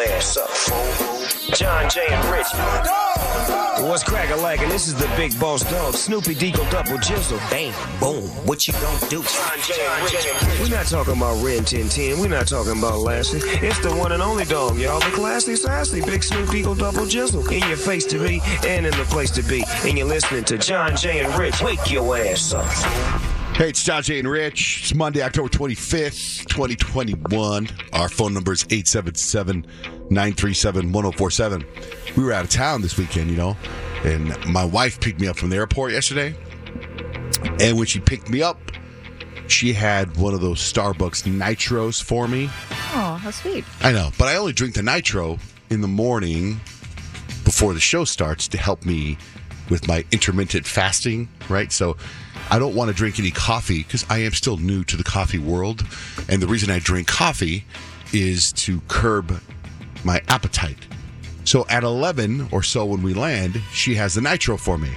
Ass 0.00 0.38
up, 0.38 0.48
fool. 0.48 1.54
John 1.54 1.90
Jay 1.90 2.06
and 2.08 2.24
Rich. 2.32 2.46
What's 3.86 4.02
crackin' 4.02 4.40
like? 4.40 4.60
And 4.62 4.70
this 4.70 4.88
is 4.88 4.94
the 4.94 5.06
big 5.14 5.38
boss 5.38 5.62
dog, 5.70 5.92
Snoopy 5.92 6.34
Deagle 6.36 6.70
Double 6.70 6.96
Jizzle. 6.98 7.38
Bang, 7.50 7.74
boom, 8.00 8.24
what 8.46 8.66
you 8.66 8.72
gonna 8.74 9.08
do? 9.10 9.22
John 9.22 9.58
and 9.58 10.04
Rich. 10.04 10.60
We're 10.60 10.74
not 10.74 10.86
talking 10.86 11.16
about 11.18 11.42
Rin 11.44 11.64
Tin 11.64 11.90
Tin. 11.90 12.18
We're 12.18 12.28
not 12.28 12.46
talking 12.46 12.78
about 12.78 13.00
Lassie. 13.00 13.40
It's 13.42 13.78
the 13.80 13.94
one 13.94 14.12
and 14.12 14.22
only 14.22 14.46
dog, 14.46 14.78
y'all. 14.78 15.00
The 15.00 15.10
classy, 15.14 15.54
sassy, 15.54 16.00
big 16.00 16.22
Snoop 16.22 16.48
Deagle 16.48 16.78
Double 16.78 17.04
Jizzle. 17.04 17.50
In 17.52 17.68
your 17.68 17.76
face 17.76 18.06
to 18.06 18.18
be 18.18 18.40
and 18.66 18.86
in 18.86 18.96
the 18.96 19.04
place 19.04 19.30
to 19.32 19.42
be. 19.42 19.64
And 19.84 19.98
you're 19.98 20.06
listening 20.06 20.44
to 20.44 20.56
John 20.56 20.96
Jay 20.96 21.20
and 21.20 21.38
Rich. 21.38 21.60
Wake 21.62 21.90
your 21.90 22.16
ass 22.16 22.54
up. 22.54 23.39
Hey, 23.60 23.68
it's 23.68 23.84
John 23.84 24.02
Jay 24.02 24.18
and 24.18 24.26
Rich. 24.26 24.84
It's 24.84 24.94
Monday, 24.94 25.20
October 25.20 25.50
25th, 25.50 26.46
2021. 26.46 27.68
Our 27.92 28.08
phone 28.08 28.32
number 28.32 28.54
is 28.54 28.64
877 28.70 29.66
937 30.08 30.90
1047. 30.90 31.66
We 32.16 32.24
were 32.24 32.32
out 32.32 32.44
of 32.44 32.50
town 32.50 32.80
this 32.80 32.96
weekend, 32.96 33.30
you 33.30 33.36
know, 33.36 33.58
and 34.02 34.34
my 34.46 34.64
wife 34.64 34.98
picked 34.98 35.20
me 35.20 35.28
up 35.28 35.36
from 35.36 35.50
the 35.50 35.56
airport 35.56 35.92
yesterday. 35.92 36.34
And 37.60 37.76
when 37.76 37.84
she 37.84 38.00
picked 38.00 38.30
me 38.30 38.40
up, 38.40 38.58
she 39.46 39.74
had 39.74 40.16
one 40.16 40.32
of 40.32 40.40
those 40.40 40.60
Starbucks 40.60 41.24
nitros 41.24 42.02
for 42.02 42.26
me. 42.26 42.46
Oh, 42.94 43.20
how 43.20 43.30
sweet. 43.30 43.66
I 43.82 43.92
know, 43.92 44.10
but 44.16 44.28
I 44.28 44.36
only 44.36 44.54
drink 44.54 44.74
the 44.74 44.82
nitro 44.82 45.38
in 45.68 45.82
the 45.82 45.86
morning 45.86 46.62
before 47.44 47.74
the 47.74 47.80
show 47.80 48.06
starts 48.06 48.48
to 48.48 48.56
help 48.56 48.86
me 48.86 49.18
with 49.68 49.86
my 49.86 50.06
intermittent 50.12 50.66
fasting, 50.66 51.28
right? 51.50 51.70
So 51.70 51.98
I 52.50 52.58
don't 52.58 52.74
want 52.74 52.88
to 52.88 52.94
drink 52.94 53.18
any 53.18 53.30
coffee 53.30 53.82
because 53.82 54.04
I 54.10 54.18
am 54.18 54.32
still 54.32 54.56
new 54.56 54.84
to 54.84 54.96
the 54.96 55.04
coffee 55.04 55.38
world. 55.38 55.84
And 56.28 56.42
the 56.42 56.46
reason 56.46 56.70
I 56.70 56.78
drink 56.78 57.08
coffee 57.08 57.64
is 58.12 58.52
to 58.52 58.80
curb 58.88 59.40
my 60.04 60.20
appetite. 60.28 60.86
So 61.44 61.66
at 61.68 61.84
11 61.84 62.48
or 62.52 62.62
so 62.62 62.84
when 62.84 63.02
we 63.02 63.14
land, 63.14 63.60
she 63.72 63.94
has 63.94 64.14
the 64.14 64.20
nitro 64.20 64.56
for 64.56 64.78
me. 64.78 64.90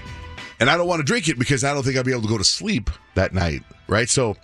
And 0.59 0.69
I 0.69 0.77
don't 0.77 0.87
want 0.87 0.99
to 0.99 1.05
drink 1.05 1.27
it 1.27 1.37
because 1.37 1.63
I 1.63 1.73
don't 1.73 1.83
think 1.83 1.97
I'll 1.97 2.03
be 2.03 2.11
able 2.11 2.23
to 2.23 2.27
go 2.27 2.37
to 2.37 2.43
sleep 2.43 2.89
that 3.15 3.33
night, 3.33 3.63
right? 3.87 4.09
So 4.09 4.35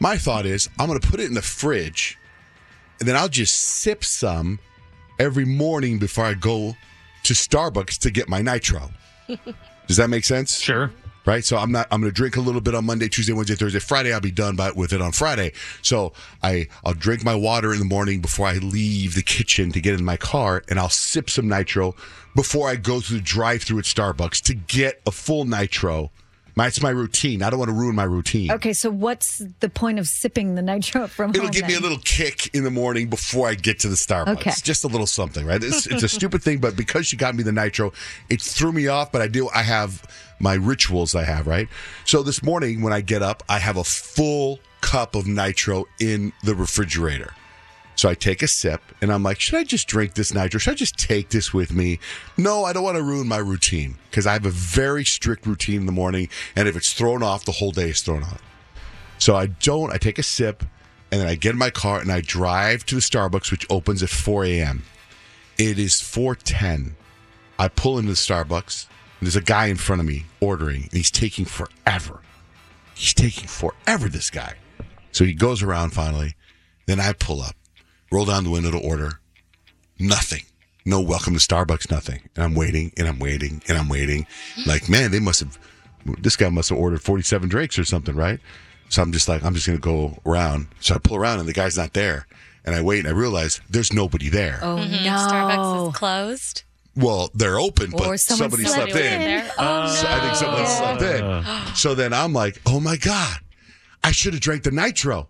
my 0.00 0.16
thought 0.16 0.46
is 0.46 0.68
I'm 0.78 0.86
going 0.86 1.00
to 1.00 1.08
put 1.08 1.20
it 1.20 1.26
in 1.26 1.34
the 1.34 1.42
fridge 1.42 2.18
and 3.00 3.08
then 3.08 3.16
I'll 3.16 3.28
just 3.28 3.54
sip 3.54 4.04
some 4.04 4.58
every 5.18 5.44
morning 5.44 5.98
before 5.98 6.24
I 6.24 6.34
go 6.34 6.76
to 7.24 7.34
Starbucks 7.34 7.98
to 7.98 8.10
get 8.10 8.28
my 8.28 8.42
nitro. 8.42 8.90
Does 9.86 9.96
that 9.96 10.10
make 10.10 10.24
sense? 10.24 10.58
Sure. 10.58 10.90
Right. 11.28 11.44
So 11.44 11.58
I'm 11.58 11.70
not. 11.70 11.86
I'm 11.90 12.00
going 12.00 12.10
to 12.10 12.16
drink 12.16 12.38
a 12.38 12.40
little 12.40 12.62
bit 12.62 12.74
on 12.74 12.86
Monday, 12.86 13.06
Tuesday, 13.06 13.34
Wednesday, 13.34 13.54
Thursday, 13.54 13.80
Friday. 13.80 14.14
I'll 14.14 14.20
be 14.20 14.30
done 14.30 14.56
by, 14.56 14.70
with 14.70 14.94
it 14.94 15.02
on 15.02 15.12
Friday. 15.12 15.52
So 15.82 16.14
I 16.42 16.68
I'll 16.86 16.94
drink 16.94 17.22
my 17.22 17.34
water 17.34 17.74
in 17.74 17.80
the 17.80 17.84
morning 17.84 18.22
before 18.22 18.46
I 18.46 18.54
leave 18.54 19.14
the 19.14 19.22
kitchen 19.22 19.70
to 19.72 19.80
get 19.82 19.92
in 19.92 20.02
my 20.06 20.16
car, 20.16 20.62
and 20.70 20.78
I'll 20.78 20.88
sip 20.88 21.28
some 21.28 21.46
nitro 21.46 21.94
before 22.34 22.70
I 22.70 22.76
go 22.76 23.00
through 23.00 23.18
the 23.18 23.24
drive-through 23.24 23.80
at 23.80 23.84
Starbucks 23.84 24.40
to 24.44 24.54
get 24.54 25.02
a 25.06 25.10
full 25.10 25.44
nitro. 25.44 26.12
That's 26.64 26.82
my 26.82 26.90
routine. 26.90 27.42
I 27.42 27.50
don't 27.50 27.58
want 27.58 27.70
to 27.70 27.74
ruin 27.74 27.94
my 27.94 28.04
routine. 28.04 28.52
Okay, 28.52 28.72
so 28.72 28.90
what's 28.90 29.42
the 29.60 29.68
point 29.68 29.98
of 29.98 30.06
sipping 30.06 30.54
the 30.54 30.62
nitro 30.62 31.06
from 31.06 31.30
It'll 31.30 31.42
home? 31.42 31.50
give 31.50 31.66
me 31.66 31.74
a 31.74 31.80
little 31.80 31.98
kick 32.04 32.54
in 32.54 32.64
the 32.64 32.70
morning 32.70 33.08
before 33.08 33.48
I 33.48 33.54
get 33.54 33.80
to 33.80 33.88
the 33.88 33.96
Starbucks. 33.96 34.38
Okay. 34.38 34.50
It's 34.50 34.62
just 34.62 34.84
a 34.84 34.88
little 34.88 35.06
something, 35.06 35.46
right? 35.46 35.62
It's, 35.62 35.86
it's 35.86 36.02
a 36.02 36.08
stupid 36.18 36.42
thing, 36.42 36.58
but 36.58 36.76
because 36.76 37.06
she 37.06 37.16
got 37.16 37.34
me 37.34 37.42
the 37.42 37.52
nitro, 37.52 37.92
it 38.28 38.42
threw 38.42 38.72
me 38.72 38.88
off. 38.88 39.12
But 39.12 39.22
I 39.22 39.28
do. 39.28 39.48
I 39.54 39.62
have 39.62 40.02
my 40.38 40.54
rituals. 40.54 41.14
I 41.14 41.24
have 41.24 41.46
right. 41.46 41.68
So 42.04 42.22
this 42.22 42.42
morning 42.42 42.82
when 42.82 42.92
I 42.92 43.00
get 43.00 43.22
up, 43.22 43.42
I 43.48 43.58
have 43.58 43.76
a 43.76 43.84
full 43.84 44.60
cup 44.80 45.14
of 45.14 45.26
nitro 45.26 45.86
in 46.00 46.32
the 46.44 46.54
refrigerator. 46.54 47.34
So 47.98 48.08
I 48.08 48.14
take 48.14 48.44
a 48.44 48.46
sip 48.46 48.80
and 49.02 49.12
I'm 49.12 49.24
like, 49.24 49.40
should 49.40 49.56
I 49.56 49.64
just 49.64 49.88
drink 49.88 50.14
this 50.14 50.32
nitro? 50.32 50.60
Should 50.60 50.70
I 50.70 50.76
just 50.76 50.96
take 50.96 51.30
this 51.30 51.52
with 51.52 51.72
me? 51.72 51.98
No, 52.36 52.62
I 52.64 52.72
don't 52.72 52.84
want 52.84 52.96
to 52.96 53.02
ruin 53.02 53.26
my 53.26 53.38
routine 53.38 53.96
because 54.08 54.24
I 54.24 54.34
have 54.34 54.46
a 54.46 54.50
very 54.50 55.04
strict 55.04 55.44
routine 55.46 55.80
in 55.80 55.86
the 55.86 55.92
morning. 55.92 56.28
And 56.54 56.68
if 56.68 56.76
it's 56.76 56.92
thrown 56.92 57.24
off, 57.24 57.44
the 57.44 57.50
whole 57.50 57.72
day 57.72 57.90
is 57.90 58.00
thrown 58.00 58.22
off. 58.22 58.40
So 59.18 59.34
I 59.34 59.46
don't, 59.46 59.92
I 59.92 59.96
take 59.96 60.20
a 60.20 60.22
sip 60.22 60.62
and 61.10 61.20
then 61.20 61.26
I 61.26 61.34
get 61.34 61.54
in 61.54 61.58
my 61.58 61.70
car 61.70 61.98
and 61.98 62.12
I 62.12 62.20
drive 62.20 62.86
to 62.86 62.94
the 62.94 63.00
Starbucks, 63.00 63.50
which 63.50 63.66
opens 63.68 64.00
at 64.00 64.10
4 64.10 64.44
a.m. 64.44 64.84
It 65.58 65.76
is 65.80 66.00
410. 66.00 66.94
I 67.58 67.66
pull 67.66 67.98
into 67.98 68.12
the 68.12 68.16
Starbucks 68.16 68.86
and 69.18 69.26
there's 69.26 69.34
a 69.34 69.40
guy 69.40 69.66
in 69.66 69.76
front 69.76 69.98
of 69.98 70.06
me 70.06 70.26
ordering 70.40 70.82
and 70.84 70.92
he's 70.92 71.10
taking 71.10 71.46
forever. 71.46 72.20
He's 72.94 73.12
taking 73.12 73.48
forever, 73.48 74.08
this 74.08 74.30
guy. 74.30 74.54
So 75.10 75.24
he 75.24 75.34
goes 75.34 75.64
around 75.64 75.94
finally. 75.94 76.36
Then 76.86 77.00
I 77.00 77.12
pull 77.12 77.42
up, 77.42 77.56
roll 78.10 78.24
down 78.24 78.44
the 78.44 78.50
window 78.50 78.70
to 78.70 78.78
order. 78.78 79.20
Nothing. 79.98 80.42
No 80.84 81.00
welcome 81.00 81.34
to 81.34 81.40
Starbucks, 81.40 81.90
nothing. 81.90 82.28
And 82.34 82.44
I'm 82.44 82.54
waiting 82.54 82.92
and 82.96 83.06
I'm 83.06 83.18
waiting 83.18 83.62
and 83.68 83.76
I'm 83.76 83.88
waiting. 83.88 84.26
Like, 84.66 84.88
man, 84.88 85.10
they 85.10 85.20
must 85.20 85.40
have, 85.40 85.58
this 86.20 86.36
guy 86.36 86.48
must 86.48 86.70
have 86.70 86.78
ordered 86.78 87.02
47 87.02 87.48
Drakes 87.48 87.78
or 87.78 87.84
something, 87.84 88.16
right? 88.16 88.40
So 88.88 89.02
I'm 89.02 89.12
just 89.12 89.28
like, 89.28 89.44
I'm 89.44 89.54
just 89.54 89.66
going 89.66 89.78
to 89.78 89.82
go 89.82 90.18
around. 90.24 90.68
So 90.80 90.94
I 90.94 90.98
pull 90.98 91.16
around 91.16 91.40
and 91.40 91.48
the 91.48 91.52
guy's 91.52 91.76
not 91.76 91.92
there. 91.92 92.26
And 92.64 92.74
I 92.74 92.82
wait 92.82 93.00
and 93.00 93.08
I 93.08 93.12
realize 93.12 93.60
there's 93.68 93.92
nobody 93.92 94.28
there. 94.28 94.58
Oh 94.62 94.76
mm-hmm. 94.76 95.04
no! 95.04 95.10
Starbucks 95.10 95.88
is 95.88 95.96
closed. 95.96 96.62
Well, 96.96 97.30
they're 97.32 97.58
open, 97.58 97.92
but 97.92 98.06
Or 98.06 98.16
somebody 98.16 98.64
slept 98.64 98.90
slept 98.90 99.04
in. 99.04 99.20
There. 99.20 99.50
Oh, 99.56 99.86
So 99.86 100.06
I 100.08 100.20
think 100.20 100.34
someone 100.34 100.66
slept 100.66 101.02
in. 101.02 101.74
So 101.76 101.94
then 101.94 102.12
I'm 102.12 102.32
like, 102.32 102.60
oh 102.66 102.80
my 102.80 102.96
God, 102.96 103.38
I 104.02 104.10
should 104.10 104.34
have 104.34 104.42
drank 104.42 104.64
the 104.64 104.70
nitro. 104.70 105.28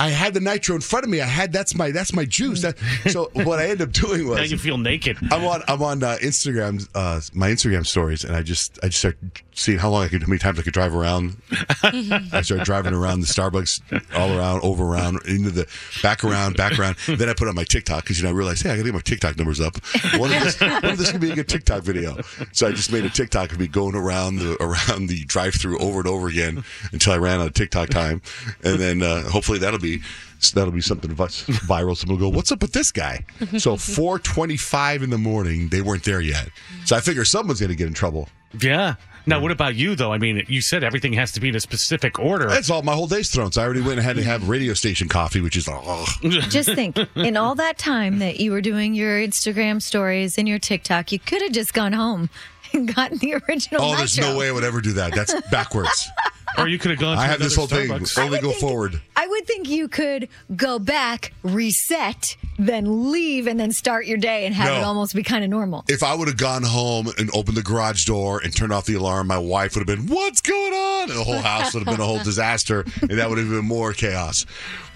I 0.00 0.08
had 0.08 0.32
the 0.32 0.40
nitro 0.40 0.74
in 0.74 0.80
front 0.80 1.04
of 1.04 1.10
me. 1.10 1.20
I 1.20 1.26
had 1.26 1.52
that's 1.52 1.74
my 1.74 1.90
that's 1.90 2.14
my 2.14 2.24
juice. 2.24 2.62
That, 2.62 2.78
so 3.10 3.28
what 3.34 3.58
I 3.58 3.64
ended 3.64 3.82
up 3.82 3.92
doing 3.92 4.26
was 4.26 4.36
Now 4.36 4.42
was 4.42 4.50
you 4.50 4.56
feel 4.56 4.78
naked. 4.78 5.18
I'm 5.30 5.44
on 5.44 5.62
I'm 5.68 5.82
on 5.82 6.02
uh, 6.02 6.16
Instagram 6.22 6.88
uh, 6.94 7.20
my 7.34 7.50
Instagram 7.50 7.86
stories, 7.86 8.24
and 8.24 8.34
I 8.34 8.40
just 8.42 8.78
I 8.82 8.86
just 8.86 9.00
start 9.00 9.18
seeing 9.52 9.76
how 9.76 9.90
long 9.90 10.04
I 10.04 10.08
could 10.08 10.22
how 10.22 10.28
many 10.28 10.38
times 10.38 10.58
I 10.58 10.62
could 10.62 10.72
drive 10.72 10.94
around. 10.94 11.36
I 11.82 12.40
started 12.40 12.64
driving 12.64 12.94
around 12.94 13.20
the 13.20 13.26
Starbucks, 13.26 14.16
all 14.16 14.34
around, 14.38 14.62
over 14.62 14.84
around, 14.84 15.20
into 15.26 15.50
the 15.50 15.68
back 16.02 16.24
around, 16.24 16.56
back 16.56 16.78
around. 16.78 16.96
Then 17.06 17.28
I 17.28 17.34
put 17.34 17.48
on 17.48 17.54
my 17.54 17.64
TikTok 17.64 18.04
because 18.04 18.18
you 18.18 18.24
know 18.24 18.30
I 18.30 18.32
realized 18.32 18.62
hey 18.62 18.70
I 18.70 18.76
got 18.76 18.84
to 18.84 18.84
get 18.84 18.94
my 18.94 19.00
TikTok 19.00 19.36
numbers 19.36 19.60
up. 19.60 19.76
One 20.16 20.32
of 20.32 20.42
this 20.42 20.58
one 20.58 20.84
of 20.86 20.96
this 20.96 21.12
could 21.12 21.20
be 21.20 21.30
a 21.30 21.34
good 21.34 21.48
TikTok 21.48 21.82
video. 21.82 22.16
So 22.52 22.66
I 22.68 22.72
just 22.72 22.90
made 22.90 23.04
a 23.04 23.10
TikTok 23.10 23.52
of 23.52 23.60
me 23.60 23.66
going 23.66 23.94
around 23.94 24.36
the 24.36 24.56
around 24.62 25.08
the 25.08 25.24
drive 25.26 25.56
through 25.56 25.78
over 25.78 25.98
and 25.98 26.08
over 26.08 26.28
again 26.28 26.64
until 26.92 27.12
I 27.12 27.18
ran 27.18 27.40
out 27.40 27.48
of 27.48 27.52
TikTok 27.52 27.90
time, 27.90 28.22
and 28.64 28.80
then 28.80 29.02
uh, 29.02 29.28
hopefully 29.28 29.58
that'll 29.58 29.78
be. 29.78 29.89
So 30.38 30.58
that'll 30.58 30.72
be 30.72 30.80
something 30.80 31.10
viral. 31.14 31.96
Someone 31.96 32.18
will 32.18 32.30
go, 32.30 32.34
"What's 32.36 32.50
up 32.52 32.62
with 32.62 32.72
this 32.72 32.90
guy?" 32.92 33.24
So 33.58 33.76
4:25 33.76 35.02
in 35.02 35.10
the 35.10 35.18
morning, 35.18 35.68
they 35.68 35.82
weren't 35.82 36.04
there 36.04 36.20
yet. 36.20 36.48
So 36.84 36.96
I 36.96 37.00
figure 37.00 37.24
someone's 37.24 37.60
going 37.60 37.70
to 37.70 37.76
get 37.76 37.88
in 37.88 37.94
trouble. 37.94 38.28
Yeah. 38.58 38.94
Now, 39.26 39.38
what 39.40 39.52
about 39.52 39.74
you, 39.74 39.94
though? 39.94 40.12
I 40.12 40.18
mean, 40.18 40.44
you 40.48 40.62
said 40.62 40.82
everything 40.82 41.12
has 41.12 41.30
to 41.32 41.40
be 41.40 41.50
in 41.50 41.54
a 41.54 41.60
specific 41.60 42.18
order. 42.18 42.48
That's 42.48 42.70
all. 42.70 42.82
My 42.82 42.94
whole 42.94 43.06
day's 43.06 43.30
thrown. 43.30 43.52
So 43.52 43.60
I 43.60 43.64
already 43.64 43.82
went 43.82 43.98
ahead 43.98 44.16
and 44.16 44.24
have 44.24 44.48
radio 44.48 44.72
station 44.74 45.08
coffee, 45.08 45.40
which 45.40 45.56
is 45.56 45.68
oh, 45.70 46.06
Just 46.48 46.74
think, 46.74 46.96
in 47.14 47.36
all 47.36 47.54
that 47.56 47.76
time 47.78 48.18
that 48.20 48.40
you 48.40 48.50
were 48.50 48.62
doing 48.62 48.94
your 48.94 49.18
Instagram 49.20 49.82
stories 49.82 50.38
and 50.38 50.48
your 50.48 50.58
TikTok, 50.58 51.12
you 51.12 51.18
could 51.18 51.42
have 51.42 51.52
just 51.52 51.74
gone 51.74 51.92
home 51.92 52.30
and 52.72 52.92
gotten 52.92 53.18
the 53.18 53.34
original. 53.48 53.82
oh. 53.82 53.96
There's 53.96 54.18
no 54.18 54.36
way 54.36 54.48
I 54.48 54.52
would 54.52 54.64
ever 54.64 54.80
do 54.80 54.92
that. 54.94 55.14
That's 55.14 55.34
backwards. 55.50 56.08
Or 56.58 56.68
you 56.68 56.78
could 56.78 56.90
have 56.90 57.00
gone 57.00 57.16
to 57.16 57.22
I 57.22 57.26
have 57.26 57.38
this 57.38 57.54
whole 57.56 57.66
another 57.66 58.04
thing. 58.04 58.24
Only 58.24 58.40
go 58.40 58.48
think- 58.50 58.60
forward. 58.60 59.00
I 59.16 59.26
would 59.26 59.46
think 59.46 59.68
you 59.68 59.86
could 59.88 60.28
go 60.56 60.78
back, 60.78 61.32
reset, 61.42 62.36
then 62.58 63.10
leave, 63.12 63.46
and 63.46 63.58
then 63.60 63.72
start 63.72 64.06
your 64.06 64.18
day 64.18 64.46
and 64.46 64.54
have 64.54 64.68
No. 64.68 64.80
it 64.80 64.82
almost 64.82 65.14
be 65.14 65.22
kind 65.22 65.44
of 65.44 65.50
normal. 65.50 65.84
If 65.88 66.02
I 66.02 66.14
would 66.14 66.26
have 66.28 66.36
gone 66.36 66.62
home 66.62 67.08
and 67.18 67.30
opened 67.34 67.56
the 67.56 67.62
garage 67.62 68.04
door 68.04 68.40
and 68.42 68.54
turned 68.54 68.72
off 68.72 68.86
the 68.86 68.94
alarm, 68.94 69.28
my 69.28 69.38
wife 69.38 69.74
would 69.76 69.86
have 69.88 69.98
been, 69.98 70.06
"What's 70.12 70.40
going 70.40 70.72
on?" 70.72 71.10
And 71.10 71.18
the 71.18 71.24
whole 71.24 71.40
house 71.40 71.72
would 71.74 71.86
have 71.86 71.96
been 71.96 72.02
a 72.02 72.06
whole 72.06 72.22
disaster, 72.22 72.84
and 73.00 73.10
that 73.18 73.28
would 73.28 73.38
have 73.38 73.48
been 73.48 73.64
more 73.64 73.92
chaos. 73.92 74.44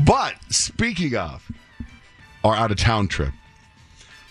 But 0.00 0.34
speaking 0.50 1.14
of 1.16 1.42
our 2.42 2.54
out 2.56 2.70
of 2.70 2.76
town 2.78 3.08
trip, 3.08 3.32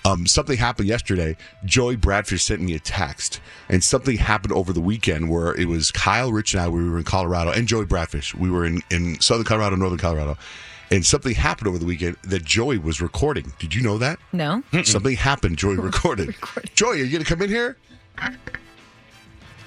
um, 0.05 0.27
something 0.27 0.57
happened 0.57 0.87
yesterday. 0.87 1.37
Joey 1.65 1.95
Bradford 1.95 2.41
sent 2.41 2.61
me 2.61 2.73
a 2.75 2.79
text, 2.79 3.39
and 3.69 3.83
something 3.83 4.17
happened 4.17 4.53
over 4.53 4.73
the 4.73 4.81
weekend 4.81 5.29
where 5.29 5.53
it 5.55 5.67
was 5.67 5.91
Kyle, 5.91 6.31
Rich, 6.31 6.53
and 6.53 6.63
I. 6.63 6.67
We 6.67 6.87
were 6.89 6.97
in 6.97 7.03
Colorado, 7.03 7.51
and 7.51 7.67
Joey 7.67 7.85
Bradfish. 7.85 8.35
We 8.35 8.49
were 8.49 8.65
in 8.65 8.81
in 8.91 9.19
southern 9.21 9.45
Colorado, 9.45 9.75
northern 9.75 9.99
Colorado, 9.99 10.37
And 10.91 11.05
something 11.05 11.33
happened 11.35 11.67
over 11.69 11.77
the 11.79 11.85
weekend 11.85 12.17
that 12.23 12.43
Joey 12.43 12.77
was 12.77 13.01
recording. 13.01 13.53
Did 13.59 13.73
you 13.73 13.81
know 13.81 13.97
that? 13.97 14.19
No. 14.31 14.61
Something 14.83 15.15
happened. 15.15 15.57
Joey 15.57 15.77
recorded. 15.91 16.35
Joey, 16.75 17.01
are 17.01 17.03
you 17.05 17.11
going 17.11 17.23
to 17.23 17.29
come 17.29 17.41
in 17.41 17.49
here? 17.49 17.77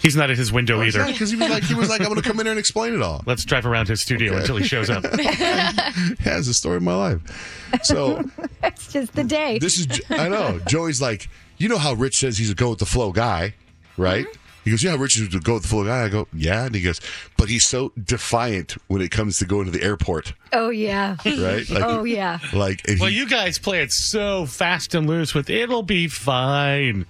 He's 0.03 0.15
not 0.17 0.31
at 0.31 0.37
his 0.37 0.53
window 0.53 0.83
either. 0.83 1.05
Because 1.07 1.31
he 1.31 1.37
was 1.37 1.49
like, 1.49 1.63
he 1.65 1.75
was 1.75 1.89
like, 1.89 2.01
I'm 2.01 2.09
going 2.09 2.21
to 2.21 2.29
come 2.29 2.39
in 2.41 2.47
here 2.47 2.53
and 2.53 2.59
explain 2.59 2.95
it 2.95 3.03
all. 3.03 3.23
Let's 3.27 3.45
drive 3.45 3.67
around 3.67 3.89
his 3.89 4.01
studio 4.01 4.37
until 4.37 4.57
he 4.57 4.65
shows 4.65 4.91
up. 4.91 5.05
yeah, 5.19 5.91
it's 6.25 6.47
the 6.47 6.55
story 6.55 6.77
of 6.77 6.83
my 6.83 6.95
life. 6.95 7.69
So 7.83 8.23
That's 8.61 8.93
just 8.93 9.15
the 9.15 9.25
day. 9.25 9.59
this 9.59 9.79
is, 9.79 10.01
I 10.11 10.29
know. 10.29 10.61
Joey's 10.67 11.01
like, 11.01 11.29
you 11.59 11.69
know 11.69 11.79
how 11.79 11.95
Rich 11.95 12.19
says 12.19 12.39
he's 12.39 12.51
a 12.51 12.55
go 12.55 12.71
with 12.71 12.79
the 12.79 12.87
flow 12.87 13.13
guy, 13.13 13.55
right? 13.97 14.27
Mm-hmm. 14.27 14.41
He 14.65 14.71
goes, 14.73 14.83
yeah, 14.83 14.97
Rich 14.97 15.17
is 15.21 15.33
a 15.33 15.39
go 15.39 15.55
with 15.55 15.63
the 15.63 15.69
flow 15.69 15.85
guy. 15.85 16.05
I 16.05 16.09
go, 16.09 16.27
yeah. 16.33 16.67
And 16.67 16.75
he 16.75 16.83
goes, 16.83 17.01
but 17.37 17.49
he's 17.49 17.65
so 17.65 17.93
defiant 18.03 18.73
when 18.89 19.01
it 19.01 19.13
comes 19.13 19.39
to 19.39 19.45
going 19.45 19.67
to 19.67 19.71
the 19.71 19.83
airport, 19.83 20.35
oh 20.53 20.71
yeah. 20.71 21.17
right? 21.25 21.69
Like, 21.71 21.85
oh 21.85 22.03
yeah. 22.03 22.41
Like, 22.53 22.83
and 22.89 22.99
Well, 22.99 23.09
he- 23.09 23.17
you 23.17 23.29
guys 23.29 23.59
play 23.61 23.81
it 23.81 23.93
so 23.93 24.45
fast 24.45 24.93
and 24.95 25.07
loose 25.07 25.35
with 25.35 25.49
it'll 25.49 25.85
be 25.85 26.09
fine. 26.09 27.07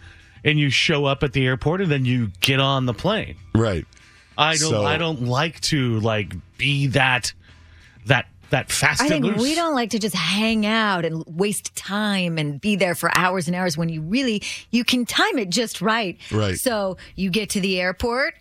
And 0.47 0.59
you 0.59 0.71
show 0.71 1.05
up 1.05 1.23
at 1.23 1.33
the 1.35 1.45
airport 1.45 1.83
and 1.83 1.91
then 1.91 2.05
you 2.07 2.31
get 2.41 2.61
on 2.61 2.87
the 2.87 2.95
plane. 2.95 3.37
right. 3.55 3.85
I 4.39 4.57
don't 4.57 4.71
So- 4.71 4.85
I 4.85 4.97
don't 4.99 5.23
like 5.23 5.61
to 5.63 5.99
like 6.01 6.35
be 6.59 6.87
that 6.89 7.33
that 8.07 8.27
that 8.51 8.71
fast 8.71 9.01
I 9.01 9.05
and 9.07 9.13
think 9.13 9.25
loose. 9.25 9.43
we 9.43 9.55
don't 9.57 9.75
like 9.75 9.91
to 9.91 9.99
just 9.99 10.15
hang 10.15 10.65
out 10.67 11.05
and 11.05 11.25
waste 11.27 11.75
time 11.75 12.39
and 12.39 12.61
be 12.61 12.77
there 12.77 12.95
for 12.95 13.11
hours 13.17 13.49
and 13.49 13.57
hours 13.57 13.77
when 13.77 13.89
you 13.89 14.03
really 14.03 14.43
you 14.71 14.85
can 14.85 15.05
time 15.07 15.39
it 15.39 15.49
just 15.51 15.81
right. 15.83 16.19
Right. 16.31 16.57
So 16.59 16.97
you 17.17 17.31
get 17.31 17.51
to 17.51 17.61
the 17.61 17.81
airport 17.81 18.35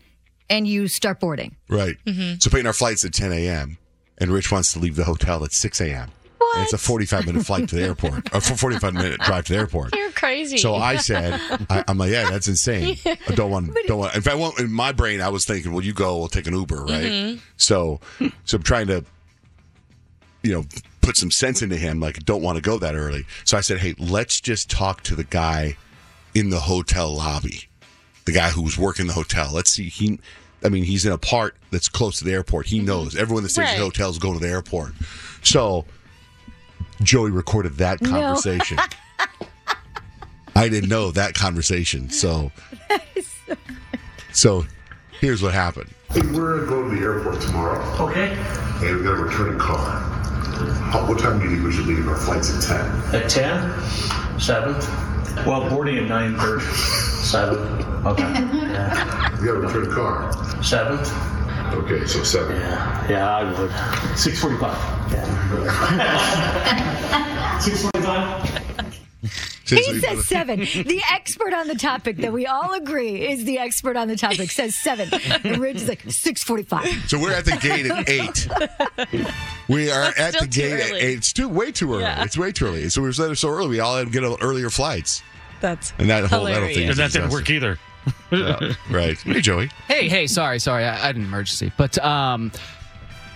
and 0.49 0.67
you 0.67 0.87
start 0.89 1.19
boarding. 1.21 1.55
Right. 1.69 1.95
Mm-hmm. 2.05 2.35
So 2.39 2.49
Peyton, 2.51 2.67
our 2.67 2.73
flight's 2.73 3.03
at 3.05 3.13
10 3.13 3.31
a.m. 3.31 3.77
and 4.19 4.31
Rich 4.31 4.51
wants 4.51 4.73
to 4.73 4.79
leave 4.79 4.95
the 4.97 5.05
hotel 5.05 5.43
at 5.43 5.53
6 5.53 5.81
a.m. 5.81 6.11
It's 6.57 6.73
a 6.73 6.77
45 6.77 7.25
minute 7.25 7.45
flight 7.45 7.67
to 7.69 7.75
the 7.75 7.83
airport, 7.83 8.33
or 8.33 8.41
45 8.41 8.93
minute 8.93 9.19
drive 9.21 9.45
to 9.45 9.53
the 9.53 9.59
airport. 9.59 9.95
You're 9.95 10.11
crazy. 10.11 10.57
So 10.57 10.75
I 10.75 10.97
said, 10.97 11.39
I, 11.69 11.83
I'm 11.87 11.97
like, 11.97 12.11
yeah, 12.11 12.29
that's 12.29 12.47
insane. 12.47 12.97
I 13.05 13.35
don't 13.35 13.51
want, 13.51 13.77
don't 13.87 13.99
want. 13.99 14.15
In 14.15 14.21
fact, 14.21 14.37
well, 14.37 14.53
in 14.57 14.71
my 14.71 14.91
brain, 14.91 15.21
I 15.21 15.29
was 15.29 15.45
thinking, 15.45 15.71
well, 15.73 15.83
you 15.83 15.93
go, 15.93 16.17
we'll 16.17 16.27
take 16.27 16.47
an 16.47 16.53
Uber, 16.53 16.83
right? 16.85 17.05
Mm-hmm. 17.05 17.39
So, 17.57 17.99
so 18.45 18.57
I'm 18.57 18.63
trying 18.63 18.87
to, 18.87 19.03
you 20.43 20.53
know, 20.53 20.63
put 21.01 21.17
some 21.17 21.31
sense 21.31 21.61
into 21.61 21.75
him. 21.77 21.99
Like, 21.99 22.23
don't 22.25 22.41
want 22.41 22.57
to 22.57 22.61
go 22.61 22.77
that 22.79 22.95
early. 22.95 23.25
So 23.43 23.57
I 23.57 23.61
said, 23.61 23.79
hey, 23.79 23.95
let's 23.99 24.41
just 24.41 24.69
talk 24.69 25.01
to 25.03 25.15
the 25.15 25.23
guy 25.23 25.77
in 26.33 26.49
the 26.49 26.59
hotel 26.61 27.15
lobby, 27.15 27.67
the 28.25 28.31
guy 28.31 28.49
who 28.49 28.61
was 28.61 28.77
working 28.77 29.07
the 29.07 29.13
hotel. 29.13 29.49
Let's 29.53 29.71
see. 29.71 29.89
He, 29.89 30.19
I 30.63 30.69
mean, 30.69 30.83
he's 30.83 31.05
in 31.05 31.11
a 31.11 31.17
part 31.17 31.55
that's 31.71 31.87
close 31.87 32.17
to 32.19 32.25
the 32.25 32.33
airport. 32.33 32.67
He 32.67 32.77
mm-hmm. 32.77 32.87
knows 32.87 33.15
everyone 33.15 33.43
that 33.43 33.49
stays 33.49 33.67
at 33.69 33.71
Right. 33.73 33.79
hotels 33.79 34.19
go 34.19 34.33
to 34.33 34.39
the 34.39 34.49
airport. 34.49 34.93
So 35.43 35.85
Joey 37.01 37.31
recorded 37.31 37.73
that 37.77 37.99
conversation. 37.99 38.77
I 40.55 40.69
didn't 40.69 40.89
know 40.89 41.11
that 41.11 41.33
conversation. 41.33 42.09
So, 42.15 42.51
so 44.31 44.65
here's 45.19 45.41
what 45.41 45.53
happened. 45.53 45.89
Hey, 46.11 46.21
we're 46.21 46.65
going 46.65 46.89
to 46.91 46.95
the 46.95 47.01
airport 47.01 47.41
tomorrow. 47.41 47.81
Okay. 48.09 48.31
And 48.85 48.97
we 48.97 49.03
got 49.03 49.15
to 49.15 49.23
return 49.23 49.55
a 49.55 49.59
car. 49.59 49.99
How, 50.91 51.05
what 51.07 51.19
time 51.19 51.39
do 51.39 51.45
you 51.45 51.51
think 51.51 51.63
we 51.65 51.73
should 51.73 51.85
leave? 51.87 52.07
Our 52.07 52.15
flight's 52.15 52.69
at 52.69 53.11
10. 53.11 53.23
At 53.23 53.29
10? 53.29 54.39
7? 54.39 54.73
Well, 55.45 55.69
boarding 55.69 55.97
at 55.97 56.03
9.30. 56.09 56.61
7? 57.23 57.85
Okay. 58.05 58.21
Yeah. 58.21 59.31
We 59.39 59.47
got 59.47 59.53
to 59.53 59.59
return 59.61 59.91
a 59.91 59.95
car. 59.95 60.63
7? 60.63 60.99
Okay, 61.73 62.05
so 62.05 62.23
7. 62.23 62.55
Yeah, 62.55 63.09
yeah, 63.09 63.35
I 63.37 63.43
would. 63.59 63.71
6.45. 63.71 65.11
Yeah. 65.11 67.59
6.45? 67.59 68.91
He 69.67 69.99
says 69.99 70.27
seven. 70.27 70.59
The 70.59 71.01
expert 71.11 71.51
on 71.51 71.67
the 71.67 71.73
topic 71.73 72.17
that 72.17 72.31
we 72.31 72.45
all 72.45 72.73
agree 72.73 73.27
is 73.27 73.45
the 73.45 73.57
expert 73.57 73.97
on 73.97 74.07
the 74.07 74.15
topic 74.15 74.51
says 74.51 74.75
seven. 74.75 75.09
And 75.43 75.57
Rich 75.57 75.77
is 75.77 75.87
like 75.87 76.03
six 76.07 76.43
forty-five. 76.43 76.87
So 77.07 77.19
we're 77.19 77.33
at 77.33 77.45
the 77.45 77.57
gate 77.57 77.87
at 77.87 78.07
eight. 78.07 78.47
We 79.67 79.89
are 79.89 80.13
That's 80.15 80.19
at 80.19 80.31
the 80.33 80.37
still 80.37 80.41
too 80.41 80.77
gate 80.77 80.79
at 80.79 80.91
eight. 80.91 81.15
It's 81.17 81.33
too 81.33 81.49
way 81.49 81.71
too 81.71 81.93
early. 81.93 82.03
Yeah. 82.03 82.23
It's 82.23 82.37
way 82.37 82.51
too 82.51 82.67
early. 82.67 82.87
So 82.89 83.01
we 83.01 83.07
were 83.07 83.13
set 83.13 83.35
so 83.39 83.49
early. 83.49 83.69
We 83.69 83.79
all 83.79 83.97
had 83.97 84.11
to 84.11 84.13
get 84.13 84.23
earlier 84.41 84.69
flights, 84.69 85.23
That's 85.61 85.91
and 85.97 86.07
that 86.11 86.25
whole 86.25 86.43
that 86.43 86.59
whole 86.59 86.67
thing. 86.67 86.83
Hilarious. 86.83 86.89
and 86.91 86.99
that 86.99 87.11
didn't 87.13 87.31
work 87.31 87.49
either. 87.49 87.79
Right. 88.89 89.17
Hey, 89.17 89.41
Joey. 89.41 89.69
Hey, 89.87 90.09
hey, 90.09 90.27
sorry, 90.27 90.59
sorry, 90.59 90.83
I, 90.83 90.93
I 90.93 91.07
had 91.07 91.15
an 91.15 91.23
emergency, 91.23 91.71
but 91.77 91.97
um, 92.03 92.51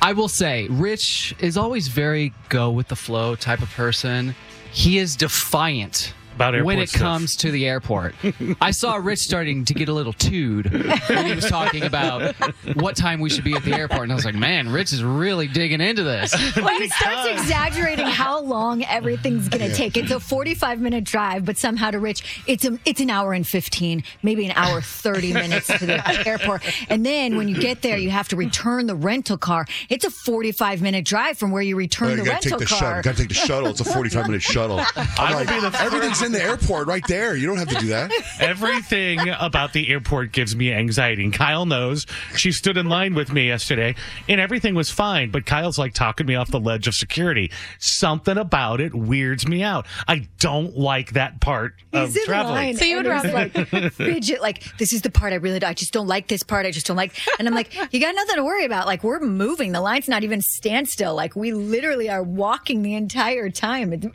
I 0.01 0.13
will 0.13 0.27
say, 0.27 0.67
Rich 0.69 1.35
is 1.39 1.57
always 1.57 1.87
very 1.87 2.33
go 2.49 2.69
with 2.69 2.87
the 2.87 2.95
flow 2.95 3.35
type 3.35 3.61
of 3.61 3.69
person. 3.71 4.35
He 4.71 4.97
is 4.97 5.15
defiant. 5.15 6.13
About 6.39 6.63
when 6.63 6.79
it 6.79 6.87
stuff. 6.87 7.01
comes 7.01 7.35
to 7.37 7.51
the 7.51 7.67
airport, 7.67 8.15
I 8.61 8.71
saw 8.71 8.95
Rich 8.95 9.19
starting 9.19 9.65
to 9.65 9.73
get 9.73 9.89
a 9.89 9.93
little 9.93 10.13
tood 10.13 10.71
when 10.71 11.25
he 11.25 11.35
was 11.35 11.45
talking 11.49 11.83
about 11.83 12.33
what 12.75 12.95
time 12.95 13.19
we 13.19 13.29
should 13.29 13.43
be 13.43 13.55
at 13.55 13.63
the 13.63 13.73
airport, 13.73 14.03
and 14.03 14.11
I 14.13 14.15
was 14.15 14.23
like, 14.23 14.35
"Man, 14.35 14.69
Rich 14.69 14.93
is 14.93 15.03
really 15.03 15.47
digging 15.47 15.81
into 15.81 16.03
this." 16.03 16.33
When 16.55 16.81
he 16.81 16.87
starts 16.87 17.27
exaggerating 17.27 18.05
how 18.07 18.39
long 18.41 18.83
everything's 18.85 19.49
going 19.49 19.69
to 19.69 19.75
take, 19.75 19.97
it's 19.97 20.11
a 20.11 20.19
45 20.19 20.79
minute 20.79 21.03
drive, 21.03 21.43
but 21.43 21.57
somehow 21.57 21.91
to 21.91 21.99
Rich, 21.99 22.43
it's 22.47 22.63
a, 22.63 22.79
it's 22.85 23.01
an 23.01 23.09
hour 23.09 23.33
and 23.33 23.45
15, 23.45 24.03
maybe 24.23 24.45
an 24.45 24.53
hour 24.55 24.79
30 24.81 25.33
minutes 25.33 25.67
to 25.67 25.85
the 25.85 26.27
airport. 26.27 26.63
And 26.89 27.05
then 27.05 27.35
when 27.35 27.49
you 27.49 27.59
get 27.59 27.81
there, 27.81 27.97
you 27.97 28.11
have 28.11 28.29
to 28.29 28.37
return 28.37 28.87
the 28.87 28.95
rental 28.95 29.37
car. 29.37 29.65
It's 29.89 30.05
a 30.05 30.09
45 30.09 30.81
minute 30.81 31.03
drive 31.05 31.37
from 31.37 31.51
where 31.51 31.61
you 31.61 31.75
return 31.75 32.11
the 32.11 32.23
you 32.23 32.25
gotta 32.25 32.41
take 32.41 32.51
rental 32.51 32.59
the 32.59 32.65
car. 32.65 32.79
shuttle. 32.79 33.01
Gotta 33.01 33.17
take 33.17 33.27
the 33.29 33.33
shuttle. 33.33 33.69
It's 33.69 33.81
a 33.81 33.85
forty-five 33.85 34.27
minute 34.27 34.41
shuttle. 34.41 34.79
I'm 34.95 35.33
like, 35.33 35.81
everything's 35.81 36.21
in 36.33 36.39
the 36.39 36.43
airport 36.43 36.87
right 36.87 37.05
there. 37.07 37.35
You 37.35 37.47
don't 37.47 37.57
have 37.57 37.69
to 37.69 37.75
do 37.79 37.87
that. 37.87 38.11
Everything 38.39 39.19
about 39.39 39.73
the 39.73 39.89
airport 39.89 40.31
gives 40.31 40.55
me 40.55 40.71
anxiety. 40.73 41.23
And 41.23 41.33
Kyle 41.33 41.65
knows. 41.65 42.05
She 42.35 42.51
stood 42.51 42.77
in 42.77 42.87
line 42.89 43.13
with 43.15 43.31
me 43.31 43.47
yesterday, 43.47 43.95
and 44.27 44.39
everything 44.41 44.75
was 44.75 44.89
fine. 44.91 45.31
But 45.31 45.45
Kyle's 45.45 45.77
like 45.77 45.93
talking 45.93 46.25
me 46.25 46.35
off 46.35 46.49
the 46.51 46.59
ledge 46.59 46.87
of 46.87 46.95
security. 46.95 47.51
Something 47.79 48.37
about 48.37 48.81
it 48.81 48.93
weirds 48.93 49.47
me 49.47 49.63
out. 49.63 49.85
I 50.07 50.27
don't 50.39 50.77
like 50.77 51.13
that 51.13 51.41
part 51.41 51.75
of 51.93 52.07
He's 52.09 52.17
in 52.17 52.25
traveling. 52.25 52.55
line. 52.55 52.77
So 52.77 52.85
you 52.85 52.97
would 52.97 53.05
and 53.07 53.21
he's 53.25 53.33
rather- 53.33 53.69
like 53.71 53.93
fidget 53.93 54.41
like 54.41 54.77
this 54.77 54.93
is 54.93 55.01
the 55.01 55.09
part 55.09 55.33
I 55.33 55.37
really 55.37 55.59
don't 55.59 55.69
I 55.69 55.73
just 55.73 55.93
don't 55.93 56.07
like 56.07 56.27
this 56.27 56.43
part 56.43 56.65
I 56.65 56.71
just 56.71 56.85
don't 56.85 56.97
like 56.97 57.13
and 57.39 57.47
I'm 57.47 57.53
like 57.53 57.73
you 57.93 57.99
got 57.99 58.13
nothing 58.15 58.35
to 58.35 58.43
worry 58.43 58.65
about 58.65 58.85
like 58.85 59.03
we're 59.03 59.19
moving 59.19 59.71
the 59.71 59.81
line's 59.81 60.07
not 60.07 60.23
even 60.23 60.41
standstill 60.41 61.15
like 61.15 61.35
we 61.35 61.51
literally 61.51 62.09
are 62.09 62.23
walking 62.23 62.81
the 62.81 62.93
entire 62.95 63.49
time 63.49 63.93
it, 63.93 64.05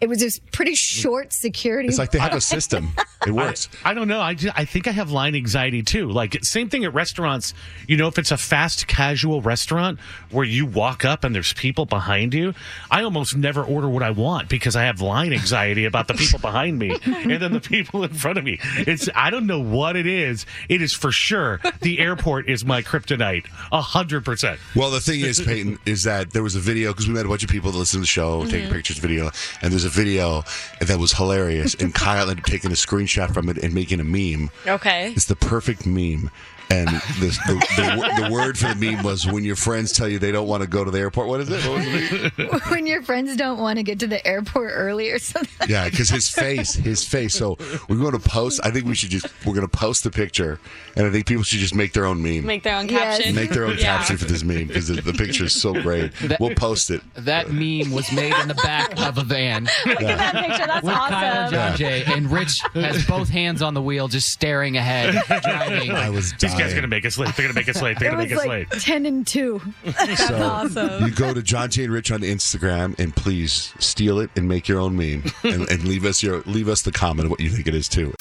it 0.00 0.08
was 0.08 0.20
this 0.20 0.38
pretty 0.52 0.74
short 0.74 1.32
security 1.32 1.88
It's 1.88 1.98
like 1.98 2.10
they 2.12 2.18
have 2.18 2.34
a 2.34 2.40
system. 2.40 2.90
It 3.26 3.30
works. 3.32 3.68
I 3.84 3.94
don't 3.94 4.08
know. 4.08 4.20
I, 4.20 4.34
ju- 4.34 4.50
I 4.54 4.64
think 4.64 4.86
I 4.86 4.92
have 4.92 5.10
line 5.10 5.34
anxiety 5.34 5.82
too. 5.82 6.08
Like 6.10 6.36
same 6.44 6.68
thing 6.68 6.84
at 6.84 6.94
restaurants. 6.94 7.54
You 7.86 7.96
know, 7.96 8.06
if 8.08 8.18
it's 8.18 8.30
a 8.30 8.36
fast 8.36 8.86
casual 8.86 9.42
restaurant 9.42 9.98
where 10.30 10.44
you 10.44 10.66
walk 10.66 11.04
up 11.04 11.24
and 11.24 11.34
there's 11.34 11.52
people 11.52 11.84
behind 11.86 12.34
you, 12.34 12.54
I 12.90 13.02
almost 13.02 13.36
never 13.36 13.62
order 13.64 13.88
what 13.88 14.02
I 14.02 14.10
want 14.10 14.48
because 14.48 14.76
I 14.76 14.84
have 14.84 15.00
line 15.00 15.32
anxiety 15.32 15.84
about 15.84 16.06
the 16.08 16.14
people 16.14 16.38
behind 16.38 16.78
me 16.78 16.96
and 17.04 17.42
then 17.42 17.52
the 17.52 17.60
people 17.60 18.04
in 18.04 18.14
front 18.14 18.38
of 18.38 18.44
me. 18.44 18.58
It's 18.76 19.08
I 19.14 19.30
don't 19.30 19.46
know 19.46 19.60
what 19.60 19.96
it 19.96 20.06
is. 20.06 20.46
It 20.68 20.80
is 20.82 20.92
for 20.92 21.10
sure 21.10 21.60
the 21.80 21.98
airport 21.98 22.48
is 22.48 22.64
my 22.64 22.82
kryptonite. 22.82 23.46
A 23.72 23.80
hundred 23.80 24.24
percent. 24.24 24.60
Well, 24.76 24.90
the 24.90 25.00
thing 25.00 25.20
is, 25.20 25.40
Peyton, 25.40 25.78
is 25.86 26.04
that 26.04 26.32
there 26.32 26.42
was 26.42 26.54
a 26.54 26.60
video 26.60 26.92
because 26.92 27.08
we 27.08 27.14
met 27.14 27.26
a 27.26 27.28
bunch 27.28 27.42
of 27.42 27.50
people 27.50 27.72
to 27.72 27.78
listen 27.78 27.98
to 27.98 28.02
the 28.02 28.06
show, 28.06 28.28
Mm-hmm. 28.40 28.50
taking 28.50 28.70
pictures, 28.70 28.98
video, 28.98 29.30
and 29.62 29.72
there's 29.72 29.84
a 29.84 29.87
video 29.88 30.44
that 30.80 30.98
was 30.98 31.12
hilarious, 31.12 31.74
and 31.74 31.94
Kyle 31.94 32.28
ended 32.28 32.44
up 32.44 32.50
taking 32.50 32.70
a 32.70 32.74
screenshot 32.74 33.32
from 33.32 33.48
it 33.48 33.58
and 33.58 33.74
making 33.74 34.00
a 34.00 34.04
meme. 34.04 34.50
okay. 34.66 35.12
It's 35.12 35.26
the 35.26 35.36
perfect 35.36 35.86
meme. 35.86 36.30
And 36.70 36.88
this, 37.18 37.38
the, 37.46 37.54
the, 37.76 38.22
the 38.26 38.32
word 38.32 38.58
for 38.58 38.68
the 38.68 38.74
meme 38.74 39.02
was 39.02 39.26
when 39.26 39.42
your 39.42 39.56
friends 39.56 39.92
tell 39.92 40.06
you 40.08 40.18
they 40.18 40.32
don't 40.32 40.46
want 40.48 40.62
to 40.62 40.68
go 40.68 40.84
to 40.84 40.90
the 40.90 40.98
airport. 40.98 41.28
What 41.28 41.40
is 41.40 41.48
it? 41.48 41.64
What 41.66 41.78
was 41.78 41.86
it? 41.86 42.62
when 42.70 42.86
your 42.86 43.00
friends 43.02 43.36
don't 43.36 43.58
want 43.58 43.78
to 43.78 43.82
get 43.82 44.00
to 44.00 44.06
the 44.06 44.24
airport 44.26 44.72
early 44.74 45.10
or 45.10 45.18
something 45.18 45.68
Yeah, 45.68 45.88
because 45.88 46.10
his 46.10 46.28
face, 46.28 46.74
his 46.74 47.04
face. 47.04 47.34
So 47.34 47.56
we're 47.88 47.96
going 47.96 48.12
to 48.12 48.18
post. 48.18 48.60
I 48.62 48.70
think 48.70 48.84
we 48.86 48.94
should 48.94 49.08
just 49.10 49.26
we're 49.46 49.54
going 49.54 49.66
to 49.66 49.76
post 49.76 50.04
the 50.04 50.10
picture, 50.10 50.60
and 50.94 51.06
I 51.06 51.10
think 51.10 51.26
people 51.26 51.42
should 51.42 51.58
just 51.60 51.74
make 51.74 51.94
their 51.94 52.04
own 52.04 52.22
meme. 52.22 52.44
Make 52.44 52.64
their 52.64 52.76
own 52.76 52.88
Yes. 52.88 53.16
caption. 53.18 53.34
Make 53.34 53.50
their 53.50 53.64
own 53.64 53.78
Yeah. 53.78 53.96
caption 53.96 54.16
for 54.18 54.26
this 54.26 54.44
meme 54.44 54.66
because 54.66 54.88
the, 54.88 55.00
the 55.00 55.12
picture 55.14 55.44
is 55.44 55.58
so 55.58 55.72
great. 55.72 56.12
That- 56.22 56.38
we'll 56.38 56.54
post 56.54 56.90
it. 56.90 57.00
That 57.14 57.50
meme 57.50 57.92
was 57.92 58.12
made 58.12 58.34
in 58.42 58.48
the 58.48 58.54
back 58.54 58.98
of 59.00 59.16
a 59.16 59.22
van 59.24 59.64
Look 59.86 60.02
at 60.02 60.18
that 60.18 60.34
picture. 60.34 60.66
That's 60.66 60.84
with 60.84 60.92
Kyle 60.94 61.46
and 61.46 61.54
awesome. 61.54 61.54
John 61.54 61.76
Jay, 61.78 62.04
and 62.06 62.30
Rich 62.30 62.60
has 62.74 63.06
both 63.06 63.28
hands 63.30 63.62
on 63.62 63.72
the 63.74 63.82
wheel, 63.82 64.08
just 64.08 64.28
staring 64.30 64.76
ahead, 64.76 65.14
driving. 65.42 65.92
I 65.92 66.10
was 66.10 66.32
These 66.34 66.54
guys 66.58 66.66
dying. 66.66 66.72
are 66.72 66.74
gonna 66.76 66.88
make 66.88 67.04
us 67.06 67.18
late. 67.18 67.34
They're 67.36 67.46
gonna 67.46 67.54
make 67.54 67.68
us 67.68 67.80
late. 67.82 67.98
They're 67.98 68.08
it 68.08 68.12
gonna 68.12 68.22
was 68.24 68.30
make 68.30 68.38
us 68.40 68.46
like 68.46 68.72
late. 68.74 68.82
10 68.82 69.06
and 69.06 69.26
2 69.26 69.60
So 70.16 70.42
awesome. 70.42 71.04
you 71.04 71.10
go 71.10 71.32
to 71.34 71.42
John 71.42 71.70
Jay 71.70 71.84
and 71.84 71.92
Rich 71.92 72.10
on 72.12 72.20
Instagram 72.20 72.98
and 72.98 73.14
please 73.14 73.72
steal 73.78 74.18
it 74.20 74.30
and 74.36 74.48
make 74.48 74.68
your 74.68 74.80
own 74.80 74.96
meme 74.96 75.24
and, 75.44 75.68
and 75.70 75.84
leave 75.84 76.04
us 76.04 76.22
your 76.22 76.40
leave 76.46 76.68
us 76.68 76.82
the 76.82 76.92
comment 76.92 77.26
of 77.26 77.30
what 77.30 77.40
you 77.40 77.50
think 77.50 77.66
it 77.66 77.74
is 77.74 77.88
too. 77.88 78.12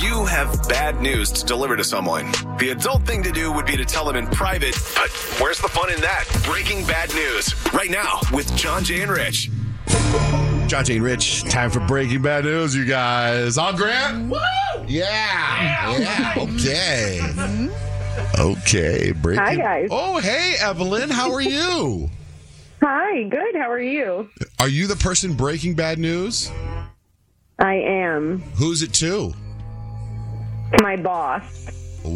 You 0.00 0.24
have 0.26 0.42
have 0.42 0.68
bad 0.68 1.00
news 1.00 1.30
to 1.30 1.44
deliver 1.44 1.76
to 1.76 1.84
someone. 1.84 2.32
The 2.58 2.70
adult 2.70 3.02
thing 3.04 3.22
to 3.22 3.30
do 3.30 3.52
would 3.52 3.66
be 3.66 3.76
to 3.76 3.84
tell 3.84 4.04
them 4.04 4.16
in 4.16 4.26
private, 4.28 4.74
but 4.94 5.10
where's 5.40 5.58
the 5.58 5.68
fun 5.68 5.92
in 5.92 6.00
that? 6.00 6.24
Breaking 6.44 6.84
bad 6.86 7.14
news 7.14 7.54
right 7.72 7.90
now 7.90 8.18
with 8.32 8.54
John 8.56 8.82
Jay 8.82 9.02
and 9.02 9.10
Rich. 9.12 9.50
John 10.72 10.86
Jane 10.86 11.02
Rich, 11.02 11.42
time 11.50 11.68
for 11.68 11.80
breaking 11.80 12.22
bad 12.22 12.44
news, 12.44 12.74
you 12.74 12.86
guys. 12.86 13.58
On 13.58 13.76
Grant? 13.76 14.30
Woo! 14.30 14.38
Yeah. 14.86 15.98
Yeah. 15.98 16.34
Okay. 16.38 17.20
Okay. 18.38 19.12
Breaking. 19.12 19.44
Hi, 19.44 19.54
guys. 19.56 19.88
Oh, 19.90 20.18
hey, 20.18 20.54
Evelyn. 20.62 21.10
How 21.10 21.30
are 21.32 21.42
you? 21.42 22.08
Hi, 22.82 23.22
good. 23.24 23.54
How 23.54 23.70
are 23.70 23.80
you? 23.80 24.30
Are 24.58 24.68
you 24.68 24.86
the 24.86 24.96
person 24.96 25.34
breaking 25.34 25.74
bad 25.74 25.98
news? 25.98 26.50
I 27.58 27.74
am 27.74 28.40
Who's 28.56 28.80
it 28.82 28.94
to? 28.94 29.34
my 30.82 30.96
boss. 30.96 31.68
Ooh, 32.06 32.08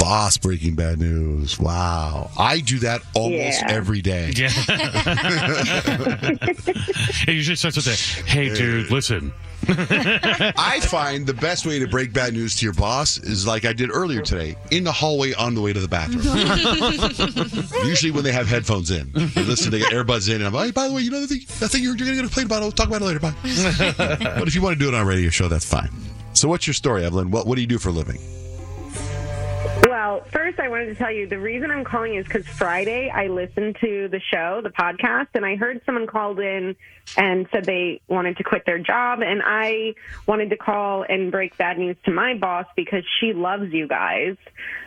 boss 0.00 0.36
breaking 0.38 0.74
bad 0.74 0.98
news. 0.98 1.58
Wow. 1.60 2.30
I 2.38 2.60
do 2.60 2.78
that 2.80 3.02
almost 3.14 3.60
Yeah. 3.60 3.66
every 3.70 4.00
day. 4.02 4.32
Yeah. 4.34 4.48
it 7.28 7.28
usually 7.34 7.56
starts 7.56 7.76
with 7.76 7.86
a, 7.86 7.94
hey, 8.28 8.48
dude, 8.54 8.90
listen. 8.90 9.32
I 9.68 10.80
find 10.82 11.26
the 11.26 11.34
best 11.34 11.66
way 11.66 11.78
to 11.78 11.86
break 11.86 12.14
bad 12.14 12.32
news 12.32 12.56
to 12.56 12.64
your 12.64 12.72
boss 12.72 13.18
is 13.18 13.46
like 13.46 13.66
I 13.66 13.74
did 13.74 13.90
earlier 13.92 14.22
today 14.22 14.56
in 14.70 14.84
the 14.84 14.90
hallway 14.92 15.34
on 15.34 15.54
the 15.54 15.60
way 15.60 15.72
to 15.74 15.80
the 15.80 15.86
bathroom. 15.86 16.22
Usually 17.86 18.10
when 18.10 18.24
they 18.24 18.32
have 18.32 18.48
headphones 18.48 18.90
in, 18.90 19.10
they 19.12 19.42
listen, 19.42 19.70
they 19.70 19.80
get 19.80 19.92
earbuds 19.92 20.28
in, 20.30 20.36
and 20.36 20.44
I'm 20.46 20.54
like, 20.54 20.66
hey, 20.66 20.70
by 20.72 20.88
the 20.88 20.94
way, 20.94 21.02
you 21.02 21.10
know 21.10 21.20
the 21.20 21.26
thing, 21.26 21.40
that 21.60 21.68
thing 21.68 21.82
you're, 21.82 21.94
you're 21.94 22.06
going 22.06 22.16
to 22.16 22.22
complain 22.22 22.46
about, 22.46 22.62
I'll 22.62 22.72
talk 22.72 22.88
about 22.88 23.02
it 23.02 23.04
later. 23.04 23.20
Bye. 23.20 23.34
but 24.38 24.48
if 24.48 24.54
you 24.54 24.62
want 24.62 24.78
to 24.78 24.82
do 24.82 24.88
it 24.88 24.94
on 24.94 25.02
a 25.02 25.04
radio 25.04 25.28
show, 25.28 25.46
that's 25.48 25.66
fine. 25.66 25.90
So, 26.32 26.48
what's 26.48 26.66
your 26.66 26.74
story, 26.74 27.04
Evelyn? 27.04 27.30
What, 27.30 27.46
what 27.46 27.56
do 27.56 27.60
you 27.60 27.66
do 27.66 27.78
for 27.78 27.90
a 27.90 27.92
living? 27.92 28.18
First, 30.28 30.60
I 30.60 30.68
wanted 30.68 30.86
to 30.86 30.94
tell 30.94 31.10
you 31.10 31.26
the 31.26 31.38
reason 31.38 31.70
I'm 31.70 31.84
calling 31.84 32.14
is 32.14 32.24
because 32.24 32.46
Friday 32.46 33.10
I 33.10 33.26
listened 33.26 33.76
to 33.80 34.08
the 34.08 34.20
show, 34.32 34.60
the 34.62 34.70
podcast, 34.70 35.28
and 35.34 35.44
I 35.44 35.56
heard 35.56 35.80
someone 35.84 36.06
called 36.06 36.38
in 36.38 36.76
and 37.16 37.48
said 37.52 37.64
they 37.64 38.00
wanted 38.08 38.36
to 38.36 38.44
quit 38.44 38.64
their 38.66 38.78
job. 38.78 39.20
And 39.20 39.42
I 39.44 39.94
wanted 40.26 40.50
to 40.50 40.56
call 40.56 41.04
and 41.08 41.32
break 41.32 41.56
bad 41.56 41.78
news 41.78 41.96
to 42.04 42.12
my 42.12 42.34
boss 42.34 42.66
because 42.76 43.02
she 43.20 43.32
loves 43.32 43.72
you 43.72 43.88
guys. 43.88 44.36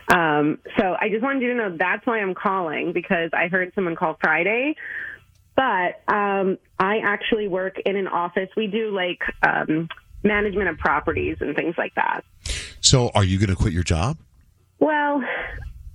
Um, 0.08 0.58
so 0.78 0.96
I 0.98 1.08
just 1.10 1.22
wanted 1.22 1.42
you 1.42 1.48
to 1.48 1.54
know 1.54 1.76
that's 1.76 2.06
why 2.06 2.20
I'm 2.20 2.34
calling 2.34 2.92
because 2.92 3.30
I 3.32 3.48
heard 3.48 3.72
someone 3.74 3.96
call 3.96 4.16
Friday. 4.20 4.76
But 5.56 6.02
um, 6.08 6.58
I 6.78 6.98
actually 7.04 7.48
work 7.48 7.78
in 7.84 7.96
an 7.96 8.08
office. 8.08 8.48
We 8.56 8.66
do 8.66 8.90
like 8.90 9.20
um, 9.42 9.88
management 10.22 10.68
of 10.68 10.78
properties 10.78 11.36
and 11.40 11.54
things 11.54 11.74
like 11.78 11.94
that. 11.94 12.24
So, 12.80 13.10
are 13.14 13.24
you 13.24 13.38
going 13.38 13.50
to 13.50 13.56
quit 13.56 13.72
your 13.72 13.82
job? 13.82 14.18
Well, 14.78 15.22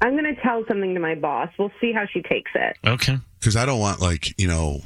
I'm 0.02 0.12
going 0.12 0.34
to 0.36 0.42
tell 0.42 0.64
something 0.68 0.94
to 0.94 1.00
my 1.00 1.16
boss. 1.16 1.50
We'll 1.58 1.72
see 1.82 1.92
how 1.92 2.06
she 2.12 2.22
takes 2.22 2.52
it. 2.56 2.78
Okay. 2.86 3.18
Because 3.40 3.56
I 3.56 3.66
don't 3.66 3.80
want, 3.80 4.02
like, 4.02 4.40
you 4.40 4.48
know, 4.48 4.82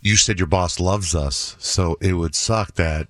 you 0.00 0.16
said 0.16 0.38
your 0.38 0.46
boss 0.46 0.80
loves 0.80 1.14
us. 1.14 1.56
So, 1.58 1.96
it 2.00 2.14
would 2.14 2.34
suck 2.34 2.74
that 2.74 3.08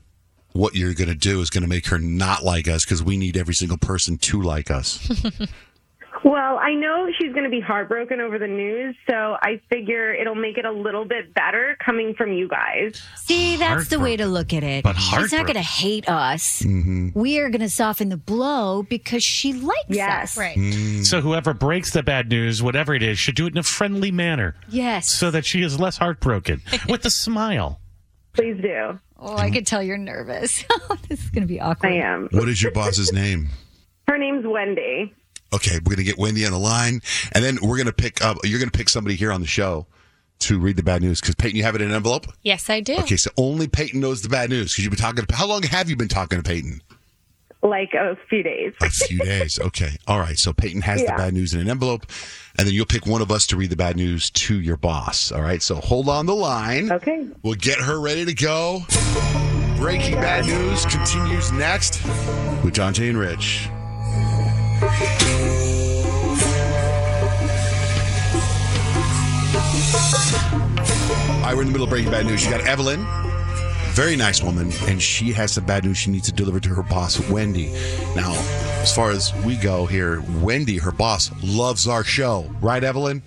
what 0.53 0.75
you're 0.75 0.95
going 0.95 1.09
to 1.09 1.15
do 1.15 1.41
is 1.41 1.51
going 1.51 1.63
to 1.63 1.69
make 1.69 1.87
her 1.87 1.99
not 1.99 2.45
like 2.45 2.69
us 2.69 2.85
because 2.85 3.03
we 3.03 3.17
need 3.17 3.37
every 3.37 3.55
single 3.55 3.79
person 3.79 4.19
to 4.19 4.41
like 4.41 4.71
us. 4.71 5.11
Well, 6.25 6.57
I 6.59 6.75
know 6.75 7.09
she's 7.19 7.33
going 7.33 7.45
to 7.45 7.51
be 7.51 7.61
heartbroken 7.61 8.21
over 8.21 8.39
the 8.39 8.47
news, 8.47 8.95
so 9.11 9.37
I 9.43 9.61
figure 9.69 10.13
it'll 10.15 10.37
make 10.37 10.57
it 10.57 10.65
a 10.65 10.71
little 10.71 11.05
bit 11.05 11.35
better 11.35 11.77
coming 11.85 12.15
from 12.15 12.33
you 12.33 12.47
guys. 12.49 13.03
See, 13.17 13.57
that's 13.57 13.89
the 13.89 13.99
way 13.99 14.17
to 14.17 14.27
look 14.27 14.53
at 14.53 14.63
it. 14.63 14.85
But 14.85 14.95
She's 14.95 15.33
not 15.33 15.43
going 15.47 15.55
to 15.55 15.61
hate 15.61 16.09
us. 16.09 16.63
Mm-hmm. 16.63 17.19
We 17.19 17.41
are 17.41 17.51
going 17.51 17.61
to 17.63 17.69
soften 17.69 18.09
the 18.09 18.17
blow 18.17 18.85
because 18.85 19.25
she 19.25 19.53
likes 19.53 19.99
us. 19.99 20.37
Right. 20.37 20.57
Mm. 20.57 21.05
So 21.05 21.21
whoever 21.21 21.55
breaks 21.55 21.91
the 21.91 22.05
bad 22.05 22.29
news, 22.29 22.63
whatever 22.63 22.95
it 22.95 23.03
is, 23.03 23.19
should 23.19 23.35
do 23.35 23.47
it 23.47 23.53
in 23.55 23.59
a 23.59 23.63
friendly 23.65 24.13
manner 24.13 24.55
Yes. 24.69 25.09
so 25.09 25.31
that 25.33 25.45
she 25.45 25.63
is 25.63 25.81
less 25.81 25.97
heartbroken 25.99 26.63
with 26.89 27.05
a 27.05 27.11
smile. 27.11 27.81
Please 28.33 28.61
do. 28.63 28.99
Oh, 29.19 29.37
I 29.37 29.51
can 29.51 29.65
tell 29.65 29.83
you're 29.83 29.99
nervous. 29.99 30.65
this 31.09 31.23
is 31.25 31.31
going 31.31 31.43
to 31.43 31.49
be 31.49 31.61
awkward. 31.61 31.93
I 31.93 31.97
am. 31.97 32.29
What 32.31 32.49
is 32.49 32.63
your 32.63 32.73
boss's 32.73 33.13
name? 33.13 33.49
Her 34.09 34.19
name's 34.19 34.45
Wendy. 34.47 35.15
Okay, 35.55 35.79
we're 35.85 35.95
gonna 35.95 36.03
get 36.05 36.19
Wendy 36.19 36.45
on 36.47 36.53
the 36.53 36.59
line, 36.59 37.01
and 37.33 37.45
then 37.45 37.59
we're 37.63 37.79
gonna 37.79 37.93
pick 37.93 38.25
up. 38.25 38.39
You're 38.45 38.59
gonna 38.59 38.71
pick 38.71 38.89
somebody 38.89 39.17
here 39.17 39.33
on 39.33 39.41
the 39.41 39.47
show 39.47 39.87
to 40.41 40.59
read 40.59 40.77
the 40.77 40.83
bad 40.83 41.03
news 41.03 41.21
because 41.21 41.35
Peyton, 41.37 41.57
you 41.57 41.63
have 41.63 41.75
it 41.75 41.81
in 41.83 41.91
an 41.91 41.95
envelope. 41.95 42.27
Yes, 42.43 42.69
I 42.71 42.81
do. 42.81 42.97
Okay, 42.99 43.17
so 43.17 43.31
only 43.37 43.69
Peyton 43.69 44.01
knows 44.01 44.23
the 44.23 44.29
bad 44.29 44.51
news 44.51 44.73
because 44.73 44.85
you've 44.85 44.91
been 44.91 44.99
talking. 45.01 45.25
to 45.25 45.35
How 45.35 45.47
long 45.47 45.63
have 45.63 45.89
you 45.89 45.97
been 45.97 46.09
talking 46.09 46.41
to 46.41 46.49
Peyton? 46.49 46.81
Like 47.65 47.95
a 47.95 48.17
few 48.29 48.43
days. 48.43 48.73
A 48.83 48.91
few 48.91 49.19
days. 49.19 49.61
Okay, 49.61 49.97
all 50.09 50.19
right. 50.19 50.37
So 50.37 50.53
Peyton 50.53 50.81
has 50.83 51.01
Yeah. 51.01 51.13
the 51.13 51.17
bad 51.23 51.33
news 51.35 51.55
in 51.55 51.61
an 51.61 51.71
envelope, 51.71 52.07
and 52.59 52.67
then 52.67 52.75
you'll 52.75 52.87
pick 52.87 53.07
one 53.07 53.23
of 53.23 53.31
us 53.31 53.47
to 53.49 53.57
read 53.57 53.71
the 53.71 53.77
bad 53.77 53.95
news 53.97 54.31
to 54.31 54.59
your 54.61 54.77
boss. 54.77 55.31
All 55.31 55.43
right. 55.43 55.63
So 55.63 55.77
hold 55.77 56.09
on 56.09 56.27
the 56.27 56.35
line. 56.35 56.91
Okay. 56.91 57.25
We'll 57.45 57.55
get 57.55 57.79
her 57.79 58.01
ready 58.01 58.25
to 58.25 58.35
go. 58.35 58.83
Breaking 59.77 60.15
bad 60.15 60.45
news 60.47 60.85
continues 60.87 61.53
next 61.53 62.03
with 62.65 62.75
John 62.75 62.95
Jay 62.95 63.09
and 63.09 63.19
Rich. 63.19 63.69
All 70.43 71.49
right, 71.49 71.55
we're 71.57 71.63
in 71.63 71.67
the 71.69 71.73
middle 71.73 71.85
of 71.85 71.91
breaking 71.91 72.11
bad 72.11 72.27
news. 72.27 72.45
You 72.45 72.51
got 72.51 72.61
Evelyn, 72.67 73.05
very 73.93 74.17
nice 74.17 74.43
woman, 74.43 74.71
and 74.83 75.01
she 75.03 75.33
has 75.33 75.53
some 75.53 75.65
bad 75.67 75.85
news 75.85 75.99
she 75.99 76.11
needs 76.11 76.27
to 76.27 76.33
deliver 76.33 76.61
to 76.61 76.69
her 76.71 76.83
boss, 76.83 77.19
Wendy. 77.31 77.73
Now, 78.15 78.33
as 78.83 78.95
far 78.95 79.11
as 79.11 79.33
we 79.45 79.57
go 79.57 79.87
here, 79.87 80.23
Wendy, 80.41 80.79
her 80.79 80.93
boss, 80.93 81.31
loves 81.43 81.89
our 81.89 82.05
show, 82.05 82.51
right, 82.61 82.83
Evelyn? 82.83 83.23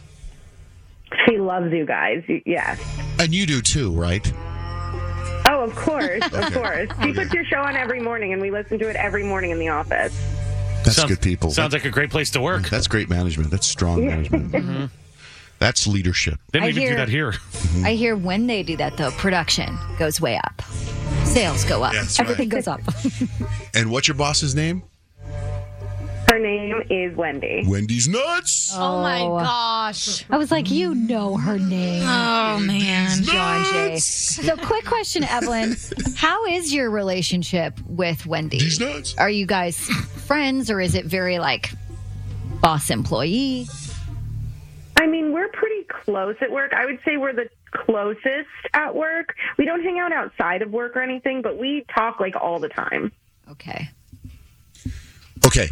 She 1.28 1.38
loves 1.38 1.72
you 1.74 1.86
guys. 1.86 2.24
Yes. 2.46 2.80
And 3.20 3.34
you 3.34 3.46
do 3.46 3.62
too, 3.62 3.92
right? 3.94 4.32
Oh, 5.48 5.62
of 5.64 5.76
course. 5.76 6.24
Of 6.26 6.34
Okay. 6.34 6.54
course. 6.54 6.90
Oh, 6.98 7.04
she 7.06 7.14
puts 7.14 7.34
your 7.34 7.46
show 7.46 7.60
on 7.62 7.76
every 7.76 8.00
morning, 8.02 8.34
and 8.34 8.42
we 8.42 8.50
listen 8.52 8.80
to 8.80 8.90
it 8.90 8.96
every 8.96 9.24
morning 9.24 9.52
in 9.52 9.60
the 9.60 9.70
office. 9.70 10.14
That's 10.86 10.96
Sounds- 10.98 11.10
good 11.10 11.22
people. 11.22 11.52
Sounds 11.52 11.74
like 11.74 11.84
a 11.86 11.90
great 11.90 12.10
place 12.12 12.30
to 12.32 12.42
work. 12.42 12.70
That's 12.70 12.88
great 12.88 13.10
management. 13.10 13.52
That's 13.52 13.68
strong 13.68 14.06
management. 14.06 14.52
Mm-hmm. 14.56 14.86
That's 15.58 15.88
leadership. 15.88 16.38
They 16.52 16.60
don't 16.60 16.68
I 16.68 16.72
even 16.72 16.84
do 16.90 16.96
that 16.98 17.08
here. 17.08 17.34
I 17.84 17.94
hear 17.94 18.18
when 18.18 18.46
they 18.46 18.62
do 18.62 18.76
that, 18.76 18.98
though, 18.98 19.12
production 19.12 19.78
goes 19.98 20.20
way 20.20 20.36
up. 20.38 20.62
Sales 21.24 21.64
go 21.64 21.82
up. 21.82 21.94
That's 21.94 22.20
Everything 22.20 22.50
right. 22.50 22.56
goes 22.58 22.68
up. 22.68 22.82
And 23.74 23.90
what's 23.90 24.08
your 24.08 24.16
boss's 24.16 24.54
name? 24.54 24.84
Her 26.36 26.42
name 26.42 26.84
is 26.90 27.16
Wendy. 27.16 27.64
Wendy's 27.66 28.10
Nuts. 28.10 28.74
Oh, 28.76 29.02
my 29.02 29.22
oh. 29.22 29.40
gosh. 29.40 30.26
I 30.30 30.38
was 30.38 30.52
like, 30.52 30.70
you 30.70 30.94
know 30.94 31.38
her 31.38 31.58
name. 31.58 32.04
Oh, 32.04 32.60
man. 32.60 33.24
John 33.24 33.64
Jay. 33.72 33.98
So, 34.00 34.58
quick 34.58 34.84
question, 34.84 35.24
Evelyn. 35.24 35.78
How 36.18 36.46
is 36.48 36.74
your 36.74 36.90
relationship 36.90 37.80
with 37.88 38.26
Wendy? 38.26 38.60
These 38.60 38.82
nuts. 38.82 39.16
Are 39.18 39.30
you 39.30 39.46
guys 39.46 39.78
friends 39.78 40.70
or 40.70 40.82
is 40.82 40.94
it 40.94 41.06
very 41.06 41.40
like 41.40 41.72
boss 42.60 42.90
employee? 42.90 43.68
I 44.98 45.08
mean, 45.08 45.32
we're 45.32 45.48
pretty 45.48 45.84
close 45.84 46.36
at 46.42 46.52
work. 46.52 46.74
I 46.74 46.86
would 46.86 47.00
say 47.06 47.16
we're 47.16 47.32
the 47.32 47.48
closest 47.72 48.50
at 48.74 48.94
work. 48.94 49.36
We 49.58 49.64
don't 49.64 49.84
hang 49.84 50.00
out 50.00 50.12
outside 50.12 50.64
of 50.64 50.74
work 50.74 50.98
or 50.98 51.02
anything, 51.02 51.42
but 51.42 51.58
we 51.58 51.86
talk 51.96 52.20
like 52.20 52.36
all 52.36 52.60
the 52.60 52.68
time. 52.68 53.14
Okay. 53.52 53.88
Okay. 55.46 55.70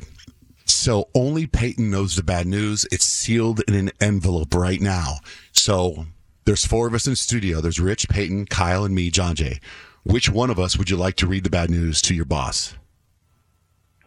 So 0.84 1.08
only 1.16 1.48
Peyton 1.48 1.90
knows 1.90 2.18
the 2.18 2.24
bad 2.24 2.46
news. 2.46 2.86
It's 2.92 3.06
sealed 3.06 3.62
in 3.70 3.74
an 3.74 3.92
envelope 4.02 4.54
right 4.54 4.82
now. 4.82 5.20
So 5.54 6.08
there's 6.44 6.66
four 6.66 6.88
of 6.88 6.94
us 6.94 7.08
in 7.08 7.14
the 7.14 7.16
studio. 7.16 7.62
There's 7.62 7.80
Rich, 7.80 8.10
Peyton, 8.10 8.48
Kyle, 8.48 8.84
and 8.84 8.94
me, 8.94 9.10
John 9.10 9.34
Jay. 9.36 9.62
Which 10.04 10.30
one 10.30 10.50
of 10.50 10.60
us 10.60 10.78
would 10.78 10.90
you 10.90 10.98
like 10.98 11.16
to 11.16 11.26
read 11.28 11.46
the 11.46 11.50
bad 11.50 11.70
news 11.70 12.02
to 12.02 12.14
your 12.14 12.26
boss? 12.26 12.76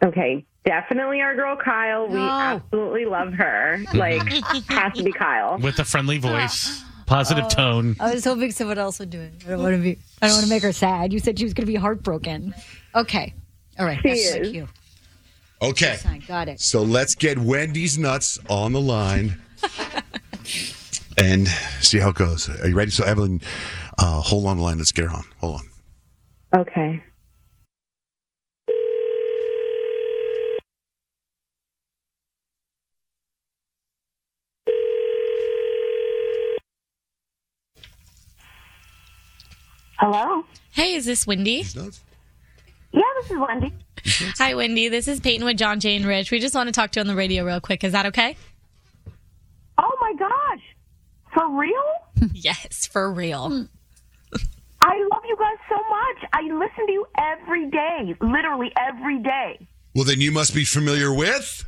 Okay, 0.05 0.45
definitely 0.65 1.19
our 1.21 1.35
girl 1.35 1.55
Kyle. 1.57 2.07
We 2.09 2.19
absolutely 2.19 3.05
love 3.05 3.33
her. 3.33 3.79
Like, 3.95 4.21
has 4.69 4.93
to 4.97 5.03
be 5.03 5.11
Kyle. 5.11 5.57
With 5.57 5.79
a 5.79 5.83
friendly 5.83 6.19
voice, 6.19 6.83
positive 7.07 7.45
Oh. 7.45 7.49
tone. 7.49 7.95
I 7.99 8.13
was 8.13 8.23
hoping 8.23 8.51
someone 8.51 8.77
else 8.77 8.99
would 8.99 9.09
do 9.09 9.19
it. 9.19 9.33
I 9.47 9.49
don't 9.49 9.63
want 9.63 9.75
to 9.77 9.81
be. 9.81 9.97
I 10.21 10.27
don't 10.27 10.35
want 10.35 10.43
to 10.45 10.49
make 10.51 10.61
her 10.61 10.71
sad. 10.73 11.11
You 11.11 11.17
said 11.17 11.39
she 11.39 11.45
was 11.45 11.55
going 11.55 11.65
to 11.65 11.71
be 11.71 11.75
heartbroken. 11.75 12.53
Okay. 12.93 13.33
All 13.79 13.85
right. 13.87 13.97
She 14.03 14.09
That's 14.09 14.33
my 14.35 14.39
is. 14.41 14.51
cue. 14.51 14.67
Okay. 15.61 15.97
Got 16.27 16.49
it. 16.49 16.59
So 16.59 16.83
let's 16.83 17.15
get 17.15 17.39
Wendy's 17.39 17.97
nuts 17.97 18.37
on 18.49 18.73
the 18.73 18.81
line 18.81 19.41
and 21.17 21.47
see 21.81 21.97
how 21.99 22.09
it 22.09 22.15
goes. 22.15 22.47
Are 22.49 22.67
you 22.67 22.75
ready? 22.75 22.91
So 22.91 23.03
Evelyn, 23.03 23.41
uh, 23.97 24.21
hold 24.21 24.45
on 24.45 24.57
the 24.57 24.63
line. 24.63 24.77
Let's 24.77 24.91
get 24.91 25.05
her 25.05 25.11
on. 25.11 25.25
Hold 25.39 25.61
on. 26.53 26.61
Okay. 26.61 27.03
Hello. 39.99 40.45
Hey, 40.71 40.93
is 40.93 41.05
this 41.05 41.25
Wendy? 41.25 41.65
Yeah, 41.73 43.01
this 43.19 43.31
is 43.31 43.37
Wendy. 43.39 43.73
Hi, 44.37 44.53
Wendy. 44.53 44.87
This 44.89 45.07
is 45.07 45.19
Peyton 45.19 45.45
with 45.45 45.57
John, 45.57 45.79
Jane, 45.79 46.05
Rich. 46.05 46.31
We 46.31 46.39
just 46.39 46.55
want 46.55 46.67
to 46.67 46.71
talk 46.71 46.91
to 46.91 46.99
you 46.99 47.01
on 47.01 47.07
the 47.07 47.15
radio 47.15 47.43
real 47.43 47.59
quick. 47.59 47.83
Is 47.83 47.91
that 47.91 48.05
okay? 48.07 48.37
Oh 49.77 49.97
my 49.99 50.13
gosh. 50.17 50.61
For 51.33 51.49
real? 51.49 52.29
yes, 52.33 52.85
for 52.87 53.11
real. 53.11 53.49
Hmm. 53.49 53.63
I 54.79 55.07
love 55.11 55.23
you 55.27 55.35
guys 55.37 55.57
so 55.67 55.75
much. 55.75 56.29
I 56.33 56.41
listen 56.43 56.85
to 56.85 56.91
you 56.91 57.05
every 57.17 57.69
day, 57.69 58.15
literally 58.21 58.71
every 58.77 59.19
day. 59.19 59.67
Well, 59.93 60.05
then 60.05 60.21
you 60.21 60.31
must 60.31 60.53
be 60.53 60.63
familiar 60.63 61.13
with 61.13 61.65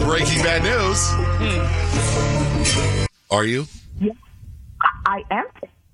Breaking 0.00 0.42
Bad 0.42 0.62
News. 0.64 1.10
Hmm. 1.38 3.04
Are 3.30 3.44
you? 3.44 3.66
Yes, 4.00 4.16
I 5.06 5.22
am. 5.30 5.44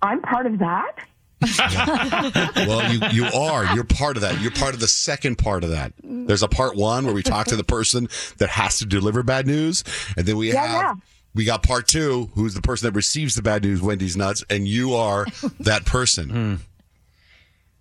I'm 0.01 0.23
part 0.23 0.47
of 0.47 0.59
that. 0.61 0.93
Well, 2.67 2.93
you, 2.93 3.01
you 3.13 3.25
are. 3.27 3.75
You're 3.75 3.85
part 3.85 4.17
of 4.17 4.23
that. 4.23 4.41
You're 4.41 4.51
part 4.51 4.75
of 4.75 4.81
the 4.81 4.89
second 4.89 5.37
part 5.37 5.65
of 5.65 5.71
that. 5.71 5.93
There's 6.03 6.43
a 6.43 6.49
part 6.49 6.77
one 6.77 7.05
where 7.05 7.15
we 7.15 7.23
talk 7.23 7.47
to 7.49 7.57
the 7.57 7.65
person 7.65 8.09
that 8.39 8.49
has 8.51 8.79
to 8.79 8.87
deliver 8.87 9.23
bad 9.23 9.47
news. 9.47 9.83
And 10.17 10.27
then 10.27 10.37
we 10.37 10.53
Yeah, 10.53 10.67
have. 10.67 10.81
yeah. 10.83 10.95
We 11.35 11.45
got 11.45 11.63
part 11.63 11.87
two, 11.87 12.29
who's 12.35 12.55
the 12.55 12.61
person 12.63 12.89
that 12.89 12.97
receives 12.97 13.35
the 13.37 13.43
bad 13.43 13.63
news, 13.63 13.81
Wendy's 13.81 14.17
nuts, 14.17 14.45
and 14.51 14.67
you 14.67 14.95
are 14.95 15.27
that 15.61 15.85
person. 15.87 16.61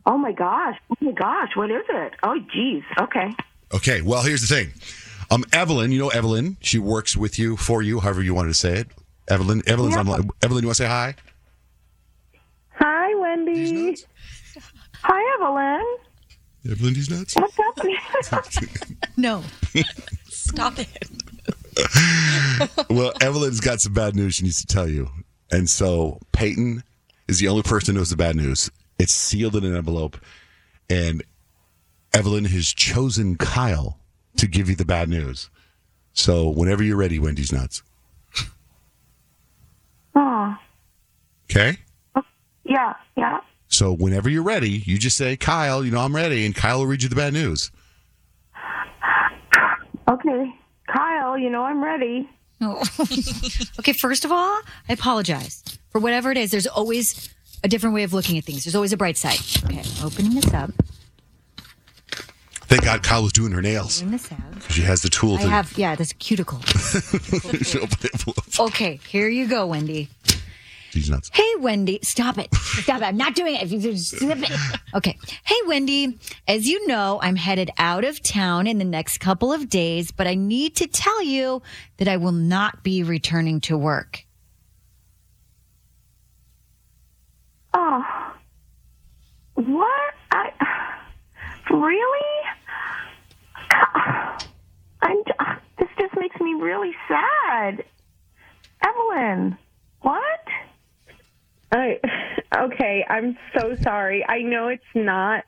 Oh 0.05 0.17
my 0.17 0.31
gosh. 0.31 0.77
Oh 0.91 0.95
my 1.01 1.11
gosh. 1.11 1.49
What 1.55 1.71
is 1.71 1.83
it? 1.89 2.13
Oh, 2.23 2.37
geez. 2.53 2.83
Okay. 2.99 3.31
Okay, 3.73 4.01
well, 4.01 4.23
here's 4.23 4.41
the 4.41 4.47
thing. 4.55 4.73
Um, 5.31 5.43
Evelyn, 5.53 5.91
you 5.91 5.99
know 5.99 6.09
Evelyn. 6.09 6.57
She 6.61 6.79
works 6.79 7.15
with 7.15 7.37
you, 7.37 7.55
for 7.57 7.81
you, 7.83 7.99
however 7.99 8.23
you 8.23 8.33
wanted 8.33 8.49
to 8.49 8.53
say 8.55 8.73
it. 8.79 8.87
Evelyn, 9.27 9.61
Evelyn's 9.67 9.93
Yeah. 9.95 9.99
online. 10.01 10.29
Evelyn, 10.41 10.63
you 10.63 10.67
want 10.67 10.77
to 10.77 10.83
say 10.83 10.87
hi? 10.89 11.13
Hi, 12.79 13.13
Wendy. 13.15 13.97
Hi, 15.03 15.35
Evelyn. 15.35 15.85
Evelyn, 16.71 16.93
these 16.93 17.09
nuts. 17.09 17.35
What's 17.35 17.57
happening? 18.29 18.67
No. 19.17 19.43
Stop 20.29 20.75
it. 20.79 20.87
well, 22.89 23.11
Evelyn's 23.19 23.59
got 23.59 23.81
some 23.81 23.91
bad 23.93 24.15
news 24.15 24.35
she 24.35 24.43
needs 24.45 24.61
to 24.61 24.67
tell 24.67 24.87
you. 24.87 25.09
And 25.51 25.69
so 25.69 26.19
Peyton 26.31 26.83
is 27.27 27.39
the 27.39 27.49
only 27.49 27.63
person 27.63 27.95
who 27.95 27.99
knows 27.99 28.11
the 28.11 28.15
bad 28.15 28.37
news. 28.37 28.71
It's 28.97 29.11
sealed 29.11 29.57
in 29.57 29.65
an 29.65 29.75
envelope. 29.75 30.17
And 30.89 31.21
Evelyn 32.13 32.45
has 32.45 32.67
chosen 32.73 33.35
Kyle 33.35 33.99
to 34.37 34.47
give 34.47 34.69
you 34.69 34.75
the 34.75 34.85
bad 34.85 35.09
news. 35.09 35.49
So 36.13 36.47
whenever 36.47 36.81
you're 36.81 36.95
ready, 36.95 37.19
Wendy's 37.19 37.51
nuts. 37.51 37.83
oh, 40.15 40.55
Okay? 41.51 41.77
Yeah, 42.69 42.93
yeah. 43.17 43.39
So 43.67 43.91
whenever 43.91 44.29
you're 44.29 44.43
ready, 44.43 44.69
you 44.69 44.97
just 44.97 45.17
say, 45.17 45.35
Kyle, 45.35 45.83
you 45.83 45.91
know, 45.91 45.99
I'm 45.99 46.15
ready. 46.15 46.45
And 46.45 46.55
Kyle 46.55 46.79
will 46.79 46.87
read 46.87 47.03
you 47.03 47.09
the 47.09 47.15
bad 47.15 47.33
news. 47.33 47.71
Okay. 50.09 50.55
Kyle, 50.87 51.37
you 51.37 51.49
know 51.49 51.63
I'm 51.63 51.83
ready. 51.83 52.27
No. 52.59 52.77
okay, 53.79 53.93
first 53.93 54.25
of 54.25 54.31
all, 54.31 54.59
I 54.89 54.93
apologize 54.93 55.63
for 55.89 55.99
whatever 55.99 56.31
it 56.31 56.37
is. 56.37 56.51
There's 56.51 56.67
always 56.67 57.33
a 57.63 57.67
different 57.67 57.93
way 57.93 58.03
of 58.03 58.13
looking 58.13 58.37
at 58.37 58.43
things. 58.43 58.63
There's 58.63 58.75
always 58.75 58.91
a 58.91 58.97
bright 58.97 59.17
side. 59.17 59.39
Okay, 59.65 59.83
opening 60.03 60.33
this 60.33 60.53
up. 60.53 60.71
Thank 62.69 62.83
God 62.83 63.01
Kyle 63.01 63.23
was 63.23 63.33
doing 63.33 63.51
her 63.51 63.61
nails. 63.61 63.99
Opening 63.99 64.11
this 64.11 64.31
out. 64.31 64.71
She 64.71 64.81
has 64.81 65.01
the 65.01 65.09
tool 65.09 65.35
I 65.35 65.41
to 65.41 65.49
have, 65.49 65.77
yeah, 65.77 65.95
this 65.95 66.13
cuticle. 66.13 66.59
She'll 66.63 67.83
open 67.83 67.97
the 68.01 68.09
envelope. 68.13 68.59
Okay, 68.59 68.99
here 69.07 69.27
you 69.27 69.47
go, 69.47 69.65
Wendy. 69.65 70.09
She's 70.99 71.09
nuts. 71.09 71.29
Hey, 71.31 71.49
Wendy. 71.59 71.99
Stop 72.01 72.37
it. 72.37 72.53
Stop 72.53 73.01
it. 73.01 73.05
I'm 73.05 73.15
not 73.15 73.33
doing 73.33 73.55
it. 73.55 73.63
If 73.63 73.71
you 73.71 73.79
just 73.79 74.17
slip 74.17 74.39
it. 74.41 74.51
Okay. 74.93 75.17
Hey, 75.45 75.55
Wendy. 75.65 76.19
As 76.45 76.67
you 76.67 76.85
know, 76.87 77.19
I'm 77.21 77.37
headed 77.37 77.71
out 77.77 78.03
of 78.03 78.21
town 78.21 78.67
in 78.67 78.79
the 78.79 78.83
next 78.83 79.19
couple 79.19 79.53
of 79.53 79.69
days, 79.69 80.11
but 80.11 80.27
I 80.27 80.35
need 80.35 80.75
to 80.75 80.87
tell 80.87 81.23
you 81.23 81.61
that 81.97 82.09
I 82.09 82.17
will 82.17 82.33
not 82.33 82.83
be 82.83 83.01
returning 83.03 83.61
to 83.61 83.77
work. 83.77 84.25
Oh. 87.73 88.33
What? 89.53 90.13
I 90.31 90.51
really? 91.71 92.19
I'm. 95.01 95.23
This 95.77 95.87
just 95.97 96.13
makes 96.17 96.37
me 96.41 96.55
really 96.55 96.93
sad. 97.07 97.85
Evelyn, 98.85 99.51
what? 99.51 99.68
I 101.71 101.99
okay, 102.57 103.05
I'm 103.07 103.37
so 103.57 103.77
sorry. 103.83 104.25
I 104.27 104.41
know 104.41 104.67
it's 104.69 104.83
not, 104.95 105.43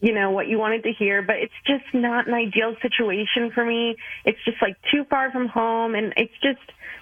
you 0.00 0.12
know, 0.14 0.30
what 0.30 0.48
you 0.48 0.58
wanted 0.58 0.84
to 0.84 0.92
hear, 0.92 1.22
but 1.22 1.36
it's 1.36 1.54
just 1.66 1.84
not 1.94 2.28
an 2.28 2.34
ideal 2.34 2.74
situation 2.82 3.50
for 3.54 3.64
me. 3.64 3.96
It's 4.24 4.42
just 4.44 4.60
like 4.60 4.76
too 4.92 5.04
far 5.08 5.30
from 5.30 5.48
home 5.48 5.94
and 5.94 6.12
it's 6.16 6.34
just, 6.42 6.60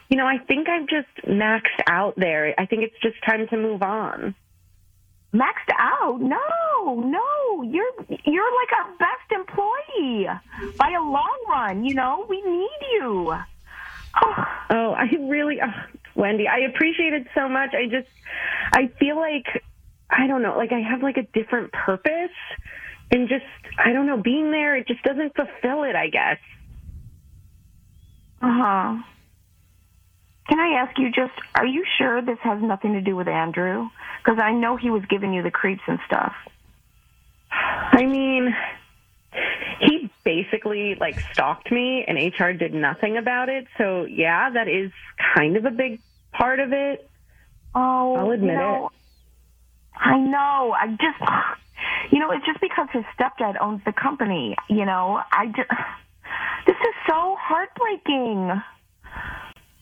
you 0.08 0.16
know, 0.16 0.26
I 0.26 0.38
think 0.38 0.68
I'm 0.68 0.87
just 0.87 1.26
maxed 1.26 1.82
out 1.88 2.14
there. 2.16 2.54
I 2.58 2.66
think 2.66 2.82
it's 2.82 3.00
just 3.02 3.16
time 3.24 3.46
to 3.48 3.56
move 3.56 3.82
on. 3.82 4.34
Maxed 5.32 5.72
out? 5.76 6.20
No, 6.20 7.00
no. 7.00 7.62
You're 7.64 7.90
you're 8.24 8.54
like 8.54 8.72
our 8.78 8.92
best 8.98 9.32
employee 9.32 10.28
by 10.78 10.90
a 10.90 11.02
long 11.02 11.44
run. 11.48 11.84
You 11.84 11.94
know, 11.94 12.24
we 12.28 12.40
need 12.40 12.78
you. 12.92 13.34
Oh, 14.70 14.94
I 14.96 15.08
really, 15.28 15.58
oh, 15.60 15.98
Wendy, 16.14 16.46
I 16.48 16.61
appreciate 16.61 17.12
it 17.12 17.27
so 17.35 17.48
much. 17.48 17.70
I 17.74 17.87
just, 17.87 18.09
I 18.72 18.90
feel 18.98 19.16
like, 19.16 19.46
I 20.09 20.27
don't 20.27 20.42
know, 20.42 20.57
like 20.57 20.72
I 20.72 20.81
have 20.81 21.03
like 21.03 21.16
a 21.16 21.22
different 21.22 21.72
purpose 21.72 22.37
and 23.11 23.29
just, 23.29 23.44
I 23.79 23.92
don't 23.92 24.07
know, 24.07 24.20
being 24.20 24.50
there, 24.50 24.77
it 24.77 24.87
just 24.87 25.03
doesn't 25.03 25.35
fulfill 25.35 25.85
it, 25.85 25.96
I 25.96 26.09
guess. 26.09 26.38
Uh 28.40 28.53
huh. 28.53 29.03
Can 30.48 30.61
I 30.61 30.83
ask 30.83 30.98
you 30.98 31.09
just, 31.11 31.33
are 31.55 31.66
you 31.66 31.85
sure 31.98 32.20
this 32.20 32.38
has 32.42 32.62
nothing 32.62 32.92
to 32.92 33.00
do 33.00 33.16
with 33.16 33.29
Andrew? 33.29 33.88
Because 34.22 34.38
I 34.42 34.53
know 34.53 34.77
he 34.77 34.90
was 34.90 35.03
giving 35.09 35.33
you 35.33 35.42
the 35.42 35.50
creeps 35.50 35.83
and 35.87 35.98
stuff. 36.07 36.35
I 37.50 38.05
mean, 38.05 38.55
he 39.81 40.04
basically 40.24 40.96
like 40.98 41.16
stalked 41.32 41.70
me 41.70 42.04
and 42.06 42.16
HR 42.18 42.52
did 42.52 42.74
nothing 42.74 43.16
about 43.16 43.48
it. 43.48 43.66
So 43.78 44.04
yeah, 44.04 44.50
that 44.50 44.68
is 44.68 44.90
kind 45.34 45.56
of 45.56 45.64
a 45.64 45.70
big 45.70 46.00
part 46.32 46.60
of 46.60 46.72
it. 46.72 47.08
Oh, 47.74 48.14
I'll 48.16 48.30
admit 48.30 48.50
you 48.50 48.56
know, 48.56 48.87
it. 48.87 48.92
I 49.98 50.18
know. 50.18 50.74
I 50.78 50.88
just, 50.88 52.12
you 52.12 52.18
know, 52.18 52.30
it's 52.30 52.44
just 52.46 52.60
because 52.60 52.88
his 52.92 53.04
stepdad 53.18 53.60
owns 53.60 53.82
the 53.84 53.92
company. 53.92 54.56
You 54.68 54.84
know, 54.84 55.20
I 55.30 55.46
just, 55.46 55.68
this 56.66 56.76
is 56.76 56.94
so 57.08 57.37
heartbreaking. 57.38 58.50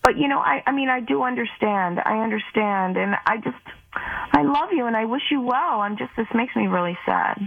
But 0.02 0.18
you 0.18 0.28
know, 0.28 0.40
I, 0.40 0.62
I 0.66 0.72
mean, 0.72 0.88
I 0.88 1.00
do 1.00 1.22
understand. 1.22 2.00
I 2.04 2.22
understand, 2.22 2.96
and 2.96 3.14
I 3.24 3.36
just, 3.36 3.56
I 3.94 4.42
love 4.42 4.70
you, 4.72 4.86
and 4.86 4.96
I 4.96 5.04
wish 5.04 5.22
you 5.30 5.40
well. 5.40 5.80
I'm 5.80 5.96
just, 5.96 6.10
this 6.16 6.26
makes 6.34 6.56
me 6.56 6.66
really 6.66 6.98
sad, 7.06 7.38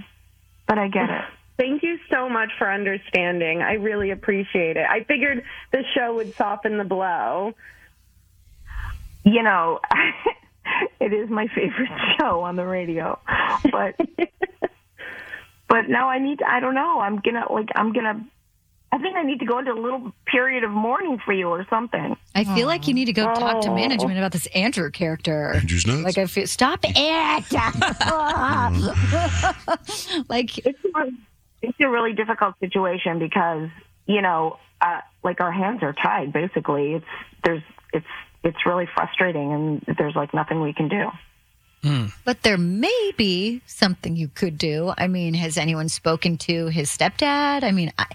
but 0.67 0.77
I 0.77 0.87
get 0.87 1.03
it. 1.09 1.25
Thank 1.57 1.83
you 1.83 1.97
so 2.11 2.27
much 2.27 2.49
for 2.57 2.69
understanding. 2.69 3.61
I 3.61 3.73
really 3.73 4.11
appreciate 4.11 4.75
it. 4.77 4.85
I 4.89 5.03
figured 5.05 5.43
the 5.71 5.83
show 5.95 6.15
would 6.15 6.35
soften 6.35 6.77
the 6.77 6.83
blow. 6.83 7.53
You 9.23 9.41
know, 9.41 9.79
it 10.99 11.13
is 11.13 11.29
my 11.29 11.47
favorite 11.47 11.89
show 12.19 12.41
on 12.41 12.55
the 12.57 12.65
radio, 12.65 13.17
but, 13.71 13.95
but 15.69 15.87
now 15.89 16.09
I 16.09 16.19
need. 16.19 16.39
To, 16.39 16.45
I 16.49 16.59
don't 16.59 16.75
know. 16.75 16.99
I'm 16.99 17.17
gonna 17.17 17.51
like. 17.51 17.69
I'm 17.75 17.93
gonna. 17.93 18.25
I 18.91 18.97
think 18.99 19.17
I 19.17 19.23
need 19.23 19.39
to 19.39 19.45
go 19.45 19.57
into 19.59 19.71
a 19.71 19.81
little 19.81 20.13
period 20.27 20.63
of 20.63 20.71
mourning 20.71 21.19
for 21.25 21.33
you 21.33 21.47
or 21.49 21.65
something. 21.69 22.15
I 22.35 22.43
feel 22.55 22.67
like 22.67 22.87
you 22.87 22.93
need 22.93 23.05
to 23.05 23.13
go 23.13 23.25
talk 23.33 23.61
to 23.63 23.69
Oh. 23.71 23.75
management 23.75 24.17
about 24.17 24.31
this 24.31 24.45
Andrew 24.47 24.89
character. 24.91 25.53
Andrew's 25.53 25.85
nuts. 25.87 26.03
Like 26.03 26.17
I 26.17 26.27
feel, 26.27 26.47
stop 26.47 26.79
it. 26.83 26.95
like 30.29 30.57
it's 30.59 30.79
a, 30.95 31.11
it's 31.61 31.77
a 31.79 31.89
really 31.89 32.13
difficult 32.13 32.59
situation 32.59 33.19
because 33.19 33.69
you 34.07 34.21
know, 34.21 34.57
uh, 34.81 35.01
like 35.23 35.41
our 35.41 35.51
hands 35.51 35.81
are 35.81 35.93
tied. 35.93 36.31
Basically, 36.31 36.93
it's 36.93 37.05
there's 37.43 37.63
it's 37.93 38.05
it's 38.43 38.65
really 38.65 38.87
frustrating, 38.93 39.51
and 39.51 39.95
there's 39.97 40.15
like 40.15 40.33
nothing 40.33 40.61
we 40.61 40.73
can 40.73 40.87
do. 40.87 41.09
But 42.23 42.41
there 42.41 42.57
may 42.57 43.11
be 43.15 43.61
something 43.67 44.15
you 44.15 44.27
could 44.27 44.57
do. 44.57 44.91
I 44.97 45.07
mean, 45.07 45.35
has 45.35 45.55
anyone 45.55 45.87
spoken 45.87 46.35
to 46.39 46.65
his 46.67 46.89
stepdad? 46.89 47.61
I 47.63 47.69
mean, 47.71 47.93
I, 47.99 48.07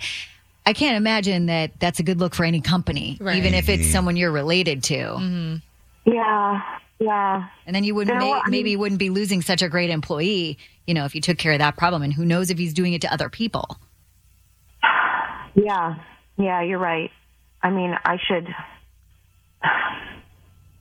I 0.66 0.72
can't 0.72 0.96
imagine 0.96 1.46
that 1.46 1.78
that's 1.78 2.00
a 2.00 2.02
good 2.02 2.18
look 2.18 2.34
for 2.34 2.42
any 2.44 2.60
company, 2.60 3.16
Right. 3.20 3.36
even 3.36 3.54
if 3.54 3.68
it's 3.68 3.86
someone 3.92 4.16
you're 4.16 4.32
related 4.32 4.82
to. 4.84 5.60
Yeah, 6.04 6.60
yeah. 7.00 7.48
And 7.66 7.74
then 7.74 7.82
you 7.82 7.94
know 7.94 8.04
may. 8.14 8.32
I 8.32 8.42
maybe 8.48 8.64
mean- 8.64 8.72
you 8.72 8.78
wouldn't 8.78 8.98
be 8.98 9.10
losing 9.10 9.42
such 9.42 9.62
a 9.62 9.68
great 9.68 9.90
employee, 9.90 10.58
you 10.86 10.94
know, 10.94 11.06
if 11.06 11.14
you 11.14 11.20
took 11.20 11.38
care 11.38 11.52
of 11.52 11.58
that 11.58 11.76
problem. 11.76 12.02
And 12.02 12.12
who 12.12 12.24
knows 12.24 12.50
if 12.50 12.58
he's 12.58 12.74
doing 12.74 12.92
it 12.92 13.00
to 13.02 13.12
other 13.12 13.28
people? 13.28 13.78
Yeah, 15.54 15.96
yeah, 16.36 16.62
you're 16.62 16.78
right. 16.78 17.10
I 17.62 17.70
mean, 17.70 17.94
I 18.04 18.18
should. 18.28 18.46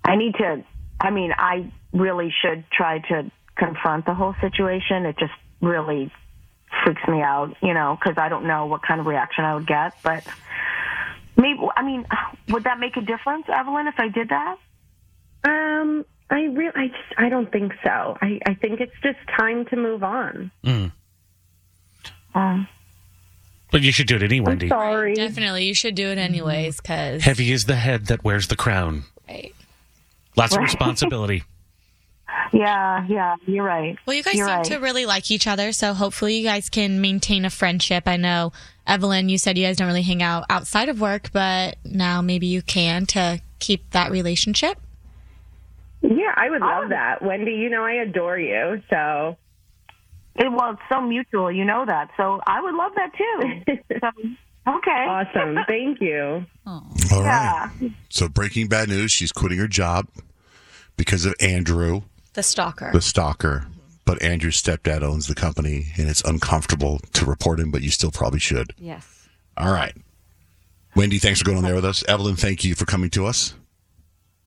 I 0.03 0.15
need 0.15 0.36
to. 0.36 0.63
I 0.99 1.10
mean, 1.10 1.32
I 1.38 1.71
really 1.93 2.34
should 2.41 2.65
try 2.71 2.99
to 2.99 3.32
confront 3.55 4.05
the 4.05 4.13
whole 4.13 4.36
situation. 4.41 5.05
It 5.05 5.17
just 5.17 5.34
really 5.62 6.12
freaks 6.84 7.01
me 7.08 7.21
out, 7.21 7.55
you 7.62 7.73
know, 7.73 7.97
because 7.99 8.17
I 8.17 8.29
don't 8.29 8.45
know 8.45 8.67
what 8.67 8.82
kind 8.84 8.99
of 8.99 9.05
reaction 9.05 9.43
I 9.43 9.55
would 9.55 9.67
get. 9.67 9.93
But 10.03 10.23
maybe, 11.36 11.60
I 11.75 11.84
mean, 11.84 12.05
would 12.49 12.65
that 12.65 12.79
make 12.79 12.95
a 12.97 13.01
difference, 13.01 13.45
Evelyn, 13.49 13.88
if 13.88 13.95
I 13.97 14.10
did 14.10 14.29
that? 14.29 14.58
Um, 15.43 16.06
I 16.30 16.41
really, 16.43 16.71
I 16.75 16.88
just, 16.88 17.17
I 17.17 17.30
don't 17.30 17.52
think 17.52 17.73
so. 17.84 18.17
I, 18.21 18.39
I 18.45 18.54
think 18.56 18.80
it's 18.80 18.93
just 19.02 19.17
time 19.38 19.65
to 19.65 19.75
move 19.75 20.04
on. 20.04 20.52
Mm. 20.63 20.91
Um, 22.36 22.67
But 23.71 23.82
you 23.82 23.91
should 23.91 24.08
do 24.08 24.15
it 24.15 24.23
anyway, 24.23 24.45
Wendy. 24.47 24.69
Sorry. 24.69 25.15
Definitely, 25.15 25.65
you 25.65 25.73
should 25.73 25.95
do 25.95 26.08
it 26.08 26.17
anyways 26.17 26.78
because 26.82 27.23
Heavy 27.23 27.52
is 27.52 27.65
the 27.65 27.75
head 27.75 28.08
that 28.08 28.23
wears 28.23 28.47
the 28.47 28.56
crown. 28.56 29.04
Right. 29.28 29.54
Lots 30.36 30.56
of 30.56 30.62
responsibility. 30.62 31.43
Yeah, 32.54 33.06
yeah, 33.08 33.36
you're 33.45 33.63
right. 33.63 33.97
Well, 34.06 34.15
you 34.15 34.23
guys 34.23 34.36
You're 34.36 34.47
seem 34.47 34.56
right. 34.58 34.65
to 34.65 34.78
really 34.78 35.06
like 35.06 35.30
each 35.30 35.45
other, 35.45 35.71
so 35.71 35.93
hopefully 35.93 36.38
you 36.38 36.43
guys 36.43 36.69
can 36.69 36.99
maintain 37.02 37.45
a 37.45 37.49
friendship. 37.49 38.08
I 38.08 38.17
know, 38.17 38.54
Evelyn, 38.88 39.30
you 39.30 39.38
said 39.38 39.58
you 39.58 39.65
guys 39.65 39.78
don't 39.78 39.88
really 39.88 40.02
hang 40.04 40.23
out 40.23 40.45
outside 40.49 40.89
of 40.89 40.99
work, 41.02 41.32
but 41.32 41.78
now 41.84 42.21
maybe 42.21 42.47
you 42.47 42.62
can 42.62 43.06
to 43.08 43.41
keep 43.60 43.91
that 43.91 44.12
relationship. 44.12 44.80
Yeah, 46.01 46.33
I 46.35 46.49
would 46.49 46.62
love 46.62 46.85
oh. 46.85 46.89
that. 46.89 47.21
Wendy, 47.21 47.53
you 47.53 47.69
know 47.69 47.83
I 47.83 47.93
adore 47.93 48.39
you, 48.39 48.81
so. 48.89 49.38
It, 50.35 50.49
well, 50.51 50.71
it's 50.71 50.81
so 50.89 51.01
mutual, 51.01 51.51
you 51.51 51.65
know 51.65 51.85
that. 51.85 52.09
So 52.15 52.39
I 52.47 52.62
would 52.62 52.73
love 52.73 52.91
that 52.95 53.12
too. 53.17 53.73
so, 53.99 54.07
okay. 54.77 55.05
Awesome. 55.07 55.57
Thank 55.67 55.99
you. 55.99 56.45
All 56.65 56.83
right. 57.12 57.69
So 58.09 58.29
breaking 58.29 58.67
bad 58.67 58.88
news: 58.89 59.12
she's 59.12 59.31
quitting 59.31 59.57
her 59.57 59.67
job 59.67 60.07
because 60.95 61.25
of 61.25 61.33
Andrew, 61.39 62.03
The 62.33 62.43
stalker. 62.43 62.91
the 62.93 63.01
stalker. 63.01 63.65
But 64.05 64.23
Andrew's 64.23 64.59
stepdad 64.59 65.03
owns 65.03 65.27
the 65.27 65.35
company, 65.35 65.88
and 65.97 66.09
it's 66.09 66.21
uncomfortable 66.21 66.99
to 67.13 67.25
report 67.25 67.59
him, 67.59 67.69
but 67.69 67.83
you 67.83 67.91
still 67.91 68.09
probably 68.09 68.39
should. 68.39 68.73
Yes. 68.77 69.27
All 69.55 69.71
right. 69.71 69.95
Wendy, 70.95 71.19
thanks 71.19 71.39
for 71.39 71.45
going 71.45 71.57
on 71.59 71.63
there 71.63 71.75
with 71.75 71.85
us. 71.85 72.03
Evelyn, 72.07 72.35
thank 72.35 72.63
you 72.63 72.73
for 72.73 72.85
coming 72.85 73.12
to 73.12 73.27
us. 73.27 73.53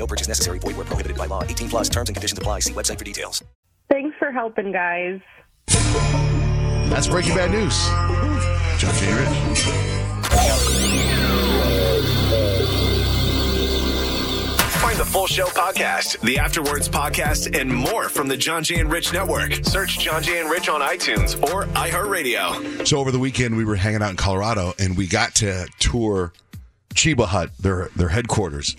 No 0.00 0.06
purchase 0.06 0.26
necessary. 0.28 0.58
Void 0.58 0.76
where 0.76 0.86
prohibited 0.86 1.18
by 1.18 1.26
law. 1.26 1.44
18 1.44 1.68
plus 1.68 1.88
terms 1.90 2.08
and 2.08 2.16
conditions 2.16 2.38
apply. 2.38 2.60
See 2.60 2.72
website 2.72 2.98
for 2.98 3.04
details. 3.04 3.44
Thanks 3.90 4.16
for 4.18 4.32
helping, 4.32 4.72
guys. 4.72 5.20
That's 6.88 7.06
breaking 7.06 7.34
bad 7.34 7.50
news. 7.50 7.76
John 8.80 8.94
Jay 8.94 9.12
Rich. 9.12 9.60
Find 14.80 14.98
the 14.98 15.04
full 15.04 15.26
show 15.26 15.46
podcast, 15.46 16.18
the 16.22 16.38
Afterwards 16.38 16.88
podcast, 16.88 17.54
and 17.60 17.70
more 17.70 18.08
from 18.08 18.26
the 18.26 18.38
John 18.38 18.64
Jay 18.64 18.80
and 18.80 18.90
Rich 18.90 19.12
Network. 19.12 19.52
Search 19.64 19.98
John 19.98 20.22
Jay 20.22 20.40
and 20.40 20.48
Rich 20.48 20.70
on 20.70 20.80
iTunes 20.80 21.40
or 21.52 21.64
iHeartRadio. 21.74 22.86
So 22.86 22.98
over 22.98 23.12
the 23.12 23.18
weekend, 23.18 23.54
we 23.56 23.66
were 23.66 23.76
hanging 23.76 24.02
out 24.02 24.10
in 24.10 24.16
Colorado, 24.16 24.72
and 24.78 24.96
we 24.96 25.06
got 25.06 25.34
to 25.36 25.68
tour 25.78 26.32
Cheba 26.94 27.26
Hut, 27.26 27.50
their 27.60 27.90
their 27.96 28.08
headquarters. 28.08 28.76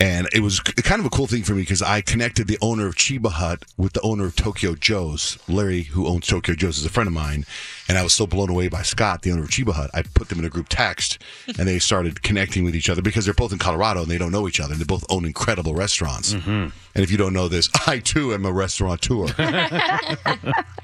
And 0.00 0.28
it 0.32 0.40
was 0.40 0.60
kind 0.60 1.00
of 1.00 1.06
a 1.06 1.10
cool 1.10 1.26
thing 1.26 1.42
for 1.42 1.54
me 1.54 1.62
because 1.62 1.82
I 1.82 2.02
connected 2.02 2.46
the 2.46 2.58
owner 2.62 2.86
of 2.86 2.94
Cheba 2.94 3.30
Hut 3.30 3.64
with 3.76 3.94
the 3.94 4.00
owner 4.02 4.26
of 4.26 4.36
Tokyo 4.36 4.76
Joe's. 4.76 5.38
Larry, 5.48 5.82
who 5.82 6.06
owns 6.06 6.28
Tokyo 6.28 6.54
Joe's, 6.54 6.78
is 6.78 6.86
a 6.86 6.88
friend 6.88 7.08
of 7.08 7.12
mine. 7.12 7.44
And 7.88 7.98
I 7.98 8.04
was 8.04 8.12
so 8.12 8.24
blown 8.24 8.48
away 8.48 8.68
by 8.68 8.82
Scott, 8.82 9.22
the 9.22 9.32
owner 9.32 9.42
of 9.42 9.50
Cheba 9.50 9.72
Hut. 9.72 9.90
I 9.92 10.02
put 10.02 10.28
them 10.28 10.38
in 10.38 10.44
a 10.44 10.50
group 10.50 10.68
text 10.68 11.18
and 11.46 11.66
they 11.66 11.80
started 11.80 12.22
connecting 12.22 12.62
with 12.62 12.76
each 12.76 12.88
other 12.88 13.02
because 13.02 13.24
they're 13.24 13.34
both 13.34 13.52
in 13.52 13.58
Colorado 13.58 14.02
and 14.02 14.10
they 14.10 14.18
don't 14.18 14.30
know 14.30 14.46
each 14.46 14.60
other. 14.60 14.72
And 14.72 14.80
they 14.80 14.86
both 14.86 15.04
own 15.10 15.24
incredible 15.24 15.74
restaurants. 15.74 16.32
Mm-hmm. 16.32 16.50
And 16.50 17.04
if 17.04 17.10
you 17.10 17.16
don't 17.16 17.32
know 17.32 17.48
this, 17.48 17.68
I 17.88 17.98
too 17.98 18.32
am 18.32 18.44
a 18.44 18.52
restaurateur. 18.52 19.26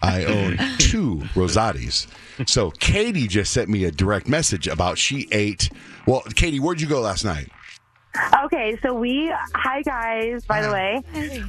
I 0.03 0.25
own 0.25 0.59
two 0.79 1.23
Rosatis. 1.35 2.09
So 2.49 2.73
Katie 2.73 3.29
just 3.29 3.53
sent 3.53 3.69
me 3.69 3.85
a 3.85 3.93
direct 3.93 4.29
message 4.29 4.67
about 4.67 4.99
she 4.99 5.29
ate. 5.31 5.71
Well, 6.05 6.23
Katie, 6.35 6.59
where'd 6.59 6.81
you 6.81 6.89
go 6.89 7.01
last 7.01 7.25
night? 7.25 7.49
Okay, 8.45 8.79
so 8.83 8.95
we, 8.95 9.33
hi 9.55 9.83
guys, 9.83 10.45
by 10.45 10.63
the 10.63 10.71
way. 10.71 11.03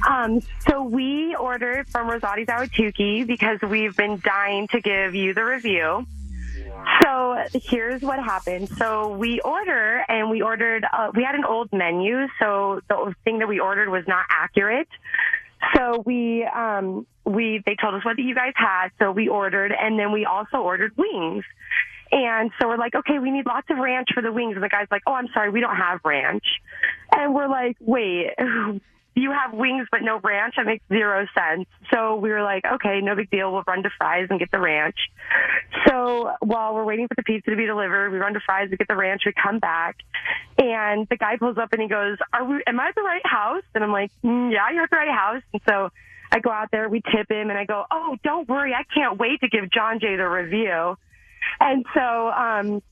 Um, 0.08 0.40
so 0.68 0.82
we 0.82 1.34
ordered 1.36 1.88
from 1.88 2.08
Rosati's 2.08 2.48
Ahwatukee 2.48 3.26
because 3.26 3.60
we've 3.62 3.96
been 3.96 4.20
dying 4.24 4.66
to 4.68 4.80
give 4.80 5.14
you 5.14 5.32
the 5.32 5.44
review. 5.44 6.06
So 7.02 7.44
here's 7.52 8.02
what 8.02 8.18
happened. 8.18 8.68
So 8.68 9.16
we 9.16 9.40
order 9.40 10.04
and 10.08 10.28
we 10.30 10.42
ordered, 10.42 10.84
uh, 10.92 11.10
we 11.14 11.22
had 11.22 11.34
an 11.34 11.44
old 11.44 11.72
menu. 11.72 12.26
So 12.40 12.80
the 12.88 13.14
thing 13.24 13.38
that 13.38 13.48
we 13.48 13.60
ordered 13.60 13.88
was 13.88 14.06
not 14.08 14.26
accurate. 14.28 14.88
So 15.74 16.02
we, 16.04 16.44
um, 16.44 17.06
we, 17.24 17.62
they 17.64 17.76
told 17.76 17.94
us 17.94 18.04
what 18.04 18.18
you 18.18 18.34
guys 18.34 18.52
had. 18.56 18.88
So 18.98 19.10
we 19.10 19.28
ordered 19.28 19.72
and 19.72 19.98
then 19.98 20.12
we 20.12 20.24
also 20.24 20.58
ordered 20.58 20.96
wings. 20.96 21.44
And 22.16 22.50
so 22.58 22.66
we're 22.66 22.78
like, 22.78 22.94
okay, 22.94 23.18
we 23.18 23.30
need 23.30 23.44
lots 23.44 23.68
of 23.68 23.76
ranch 23.76 24.08
for 24.14 24.22
the 24.22 24.32
wings. 24.32 24.54
And 24.54 24.64
the 24.64 24.70
guy's 24.70 24.86
like, 24.90 25.02
oh, 25.06 25.12
I'm 25.12 25.28
sorry, 25.34 25.50
we 25.50 25.60
don't 25.60 25.76
have 25.76 26.00
ranch. 26.02 26.44
And 27.12 27.34
we're 27.34 27.46
like, 27.46 27.76
wait, 27.78 28.28
you 29.14 29.32
have 29.32 29.52
wings 29.52 29.86
but 29.90 30.00
no 30.00 30.18
ranch? 30.24 30.54
That 30.56 30.64
makes 30.64 30.82
zero 30.88 31.26
sense. 31.36 31.68
So 31.92 32.16
we 32.16 32.30
were 32.30 32.42
like, 32.42 32.64
okay, 32.64 33.00
no 33.02 33.16
big 33.16 33.28
deal. 33.30 33.52
We'll 33.52 33.64
run 33.66 33.82
to 33.82 33.90
Fry's 33.98 34.28
and 34.30 34.38
get 34.38 34.50
the 34.50 34.58
ranch. 34.58 34.96
So 35.86 36.32
while 36.40 36.74
we're 36.74 36.86
waiting 36.86 37.06
for 37.06 37.16
the 37.16 37.22
pizza 37.22 37.50
to 37.50 37.56
be 37.56 37.66
delivered, 37.66 38.10
we 38.10 38.16
run 38.16 38.32
to 38.32 38.40
Fry's 38.40 38.70
to 38.70 38.78
get 38.78 38.88
the 38.88 38.96
ranch. 38.96 39.24
We 39.26 39.34
come 39.34 39.58
back 39.58 39.96
and 40.56 41.06
the 41.10 41.18
guy 41.18 41.36
pulls 41.36 41.58
up 41.58 41.70
and 41.72 41.82
he 41.82 41.88
goes, 41.88 42.16
are 42.32 42.44
we, 42.44 42.62
am 42.66 42.80
I 42.80 42.88
at 42.88 42.94
the 42.94 43.02
right 43.02 43.26
house? 43.26 43.64
And 43.74 43.84
I'm 43.84 43.92
like, 43.92 44.10
mm, 44.24 44.50
yeah, 44.50 44.70
you're 44.72 44.84
at 44.84 44.90
the 44.90 44.96
right 44.96 45.14
house. 45.14 45.42
And 45.52 45.60
so 45.68 45.90
I 46.32 46.40
go 46.40 46.50
out 46.50 46.70
there, 46.72 46.88
we 46.88 47.02
tip 47.02 47.30
him 47.30 47.50
and 47.50 47.58
I 47.58 47.66
go, 47.66 47.84
oh, 47.90 48.16
don't 48.24 48.48
worry. 48.48 48.72
I 48.72 48.84
can't 48.94 49.18
wait 49.18 49.40
to 49.40 49.48
give 49.48 49.70
John 49.70 50.00
Jay 50.00 50.16
the 50.16 50.26
review. 50.26 50.96
And 51.60 51.84
so, 51.94 52.28
um, 52.28 52.82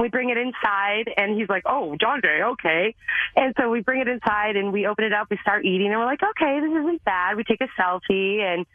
we 0.00 0.08
bring 0.08 0.30
it 0.30 0.38
inside 0.38 1.12
and 1.16 1.38
he's 1.38 1.48
like, 1.48 1.64
Oh, 1.66 1.96
John 2.00 2.20
Jay, 2.22 2.40
okay. 2.42 2.94
And 3.36 3.54
so 3.58 3.70
we 3.70 3.80
bring 3.80 4.00
it 4.00 4.08
inside 4.08 4.56
and 4.56 4.72
we 4.72 4.86
open 4.86 5.04
it 5.04 5.12
up, 5.12 5.28
we 5.30 5.38
start 5.42 5.64
eating 5.64 5.88
and 5.88 5.98
we're 5.98 6.06
like, 6.06 6.22
Okay, 6.22 6.60
this 6.60 6.70
isn't 6.70 7.04
bad. 7.04 7.36
We 7.36 7.44
take 7.44 7.60
a 7.60 7.68
selfie 7.80 8.40
and 8.40 8.66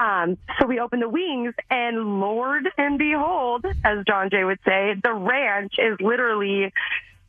um 0.00 0.38
so 0.58 0.66
we 0.66 0.80
open 0.80 1.00
the 1.00 1.08
wings 1.08 1.54
and 1.70 2.20
Lord 2.20 2.68
and 2.78 2.98
behold, 2.98 3.66
as 3.84 4.04
John 4.06 4.30
Jay 4.30 4.44
would 4.44 4.60
say, 4.66 4.94
the 5.02 5.12
ranch 5.12 5.74
is 5.78 5.98
literally 6.00 6.72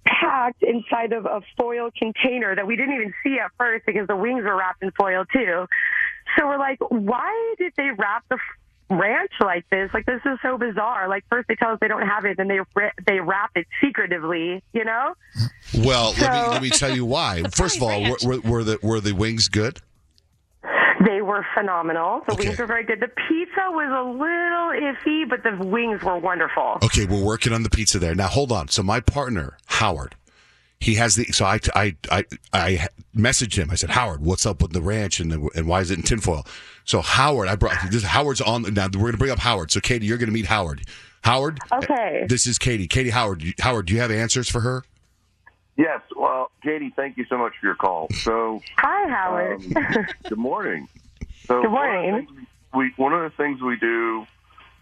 packed 0.06 0.64
inside 0.64 1.14
of 1.14 1.26
a 1.26 1.42
foil 1.58 1.90
container 1.98 2.56
that 2.56 2.68
we 2.68 2.76
didn't 2.76 2.96
even 2.96 3.14
see 3.24 3.40
at 3.40 3.52
first 3.58 3.86
because 3.86 4.08
the 4.08 4.16
wings 4.16 4.44
were 4.44 4.56
wrapped 4.56 4.84
in 4.84 4.92
foil 4.92 5.26
too. 5.32 5.66
So 6.38 6.48
we're 6.48 6.58
like, 6.58 6.80
why 6.80 7.56
did 7.58 7.74
they 7.78 7.90
wrap 7.98 8.24
the 8.30 8.38
ranch 9.00 9.32
like 9.40 9.70
this. 9.70 9.90
Like 9.94 10.06
this 10.06 10.22
is 10.26 10.38
so 10.42 10.58
bizarre. 10.58 11.08
Like 11.08 11.24
first 11.30 11.48
they 11.48 11.56
tell 11.56 11.72
us 11.72 11.78
they 11.82 11.88
don't 11.88 12.08
have 12.08 12.26
it, 12.26 12.38
then 12.38 12.48
they 12.48 12.60
they 13.06 13.20
wrap 13.20 13.52
it 13.56 13.68
secretively. 13.82 14.64
You 14.74 14.86
know? 14.86 15.14
Well, 15.80 16.14
let 16.20 16.32
me 16.32 16.50
let 16.50 16.62
me 16.62 16.70
tell 16.70 16.96
you 16.96 17.06
why. 17.06 17.44
First 17.56 17.78
of 17.78 17.84
all, 17.84 18.02
were, 18.02 18.18
were, 18.24 18.40
were 18.42 18.64
the 18.64 18.80
were 18.82 19.00
the 19.00 19.14
wings 19.14 19.48
good? 19.48 19.82
They 21.06 21.22
were 21.22 21.46
phenomenal. 21.54 22.22
The 22.30 22.36
wings 22.36 22.58
were 22.58 22.66
very 22.66 22.86
good. 22.86 23.02
The 23.02 23.10
pizza 23.10 23.66
was 23.70 23.90
a 23.90 24.04
little 24.10 24.94
iffy, 24.94 25.30
but 25.30 25.44
the 25.44 25.66
wings 25.66 26.02
were 26.02 26.18
wonderful. 26.18 26.78
Okay, 26.84 27.06
we're 27.06 27.24
working 27.24 27.52
on 27.52 27.64
the 27.64 27.70
pizza 27.70 28.00
there. 28.00 28.16
Now 28.16 28.28
hold 28.28 28.52
on. 28.52 28.70
So 28.70 28.84
my 28.84 29.02
partner 29.02 29.58
Howard, 29.66 30.16
he 30.80 30.96
has 30.96 31.16
the. 31.16 31.26
So 31.26 31.46
I 31.46 31.60
I 31.76 31.96
I 32.10 32.26
I 32.54 32.88
messaged 33.16 33.56
him. 33.56 33.70
I 33.70 33.76
said, 33.76 33.92
Howard, 33.92 34.22
what's 34.22 34.46
up 34.46 34.62
with 34.62 34.72
the 34.72 34.82
ranch 34.82 35.20
and 35.20 35.32
the, 35.32 35.50
and 35.56 35.68
why 35.68 35.82
is 35.82 35.92
it 35.92 35.98
in 35.98 36.04
tinfoil? 36.04 36.46
So 36.86 37.02
Howard, 37.02 37.48
I 37.48 37.56
brought 37.56 37.76
this. 37.92 38.04
Howard's 38.04 38.42
on 38.42 38.62
now. 38.74 38.88
We're 38.94 39.06
gonna 39.12 39.18
bring 39.18 39.32
up 39.32 39.40
Howard. 39.40 39.72
So 39.72 39.80
Katie, 39.80 40.06
you're 40.06 40.18
gonna 40.18 40.32
meet 40.32 40.46
Howard. 40.48 40.82
Howard. 41.24 41.60
Okay. 41.72 42.26
This 42.28 42.46
is 42.48 42.58
Katie. 42.60 42.88
Katie 42.88 43.10
Howard. 43.12 43.44
Howard, 43.60 43.86
do 43.86 43.94
you 43.94 44.02
have 44.02 44.12
answers 44.12 44.50
for 44.50 44.60
her? 44.62 44.84
Yes. 45.78 46.02
Well, 46.16 46.52
Katie, 46.62 46.92
thank 46.96 47.18
you 47.18 47.26
so 47.30 47.38
much 47.38 47.54
for 47.60 47.66
your 47.66 47.76
call. 47.76 48.08
So, 48.12 48.62
Hi, 48.78 49.10
Howard. 49.10 49.64
um, 49.76 50.06
good 50.30 50.38
morning. 50.38 50.88
So, 51.46 51.62
Good 51.62 51.72
one 51.74 51.90
of 51.90 51.92
the 52.06 52.10
morning. 52.12 52.28
things 52.28 52.48
We 52.74 52.94
one 52.96 53.12
of 53.14 53.22
the 53.30 53.36
things 53.36 53.62
we 53.62 53.76
do 53.76 54.26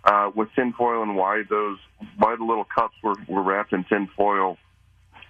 uh, 0.04 0.30
with 0.36 0.50
tinfoil 0.56 1.02
and 1.02 1.16
why 1.16 1.42
those 1.50 1.80
why 2.18 2.36
the 2.36 2.44
little 2.44 2.66
cups 2.66 2.94
were, 3.02 3.16
were 3.28 3.42
wrapped 3.42 3.74
in 3.74 3.84
tinfoil 3.86 4.60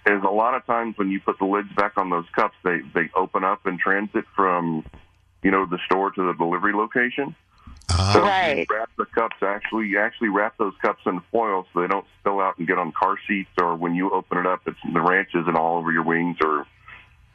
is 0.04 0.22
a 0.22 0.30
lot 0.30 0.54
of 0.54 0.66
times 0.66 0.98
when 0.98 1.10
you 1.10 1.20
put 1.20 1.38
the 1.38 1.46
lids 1.46 1.68
back 1.74 1.92
on 1.96 2.10
those 2.10 2.26
cups, 2.34 2.54
they 2.64 2.80
they 2.94 3.08
open 3.16 3.44
up 3.44 3.66
in 3.66 3.78
transit 3.78 4.26
from 4.36 4.84
you 5.42 5.50
know 5.50 5.66
the 5.66 5.78
store 5.86 6.10
to 6.12 6.26
the 6.26 6.34
delivery 6.34 6.72
location. 6.74 7.34
Ah. 7.90 8.12
So 8.14 8.20
Right. 8.22 8.58
you 8.58 8.66
wrap 8.76 8.90
the 8.96 9.06
cups 9.06 9.36
actually 9.42 9.88
you 9.88 9.98
actually 10.00 10.28
wrap 10.28 10.56
those 10.58 10.74
cups 10.80 11.02
in 11.06 11.20
foil 11.32 11.66
so 11.72 11.80
they 11.80 11.88
don't 11.88 12.06
spill 12.20 12.40
out 12.40 12.56
and 12.58 12.66
get 12.66 12.78
on 12.78 12.92
car 12.92 13.16
seats 13.26 13.50
or 13.60 13.74
when 13.76 13.94
you 13.94 14.10
open 14.10 14.38
it 14.38 14.46
up 14.46 14.60
it's 14.66 14.78
the 14.92 15.00
ranch 15.00 15.30
isn't 15.34 15.56
all 15.56 15.76
over 15.78 15.90
your 15.92 16.04
wings 16.04 16.36
or 16.44 16.66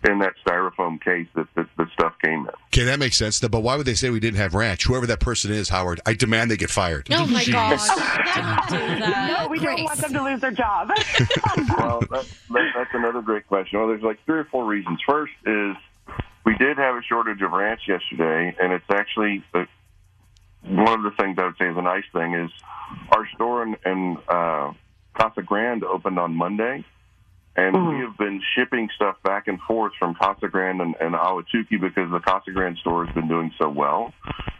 in 0.07 0.19
that 0.19 0.33
styrofoam 0.45 1.01
case 1.01 1.27
that 1.35 1.47
that 1.55 1.65
the 1.75 1.85
stuff 1.93 2.13
came 2.23 2.41
in. 2.41 2.51
Okay, 2.67 2.83
that 2.85 2.99
makes 2.99 3.17
sense. 3.17 3.39
But 3.39 3.61
why 3.61 3.75
would 3.75 3.85
they 3.87 3.95
say 3.95 4.09
we 4.11 4.19
didn't 4.19 4.37
have 4.37 4.53
ranch? 4.53 4.85
Whoever 4.85 5.07
that 5.07 5.19
person 5.19 5.51
is, 5.51 5.69
Howard, 5.69 5.99
I 6.05 6.13
demand 6.13 6.51
they 6.51 6.55
get 6.57 6.69
fired. 6.69 7.07
Oh 7.11 7.25
my 7.27 7.43
gosh. 7.43 7.87
No, 8.71 9.47
we 9.49 9.59
don't 9.59 9.83
want 9.83 9.99
them 9.99 10.13
to 10.13 10.23
lose 10.23 10.39
their 10.41 10.51
job. 10.51 10.89
well, 11.77 11.99
that, 12.11 12.25
that, 12.51 12.71
that's 12.75 12.89
another 12.93 13.21
great 13.21 13.47
question. 13.47 13.79
Well, 13.79 13.87
there's 13.87 14.01
like 14.03 14.19
three 14.25 14.39
or 14.39 14.45
four 14.45 14.65
reasons. 14.65 14.99
First 15.07 15.33
is 15.45 15.75
we 16.47 16.55
did 16.55 16.77
have 16.77 16.95
a 16.95 17.01
shortage 17.01 17.41
of 17.41 17.51
ranch 17.51 17.81
yesterday, 17.89 18.55
and 18.57 18.71
it's 18.71 18.85
actually 18.89 19.43
uh, 19.53 19.65
one 20.63 20.93
of 20.93 21.03
the 21.03 21.11
things 21.21 21.37
I 21.37 21.43
would 21.43 21.57
say 21.59 21.67
is 21.67 21.75
a 21.75 21.81
nice 21.81 22.05
thing 22.13 22.35
is 22.35 22.49
our 23.11 23.27
store 23.35 23.63
in, 23.63 23.75
in 23.85 24.17
uh, 24.29 24.71
Casa 25.13 25.41
Grande 25.41 25.83
opened 25.83 26.17
on 26.17 26.33
Monday, 26.33 26.85
and 27.57 27.89
we 27.89 27.99
have 27.99 28.17
been 28.17 28.41
shipping 28.55 28.87
stuff 28.95 29.17
back 29.23 29.49
and 29.49 29.59
forth 29.59 29.91
from 29.99 30.15
Casa 30.15 30.47
Grande 30.47 30.79
and, 30.79 30.95
and 31.01 31.15
Ahwatukee 31.15 31.81
because 31.81 32.09
the 32.11 32.21
Casa 32.21 32.51
Grande 32.51 32.77
store 32.77 33.05
has 33.05 33.13
been 33.13 33.27
doing 33.27 33.51
so 33.59 33.67
well. 33.67 34.13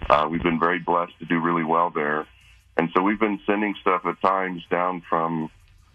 Uh, 0.09 0.27
we've 0.29 0.43
been 0.43 0.59
very 0.59 0.79
blessed 0.79 1.17
to 1.19 1.25
do 1.25 1.39
really 1.39 1.63
well 1.63 1.89
there. 1.89 2.27
And 2.75 2.89
so 2.93 3.01
we've 3.01 3.19
been 3.19 3.39
sending 3.45 3.75
stuff 3.79 4.05
at 4.05 4.19
times 4.19 4.61
down 4.69 5.03
from 5.07 5.49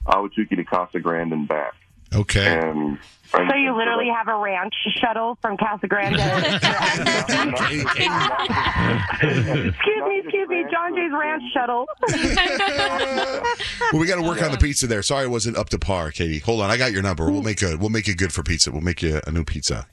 Ahwatukee 0.07 0.57
to 0.57 0.65
Casa 0.65 1.01
Grande 1.01 1.35
and 1.35 1.47
back. 1.47 1.75
Okay. 2.15 2.47
And, 2.47 2.99
and 3.35 3.51
So 3.51 3.57
you 3.57 3.75
literally 3.77 4.09
have 4.15 4.29
a 4.29 4.37
ranch 4.37 4.75
shuttle 5.01 5.39
from 5.41 5.57
Casa 5.57 5.87
Grande. 5.87 6.17
excuse 9.23 10.03
me, 10.07 10.19
excuse 10.19 10.49
me, 10.49 10.65
John 10.71 10.95
Jay's 10.95 11.13
ranch 11.13 11.43
shuttle. 11.55 11.87
Well, 13.93 14.01
we 14.01 14.07
got 14.07 14.17
to 14.17 14.23
work 14.23 14.43
on 14.43 14.53
the 14.53 14.59
pizza 14.59 14.87
there. 14.87 15.03
Sorry, 15.03 15.25
I 15.25 15.29
wasn't 15.29 15.57
up 15.57 15.69
to 15.71 15.79
par, 15.79 16.11
Katie. 16.11 16.39
Hold 16.41 16.61
on, 16.61 16.71
I 16.71 16.77
got 16.77 16.93
your 16.93 17.03
number. 17.03 17.31
We'll 17.31 17.43
make 17.43 17.63
a 17.63 17.77
we'll 17.77 17.91
make 17.91 18.09
it 18.09 18.17
good 18.17 18.33
for 18.33 18.43
pizza. 18.43 18.71
We'll 18.71 18.81
make 18.81 19.03
you 19.03 19.21
a 19.27 19.31
new 19.31 19.45
pizza. 19.45 19.87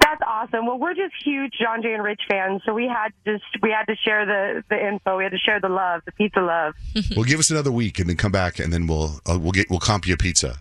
That's 0.00 0.20
awesome. 0.26 0.66
Well, 0.66 0.78
we're 0.78 0.94
just 0.94 1.14
huge 1.24 1.52
John 1.60 1.82
Jay 1.82 1.92
and 1.92 2.02
Rich 2.02 2.22
fans, 2.28 2.62
so 2.64 2.72
we 2.72 2.86
had 2.86 3.08
to 3.24 3.32
just 3.38 3.44
we 3.62 3.70
had 3.70 3.84
to 3.86 3.96
share 3.96 4.24
the 4.26 4.62
the 4.68 4.86
info. 4.88 5.16
We 5.18 5.24
had 5.24 5.32
to 5.32 5.38
share 5.38 5.60
the 5.60 5.68
love, 5.68 6.02
the 6.04 6.12
pizza 6.12 6.40
love. 6.40 6.74
well, 7.16 7.24
give 7.24 7.40
us 7.40 7.50
another 7.50 7.72
week 7.72 7.98
and 7.98 8.08
then 8.08 8.16
come 8.16 8.32
back 8.32 8.58
and 8.58 8.72
then 8.72 8.86
we'll 8.86 9.20
uh, 9.28 9.38
we'll 9.38 9.52
get 9.52 9.68
we'll 9.70 9.80
comp 9.80 10.06
you 10.06 10.14
a 10.14 10.16
pizza. 10.16 10.58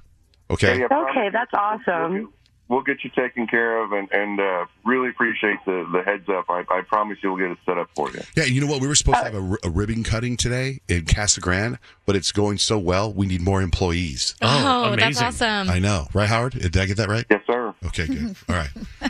Okay. 0.49 0.79
Yeah, 0.79 0.87
yeah, 0.91 1.09
Okay, 1.09 1.29
that's 1.31 1.51
awesome. 1.53 2.31
We'll 2.67 2.81
get 2.81 3.03
you 3.03 3.11
taken 3.15 3.45
care 3.45 3.77
of, 3.83 3.91
and, 3.91 4.11
and 4.11 4.39
uh, 4.39 4.65
really 4.85 5.09
appreciate 5.09 5.57
the, 5.67 5.87
the 5.93 6.01
heads 6.01 6.27
up. 6.27 6.45
I, 6.49 6.63
I 6.71 6.81
promise 6.81 7.19
you 7.21 7.31
we'll 7.31 7.37
get 7.47 7.51
it 7.51 7.59
set 7.63 7.77
up 7.77 7.89
for 7.95 8.09
you. 8.09 8.21
Yeah, 8.35 8.45
you 8.45 8.59
know 8.59 8.65
what? 8.65 8.81
We 8.81 8.87
were 8.87 8.95
supposed 8.95 9.19
to 9.19 9.23
have 9.25 9.35
a, 9.35 9.39
ri- 9.39 9.57
a 9.63 9.69
ribbon 9.69 10.03
cutting 10.03 10.35
today 10.35 10.79
in 10.87 11.05
Casa 11.05 11.41
Grande, 11.41 11.77
but 12.07 12.15
it's 12.15 12.31
going 12.31 12.57
so 12.57 12.79
well. 12.79 13.13
We 13.13 13.27
need 13.27 13.41
more 13.41 13.61
employees. 13.61 14.33
Oh, 14.41 14.95
that's 14.95 15.21
awesome. 15.21 15.69
I 15.69 15.77
know, 15.77 16.07
right, 16.15 16.27
Howard? 16.27 16.53
Did 16.53 16.75
I 16.75 16.87
get 16.87 16.97
that 16.97 17.07
right? 17.07 17.25
Yes, 17.29 17.41
sir. 17.45 17.54
Okay, 17.87 18.07
good. 18.07 18.35
All 18.49 18.55
right. 18.55 18.69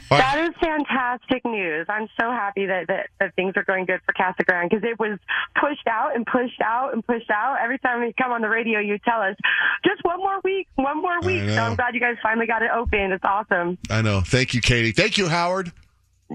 That 0.09 0.39
is 0.39 0.55
fantastic 0.59 1.45
news. 1.45 1.85
I'm 1.89 2.07
so 2.19 2.31
happy 2.31 2.65
that, 2.65 2.87
that, 2.87 3.09
that 3.19 3.35
things 3.35 3.53
are 3.55 3.63
going 3.63 3.85
good 3.85 4.01
for 4.05 4.13
Casa 4.13 4.43
Grande 4.43 4.69
because 4.69 4.83
it 4.83 4.99
was 4.99 5.19
pushed 5.59 5.87
out 5.87 6.15
and 6.15 6.25
pushed 6.25 6.61
out 6.61 6.93
and 6.93 7.05
pushed 7.05 7.29
out. 7.29 7.57
Every 7.61 7.79
time 7.79 8.01
we 8.01 8.13
come 8.13 8.31
on 8.31 8.41
the 8.41 8.49
radio, 8.49 8.79
you 8.79 8.97
tell 8.99 9.21
us 9.21 9.35
just 9.83 10.03
one 10.03 10.19
more 10.19 10.39
week, 10.43 10.67
one 10.75 11.01
more 11.01 11.19
week. 11.21 11.49
So. 11.49 11.61
I'm 11.61 11.75
glad 11.75 11.93
you 11.93 11.99
guys 11.99 12.15
finally 12.21 12.47
got 12.47 12.61
it 12.61 12.71
open. 12.73 13.11
It's 13.11 13.23
awesome. 13.23 13.77
I 13.89 14.01
know. 14.01 14.21
Thank 14.21 14.53
you, 14.53 14.61
Katie. 14.61 14.91
Thank 14.91 15.17
you, 15.17 15.27
Howard. 15.27 15.71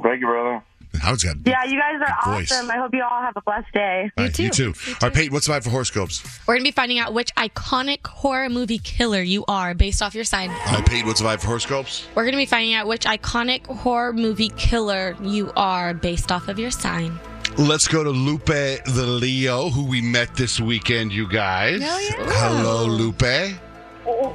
Thank 0.02 0.20
you, 0.20 0.26
brother. 0.26 0.62
Howard's 0.98 1.24
got. 1.24 1.36
Yeah, 1.46 1.64
you 1.64 1.78
guys 1.78 2.00
are 2.06 2.34
voice. 2.34 2.50
awesome. 2.52 2.70
I 2.70 2.76
hope 2.76 2.94
you 2.94 3.02
all 3.02 3.20
have 3.20 3.36
a 3.36 3.40
blessed 3.42 3.72
day. 3.72 4.10
You 4.18 4.28
too. 4.28 4.42
You 4.44 4.50
too. 4.50 4.74
All 4.88 4.94
right, 5.02 5.14
Peyton, 5.14 5.32
what's 5.32 5.46
the 5.46 5.52
vibe 5.52 5.64
for 5.64 5.70
horoscopes? 5.70 6.22
We're 6.46 6.54
going 6.54 6.64
to 6.64 6.68
be 6.68 6.72
finding 6.72 6.98
out 6.98 7.14
which 7.14 7.34
iconic 7.36 8.06
horror 8.06 8.48
movie 8.50 8.78
killer 8.78 9.20
you 9.22 9.44
are 9.48 9.72
based 9.74 10.02
off 10.02 10.14
your 10.14 10.24
sign. 10.24 10.50
All 10.50 10.56
right, 10.74 10.86
Peyton, 10.86 11.06
what's 11.06 11.20
the 11.20 11.26
vibe 11.26 11.40
for 11.40 11.46
horoscopes? 11.48 12.06
We're 12.14 12.24
going 12.24 12.32
to 12.32 12.38
be 12.38 12.46
finding 12.46 12.74
out 12.74 12.86
which 12.86 13.04
iconic 13.04 13.66
horror 13.66 14.12
movie 14.12 14.50
killer 14.56 15.16
you 15.22 15.52
are 15.56 15.94
based 15.94 16.30
off 16.32 16.48
of 16.48 16.58
your 16.58 16.70
sign. 16.70 17.18
Let's 17.56 17.88
go 17.88 18.04
to 18.04 18.10
Lupe 18.10 18.44
the 18.46 19.06
Leo, 19.06 19.70
who 19.70 19.84
we 19.84 20.00
met 20.00 20.34
this 20.36 20.60
weekend, 20.60 21.12
you 21.12 21.28
guys. 21.28 21.80
Oh, 21.82 21.98
yeah. 21.98 22.26
Hello, 22.28 22.84
Lupe. 22.86 23.22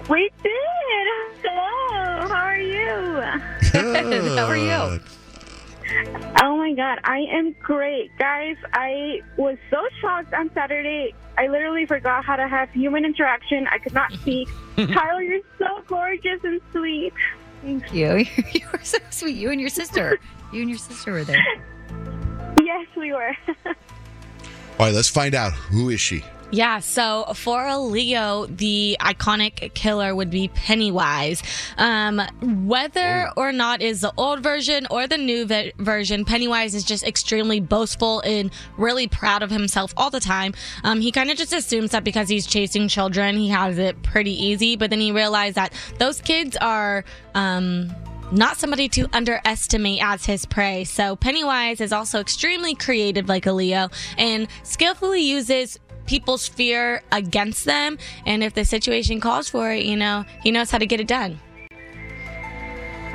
We 0.09 0.29
did. 0.43 1.07
Hello. 1.43 2.27
How 2.27 2.35
are 2.35 2.59
you? 2.59 3.71
Good. 3.71 4.37
How 4.37 4.45
are 4.47 4.57
you? 4.57 4.99
Oh 6.45 6.57
my 6.57 6.73
god, 6.73 6.99
I 7.03 7.21
am 7.31 7.53
great. 7.53 8.15
Guys, 8.19 8.55
I 8.71 9.21
was 9.35 9.57
so 9.71 9.79
shocked 9.99 10.31
on 10.31 10.51
Saturday. 10.53 11.15
I 11.39 11.47
literally 11.47 11.87
forgot 11.87 12.23
how 12.23 12.35
to 12.35 12.47
have 12.47 12.69
human 12.69 13.03
interaction. 13.03 13.65
I 13.65 13.79
could 13.79 13.95
not 13.95 14.11
speak. 14.13 14.47
Tyler, 14.75 15.23
you're 15.23 15.41
so 15.57 15.81
gorgeous 15.87 16.43
and 16.43 16.61
sweet. 16.71 17.13
Thank 17.63 17.91
you. 17.91 18.27
You 18.53 18.67
were 18.71 18.79
so 18.83 18.99
sweet. 19.09 19.35
You 19.35 19.49
and 19.49 19.59
your 19.59 19.71
sister. 19.71 20.19
You 20.53 20.61
and 20.61 20.69
your 20.69 20.77
sister 20.77 21.13
were 21.13 21.23
there. 21.23 21.43
Yes, 22.61 22.85
we 22.95 23.11
were. 23.11 23.35
All 23.65 23.73
right, 24.77 24.93
let's 24.93 25.09
find 25.09 25.33
out. 25.33 25.51
Who 25.53 25.89
is 25.89 25.99
she? 25.99 26.23
Yeah, 26.51 26.79
so 26.79 27.25
for 27.33 27.65
a 27.65 27.77
Leo, 27.77 28.45
the 28.45 28.97
iconic 28.99 29.73
killer 29.73 30.15
would 30.15 30.29
be 30.29 30.47
Pennywise. 30.49 31.41
Um, 31.77 32.21
whether 32.65 33.29
or 33.35 33.51
not 33.51 33.81
is 33.81 34.01
the 34.01 34.13
old 34.15 34.41
version 34.41 34.87
or 34.89 35.07
the 35.07 35.17
new 35.17 35.45
ve- 35.45 35.73
version, 35.77 36.23
Pennywise 36.23 36.75
is 36.75 36.83
just 36.83 37.03
extremely 37.03 37.59
boastful 37.59 38.21
and 38.21 38.51
really 38.77 39.07
proud 39.07 39.43
of 39.43 39.49
himself 39.49 39.93
all 39.97 40.09
the 40.09 40.19
time. 40.19 40.53
Um, 40.83 41.01
he 41.01 41.11
kind 41.11 41.31
of 41.31 41.37
just 41.37 41.51
assumes 41.51 41.91
that 41.91 42.03
because 42.03 42.29
he's 42.29 42.45
chasing 42.45 42.87
children, 42.87 43.35
he 43.35 43.49
has 43.49 43.77
it 43.77 44.01
pretty 44.03 44.31
easy, 44.31 44.75
but 44.75 44.91
then 44.91 44.99
he 44.99 45.11
realized 45.11 45.55
that 45.55 45.73
those 45.97 46.21
kids 46.21 46.55
are. 46.57 47.03
Um, 47.33 47.93
not 48.31 48.57
somebody 48.57 48.89
to 48.89 49.07
underestimate 49.13 50.01
as 50.01 50.25
his 50.25 50.45
prey. 50.45 50.83
So 50.83 51.15
Pennywise 51.15 51.81
is 51.81 51.93
also 51.93 52.19
extremely 52.19 52.75
creative 52.75 53.29
like 53.29 53.45
a 53.45 53.51
Leo 53.51 53.89
and 54.17 54.47
skillfully 54.63 55.21
uses 55.21 55.79
people's 56.05 56.47
fear 56.47 57.01
against 57.11 57.65
them. 57.65 57.97
And 58.25 58.43
if 58.43 58.53
the 58.53 58.65
situation 58.65 59.19
calls 59.19 59.49
for 59.49 59.71
it, 59.71 59.85
you 59.85 59.95
know, 59.95 60.25
he 60.41 60.51
knows 60.51 60.71
how 60.71 60.77
to 60.77 60.85
get 60.85 60.99
it 60.99 61.07
done. 61.07 61.39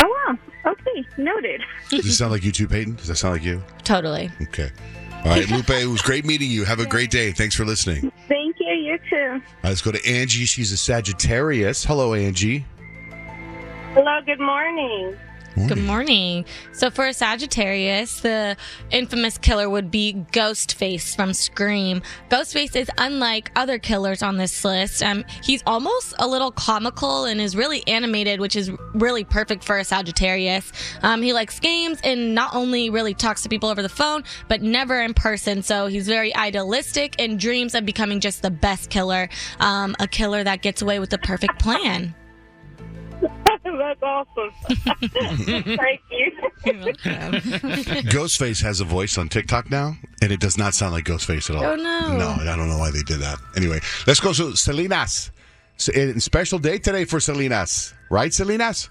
Oh 0.03 0.25
wow. 0.27 0.39
Okay, 0.73 1.07
noted. 1.17 1.63
Does 1.89 2.05
this 2.05 2.19
sound 2.19 2.33
like 2.33 2.45
you 2.45 2.53
too, 2.53 2.69
Peyton? 2.69 2.97
Does 2.97 3.09
that 3.09 3.17
sound 3.17 3.35
like 3.35 3.45
you? 3.45 3.63
Totally. 3.85 4.31
Okay. 4.43 4.71
All 5.25 5.33
right, 5.33 5.51
Lupe, 5.51 5.69
it 5.69 5.87
was 5.87 6.01
great 6.01 6.25
meeting 6.25 6.51
you. 6.51 6.65
Have 6.65 6.81
a 6.81 6.87
great 6.87 7.11
day. 7.11 7.31
Thanks 7.33 7.55
for 7.55 7.67
listening. 7.67 8.11
Thank 8.27 8.57
you. 8.59 8.73
You 8.73 8.99
too. 9.11 9.17
right, 9.17 9.43
let's 9.65 9.83
go 9.83 9.93
to 9.93 10.09
Angie. 10.09 10.47
She's 10.47 10.73
a 10.73 10.79
Sagittarius. 10.79 11.85
Hello, 11.85 12.15
Angie. 12.15 12.65
Hello. 13.95 14.21
Good 14.25 14.39
morning. 14.39 15.19
Good 15.67 15.79
morning. 15.79 16.45
So 16.73 16.91
for 16.91 17.09
a 17.09 17.13
Sagittarius, 17.13 18.21
the 18.21 18.57
infamous 18.93 19.37
killer 19.37 19.69
would 19.69 19.91
be 19.91 20.25
Ghostface 20.31 21.17
from 21.17 21.35
Scream. 21.35 22.01
Ghostface 22.31 22.77
is 22.77 22.89
unlike 22.99 23.51
other 23.57 23.81
killers 23.81 24.23
on 24.23 24.37
this 24.37 24.65
list. 24.65 25.03
Um, 25.03 25.25
he's 25.43 25.65
almost 25.67 26.15
a 26.21 26.29
little 26.29 26.53
comical 26.53 27.25
and 27.25 27.41
is 27.41 27.57
really 27.57 27.85
animated, 27.89 28.39
which 28.39 28.55
is 28.55 28.71
really 28.95 29.25
perfect 29.25 29.65
for 29.65 29.77
a 29.77 29.85
Sagittarius. 29.85 30.71
Um, 31.03 31.21
he 31.21 31.33
likes 31.33 31.59
games 31.59 31.99
and 32.05 32.33
not 32.33 32.55
only 32.55 32.91
really 32.91 33.13
talks 33.13 33.43
to 33.43 33.49
people 33.49 33.69
over 33.69 33.83
the 33.83 33.89
phone, 33.89 34.23
but 34.47 34.63
never 34.63 35.03
in 35.03 35.15
person. 35.15 35.65
So 35.65 35.89
he's 35.89 36.07
very 36.07 36.35
idealistic 36.37 37.17
and 37.19 37.41
dreams 37.41 37.75
of 37.75 37.85
becoming 37.85 38.21
just 38.21 38.43
the 38.43 38.53
best 38.53 38.89
killer, 38.89 39.29
um, 39.59 39.97
a 39.99 40.07
killer 40.07 40.45
that 40.45 40.63
gets 40.63 40.81
away 40.81 41.01
with 41.01 41.11
the 41.11 41.19
perfect 41.19 41.59
plan. 41.59 42.15
That's 43.65 44.03
awesome. 44.03 44.51
Thank 44.69 46.01
you. 46.11 46.33
Ghostface 48.11 48.63
has 48.63 48.81
a 48.81 48.85
voice 48.85 49.19
on 49.19 49.29
TikTok 49.29 49.71
now, 49.71 49.95
and 50.23 50.33
it 50.33 50.41
does 50.41 50.57
not 50.57 50.75
sound 50.75 50.93
like 50.93 51.05
Ghostface 51.05 51.51
at 51.51 51.57
all. 51.57 51.65
Oh, 51.65 51.77
no. 51.77 52.17
No, 52.17 52.29
I 52.29 52.57
don't 52.57 52.69
know 52.69 52.79
why 52.79 52.91
they 52.91 53.03
did 53.03 53.21
that. 53.21 53.39
Anyway, 53.57 53.81
let's 54.07 54.21
go 54.21 54.33
to 54.33 54.57
Salinas. 54.57 55.31
So, 55.77 55.93
special 56.19 56.59
day 56.59 56.79
today 56.79 57.05
for 57.05 57.21
Salinas, 57.21 57.95
right, 58.11 58.33
Salinas? 58.33 58.91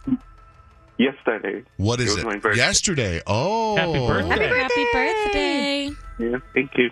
Yesterday. 0.98 1.64
What 1.78 2.00
is 2.00 2.10
was 2.10 2.18
it? 2.18 2.26
my 2.26 2.38
birthday. 2.38 2.58
Yesterday. 2.58 3.22
Oh, 3.26 3.78
Happy 3.78 4.08
birthday. 4.08 4.48
Happy 4.48 4.86
birthday. 4.92 5.90
Yeah, 6.20 6.38
thank 6.54 6.72
you. 6.78 6.90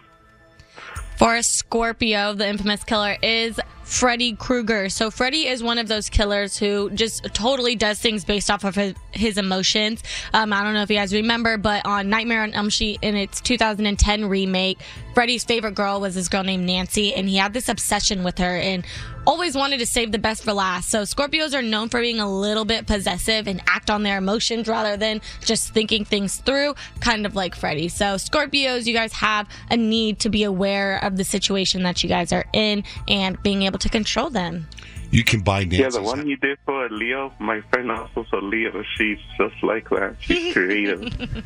For 1.18 1.42
Scorpio, 1.42 2.34
the 2.34 2.48
infamous 2.48 2.84
killer 2.84 3.18
is 3.24 3.60
Freddy 3.88 4.36
Krueger. 4.36 4.90
So 4.90 5.10
Freddy 5.10 5.48
is 5.48 5.64
one 5.64 5.78
of 5.78 5.88
those 5.88 6.10
killers 6.10 6.58
who 6.58 6.90
just 6.90 7.24
totally 7.34 7.74
does 7.74 8.00
things 8.00 8.26
based 8.26 8.52
off 8.52 8.66
of 8.66 8.76
his, 8.76 8.94
his 9.12 9.38
emotions. 9.38 10.04
Um, 10.34 10.52
I 10.52 10.62
don't 10.62 10.74
know 10.74 10.82
if 10.82 10.90
you 10.90 10.98
guys 10.98 11.14
remember, 11.14 11.58
but 11.58 11.86
on 11.86 12.10
Nightmare 12.10 12.44
on 12.44 12.54
Elm 12.54 12.70
Street 12.70 13.00
in 13.02 13.16
its 13.16 13.40
2010 13.40 14.26
remake, 14.26 14.80
Freddy's 15.14 15.46
favorite 15.46 15.74
girl 15.74 16.02
was 16.02 16.16
this 16.16 16.28
girl 16.28 16.44
named 16.44 16.66
Nancy, 16.66 17.16
and 17.16 17.30
he 17.30 17.38
had 17.38 17.54
this 17.54 17.70
obsession 17.70 18.24
with 18.24 18.38
her 18.38 18.58
and 18.58 18.86
always 19.28 19.56
wanted 19.56 19.78
to 19.80 19.86
save 19.86 20.14
the 20.14 20.18
best 20.18 20.44
for 20.44 20.54
last. 20.54 20.90
So 20.90 21.02
Scorpios 21.02 21.54
are 21.54 21.62
known 21.62 21.90
for 21.90 22.00
being 22.00 22.22
a 22.22 22.32
little 22.32 22.64
bit 22.64 22.88
possessive 22.88 23.46
and 23.46 23.62
act 23.68 23.90
on 23.90 24.04
their 24.04 24.18
emotions 24.18 24.70
rather 24.70 24.96
than 24.96 25.20
just 25.42 25.74
thinking 25.74 26.06
things 26.06 26.38
through, 26.38 26.76
kind 27.02 27.26
of 27.26 27.36
like 27.36 27.54
Freddy. 27.54 27.90
So 27.90 28.16
Scorpios, 28.16 28.86
you 28.86 28.94
guys 28.94 29.12
have 29.14 29.50
a 29.70 29.76
need 29.76 30.20
to 30.20 30.30
be 30.30 30.44
aware 30.44 31.04
of 31.04 31.18
the 31.18 31.26
situation 31.26 31.84
that 31.84 32.04
you 32.04 32.10
guys 32.10 32.32
are 32.32 32.46
in 32.54 32.86
and 33.10 33.42
being 33.44 33.64
able 33.64 33.77
to 33.78 33.90
control 33.90 34.30
them. 34.30 34.68
You 35.12 35.24
can 35.24 35.40
buy 35.42 35.64
Nancy's. 35.64 35.80
Yeah, 35.80 35.90
the 35.90 36.02
one 36.02 36.28
you 36.28 36.36
did 36.38 36.58
for 36.66 36.90
Leo, 36.90 37.34
my 37.40 37.62
friend 37.72 37.92
also 37.92 38.26
saw 38.30 38.38
Leo. 38.40 38.84
She's 38.98 39.20
just 39.38 39.56
like 39.64 39.90
that. 39.90 40.16
She's 40.20 40.54
creative. 40.54 41.44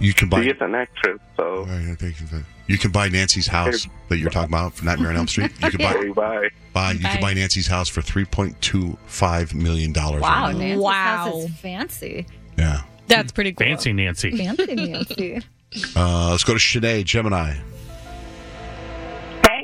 You 0.00 0.14
can 0.14 0.28
buy. 0.28 0.42
She 0.42 0.50
is 0.50 0.60
an 0.60 0.74
actress, 0.74 1.20
so. 1.36 1.66
You 2.66 2.78
can 2.78 2.92
buy 2.92 3.08
Nancy's 3.08 3.46
house 3.46 3.86
that 4.08 4.18
you're 4.18 4.30
talking 4.30 4.50
about 4.50 4.74
for 4.74 4.84
Nightmare 4.84 5.10
on 5.10 5.16
Elm 5.16 5.28
Street. 5.28 5.50
You 5.62 5.70
can 5.70 5.78
buy, 6.14 6.14
Bye. 6.14 6.48
buy 6.72 6.92
you 6.92 7.00
can 7.00 7.20
buy 7.20 7.34
Nancy's 7.34 7.66
house 7.66 7.88
for 7.88 8.00
three 8.00 8.24
point 8.24 8.58
two 8.62 8.96
five 9.06 9.54
million 9.54 9.92
dollars. 9.92 10.22
Wow, 10.22 10.50
Nancy's 10.52 10.78
Wow. 10.78 10.92
house 10.92 11.44
is 11.44 11.50
fancy. 11.56 12.26
Yeah. 12.56 12.82
That's 13.06 13.32
pretty 13.32 13.52
cool. 13.52 13.66
Fancy 13.66 13.92
Nancy. 13.92 14.36
Fancy 14.36 14.74
Nancy. 14.74 15.40
Uh, 15.96 16.30
let's 16.30 16.44
go 16.44 16.52
to 16.52 16.58
Shanae 16.60 17.02
Gemini. 17.02 17.56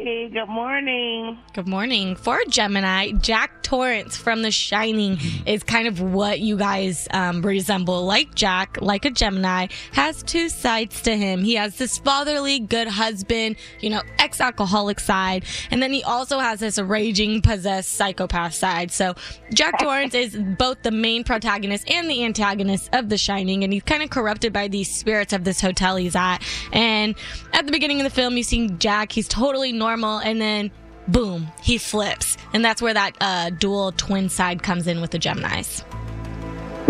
Hey, 0.02 0.30
good 0.30 0.48
morning. 0.48 1.36
Good 1.52 1.68
morning. 1.68 2.16
For 2.16 2.38
Gemini, 2.48 3.12
Jack 3.20 3.62
Torrance 3.62 4.16
from 4.16 4.40
The 4.40 4.50
Shining 4.50 5.18
is 5.44 5.62
kind 5.62 5.86
of 5.86 6.00
what 6.00 6.40
you 6.40 6.56
guys 6.56 7.06
um, 7.10 7.42
resemble. 7.42 8.06
Like 8.06 8.34
Jack, 8.34 8.78
like 8.80 9.04
a 9.04 9.10
Gemini, 9.10 9.66
has 9.92 10.22
two 10.22 10.48
sides 10.48 11.02
to 11.02 11.14
him. 11.14 11.44
He 11.44 11.56
has 11.56 11.76
this 11.76 11.98
fatherly, 11.98 12.60
good 12.60 12.88
husband, 12.88 13.56
you 13.80 13.90
know, 13.90 14.00
ex 14.18 14.40
alcoholic 14.40 15.00
side, 15.00 15.44
and 15.70 15.82
then 15.82 15.92
he 15.92 16.02
also 16.02 16.38
has 16.38 16.60
this 16.60 16.78
raging, 16.78 17.42
possessed 17.42 17.92
psychopath 17.92 18.54
side. 18.54 18.90
So 18.90 19.14
Jack 19.52 19.78
Torrance 19.80 20.14
is 20.14 20.34
both 20.34 20.82
the 20.82 20.92
main 20.92 21.24
protagonist 21.24 21.90
and 21.90 22.08
the 22.08 22.24
antagonist 22.24 22.88
of 22.94 23.10
The 23.10 23.18
Shining, 23.18 23.64
and 23.64 23.72
he's 23.74 23.82
kind 23.82 24.02
of 24.02 24.08
corrupted 24.08 24.54
by 24.54 24.66
these 24.68 24.90
spirits 24.90 25.34
of 25.34 25.44
this 25.44 25.60
hotel 25.60 25.96
he's 25.96 26.16
at. 26.16 26.38
And 26.72 27.14
at 27.52 27.66
the 27.66 27.72
beginning 27.72 28.00
of 28.00 28.04
the 28.04 28.10
film, 28.10 28.38
you 28.38 28.44
see 28.44 28.66
Jack, 28.70 29.12
he's 29.12 29.28
totally 29.28 29.72
normal, 29.72 29.89
and 29.98 30.40
then 30.40 30.70
boom, 31.08 31.48
he 31.62 31.78
flips. 31.78 32.36
And 32.52 32.64
that's 32.64 32.80
where 32.80 32.94
that 32.94 33.16
uh, 33.20 33.50
dual 33.50 33.92
twin 33.92 34.28
side 34.28 34.62
comes 34.62 34.86
in 34.86 35.00
with 35.00 35.10
the 35.10 35.18
Geminis. 35.18 35.84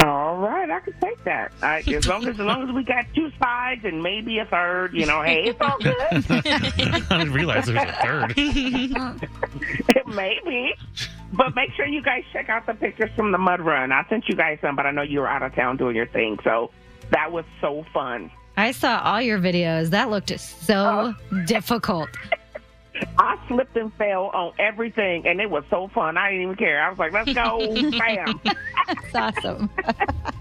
All 0.05 0.37
right, 0.37 0.71
I 0.71 0.81
can 0.81 0.95
take 1.03 1.23
that. 1.25 1.53
I, 1.63 1.81
as 1.81 2.07
long 2.07 2.23
as 2.27 2.39
as 2.39 2.47
long 2.47 2.69
as 2.69 2.75
we 2.75 2.85
got 2.85 3.05
two 3.15 3.31
sides 3.39 3.85
and 3.85 4.03
maybe 4.03 4.39
a 4.39 4.47
third, 4.47 4.95
you 4.95 5.05
know, 5.05 5.21
hey, 5.21 5.47
it's 5.47 5.61
all 5.61 5.79
good. 5.79 5.95
I 6.31 7.19
didn't 7.19 7.33
realize 7.33 7.67
there 7.67 7.75
was 7.75 7.85
a 7.85 7.93
third. 8.01 8.37
maybe. 10.07 10.75
But 11.33 11.55
make 11.55 11.73
sure 11.75 11.87
you 11.87 12.03
guys 12.03 12.25
check 12.33 12.49
out 12.49 12.67
the 12.67 12.75
pictures 12.75 13.11
from 13.15 13.33
the 13.33 13.39
mud 13.39 13.61
run. 13.61 13.93
I 13.93 14.07
sent 14.09 14.29
you 14.29 14.37
guys 14.37 14.59
some, 14.63 14.75
but 14.75 14.87
I 14.87 14.91
know 14.91 15.03
you 15.03 15.21
were 15.21 15.29
out 15.29 15.43
of 15.43 15.55
town 15.55 15.77
doing 15.77 15.97
your 15.97 16.07
thing, 16.07 16.39
so 16.45 16.71
that 17.11 17.31
was 17.31 17.45
so 17.61 17.85
fun. 17.93 18.31
I 18.57 18.73
saw 18.73 19.01
all 19.03 19.21
your 19.21 19.39
videos. 19.39 19.91
That 19.91 20.09
looked 20.11 20.39
so 20.39 21.15
difficult. 21.47 22.09
I 23.19 23.39
slipped 23.49 23.77
and 23.77 23.93
fell 23.95 24.27
on 24.35 24.53
everything, 24.59 25.27
and 25.27 25.41
it 25.41 25.51
was 25.51 25.65
so 25.71 25.89
fun. 25.95 26.17
I 26.17 26.31
didn't 26.31 26.43
even 26.45 26.57
care. 26.57 26.83
I 26.83 26.89
was 26.91 26.99
like, 26.99 27.13
let's 27.13 27.33
go, 27.33 27.59
bam. 27.99 28.41
That's 29.13 29.15
awesome. 29.39 29.71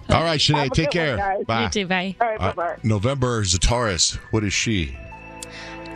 All 0.09 0.23
right, 0.23 0.39
Shanae, 0.39 0.71
take 0.71 0.91
good 0.91 0.99
one, 0.99 1.17
care. 1.17 1.43
Bye. 1.45 1.63
You 1.63 1.69
too, 1.69 1.87
bye. 1.87 2.15
All 2.21 2.27
right, 2.27 2.39
Uh, 2.41 2.53
bye-bye. 2.53 2.77
November 2.83 3.41
is 3.41 3.53
a 3.53 3.59
Taurus. 3.59 4.15
What 4.31 4.43
is 4.43 4.53
she? 4.53 4.97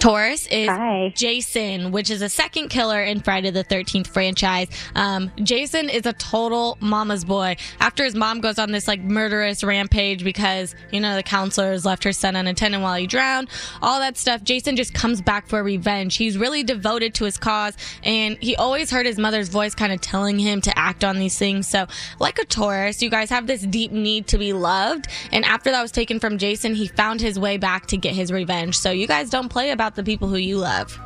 Taurus 0.03 0.47
is 0.47 0.67
Jason, 1.15 1.93
which 1.93 2.09
is 2.09 2.21
a 2.21 2.27
second 2.27 2.67
killer 2.67 3.01
in 3.01 3.21
Friday 3.21 3.51
the 3.51 3.63
13th 3.63 4.07
franchise. 4.07 4.67
Um, 4.95 5.31
Jason 5.37 5.87
is 5.87 6.05
a 6.05 6.11
total 6.11 6.77
mama's 6.81 7.23
boy. 7.23 7.55
After 7.79 8.03
his 8.03 8.13
mom 8.13 8.41
goes 8.41 8.59
on 8.59 8.73
this 8.73 8.85
like 8.85 8.99
murderous 8.99 9.63
rampage 9.63 10.25
because, 10.25 10.75
you 10.91 10.99
know, 10.99 11.15
the 11.15 11.23
counselors 11.23 11.85
left 11.85 12.03
her 12.03 12.11
son 12.11 12.35
unattended 12.35 12.81
while 12.81 12.95
he 12.95 13.07
drowned, 13.07 13.47
all 13.81 14.01
that 14.01 14.17
stuff, 14.17 14.43
Jason 14.43 14.75
just 14.75 14.93
comes 14.93 15.21
back 15.21 15.47
for 15.47 15.63
revenge. 15.63 16.17
He's 16.17 16.37
really 16.37 16.63
devoted 16.63 17.13
to 17.13 17.23
his 17.23 17.37
cause 17.37 17.77
and 18.03 18.37
he 18.41 18.57
always 18.57 18.91
heard 18.91 19.05
his 19.05 19.17
mother's 19.17 19.47
voice 19.47 19.73
kind 19.73 19.93
of 19.93 20.01
telling 20.01 20.37
him 20.37 20.59
to 20.59 20.77
act 20.77 21.05
on 21.05 21.17
these 21.17 21.39
things. 21.39 21.65
So, 21.65 21.87
like 22.19 22.39
a 22.39 22.45
Taurus, 22.45 23.01
you 23.01 23.09
guys 23.09 23.29
have 23.29 23.47
this 23.47 23.61
deep 23.61 23.93
need 23.93 24.27
to 24.27 24.37
be 24.37 24.51
loved. 24.51 25.07
And 25.31 25.45
after 25.45 25.71
that 25.71 25.81
was 25.81 25.93
taken 25.93 26.19
from 26.19 26.39
Jason, 26.39 26.75
he 26.75 26.87
found 26.87 27.21
his 27.21 27.39
way 27.39 27.55
back 27.55 27.85
to 27.85 27.95
get 27.95 28.13
his 28.13 28.33
revenge. 28.33 28.77
So, 28.77 28.91
you 28.91 29.07
guys 29.07 29.29
don't 29.29 29.47
play 29.47 29.71
about 29.71 29.92
the 29.95 30.03
people 30.03 30.27
who 30.27 30.37
you 30.37 30.57
love. 30.57 30.97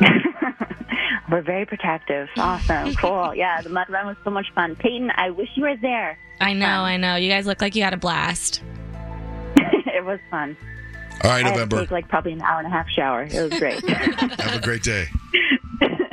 We're 1.30 1.42
very 1.42 1.66
protective. 1.66 2.28
Awesome. 2.36 2.94
cool. 3.00 3.34
Yeah, 3.34 3.60
the 3.60 3.68
mud 3.68 3.88
run 3.90 4.06
was 4.06 4.16
so 4.24 4.30
much 4.30 4.46
fun. 4.54 4.76
Peyton, 4.76 5.10
I 5.14 5.30
wish 5.30 5.48
you 5.56 5.62
were 5.64 5.76
there. 5.76 6.18
I 6.40 6.54
know, 6.54 6.66
I 6.66 6.96
know. 6.96 7.16
You 7.16 7.28
guys 7.28 7.46
look 7.46 7.60
like 7.60 7.74
you 7.74 7.82
had 7.82 7.92
a 7.92 7.98
blast. 7.98 8.62
it 9.56 10.04
was 10.04 10.20
fun. 10.30 10.56
All 11.24 11.30
right, 11.30 11.44
I 11.44 11.48
had 11.48 11.48
to 11.48 11.50
November. 11.50 11.80
take 11.80 11.90
like 11.90 12.08
probably 12.08 12.32
an 12.32 12.40
hour 12.42 12.58
and 12.58 12.66
a 12.66 12.70
half 12.70 12.88
shower. 12.88 13.24
It 13.24 13.50
was 13.50 13.58
great. 13.58 13.86
Have 13.88 14.54
a 14.54 14.60
great 14.60 14.82
day. 14.82 15.06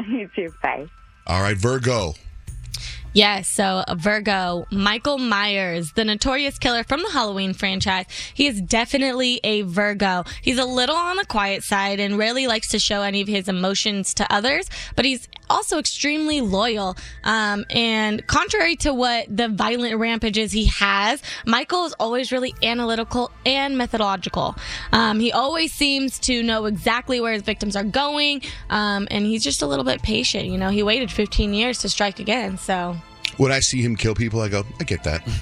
you 0.10 0.30
too. 0.36 0.54
Bye. 0.62 0.88
All 1.28 1.42
right, 1.42 1.56
Virgo. 1.56 2.16
Yes, 3.16 3.48
so 3.48 3.82
Virgo, 3.96 4.68
Michael 4.72 5.18
Myers, 5.18 5.94
the 5.94 6.04
notorious 6.04 6.60
killer 6.60 6.84
from 6.84 7.02
the 7.02 7.12
Halloween 7.12 7.54
franchise, 7.54 8.08
he 8.34 8.46
is 8.46 8.60
definitely 8.60 9.40
a 9.42 9.62
Virgo. 9.62 10.26
He's 10.42 10.60
a 10.60 10.66
little 10.66 10.98
on 10.98 11.16
the 11.16 11.26
quiet 11.26 11.64
side 11.64 12.02
and 12.02 12.18
rarely 12.18 12.46
likes 12.46 12.68
to 12.72 12.80
show 12.80 13.04
any 13.04 13.22
of 13.22 13.30
his 13.30 13.48
emotions 13.48 14.14
to 14.16 14.30
others, 14.30 14.70
but 14.98 15.06
he's 15.06 15.30
also 15.50 15.80
extremely 15.80 16.42
loyal. 16.42 16.96
Um, 17.24 17.66
and 17.70 18.26
contrary 18.28 18.76
to 18.78 18.94
what 18.94 19.26
the 19.36 19.48
violent 19.50 19.98
rampages 19.98 20.52
he 20.52 20.66
has, 20.66 21.22
Michael 21.46 21.86
is 21.86 21.94
always 22.00 22.32
really 22.32 22.54
analytical 22.64 23.32
and 23.46 23.78
methodological. 23.78 24.56
Um, 24.92 25.20
he 25.20 25.32
always 25.32 25.74
seems 25.74 26.20
to 26.20 26.44
know 26.44 26.66
exactly 26.66 27.20
where 27.20 27.34
his 27.34 27.44
victims 27.44 27.76
are 27.76 27.84
going, 27.84 28.42
um, 28.70 29.08
and 29.12 29.26
he's 29.26 29.44
just 29.44 29.62
a 29.62 29.68
little 29.68 29.86
bit 29.86 30.02
patient. 30.02 30.46
You 30.46 30.58
know, 30.58 30.70
he 30.70 30.84
waited 30.84 31.12
15 31.12 31.54
years 31.54 31.80
to 31.80 31.90
strike 31.90 32.20
again, 32.20 32.58
so. 32.58 32.96
When 33.38 33.52
I 33.52 33.60
see 33.60 33.82
him 33.82 33.96
kill 33.96 34.16
people, 34.16 34.40
I 34.42 34.48
go, 34.48 34.64
I 34.80 34.84
get 34.84 35.04
that. 35.04 35.22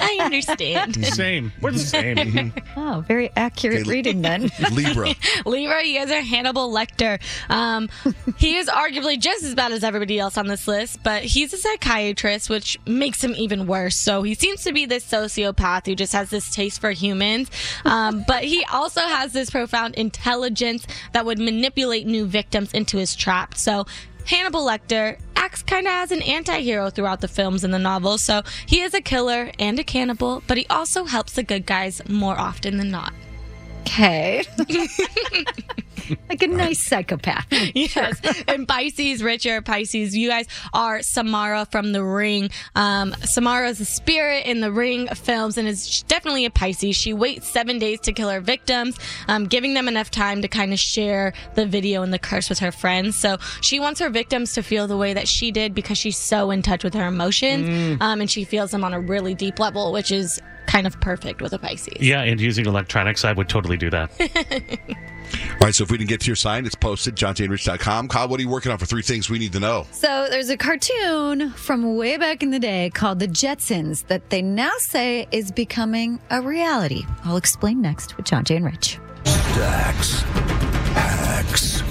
I 0.00 0.18
understand. 0.24 1.04
Same. 1.06 1.52
We're 1.60 1.72
the 1.72 1.78
same. 1.78 2.52
Oh, 2.78 3.02
very 3.08 3.30
accurate 3.36 3.80
Okay, 3.82 3.90
reading 3.90 4.20
then. 4.22 4.50
Libra. 4.72 5.14
Libra, 5.46 5.82
you 5.84 5.98
guys 5.98 6.10
are 6.10 6.20
Hannibal 6.20 6.70
Lecter. 6.70 7.20
Um, 7.48 7.88
he 8.36 8.56
is 8.56 8.68
arguably 8.68 9.18
just 9.18 9.42
as 9.44 9.54
bad 9.54 9.72
as 9.72 9.82
everybody 9.82 10.18
else 10.18 10.36
on 10.36 10.46
this 10.46 10.68
list, 10.68 11.02
but 11.02 11.22
he's 11.22 11.52
a 11.54 11.56
psychiatrist, 11.56 12.50
which 12.50 12.78
makes 12.86 13.24
him 13.24 13.34
even 13.36 13.66
worse. 13.66 13.96
So 13.96 14.22
he 14.22 14.34
seems 14.34 14.62
to 14.64 14.72
be 14.72 14.84
this 14.84 15.04
sociopath 15.10 15.86
who 15.86 15.94
just 15.94 16.12
has 16.12 16.28
this 16.28 16.54
taste 16.54 16.80
for 16.80 16.90
humans. 16.90 17.50
Um, 17.84 18.24
but 18.28 18.44
he 18.44 18.64
also 18.70 19.00
has 19.00 19.32
this 19.32 19.48
profound 19.48 19.94
intelligence 19.94 20.86
that 21.12 21.24
would 21.24 21.38
manipulate 21.38 22.06
new 22.06 22.26
victims 22.26 22.72
into 22.72 22.98
his 22.98 23.16
trap. 23.16 23.54
So 23.54 23.86
Hannibal 24.26 24.64
Lecter 24.64 25.18
acts 25.36 25.62
kind 25.62 25.86
of 25.86 25.92
as 25.92 26.10
an 26.10 26.22
anti-hero 26.22 26.90
throughout 26.90 27.20
the 27.20 27.28
films 27.28 27.62
and 27.62 27.72
the 27.72 27.78
novels. 27.78 28.22
So 28.22 28.42
he 28.66 28.80
is 28.82 28.94
a 28.94 29.00
killer 29.00 29.52
and 29.58 29.78
a 29.78 29.84
cannibal, 29.84 30.42
but 30.46 30.56
he 30.56 30.66
also 30.68 31.04
helps 31.04 31.34
the 31.34 31.42
good 31.42 31.66
guys 31.66 32.06
more 32.08 32.38
often 32.38 32.76
than 32.76 32.90
not. 32.90 33.12
Okay. 33.86 34.42
like 36.28 36.42
a 36.42 36.46
nice 36.46 36.84
psychopath. 36.84 37.46
yes. 37.74 38.20
And 38.48 38.66
Pisces, 38.66 39.22
Richard, 39.22 39.64
Pisces, 39.64 40.16
you 40.16 40.28
guys 40.28 40.46
are 40.72 41.02
Samara 41.02 41.66
from 41.70 41.92
The 41.92 42.02
Ring. 42.02 42.50
Um, 42.74 43.14
Samara 43.24 43.68
is 43.68 43.80
a 43.80 43.84
spirit 43.84 44.46
in 44.46 44.60
The 44.60 44.72
Ring 44.72 45.06
films 45.08 45.56
and 45.56 45.66
is 45.68 46.02
definitely 46.08 46.44
a 46.44 46.50
Pisces. 46.50 46.96
She 46.96 47.12
waits 47.12 47.48
seven 47.48 47.78
days 47.78 48.00
to 48.00 48.12
kill 48.12 48.28
her 48.28 48.40
victims, 48.40 48.98
um, 49.28 49.46
giving 49.46 49.74
them 49.74 49.88
enough 49.88 50.10
time 50.10 50.42
to 50.42 50.48
kind 50.48 50.72
of 50.72 50.78
share 50.78 51.32
the 51.54 51.64
video 51.66 52.02
and 52.02 52.12
the 52.12 52.18
curse 52.18 52.48
with 52.48 52.58
her 52.60 52.72
friends. 52.72 53.16
So 53.16 53.36
she 53.60 53.78
wants 53.80 54.00
her 54.00 54.10
victims 54.10 54.52
to 54.54 54.62
feel 54.62 54.86
the 54.86 54.96
way 54.96 55.14
that 55.14 55.28
she 55.28 55.50
did 55.50 55.74
because 55.74 55.96
she's 55.98 56.18
so 56.18 56.50
in 56.50 56.62
touch 56.62 56.82
with 56.84 56.94
her 56.94 57.06
emotions 57.06 57.46
Mm. 57.66 58.00
um, 58.02 58.20
and 58.20 58.30
she 58.30 58.44
feels 58.44 58.70
them 58.70 58.84
on 58.84 58.92
a 58.94 59.00
really 59.00 59.34
deep 59.34 59.58
level, 59.58 59.92
which 59.92 60.10
is 60.12 60.40
kind 60.66 60.86
of 60.86 61.00
perfect 61.00 61.40
with 61.40 61.52
a 61.52 61.58
Pisces. 61.58 62.00
Yeah, 62.00 62.22
and 62.22 62.40
using 62.40 62.66
electronics, 62.66 63.24
I 63.24 63.32
would 63.32 63.48
totally 63.48 63.76
do 63.76 63.90
that. 63.90 64.10
All 65.52 65.58
right, 65.60 65.74
so 65.74 65.84
if 65.84 65.90
we 65.90 65.98
didn't 65.98 66.08
get 66.08 66.20
to 66.20 66.26
your 66.26 66.36
sign, 66.36 66.66
it's 66.66 66.74
posted, 66.74 67.16
johnjayandrich.com. 67.16 68.08
Kyle, 68.08 68.28
what 68.28 68.38
are 68.38 68.42
you 68.42 68.48
working 68.48 68.70
on 68.70 68.78
for 68.78 68.86
three 68.86 69.02
things 69.02 69.28
we 69.28 69.38
need 69.38 69.52
to 69.52 69.60
know? 69.60 69.86
So 69.90 70.28
there's 70.30 70.50
a 70.50 70.56
cartoon 70.56 71.50
from 71.50 71.96
way 71.96 72.16
back 72.16 72.42
in 72.42 72.50
the 72.50 72.58
day 72.58 72.90
called 72.90 73.18
The 73.18 73.28
Jetsons 73.28 74.06
that 74.06 74.30
they 74.30 74.42
now 74.42 74.72
say 74.78 75.26
is 75.32 75.50
becoming 75.50 76.20
a 76.30 76.40
reality. 76.42 77.04
I'll 77.24 77.36
explain 77.36 77.80
next 77.82 78.16
with 78.16 78.26
John 78.26 78.44
Jay 78.44 78.56
and 78.56 78.64
Rich. 78.64 78.98
Stacks. 79.24 80.20
Hacks. 80.92 81.82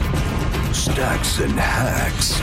Stacks 0.78 1.40
and 1.40 1.52
hacks. 1.54 2.40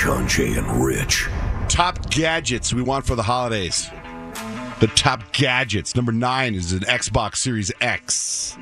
John 0.00 0.28
Jay 0.28 0.54
and 0.54 0.84
Rich. 0.84 1.28
Top 1.68 2.10
gadgets 2.10 2.72
we 2.72 2.82
want 2.82 3.06
for 3.06 3.14
the 3.16 3.22
holidays. 3.22 3.88
The 4.80 4.86
top 4.88 5.32
gadgets. 5.32 5.94
Number 5.94 6.10
nine 6.12 6.54
is 6.54 6.72
an 6.72 6.80
Xbox 6.80 7.36
Series 7.36 7.70
X. 7.80 8.56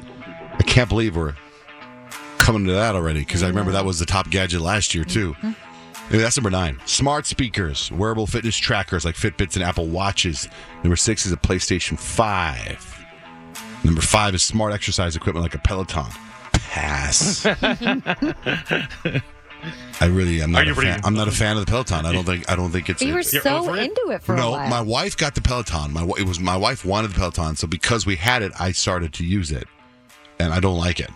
I 0.58 0.62
can't 0.64 0.88
believe 0.88 1.16
we're 1.16 1.34
coming 2.38 2.66
to 2.66 2.72
that 2.72 2.96
already 2.96 3.20
because 3.20 3.42
I 3.44 3.46
remember 3.48 3.72
that 3.72 3.84
was 3.84 4.00
the 4.00 4.06
top 4.06 4.28
gadget 4.30 4.60
last 4.60 4.94
year 4.94 5.04
too. 5.04 5.34
Mm-hmm. 5.34 5.52
Anyway, 6.08 6.22
that's 6.22 6.36
number 6.36 6.50
nine. 6.50 6.80
Smart 6.86 7.26
speakers, 7.26 7.92
wearable 7.92 8.26
fitness 8.26 8.56
trackers 8.56 9.04
like 9.04 9.14
Fitbits 9.14 9.54
and 9.54 9.62
Apple 9.62 9.86
Watches. 9.86 10.48
Number 10.82 10.96
six 10.96 11.26
is 11.26 11.32
a 11.32 11.36
PlayStation 11.36 11.98
5. 11.98 13.04
Number 13.84 14.00
five 14.00 14.34
is 14.34 14.42
smart 14.42 14.72
exercise 14.72 15.14
equipment 15.14 15.42
like 15.42 15.54
a 15.54 15.58
Peloton. 15.58 16.10
Pass. 16.52 17.46
I 20.00 20.06
really 20.06 20.40
am 20.42 20.52
not 20.52 20.66
you 20.66 20.72
a 20.72 20.74
fan. 20.74 21.00
I'm 21.04 21.14
not 21.14 21.28
a 21.28 21.32
fan 21.32 21.56
of 21.56 21.64
the 21.66 21.70
Peloton. 21.70 22.06
I 22.06 22.12
don't 22.12 22.24
think 22.24 22.50
I 22.50 22.56
don't 22.56 22.70
think 22.70 22.88
it's 22.88 23.02
You 23.02 23.14
were 23.14 23.20
it's- 23.20 23.42
so 23.42 23.74
into 23.74 24.10
it 24.10 24.22
for 24.22 24.34
a 24.34 24.36
no, 24.36 24.52
my 24.52 24.80
wife 24.80 25.16
got 25.16 25.34
the 25.34 25.40
Peloton. 25.40 25.92
My 25.92 26.04
it 26.18 26.26
was 26.26 26.38
my 26.40 26.56
wife 26.56 26.84
wanted 26.84 27.10
the 27.10 27.14
Peloton, 27.14 27.56
so 27.56 27.66
because 27.66 28.06
we 28.06 28.16
had 28.16 28.42
it, 28.42 28.52
I 28.58 28.72
started 28.72 29.12
to 29.14 29.24
use 29.24 29.50
it, 29.52 29.66
and 30.38 30.52
I 30.52 30.60
don't 30.60 30.78
like 30.78 31.00
it. 31.00 31.10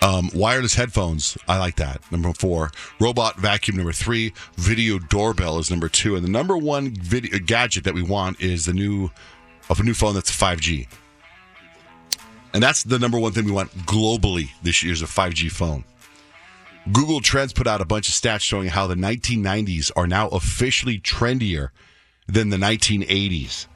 Um, 0.00 0.30
wireless 0.32 0.74
headphones, 0.74 1.36
I 1.48 1.58
like 1.58 1.74
that. 1.76 2.00
Number 2.12 2.32
four, 2.32 2.70
robot 3.00 3.36
vacuum. 3.36 3.76
Number 3.76 3.92
three, 3.92 4.32
video 4.56 4.98
doorbell 5.00 5.58
is 5.58 5.70
number 5.70 5.88
two, 5.88 6.14
and 6.14 6.24
the 6.24 6.30
number 6.30 6.56
one 6.56 6.90
video 6.94 7.38
gadget 7.40 7.82
that 7.84 7.94
we 7.94 8.02
want 8.02 8.40
is 8.40 8.64
the 8.66 8.72
new 8.72 9.10
of 9.68 9.80
a 9.80 9.82
new 9.82 9.94
phone 9.94 10.14
that's 10.14 10.30
5G, 10.30 10.86
and 12.54 12.62
that's 12.62 12.84
the 12.84 12.98
number 12.98 13.18
one 13.18 13.32
thing 13.32 13.44
we 13.44 13.50
want 13.50 13.70
globally 13.86 14.50
this 14.62 14.82
year 14.82 14.92
is 14.92 15.02
a 15.02 15.06
5G 15.06 15.50
phone. 15.50 15.84
Google 16.92 17.20
Trends 17.20 17.52
put 17.52 17.66
out 17.66 17.80
a 17.80 17.84
bunch 17.84 18.08
of 18.08 18.14
stats 18.14 18.40
showing 18.40 18.68
how 18.68 18.86
the 18.86 18.94
1990s 18.94 19.90
are 19.96 20.06
now 20.06 20.28
officially 20.28 20.98
trendier 20.98 21.70
than 22.26 22.48
the 22.50 22.56
1980s. 22.56 23.66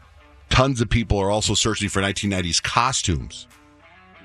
Tons 0.49 0.81
of 0.81 0.89
people 0.89 1.19
are 1.19 1.31
also 1.31 1.55
searching 1.55 1.89
for 1.89 2.01
1990s 2.01 2.63
costumes. 2.63 3.47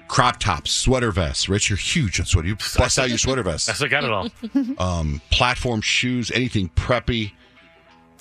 Crop 0.08 0.40
tops, 0.40 0.72
sweater 0.72 1.12
vests. 1.12 1.50
Rich, 1.50 1.70
you're 1.70 1.78
huge 1.78 2.20
on 2.20 2.26
sweater. 2.26 2.48
You 2.48 2.56
bust 2.78 2.98
out 3.00 3.10
your 3.10 3.18
sweater 3.18 3.44
vest. 3.44 3.68
That's 3.68 3.82
I 3.82 3.88
got 3.88 4.04
it 4.04 4.12
all. 4.12 4.30
Um, 4.78 5.22
platform 5.32 5.82
shoes, 5.82 6.32
anything 6.32 6.70
preppy. 6.70 7.34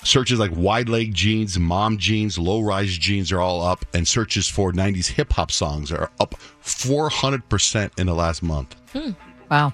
Searches 0.03 0.37
like 0.37 0.51
wide 0.53 0.89
leg 0.89 1.13
jeans, 1.13 1.57
mom 1.57 1.97
jeans, 1.97 2.37
low 2.37 2.61
rise 2.61 2.97
jeans 2.97 3.31
are 3.31 3.39
all 3.41 3.61
up, 3.61 3.85
and 3.93 4.07
searches 4.07 4.47
for 4.47 4.71
90s 4.71 5.07
hip 5.07 5.33
hop 5.33 5.51
songs 5.51 5.91
are 5.91 6.11
up 6.19 6.35
400% 6.63 7.99
in 7.99 8.07
the 8.07 8.13
last 8.13 8.43
month. 8.43 8.75
Wow. 9.49 9.73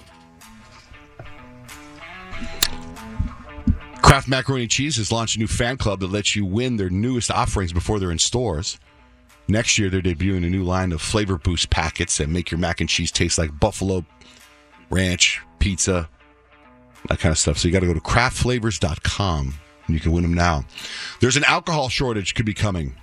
Kraft 4.03 4.27
Macaroni 4.27 4.67
Cheese 4.67 4.97
has 4.97 5.11
launched 5.11 5.37
a 5.37 5.39
new 5.39 5.47
fan 5.47 5.77
club 5.77 6.01
that 6.01 6.11
lets 6.11 6.35
you 6.35 6.45
win 6.45 6.75
their 6.75 6.89
newest 6.89 7.31
offerings 7.31 7.71
before 7.71 7.99
they're 7.99 8.11
in 8.11 8.19
stores. 8.19 8.77
Next 9.47 9.77
year, 9.77 9.89
they're 9.89 10.01
debuting 10.01 10.45
a 10.45 10.49
new 10.49 10.63
line 10.63 10.91
of 10.91 11.01
flavor 11.01 11.37
boost 11.37 11.69
packets 11.69 12.17
that 12.17 12.29
make 12.29 12.51
your 12.51 12.59
mac 12.59 12.81
and 12.81 12.89
cheese 12.89 13.11
taste 13.11 13.37
like 13.37 13.57
buffalo 13.59 14.05
ranch, 14.89 15.41
pizza, 15.59 16.09
that 17.07 17.19
kind 17.19 17.31
of 17.31 17.37
stuff. 17.37 17.57
So 17.57 17.67
you 17.67 17.71
got 17.71 17.79
to 17.79 17.87
go 17.87 17.93
to 17.93 18.01
kraftflavors.com 18.01 19.53
and 19.87 19.93
you 19.93 20.01
can 20.01 20.11
win 20.11 20.23
them 20.23 20.33
now. 20.33 20.65
There's 21.21 21.37
an 21.37 21.45
alcohol 21.45 21.89
shortage 21.89 22.35
could 22.35 22.45
be 22.45 22.53
coming. 22.53 22.95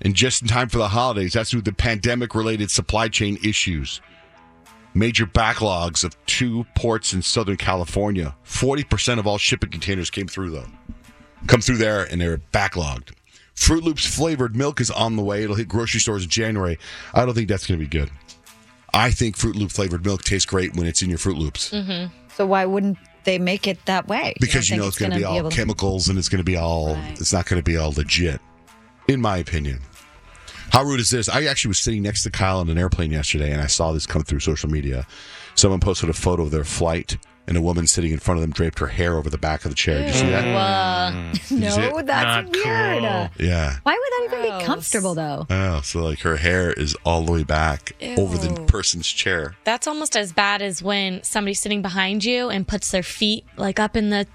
And 0.00 0.14
just 0.14 0.42
in 0.42 0.48
time 0.48 0.68
for 0.68 0.78
the 0.78 0.88
holidays, 0.88 1.32
that's 1.32 1.50
due 1.50 1.58
to 1.58 1.64
the 1.64 1.72
pandemic 1.72 2.34
related 2.34 2.70
supply 2.70 3.08
chain 3.08 3.36
issues 3.44 4.00
major 4.94 5.26
backlogs 5.26 6.04
of 6.04 6.16
two 6.26 6.64
ports 6.76 7.12
in 7.12 7.22
Southern 7.22 7.56
California. 7.56 8.34
40% 8.44 9.18
of 9.18 9.26
all 9.26 9.38
shipping 9.38 9.70
containers 9.70 10.10
came 10.10 10.26
through, 10.26 10.50
though. 10.50 10.66
Come 11.46 11.60
through 11.60 11.78
there 11.78 12.04
and 12.04 12.20
they're 12.20 12.38
backlogged. 12.52 13.12
Froot 13.54 13.82
Loops 13.82 14.06
flavored 14.06 14.56
milk 14.56 14.80
is 14.80 14.90
on 14.90 15.16
the 15.16 15.22
way. 15.22 15.42
It'll 15.44 15.56
hit 15.56 15.68
grocery 15.68 16.00
stores 16.00 16.24
in 16.24 16.30
January. 16.30 16.78
I 17.14 17.24
don't 17.24 17.34
think 17.34 17.48
that's 17.48 17.66
going 17.66 17.78
to 17.78 17.84
be 17.84 17.90
good. 17.90 18.10
I 18.92 19.10
think 19.10 19.36
Froot 19.36 19.54
Loop 19.54 19.70
flavored 19.70 20.04
milk 20.04 20.22
tastes 20.22 20.46
great 20.46 20.74
when 20.76 20.86
it's 20.86 21.02
in 21.02 21.08
your 21.10 21.18
Froot 21.18 21.38
Loops 21.38 21.70
Mm-hmm. 21.70 22.12
So 22.34 22.46
why 22.46 22.64
wouldn't 22.64 22.96
they 23.24 23.38
make 23.38 23.66
it 23.68 23.84
that 23.84 24.08
way? 24.08 24.34
because 24.40 24.70
you 24.70 24.76
know 24.78 24.86
it's 24.88 24.98
going 24.98 25.10
to 25.12 25.18
be 25.18 25.24
all 25.24 25.42
to- 25.48 25.54
chemicals 25.54 26.08
and 26.08 26.18
it's 26.18 26.28
going 26.28 26.38
to 26.38 26.44
be 26.44 26.56
all 26.56 26.96
it's 27.10 27.32
not 27.32 27.46
going 27.46 27.58
to 27.58 27.62
be 27.62 27.76
all 27.76 27.92
legit 27.92 28.40
in 29.08 29.20
my 29.20 29.36
opinion 29.36 29.78
how 30.70 30.82
rude 30.84 31.00
is 31.00 31.10
this? 31.10 31.28
I 31.28 31.44
actually 31.44 31.70
was 31.70 31.78
sitting 31.78 32.02
next 32.02 32.22
to 32.24 32.30
kyle 32.30 32.58
on 32.58 32.68
an 32.70 32.78
airplane 32.78 33.10
yesterday 33.10 33.52
and 33.52 33.60
i 33.60 33.66
saw 33.66 33.92
this 33.92 34.06
come 34.06 34.22
through 34.22 34.40
social 34.40 34.70
media. 34.70 35.06
Someone 35.54 35.80
posted 35.80 36.08
a 36.08 36.12
photo 36.14 36.42
of 36.44 36.50
their 36.50 36.64
flight 36.64 37.16
and 37.48 37.56
a 37.56 37.60
woman 37.60 37.86
sitting 37.86 38.12
in 38.12 38.18
front 38.20 38.38
of 38.38 38.42
them 38.42 38.52
draped 38.52 38.78
her 38.78 38.86
hair 38.86 39.16
over 39.16 39.28
the 39.28 39.38
back 39.38 39.64
of 39.64 39.70
the 39.72 39.74
chair. 39.74 39.98
Did 39.98 40.06
you 40.08 40.12
see 40.20 40.30
that? 40.30 40.44
Uh, 40.46 41.32
you 41.32 41.34
see 41.48 41.56
no, 41.56 42.02
that's 42.02 42.24
Not 42.24 42.44
weird. 42.44 43.02
cool. 43.34 43.46
yeah. 43.46 43.76
Why 43.82 43.92
would 43.92 44.30
that 44.30 44.38
even 44.46 44.58
be 44.60 44.64
comfortable 44.64 45.14
though? 45.14 45.46
oh 45.50 45.80
so 45.80 46.04
like 46.04 46.20
her 46.20 46.36
hair 46.36 46.72
is 46.72 46.94
all 47.04 47.22
the 47.22 47.32
way 47.32 47.42
back 47.42 47.92
over 48.16 48.38
the 48.38 48.54
person's 48.66 49.08
chair. 49.08 49.56
That's 49.64 49.86
almost 49.88 50.16
as 50.16 50.32
bad 50.32 50.62
as 50.62 50.82
when 50.82 51.22
somebody's 51.24 51.60
sitting 51.60 51.82
behind 51.82 52.24
you 52.24 52.48
and 52.50 52.66
puts 52.68 52.90
their 52.92 53.02
feet 53.02 53.44
like 53.56 53.80
up 53.80 53.96
in 53.96 54.10
the 54.10 54.26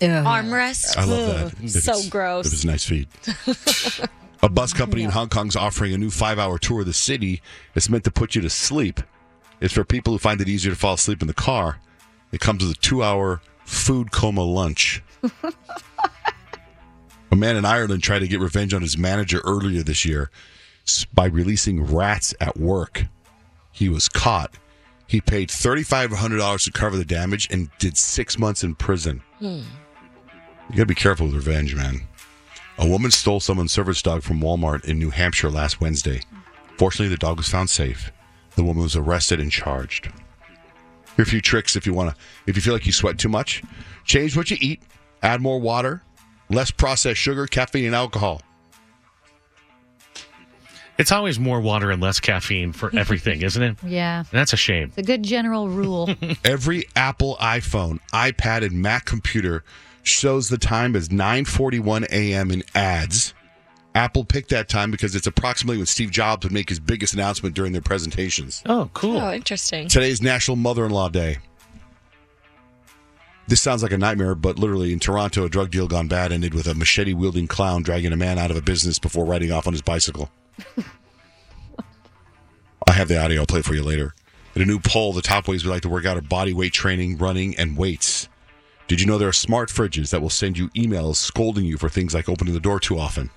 armrest. 0.00 0.96
i 0.96 1.04
love 1.04 1.52
that. 1.54 1.64
If 1.64 1.70
So 1.70 2.08
gross. 2.10 2.46
It 2.46 2.52
was 2.52 2.64
nice 2.64 2.84
feet 2.84 3.08
A 4.42 4.48
bus 4.48 4.72
company 4.72 5.02
in 5.02 5.10
Hong 5.10 5.28
Kong's 5.28 5.56
offering 5.56 5.92
a 5.92 5.98
new 5.98 6.10
five 6.10 6.38
hour 6.38 6.58
tour 6.58 6.80
of 6.80 6.86
the 6.86 6.92
city. 6.92 7.42
It's 7.74 7.88
meant 7.88 8.04
to 8.04 8.10
put 8.10 8.34
you 8.34 8.42
to 8.42 8.50
sleep. 8.50 9.00
It's 9.60 9.74
for 9.74 9.84
people 9.84 10.12
who 10.12 10.18
find 10.18 10.40
it 10.40 10.48
easier 10.48 10.72
to 10.72 10.78
fall 10.78 10.94
asleep 10.94 11.20
in 11.22 11.28
the 11.28 11.34
car. 11.34 11.80
It 12.30 12.40
comes 12.40 12.64
with 12.64 12.76
a 12.76 12.80
two 12.80 13.02
hour 13.02 13.40
food 13.64 14.12
coma 14.12 14.42
lunch. 14.42 15.02
a 17.32 17.36
man 17.36 17.56
in 17.56 17.64
Ireland 17.64 18.02
tried 18.02 18.20
to 18.20 18.28
get 18.28 18.40
revenge 18.40 18.72
on 18.72 18.82
his 18.82 18.96
manager 18.96 19.40
earlier 19.44 19.82
this 19.82 20.04
year 20.04 20.30
by 21.12 21.26
releasing 21.26 21.84
rats 21.84 22.34
at 22.40 22.56
work. 22.56 23.06
He 23.72 23.88
was 23.88 24.08
caught. 24.08 24.54
He 25.06 25.20
paid 25.20 25.48
$3,500 25.48 26.64
to 26.64 26.72
cover 26.72 26.96
the 26.96 27.04
damage 27.04 27.48
and 27.50 27.70
did 27.78 27.96
six 27.96 28.38
months 28.38 28.62
in 28.62 28.74
prison. 28.74 29.22
Hmm. 29.38 29.62
You 30.70 30.76
gotta 30.76 30.86
be 30.86 30.94
careful 30.94 31.26
with 31.26 31.34
revenge, 31.34 31.74
man. 31.74 32.07
A 32.78 32.86
woman 32.86 33.10
stole 33.10 33.40
someone's 33.40 33.72
service 33.72 34.00
dog 34.02 34.22
from 34.22 34.40
Walmart 34.40 34.84
in 34.84 34.98
New 34.98 35.10
Hampshire 35.10 35.50
last 35.50 35.80
Wednesday. 35.80 36.20
Fortunately, 36.76 37.08
the 37.08 37.16
dog 37.18 37.36
was 37.36 37.48
found 37.48 37.68
safe. 37.70 38.12
The 38.54 38.62
woman 38.62 38.84
was 38.84 38.94
arrested 38.94 39.40
and 39.40 39.50
charged. 39.50 40.06
Here 40.06 40.12
are 41.18 41.22
a 41.22 41.26
few 41.26 41.40
tricks 41.40 41.74
if 41.74 41.86
you 41.86 41.92
want 41.94 42.10
to. 42.10 42.16
If 42.46 42.54
you 42.54 42.62
feel 42.62 42.72
like 42.72 42.86
you 42.86 42.92
sweat 42.92 43.18
too 43.18 43.28
much, 43.28 43.62
change 44.04 44.36
what 44.36 44.50
you 44.50 44.56
eat. 44.60 44.80
Add 45.24 45.40
more 45.40 45.60
water, 45.60 46.02
less 46.48 46.70
processed 46.70 47.20
sugar, 47.20 47.48
caffeine, 47.48 47.86
and 47.86 47.94
alcohol. 47.96 48.42
It's 50.98 51.10
always 51.12 51.38
more 51.38 51.60
water 51.60 51.90
and 51.90 52.00
less 52.02 52.20
caffeine 52.20 52.72
for 52.72 52.96
everything, 52.96 53.42
isn't 53.42 53.62
it? 53.62 53.76
Yeah. 53.86 54.24
That's 54.30 54.52
a 54.52 54.56
shame. 54.56 54.88
It's 54.88 54.98
a 54.98 55.02
good 55.02 55.24
general 55.24 55.68
rule. 55.68 56.10
Every 56.44 56.86
Apple 56.94 57.36
iPhone, 57.40 57.98
iPad, 58.12 58.64
and 58.64 58.82
Mac 58.82 59.04
computer 59.04 59.64
shows 60.02 60.48
the 60.48 60.58
time 60.58 60.96
as 60.96 61.08
9:41 61.08 62.04
a.m. 62.10 62.50
in 62.50 62.62
ads. 62.74 63.34
Apple 63.94 64.24
picked 64.24 64.50
that 64.50 64.68
time 64.68 64.90
because 64.90 65.16
it's 65.16 65.26
approximately 65.26 65.76
when 65.76 65.86
Steve 65.86 66.10
Jobs 66.10 66.44
would 66.44 66.52
make 66.52 66.68
his 66.68 66.78
biggest 66.78 67.14
announcement 67.14 67.54
during 67.54 67.72
their 67.72 67.82
presentations. 67.82 68.62
Oh, 68.66 68.90
cool. 68.94 69.18
Oh, 69.18 69.32
interesting. 69.32 69.88
Today's 69.88 70.22
National 70.22 70.56
Mother-in-Law 70.56 71.08
Day. 71.08 71.38
This 73.48 73.60
sounds 73.62 73.82
like 73.82 73.92
a 73.92 73.98
nightmare, 73.98 74.34
but 74.34 74.58
literally 74.58 74.92
in 74.92 75.00
Toronto, 75.00 75.46
a 75.46 75.48
drug 75.48 75.70
deal 75.70 75.88
gone 75.88 76.06
bad 76.06 76.32
ended 76.32 76.52
with 76.52 76.66
a 76.66 76.74
machete-wielding 76.74 77.48
clown 77.48 77.82
dragging 77.82 78.12
a 78.12 78.16
man 78.16 78.38
out 78.38 78.50
of 78.50 78.58
a 78.58 78.62
business 78.62 78.98
before 78.98 79.24
riding 79.24 79.50
off 79.50 79.66
on 79.66 79.72
his 79.72 79.80
bicycle. 79.82 80.30
I 82.86 82.92
have 82.92 83.08
the 83.08 83.18
audio. 83.18 83.40
I'll 83.40 83.46
play 83.46 83.60
it 83.60 83.64
for 83.64 83.74
you 83.74 83.82
later. 83.82 84.14
In 84.54 84.62
a 84.62 84.66
new 84.66 84.78
poll, 84.78 85.12
the 85.12 85.22
top 85.22 85.48
ways 85.48 85.64
we 85.64 85.70
like 85.70 85.82
to 85.82 85.88
work 85.88 86.04
out 86.04 86.16
are 86.16 86.20
body 86.20 86.52
weight 86.52 86.72
training, 86.72 87.16
running, 87.16 87.56
and 87.56 87.76
weights. 87.76 88.28
Did 88.88 89.00
you 89.00 89.06
know 89.06 89.18
there 89.18 89.28
are 89.28 89.34
smart 89.34 89.68
fridges 89.68 90.10
that 90.10 90.22
will 90.22 90.30
send 90.30 90.56
you 90.56 90.70
emails 90.70 91.16
scolding 91.16 91.66
you 91.66 91.76
for 91.76 91.90
things 91.90 92.14
like 92.14 92.28
opening 92.28 92.54
the 92.54 92.60
door 92.60 92.80
too 92.80 92.98
often? 92.98 93.30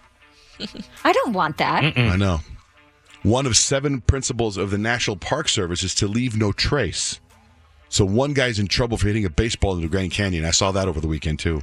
I 1.04 1.12
don't 1.12 1.34
want 1.34 1.58
that. 1.58 1.98
I 1.98 2.16
know. 2.16 2.40
One 3.24 3.46
of 3.46 3.56
seven 3.58 4.02
principles 4.02 4.58
of 4.58 4.72
the 4.72 4.78
National 4.78 5.18
Park 5.18 5.50
Service 5.50 5.84
is 5.84 5.94
to 5.96 6.08
leave 6.08 6.38
no 6.38 6.52
trace. 6.52 7.20
So 7.90 8.06
one 8.06 8.34
guy's 8.34 8.58
in 8.58 8.68
trouble 8.68 8.98
for 8.98 9.08
hitting 9.08 9.26
a 9.26 9.30
baseball 9.30 9.74
into 9.74 9.88
the 9.88 9.92
Grand 9.92 10.12
Canyon. 10.12 10.46
I 10.46 10.52
saw 10.52 10.72
that 10.72 10.88
over 10.88 11.02
the 11.02 11.08
weekend 11.08 11.40
too. 11.40 11.62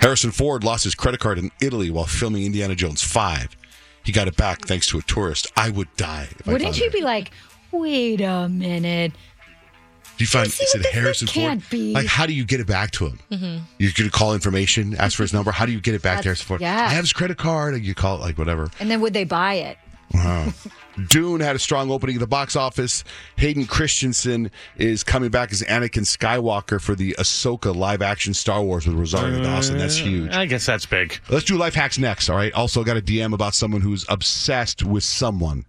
Harrison 0.00 0.30
Ford 0.30 0.62
lost 0.62 0.84
his 0.84 0.94
credit 0.94 1.18
card 1.20 1.38
in 1.38 1.50
Italy 1.62 1.90
while 1.90 2.04
filming 2.04 2.44
Indiana 2.44 2.74
Jones 2.74 3.02
5. 3.02 3.56
He 4.04 4.12
got 4.12 4.28
it 4.28 4.36
back 4.36 4.60
thanks 4.66 4.86
to 4.88 4.98
a 4.98 5.02
tourist. 5.02 5.50
I 5.56 5.70
would 5.70 5.88
die 5.96 6.28
if 6.38 6.46
I 6.46 6.52
Wouldn't 6.52 6.78
you 6.78 6.90
be 6.90 7.00
like, 7.00 7.30
wait 7.72 8.20
a 8.20 8.50
minute? 8.50 9.12
Do 10.16 10.22
you 10.22 10.26
find 10.26 10.50
see 10.50 10.64
is 10.64 10.74
it 10.74 10.86
Harrison 10.92 11.26
Ford? 11.26 11.36
can't 11.36 11.70
be. 11.70 11.92
Like, 11.92 12.06
how 12.06 12.26
do 12.26 12.32
you 12.32 12.44
get 12.44 12.60
it 12.60 12.66
back 12.66 12.92
to 12.92 13.06
him? 13.06 13.18
Mm-hmm. 13.30 13.64
You're 13.78 13.92
going 13.96 14.10
to 14.10 14.16
call 14.16 14.34
information, 14.34 14.94
ask 14.96 15.16
for 15.16 15.22
his 15.24 15.32
number. 15.32 15.50
How 15.50 15.66
do 15.66 15.72
you 15.72 15.80
get 15.80 15.94
it 15.94 16.02
back 16.02 16.18
to 16.18 16.24
Harrison 16.24 16.46
Ford? 16.46 16.60
yeah. 16.60 16.86
I 16.88 16.90
have 16.90 17.02
his 17.02 17.12
credit 17.12 17.36
card. 17.38 17.80
You 17.82 17.94
call 17.94 18.16
it 18.16 18.20
like 18.20 18.38
whatever. 18.38 18.70
And 18.78 18.90
then 18.90 19.00
would 19.00 19.12
they 19.12 19.24
buy 19.24 19.54
it? 19.54 19.78
Wow. 20.12 20.52
Dune 21.08 21.40
had 21.40 21.56
a 21.56 21.58
strong 21.58 21.90
opening 21.90 22.14
at 22.14 22.20
the 22.20 22.26
box 22.28 22.54
office. 22.54 23.02
Hayden 23.36 23.66
Christensen 23.66 24.52
is 24.76 25.02
coming 25.02 25.28
back 25.30 25.50
as 25.50 25.60
Anakin 25.62 26.04
Skywalker 26.04 26.80
for 26.80 26.94
the 26.94 27.16
Ahsoka 27.18 27.74
live 27.74 28.00
action 28.00 28.32
Star 28.32 28.62
Wars 28.62 28.86
with 28.86 28.96
Rosario 28.96 29.42
Dawson. 29.42 29.76
That's 29.76 29.96
huge. 29.96 30.32
I 30.32 30.46
guess 30.46 30.64
that's 30.66 30.86
big. 30.86 31.18
Let's 31.28 31.44
do 31.46 31.56
life 31.56 31.74
hacks 31.74 31.98
next. 31.98 32.28
All 32.30 32.36
right. 32.36 32.52
Also, 32.52 32.84
got 32.84 32.96
a 32.96 33.02
DM 33.02 33.34
about 33.34 33.54
someone 33.54 33.80
who's 33.80 34.06
obsessed 34.08 34.84
with 34.84 35.02
someone. 35.02 35.64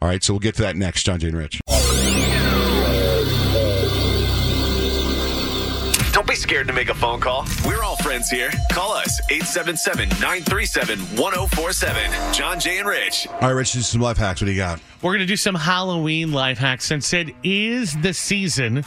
All 0.00 0.08
right. 0.08 0.22
So 0.22 0.34
we'll 0.34 0.40
get 0.40 0.54
to 0.56 0.62
that 0.62 0.76
next. 0.76 1.02
John 1.02 1.18
Jay 1.18 1.26
and 1.28 1.36
Rich. 1.36 1.60
Scared 6.50 6.66
to 6.66 6.72
make 6.72 6.88
a 6.88 6.94
phone 6.94 7.20
call. 7.20 7.46
We're 7.64 7.84
all 7.84 7.94
friends 7.98 8.28
here. 8.28 8.50
Call 8.72 8.90
us 8.90 9.20
877 9.30 10.08
937 10.08 10.98
1047. 10.98 12.34
John 12.34 12.58
Jay 12.58 12.78
and 12.78 12.88
Rich. 12.88 13.28
All 13.28 13.40
right, 13.42 13.50
Rich, 13.50 13.74
do 13.74 13.80
some 13.82 14.00
life 14.00 14.16
hacks. 14.16 14.40
What 14.40 14.46
do 14.46 14.50
you 14.50 14.58
got? 14.58 14.80
We're 15.00 15.12
going 15.12 15.20
to 15.20 15.26
do 15.26 15.36
some 15.36 15.54
Halloween 15.54 16.32
life 16.32 16.58
hacks 16.58 16.86
since 16.86 17.12
it 17.12 17.36
is 17.44 17.96
the 18.00 18.12
season. 18.12 18.84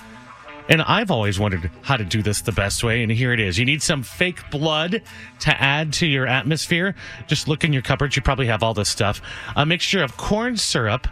And 0.67 0.81
I've 0.81 1.09
always 1.09 1.39
wondered 1.39 1.71
how 1.83 1.95
to 1.95 2.03
do 2.03 2.21
this 2.21 2.41
the 2.41 2.51
best 2.51 2.83
way. 2.83 3.01
And 3.01 3.09
here 3.09 3.31
it 3.31 3.39
is. 3.39 3.57
You 3.57 3.63
need 3.63 3.81
some 3.81 4.03
fake 4.03 4.41
blood 4.51 5.01
to 5.39 5.61
add 5.61 5.93
to 5.93 6.05
your 6.05 6.27
atmosphere. 6.27 6.95
Just 7.27 7.47
look 7.47 7.63
in 7.63 7.71
your 7.71 7.81
cupboards. 7.81 8.17
You 8.17 8.23
probably 8.23 8.47
have 8.47 8.61
all 8.61 8.73
this 8.73 8.89
stuff. 8.89 9.21
A 9.55 9.65
mixture 9.65 10.03
of 10.03 10.17
corn 10.17 10.57
syrup, 10.57 11.07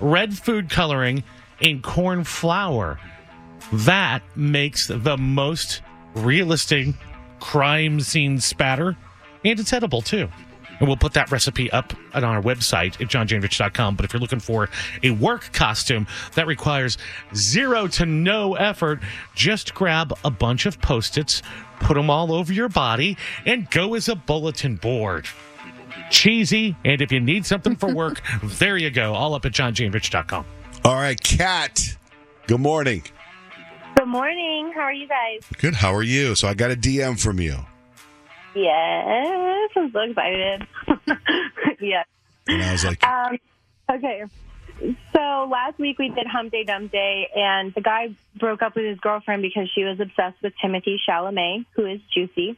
red 0.00 0.36
food 0.36 0.68
coloring, 0.68 1.22
and 1.60 1.80
corn 1.80 2.24
flour. 2.24 2.98
That 3.72 4.22
makes 4.36 4.88
the 4.88 5.16
most 5.16 5.80
realistic 6.14 6.94
crime 7.40 8.00
scene 8.00 8.40
spatter. 8.40 8.96
And 9.44 9.58
it's 9.58 9.72
edible 9.72 10.02
too. 10.02 10.28
And 10.78 10.88
we'll 10.88 10.96
put 10.96 11.12
that 11.12 11.30
recipe 11.30 11.70
up 11.70 11.92
on 12.12 12.24
our 12.24 12.42
website 12.42 13.00
at 13.00 13.08
johnjayandrich.com. 13.08 13.94
But 13.94 14.04
if 14.04 14.12
you're 14.12 14.20
looking 14.20 14.40
for 14.40 14.68
a 15.02 15.10
work 15.10 15.52
costume 15.52 16.08
that 16.34 16.46
requires 16.46 16.98
zero 17.36 17.86
to 17.88 18.06
no 18.06 18.56
effort, 18.56 19.00
just 19.34 19.74
grab 19.74 20.12
a 20.24 20.30
bunch 20.30 20.66
of 20.66 20.80
post 20.80 21.18
its, 21.18 21.40
put 21.78 21.94
them 21.94 22.10
all 22.10 22.32
over 22.32 22.52
your 22.52 22.68
body, 22.68 23.16
and 23.46 23.70
go 23.70 23.94
as 23.94 24.08
a 24.08 24.16
bulletin 24.16 24.74
board. 24.76 25.28
Cheesy. 26.10 26.76
And 26.84 27.00
if 27.00 27.12
you 27.12 27.20
need 27.20 27.46
something 27.46 27.76
for 27.76 27.94
work, 27.94 28.20
there 28.42 28.76
you 28.76 28.90
go. 28.90 29.14
All 29.14 29.34
up 29.34 29.44
at 29.44 29.52
johnjayandrich.com. 29.52 30.44
All 30.84 30.94
right, 30.96 31.20
Kat. 31.22 31.96
Good 32.48 32.60
morning. 32.60 33.04
Good 33.96 34.06
morning. 34.08 34.72
How 34.74 34.82
are 34.82 34.92
you 34.92 35.06
guys? 35.06 35.42
Good. 35.58 35.74
How 35.74 35.94
are 35.94 36.02
you? 36.02 36.34
So 36.34 36.48
I 36.48 36.54
got 36.54 36.70
a 36.70 36.76
DM 36.76 37.20
from 37.20 37.40
you. 37.40 37.56
Yes, 38.54 39.70
I'm 39.76 39.92
so 39.92 40.00
excited. 40.00 40.66
yeah. 41.80 42.02
And 42.48 42.62
I 42.62 42.72
was 42.72 42.84
like, 42.84 43.06
Um, 43.06 43.38
okay. 43.90 44.24
So 45.14 45.48
last 45.50 45.78
week 45.78 45.98
we 45.98 46.08
did 46.08 46.26
Hump 46.26 46.50
Day 46.50 46.64
Dump 46.64 46.90
Day, 46.90 47.28
and 47.34 47.72
the 47.74 47.80
guy 47.80 48.14
broke 48.38 48.62
up 48.62 48.74
with 48.74 48.84
his 48.84 48.98
girlfriend 48.98 49.42
because 49.42 49.70
she 49.74 49.84
was 49.84 50.00
obsessed 50.00 50.42
with 50.42 50.52
Timothée 50.62 50.96
Chalamet, 51.08 51.66
who 51.74 51.86
is 51.86 52.00
juicy. 52.12 52.56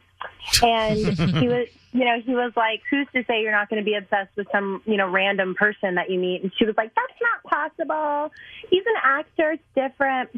And 0.63 0.97
he 0.99 1.49
was, 1.49 1.69
you 1.93 2.05
know, 2.05 2.19
he 2.25 2.35
was 2.35 2.53
like, 2.57 2.81
"Who's 2.91 3.07
to 3.15 3.25
say 3.25 3.43
you're 3.43 3.53
not 3.53 3.69
going 3.69 3.83
to 3.83 3.85
be 3.85 3.95
obsessed 3.95 4.35
with 4.37 4.47
some, 4.51 4.81
you 4.87 4.97
know, 4.97 5.09
random 5.11 5.55
person 5.55 5.97
that 5.97 6.09
you 6.11 6.19
meet?" 6.19 6.43
And 6.43 6.53
she 6.57 6.65
was 6.65 6.75
like, 6.79 6.93
"That's 6.95 7.21
not 7.21 7.77
possible. 7.79 8.33
He's 8.71 8.85
an 8.87 9.01
actor. 9.05 9.53
It's 9.53 9.63
different." 9.75 10.31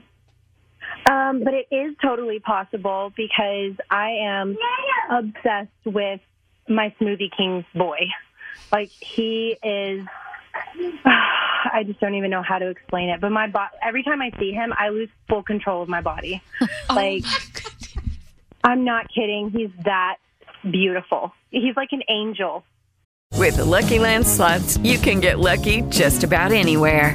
Um, 1.05 1.44
but 1.44 1.55
it 1.55 1.68
is 1.70 1.94
totally 2.03 2.40
possible 2.40 3.12
because 3.16 3.74
I 3.90 4.11
am 4.22 4.57
obsessed 5.11 5.70
with 5.84 6.20
my 6.68 6.94
Smoothie 7.01 7.30
King 7.36 7.64
boy. 7.74 7.99
Like 8.72 8.90
he 9.01 9.57
is. 9.62 10.07
I 11.05 11.82
just 11.84 12.01
don't 12.01 12.14
even 12.14 12.30
know 12.30 12.42
how 12.42 12.59
to 12.59 12.68
explain 12.68 13.09
it. 13.09 13.20
But 13.20 13.30
my 13.30 13.49
bo- 13.49 13.66
every 13.82 14.03
time 14.03 14.22
I 14.22 14.30
see 14.38 14.53
him, 14.53 14.72
I 14.78 14.90
lose 14.90 15.09
full 15.28 15.42
control 15.42 15.82
of 15.82 15.88
my 15.88 16.01
body. 16.01 16.42
like 16.90 17.24
I'm 18.64 18.84
not 18.84 19.07
kidding. 19.12 19.51
He's 19.51 19.70
that 19.84 20.16
beautiful. 20.62 21.32
He's 21.51 21.76
like 21.76 21.90
an 21.92 22.03
angel. 22.09 22.64
With 23.34 23.57
the 23.57 23.64
Lucky 23.64 23.99
Land 23.99 24.26
slots, 24.26 24.76
you 24.78 24.99
can 24.99 25.20
get 25.20 25.38
lucky 25.38 25.82
just 25.82 26.24
about 26.24 26.53
anywhere. 26.53 27.14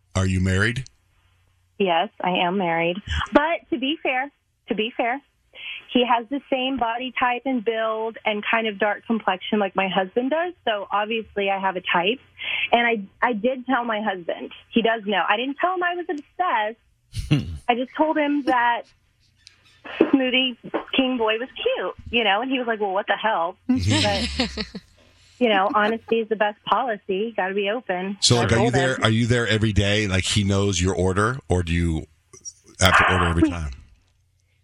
are 0.15 0.25
you 0.25 0.39
married? 0.39 0.85
Yes, 1.77 2.09
I 2.21 2.45
am 2.45 2.57
married. 2.57 2.97
But 3.33 3.69
to 3.71 3.79
be 3.79 3.97
fair, 4.01 4.31
to 4.67 4.75
be 4.75 4.93
fair, 4.95 5.21
he 5.91 6.05
has 6.05 6.27
the 6.29 6.41
same 6.49 6.77
body 6.77 7.13
type 7.19 7.41
and 7.45 7.63
build 7.63 8.17
and 8.23 8.43
kind 8.49 8.67
of 8.67 8.79
dark 8.79 9.05
complexion 9.05 9.59
like 9.59 9.75
my 9.75 9.89
husband 9.89 10.31
does. 10.31 10.53
So 10.65 10.87
obviously 10.91 11.49
I 11.49 11.59
have 11.59 11.75
a 11.75 11.81
type. 11.81 12.19
And 12.71 12.87
I 12.87 13.27
I 13.27 13.33
did 13.33 13.65
tell 13.65 13.83
my 13.83 14.01
husband. 14.01 14.51
He 14.69 14.81
does 14.81 15.03
know. 15.05 15.23
I 15.27 15.37
didn't 15.37 15.57
tell 15.59 15.73
him 15.73 15.83
I 15.83 15.95
was 15.95 16.05
obsessed. 16.09 17.27
Hmm. 17.29 17.55
I 17.67 17.75
just 17.75 17.93
told 17.95 18.17
him 18.17 18.43
that 18.43 18.83
Smoothie 19.99 20.57
King 20.95 21.17
Boy 21.17 21.37
was 21.37 21.49
cute, 21.55 21.95
you 22.09 22.23
know, 22.23 22.41
and 22.41 22.49
he 22.49 22.57
was 22.57 22.67
like, 22.67 22.79
"Well, 22.79 22.93
what 22.93 23.07
the 23.07 23.17
hell?" 23.17 23.57
Mm-hmm. 23.69 24.55
but 24.57 24.81
you 25.41 25.49
know, 25.49 25.71
honesty 25.73 26.19
is 26.19 26.29
the 26.29 26.35
best 26.35 26.63
policy. 26.65 27.33
Got 27.35 27.47
to 27.47 27.55
be 27.55 27.71
open. 27.71 28.15
So, 28.21 28.35
like, 28.35 28.51
are 28.51 28.57
you 28.57 28.65
him. 28.65 28.73
there? 28.73 28.97
Are 29.01 29.09
you 29.09 29.25
there 29.25 29.47
every 29.47 29.73
day? 29.73 30.07
Like, 30.07 30.23
he 30.23 30.43
knows 30.43 30.79
your 30.79 30.93
order, 30.93 31.39
or 31.49 31.63
do 31.63 31.73
you 31.73 32.05
have 32.79 32.95
to 32.95 33.11
order 33.11 33.25
every 33.25 33.49
time? 33.49 33.71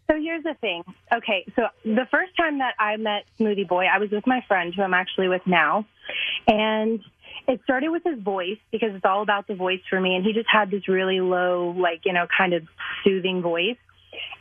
So 0.07 0.21
here's 0.21 0.43
the 0.43 0.53
thing. 0.61 0.83
Okay, 1.11 1.51
so 1.55 1.63
the 1.83 2.07
first 2.11 2.37
time 2.37 2.59
that 2.59 2.75
I 2.79 2.95
met 2.97 3.25
Smoothie 3.39 3.67
Boy, 3.67 3.85
I 3.85 3.97
was 3.97 4.11
with 4.11 4.27
my 4.27 4.41
friend 4.47 4.73
who 4.73 4.83
I'm 4.83 4.93
actually 4.93 5.29
with 5.29 5.41
now. 5.47 5.87
And 6.47 7.01
it 7.47 7.59
started 7.63 7.89
with 7.89 8.03
his 8.05 8.19
voice 8.19 8.59
because 8.71 8.89
it's 8.93 9.03
all 9.03 9.23
about 9.23 9.47
the 9.47 9.55
voice 9.55 9.81
for 9.89 9.99
me. 9.99 10.15
And 10.15 10.23
he 10.23 10.31
just 10.31 10.47
had 10.47 10.69
this 10.69 10.87
really 10.87 11.21
low, 11.21 11.75
like, 11.75 12.01
you 12.05 12.13
know, 12.13 12.27
kind 12.37 12.53
of 12.53 12.63
soothing 13.03 13.41
voice. 13.41 13.77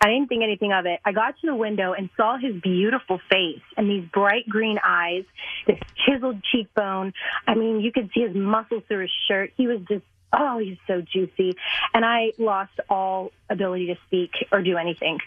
I 0.01 0.09
didn't 0.09 0.29
think 0.29 0.43
anything 0.43 0.73
of 0.73 0.87
it. 0.87 1.01
I 1.05 1.13
got 1.13 1.39
to 1.41 1.47
the 1.47 1.55
window 1.55 1.93
and 1.93 2.11
saw 2.17 2.39
his 2.39 2.61
beautiful 2.61 3.21
face 3.31 3.61
and 3.77 3.89
these 3.89 4.05
bright 4.13 4.49
green 4.49 4.79
eyes, 4.85 5.25
this 5.67 5.79
chiseled 6.05 6.43
cheekbone. 6.53 7.13
I 7.47 7.55
mean, 7.55 7.81
you 7.81 7.93
could 7.93 8.11
see 8.15 8.21
his 8.21 8.35
muscles 8.35 8.83
through 8.89 9.03
his 9.03 9.13
shirt. 9.29 9.53
He 9.57 9.67
was 9.67 9.81
just, 9.89 10.05
oh, 10.33 10.59
he's 10.59 10.79
so 10.87 11.01
juicy. 11.01 11.57
And 11.95 12.05
I 12.05 12.33
lost 12.39 12.79
all 12.89 13.33
ability 13.49 13.87
to 13.87 13.97
speak 14.07 14.31
or 14.53 14.63
do 14.63 14.77
anything. 14.77 15.19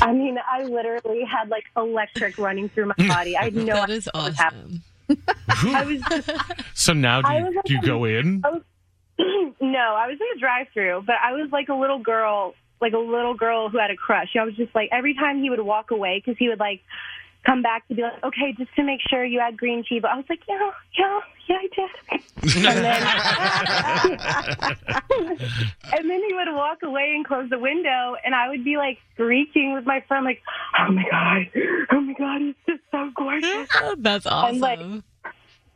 I 0.00 0.12
mean, 0.12 0.38
I 0.46 0.62
literally 0.64 1.24
had 1.24 1.48
like 1.48 1.64
electric 1.76 2.38
running 2.38 2.68
through 2.68 2.86
my 2.86 3.08
body. 3.08 3.36
I 3.36 3.44
had 3.44 3.54
no 3.56 3.64
That 3.66 3.84
idea 3.84 3.96
is 3.96 4.08
what 4.12 4.24
was 4.24 4.36
happening. 4.38 4.82
I 5.48 5.84
was 5.84 6.00
just, 6.26 6.30
So 6.74 6.92
now 6.92 7.22
do 7.22 7.32
you, 7.32 7.44
was 7.44 7.54
like 7.56 7.64
do 7.64 7.74
you 7.74 7.82
go 7.82 8.04
in? 8.04 8.42
I 8.44 8.50
was, 8.50 8.62
no, 9.60 9.78
I 9.78 10.06
was 10.06 10.18
in 10.20 10.26
the 10.34 10.40
drive-through, 10.40 11.02
but 11.06 11.16
I 11.22 11.32
was 11.32 11.50
like 11.52 11.68
a 11.68 11.74
little 11.74 11.98
girl, 11.98 12.54
like 12.82 12.92
a 12.92 12.98
little 12.98 13.34
girl 13.34 13.68
who 13.70 13.78
had 13.78 13.90
a 13.90 13.96
crush. 13.96 14.36
I 14.38 14.44
was 14.44 14.54
just 14.56 14.74
like 14.74 14.90
every 14.92 15.14
time 15.14 15.40
he 15.42 15.48
would 15.50 15.60
walk 15.60 15.90
away 15.90 16.20
because 16.22 16.36
he 16.38 16.48
would 16.48 16.60
like 16.60 16.82
come 17.46 17.62
back 17.62 17.86
to 17.88 17.94
be 17.94 18.02
like, 18.02 18.22
okay, 18.22 18.52
just 18.56 18.72
to 18.76 18.82
make 18.84 19.00
sure 19.08 19.24
you 19.24 19.40
had 19.40 19.56
green 19.56 19.82
tea. 19.88 19.98
But 20.00 20.12
I 20.12 20.16
was 20.16 20.24
like, 20.28 20.40
yeah, 20.48 20.70
yeah, 20.98 21.20
yeah, 21.48 21.56
I 21.56 21.68
did. 21.74 21.90
and, 22.56 22.84
then, 22.84 23.02
and 25.92 26.10
then 26.10 26.22
he 26.28 26.34
would 26.34 26.54
walk 26.54 26.82
away 26.82 27.12
and 27.16 27.24
close 27.26 27.50
the 27.50 27.58
window, 27.58 28.16
and 28.24 28.34
I 28.34 28.48
would 28.48 28.64
be 28.64 28.76
like 28.76 28.98
screeching 29.14 29.72
with 29.74 29.84
my 29.86 30.02
friend, 30.06 30.24
like, 30.24 30.40
oh 30.78 30.92
my 30.92 31.04
god, 31.10 31.50
oh 31.90 32.00
my 32.00 32.12
god, 32.14 32.40
he's 32.42 32.54
just 32.66 32.82
so 32.90 33.10
gorgeous. 33.16 33.68
That's 33.98 34.26
And, 34.26 34.34
awesome. 34.34 34.60
like, 34.60 34.78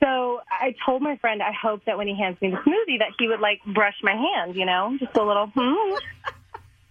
so 0.02 0.40
I 0.50 0.74
told 0.84 1.02
my 1.02 1.16
friend 1.16 1.42
I 1.42 1.52
hope 1.52 1.84
that 1.86 1.96
when 1.98 2.06
he 2.06 2.14
hands 2.16 2.40
me 2.40 2.50
the 2.50 2.58
smoothie 2.58 2.98
that 3.00 3.08
he 3.18 3.26
would 3.28 3.40
like 3.40 3.60
brush 3.66 3.96
my 4.02 4.12
hand, 4.14 4.54
you 4.54 4.66
know, 4.66 4.96
just 5.00 5.16
a 5.16 5.22
little. 5.24 5.46
Hmm. 5.56 5.94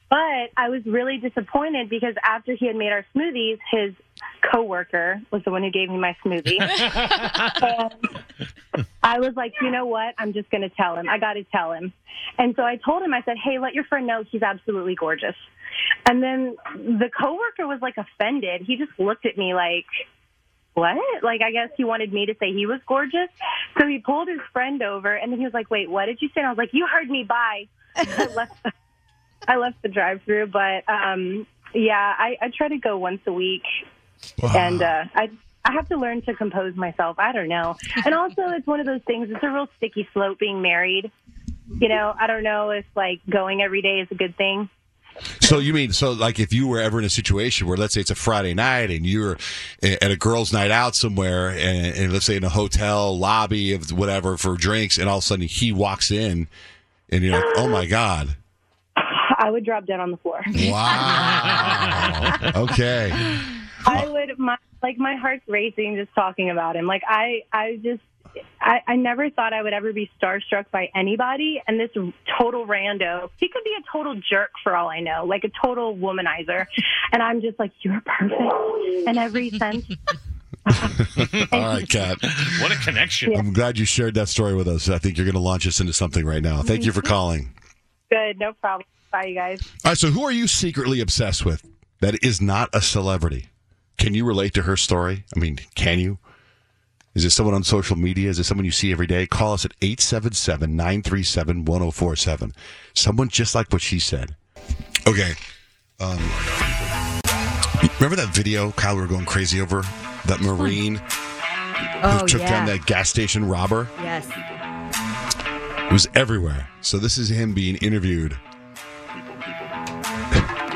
But 0.10 0.52
I 0.56 0.70
was 0.70 0.86
really 0.86 1.18
disappointed 1.18 1.90
because 1.90 2.14
after 2.24 2.54
he 2.54 2.68
had 2.68 2.76
made 2.76 2.92
our 2.92 3.06
smoothies, 3.16 3.58
his 3.72 3.94
coworker 4.52 5.22
was 5.32 5.44
the 5.44 5.52
one 5.52 5.64
who 5.64 5.72
gave 5.72 5.90
me 5.90 5.98
my 5.98 6.16
smoothie. 6.24 6.62
and 8.76 8.86
I 9.04 9.20
was 9.20 9.36
like, 9.36 9.54
you 9.62 9.72
know 9.72 9.86
what? 9.86 10.14
I'm 10.18 10.34
just 10.34 10.50
going 10.52 10.62
to 10.62 10.70
tell 10.70 10.96
him. 10.96 11.10
I 11.10 11.18
got 11.18 11.34
to 11.34 11.44
tell 11.44 11.74
him. 11.74 11.92
And 12.38 12.56
so 12.56 12.64
I 12.64 12.78
told 12.78 13.02
him, 13.02 13.14
I 13.14 13.24
said, 13.24 13.38
hey, 13.44 13.58
let 13.60 13.74
your 13.74 13.84
friend 13.86 14.06
know 14.06 14.24
he's 14.30 14.44
absolutely 14.44 14.96
gorgeous. 14.96 15.36
And 16.06 16.22
then 16.22 16.56
the 16.76 17.10
coworker 17.10 17.68
was 17.68 17.80
like 17.82 17.96
offended. 17.98 18.62
He 18.62 18.78
just 18.78 18.92
looked 19.00 19.26
at 19.26 19.38
me 19.38 19.54
like, 19.54 19.86
what? 20.76 20.98
Like, 21.24 21.42
I 21.42 21.52
guess 21.52 21.70
he 21.78 21.84
wanted 21.84 22.14
me 22.14 22.28
to 22.28 22.36
say 22.40 22.54
he 22.54 22.66
was 22.66 22.80
gorgeous. 22.88 23.30
So 23.80 23.88
he 23.88 24.00
pulled 24.00 24.28
his 24.28 24.42
friend 24.54 24.82
over, 24.84 25.16
and 25.16 25.32
then 25.32 25.40
he 25.40 25.46
was 25.46 25.54
like, 25.54 25.72
wait, 25.72 25.90
what 25.90 26.06
did 26.06 26.22
you 26.22 26.28
say? 26.30 26.42
And 26.42 26.48
I 26.48 26.50
was 26.50 26.58
like, 26.58 26.74
you 26.74 26.86
heard 26.86 27.10
me, 27.10 27.24
bye. 27.24 27.68
I 27.96 28.26
left, 28.36 28.54
I 29.48 29.58
left 29.58 29.82
the 29.82 29.90
drive 29.90 30.22
through, 30.24 30.48
but 30.48 30.88
um, 30.88 31.48
yeah, 31.74 32.14
I, 32.18 32.38
I 32.42 32.50
try 32.56 32.68
to 32.70 32.78
go 32.78 32.98
once 32.98 33.22
a 33.28 33.34
week. 33.34 33.64
And 34.42 34.82
uh, 34.82 35.06
I, 35.14 35.30
I 35.64 35.74
have 35.74 35.90
to 35.90 35.98
learn 35.98 36.22
to 36.24 36.34
compose 36.34 36.76
myself. 36.76 37.18
I 37.20 37.32
don't 37.32 37.50
know. 37.50 37.76
And 38.06 38.16
also, 38.16 38.44
it's 38.50 38.66
one 38.66 38.80
of 38.80 38.86
those 38.86 39.02
things, 39.06 39.30
it's 39.30 39.44
a 39.44 39.50
real 39.50 39.68
sticky 39.78 40.08
slope 40.14 40.40
being 40.40 40.62
married. 40.62 41.12
You 41.80 41.90
know, 41.90 42.14
I 42.18 42.28
don't 42.28 42.44
know 42.44 42.70
if 42.70 42.86
like 42.96 43.22
going 43.30 43.62
every 43.62 43.82
day 43.82 44.00
is 44.00 44.08
a 44.12 44.16
good 44.16 44.38
thing. 44.38 44.70
So 45.40 45.60
you 45.60 45.74
mean 45.74 45.94
so 45.94 46.12
like 46.12 46.40
if 46.40 46.52
you 46.52 46.68
were 46.68 46.80
ever 46.80 47.00
in 47.00 47.06
a 47.06 47.10
situation 47.10 47.68
where 47.68 47.78
let's 47.78 47.94
say 47.94 48.02
it's 48.02 48.12
a 48.12 48.16
Friday 48.16 48.54
night 48.54 48.92
and 48.92 49.06
you're 49.06 49.38
at 49.82 50.12
a 50.12 50.18
girls' 50.18 50.52
night 50.52 50.72
out 50.72 50.94
somewhere 50.94 51.50
and, 51.52 51.96
and 51.96 52.14
let's 52.14 52.26
say 52.26 52.36
in 52.36 52.44
a 52.44 52.50
hotel 52.50 53.18
lobby 53.18 53.74
of 53.74 53.92
whatever 53.92 54.36
for 54.38 54.58
drinks 54.58 54.98
and 54.98 55.08
all 55.08 55.20
of 55.20 55.24
a 55.24 55.26
sudden 55.26 55.48
he 55.48 55.72
walks 55.72 56.12
in 56.12 56.48
and 57.10 57.24
you're 57.24 57.34
like, 57.34 57.46
oh 57.56 57.70
my 57.70 57.86
god, 57.86 58.36
I 59.46 59.52
would 59.52 59.64
drop 59.64 59.86
dead 59.86 60.00
on 60.00 60.10
the 60.10 60.18
floor. 60.18 60.42
wow, 60.56 62.40
okay, 62.56 63.12
I 63.86 64.08
would 64.08 64.40
my 64.40 64.58
like 64.82 64.98
my 64.98 65.16
heart's 65.18 65.48
racing 65.48 65.98
just 65.98 66.10
talking 66.16 66.50
about 66.50 66.76
him. 66.76 66.88
Like 66.88 67.04
I 67.08 67.44
I 67.54 67.76
just 67.76 68.02
I, 68.60 68.80
I 68.88 68.96
never 68.96 69.30
thought 69.30 69.54
I 69.54 69.62
would 69.62 69.74
ever 69.74 69.94
be 69.94 70.10
starstruck 70.20 70.66
by 70.72 70.90
anybody 70.96 71.62
and 71.68 71.80
this 71.80 71.92
total 72.40 72.66
rando. 72.66 73.30
He 73.38 73.48
could 73.48 73.64
be 73.64 73.76
a 73.80 73.84
total 73.96 74.20
jerk 74.28 74.50
for 74.64 74.76
all 74.76 74.90
I 74.90 75.00
know, 75.00 75.26
like 75.26 75.44
a 75.44 75.52
total 75.64 75.96
womanizer. 75.96 76.66
And 77.12 77.22
I'm 77.22 77.42
just 77.42 77.60
like, 77.60 77.72
You're 77.82 78.02
perfect 78.04 78.42
in 79.08 79.16
every 79.16 79.52
sense. 79.52 79.86
all 81.52 81.60
right, 81.60 81.88
Kat. 81.88 82.18
What 82.62 82.72
a 82.72 82.80
connection. 82.84 83.38
I'm 83.38 83.54
glad 83.54 83.78
you 83.78 83.86
shared 83.86 84.16
that 84.16 84.28
story 84.28 84.56
with 84.56 84.68
us. 84.68 84.90
I 84.90 84.98
think 84.98 85.20
you're 85.20 85.26
going 85.26 85.36
to 85.36 85.40
launch 85.40 85.68
us 85.68 85.80
into 85.80 85.94
something 85.94 86.26
right 86.26 86.42
now. 86.42 86.64
Thank 86.64 86.84
you 86.84 86.92
for 86.92 87.02
mm-hmm. 87.02 87.14
calling. 87.14 87.54
Good, 88.10 88.40
no 88.40 88.54
problem. 88.54 88.88
Bye 89.16 89.28
you 89.28 89.34
guys. 89.36 89.62
All 89.86 89.92
right, 89.92 89.98
so 89.98 90.10
who 90.10 90.24
are 90.26 90.32
you 90.32 90.46
secretly 90.46 91.00
obsessed 91.00 91.46
with 91.46 91.66
that 92.02 92.22
is 92.22 92.42
not 92.42 92.70
a 92.74 92.82
celebrity? 92.82 93.48
Can 93.98 94.14
you 94.14 94.26
relate 94.26 94.54
to 94.56 94.64
her 94.64 94.76
story? 94.76 95.24
I 95.34 95.40
mean, 95.40 95.58
can 95.74 96.00
you? 96.00 96.18
Is 97.14 97.24
it 97.24 97.30
someone 97.30 97.56
on 97.56 97.64
social 97.64 97.96
media? 97.96 98.30
Is 98.30 98.40
it 98.40 98.44
someone 98.44 98.66
you 98.66 98.72
see 98.72 98.92
every 98.92 99.08
day? 99.08 99.26
Call 99.26 99.54
us 99.54 99.64
at 99.64 99.72
877 99.82 100.76
937 100.76 101.64
1047. 101.64 102.54
Someone 102.94 103.30
just 103.30 103.56
like 103.56 103.72
what 103.72 103.82
she 103.82 104.00
said. 104.00 104.36
Okay. 105.08 105.32
Um, 106.02 106.18
remember 107.98 108.18
that 108.18 108.32
video, 108.34 108.72
Kyle, 108.72 108.96
we 108.96 109.02
were 109.02 109.08
going 109.08 109.24
crazy 109.24 109.62
over? 109.62 109.82
That 110.26 110.42
Marine 110.42 111.02
Oh, 112.04 112.20
who 112.20 112.28
took 112.28 112.42
yeah. 112.42 112.50
down 112.50 112.66
that 112.66 112.86
gas 112.86 113.10
station 113.10 113.48
robber? 113.48 113.88
Yes. 114.02 114.28
It 115.86 115.94
was 115.94 116.10
everywhere. 116.16 116.68
So 116.82 116.98
this 116.98 117.18
is 117.18 117.30
him 117.30 117.54
being 117.54 117.76
interviewed. 117.78 118.38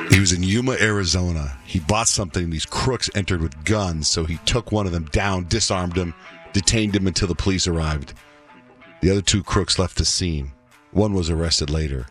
He 0.10 0.20
was 0.20 0.34
in 0.34 0.41
Yuma, 0.41 0.74
Arizona. 0.74 1.55
He 1.66 1.80
bought 1.80 2.07
something. 2.07 2.49
These 2.49 2.66
crooks 2.66 3.12
entered 3.14 3.41
with 3.41 3.64
guns, 3.64 4.07
so 4.07 4.26
he 4.26 4.38
took 4.38 4.72
one 4.72 4.88
of 4.88 4.91
them 4.91 5.05
down, 5.12 5.47
disarmed 5.47 5.95
him, 5.95 6.16
detained 6.51 6.95
him 6.95 7.05
until 7.05 7.28
the 7.28 7.36
police 7.36 7.68
arrived. 7.68 8.14
The 9.01 9.12
other 9.12 9.22
two 9.22 9.43
crooks 9.43 9.78
left 9.78 9.97
the 9.97 10.05
scene. 10.05 10.51
One 10.91 11.14
was 11.14 11.30
arrested 11.30 11.70
later. 11.70 12.07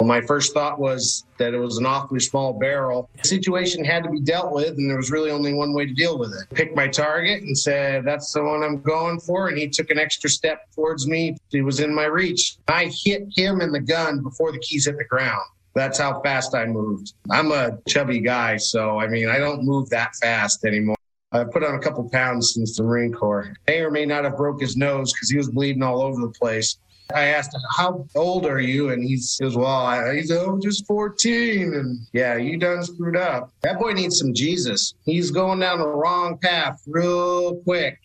Well, 0.00 0.08
my 0.08 0.20
first 0.22 0.52
thought 0.52 0.78
was 0.78 1.24
that 1.38 1.54
it 1.54 1.58
was 1.58 1.78
an 1.78 1.86
awfully 1.86 2.20
small 2.20 2.52
barrel. 2.54 3.08
The 3.22 3.28
situation 3.28 3.84
had 3.84 4.02
to 4.04 4.10
be 4.10 4.20
dealt 4.20 4.52
with, 4.52 4.76
and 4.76 4.88
there 4.88 4.96
was 4.96 5.10
really 5.10 5.30
only 5.30 5.54
one 5.54 5.74
way 5.74 5.86
to 5.86 5.94
deal 5.94 6.18
with 6.18 6.32
it. 6.32 6.54
Picked 6.54 6.76
my 6.76 6.88
target 6.88 7.42
and 7.42 7.56
said, 7.56 8.04
That's 8.04 8.32
the 8.32 8.42
one 8.42 8.62
I'm 8.62 8.80
going 8.80 9.20
for. 9.20 9.48
And 9.48 9.56
he 9.56 9.68
took 9.68 9.90
an 9.90 9.98
extra 9.98 10.28
step 10.28 10.70
towards 10.74 11.06
me. 11.06 11.36
He 11.50 11.62
was 11.62 11.80
in 11.80 11.94
my 11.94 12.04
reach. 12.04 12.56
I 12.68 12.86
hit 12.86 13.26
him 13.34 13.60
in 13.60 13.72
the 13.72 13.80
gun 13.80 14.22
before 14.22 14.52
the 14.52 14.58
keys 14.58 14.86
hit 14.86 14.98
the 14.98 15.04
ground. 15.04 15.44
That's 15.76 15.98
how 15.98 16.22
fast 16.22 16.54
I 16.54 16.64
moved. 16.64 17.12
I'm 17.30 17.52
a 17.52 17.76
chubby 17.86 18.20
guy, 18.20 18.56
so 18.56 18.98
I 18.98 19.08
mean, 19.08 19.28
I 19.28 19.36
don't 19.36 19.62
move 19.62 19.90
that 19.90 20.16
fast 20.16 20.64
anymore. 20.64 20.96
I 21.32 21.44
put 21.44 21.62
on 21.62 21.74
a 21.74 21.78
couple 21.78 22.08
pounds 22.08 22.54
since 22.54 22.78
the 22.78 22.82
Marine 22.82 23.12
Corps. 23.12 23.54
May 23.68 23.80
or 23.80 23.90
may 23.90 24.06
not 24.06 24.24
have 24.24 24.38
broke 24.38 24.62
his 24.62 24.74
nose 24.74 25.12
because 25.12 25.28
he 25.28 25.36
was 25.36 25.50
bleeding 25.50 25.82
all 25.82 26.00
over 26.00 26.18
the 26.18 26.30
place. 26.30 26.78
I 27.14 27.26
asked 27.26 27.54
him, 27.54 27.60
"How 27.76 28.06
old 28.14 28.46
are 28.46 28.58
you?" 28.58 28.88
And 28.88 29.04
he 29.04 29.18
says, 29.18 29.54
"Well, 29.54 29.66
I, 29.66 30.14
he's 30.14 30.32
oh, 30.32 30.58
just 30.62 30.86
14." 30.86 31.74
And 31.74 31.98
yeah, 32.14 32.36
you 32.36 32.56
done 32.56 32.82
screwed 32.82 33.18
up. 33.18 33.52
That 33.60 33.78
boy 33.78 33.92
needs 33.92 34.18
some 34.18 34.32
Jesus. 34.32 34.94
He's 35.04 35.30
going 35.30 35.60
down 35.60 35.80
the 35.80 35.88
wrong 35.88 36.38
path 36.38 36.82
real 36.86 37.56
quick. 37.64 37.98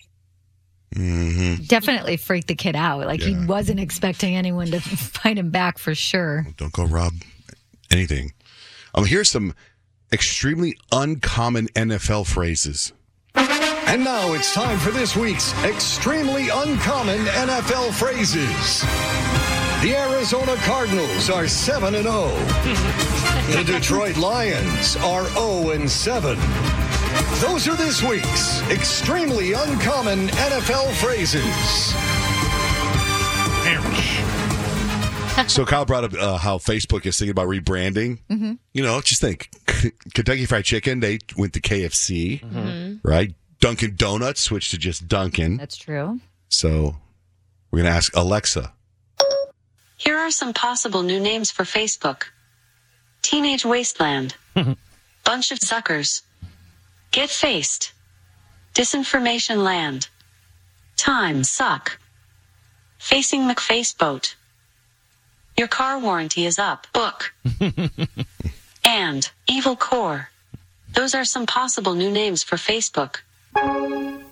Mm-hmm. 0.94 1.64
Definitely 1.68 2.18
freaked 2.18 2.50
the 2.50 2.56
kid 2.56 2.76
out. 2.76 3.06
Like 3.06 3.22
he 3.22 3.46
wasn't 3.46 3.80
expecting 3.80 4.36
anyone 4.36 4.68
to 4.72 4.82
fight 4.82 5.38
him 5.38 5.52
back 5.52 5.78
for 5.78 5.96
sure. 5.96 6.46
Don't 6.58 6.74
go 6.74 6.84
rob 6.84 7.14
anything. 7.92 8.34
Um, 8.96 9.06
here's 9.06 9.30
some 9.30 9.54
extremely 10.12 10.78
uncommon 10.92 11.68
NFL 11.70 12.28
phrases. 12.28 12.94
And 13.36 14.04
now 14.04 14.34
it's 14.34 14.54
time 14.54 14.78
for 14.80 14.92
this 14.92 15.16
week's 15.16 15.54
extremely 15.64 16.50
uncommon 16.50 17.20
NFL 17.26 17.94
phrases. 17.94 18.82
The 19.82 19.96
Arizona 19.96 20.56
Cardinals 20.58 21.30
are 21.30 21.48
7 21.48 21.96
and 21.96 22.04
0. 22.04 22.28
The 23.58 23.64
Detroit 23.66 24.16
Lions 24.18 24.96
are 24.98 25.26
0 25.32 25.72
and 25.72 25.90
7. 25.90 26.38
Those 27.42 27.68
are 27.68 27.76
this 27.76 28.02
week's 28.04 28.62
extremely 28.70 29.54
uncommon 29.54 30.28
NFL 30.28 30.94
phrases. 30.94 31.94
So 35.50 35.66
Kyle 35.66 35.86
brought 35.86 36.04
up 36.04 36.14
uh, 36.14 36.38
how 36.38 36.58
Facebook 36.58 37.06
is 37.06 37.18
thinking 37.18 37.32
about 37.32 37.48
rebranding. 37.48 38.20
Mhm. 38.30 38.58
You 38.74 38.84
know, 38.84 39.02
just 39.02 39.22
think 39.22 39.50
Kentucky 40.14 40.46
Fried 40.46 40.66
Chicken, 40.66 41.00
they 41.00 41.20
went 41.38 41.54
to 41.54 41.62
KFC, 41.62 42.42
Mhm. 42.42 43.00
right? 43.04 43.34
Dunkin' 43.60 43.96
Donuts 43.96 44.42
switched 44.42 44.72
to 44.72 44.78
just 44.78 45.08
Dunkin'. 45.08 45.58
That's 45.58 45.78
true. 45.78 46.20
So 46.50 46.96
we're 47.70 47.80
going 47.82 47.92
to 47.92 47.96
ask 47.96 48.16
Alexa. 48.16 48.74
Here 49.98 50.18
are 50.18 50.32
some 50.32 50.52
possible 50.54 51.04
new 51.04 51.20
names 51.20 51.52
for 51.52 51.64
Facebook 51.64 52.24
Teenage 53.22 53.64
Wasteland, 53.66 54.36
Bunch 55.24 55.52
of 55.52 55.60
Suckers, 55.60 56.24
Get 57.12 57.30
Faced, 57.30 57.94
Disinformation 58.74 59.64
Land, 59.64 60.08
Time 60.98 61.44
Suck, 61.44 62.00
Facing 62.98 63.42
McFace 63.44 63.96
Boat, 63.96 64.36
Your 65.62 65.68
Car 65.68 66.00
Warranty 66.00 66.48
is 66.48 66.58
Up, 66.58 66.88
Book, 66.92 67.36
and 68.84 69.30
Evil 69.48 69.76
Core. 69.76 70.30
Those 70.94 71.14
are 71.14 71.24
some 71.24 71.46
possible 71.46 71.94
new 71.94 72.10
names 72.10 72.42
for 72.42 72.56
Facebook. 72.56 73.18
Do 73.54 73.62
you 73.62 74.24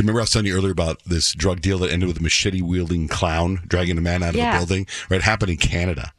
remember 0.00 0.20
I 0.20 0.24
was 0.24 0.30
telling 0.32 0.44
you 0.44 0.54
earlier 0.54 0.72
about 0.72 1.02
this 1.06 1.32
drug 1.32 1.62
deal 1.62 1.78
that 1.78 1.90
ended 1.90 2.08
with 2.08 2.18
a 2.18 2.22
machete 2.22 2.60
wielding 2.60 3.08
clown 3.08 3.62
dragging 3.66 3.96
a 3.96 4.02
man 4.02 4.22
out 4.22 4.30
of 4.30 4.34
Yeah. 4.34 4.54
a 4.54 4.58
building? 4.58 4.86
Right, 5.08 5.16
it 5.16 5.22
happened 5.22 5.50
in 5.50 5.56
Canada. 5.56 6.12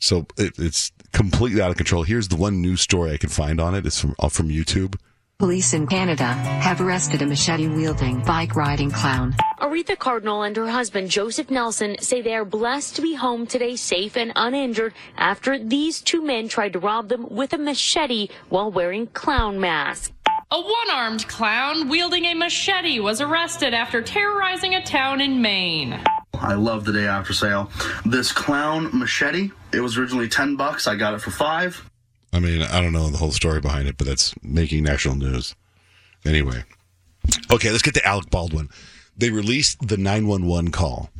So 0.00 0.26
it, 0.36 0.54
it's 0.58 0.90
completely 1.12 1.62
out 1.62 1.70
of 1.70 1.76
control. 1.76 2.02
Here's 2.02 2.26
the 2.26 2.36
one 2.36 2.60
news 2.60 2.80
story 2.80 3.12
I 3.12 3.16
can 3.16 3.30
find 3.30 3.60
on 3.60 3.76
it. 3.76 3.86
It's 3.86 4.00
from 4.00 4.16
uh, 4.18 4.28
from 4.28 4.48
YouTube. 4.48 4.96
Police 5.42 5.74
in 5.74 5.88
Canada 5.88 6.34
have 6.62 6.80
arrested 6.80 7.20
a 7.20 7.26
machete 7.26 7.66
wielding 7.66 8.20
bike 8.20 8.54
riding 8.54 8.92
clown. 8.92 9.34
Aretha 9.58 9.98
Cardinal 9.98 10.42
and 10.42 10.54
her 10.54 10.68
husband 10.68 11.10
Joseph 11.10 11.50
Nelson 11.50 11.96
say 11.98 12.22
they 12.22 12.36
are 12.36 12.44
blessed 12.44 12.94
to 12.94 13.02
be 13.02 13.14
home 13.14 13.48
today 13.48 13.74
safe 13.74 14.16
and 14.16 14.32
uninjured 14.36 14.94
after 15.16 15.58
these 15.58 16.00
two 16.00 16.22
men 16.22 16.46
tried 16.46 16.74
to 16.74 16.78
rob 16.78 17.08
them 17.08 17.26
with 17.28 17.52
a 17.54 17.58
machete 17.58 18.28
while 18.50 18.70
wearing 18.70 19.08
clown 19.08 19.58
masks. 19.58 20.12
A 20.52 20.60
one 20.60 20.90
armed 20.92 21.26
clown 21.26 21.88
wielding 21.88 22.24
a 22.26 22.34
machete 22.34 23.00
was 23.00 23.20
arrested 23.20 23.74
after 23.74 24.00
terrorizing 24.00 24.76
a 24.76 24.84
town 24.84 25.20
in 25.20 25.42
Maine. 25.42 26.00
I 26.34 26.54
love 26.54 26.84
the 26.84 26.92
day 26.92 27.08
after 27.08 27.32
sale. 27.32 27.68
This 28.06 28.30
clown 28.30 28.96
machete, 28.96 29.50
it 29.72 29.80
was 29.80 29.98
originally 29.98 30.28
10 30.28 30.54
bucks. 30.54 30.86
I 30.86 30.94
got 30.94 31.14
it 31.14 31.20
for 31.20 31.32
5. 31.32 31.90
I 32.32 32.40
mean, 32.40 32.62
I 32.62 32.80
don't 32.80 32.92
know 32.92 33.08
the 33.08 33.18
whole 33.18 33.32
story 33.32 33.60
behind 33.60 33.88
it, 33.88 33.98
but 33.98 34.06
that's 34.06 34.34
making 34.42 34.84
national 34.84 35.16
news. 35.16 35.54
Anyway, 36.24 36.64
okay, 37.50 37.70
let's 37.70 37.82
get 37.82 37.94
to 37.94 38.06
Alec 38.06 38.30
Baldwin. 38.30 38.68
They 39.16 39.30
released 39.30 39.86
the 39.86 39.96
911 39.96 40.70
call, 40.70 41.10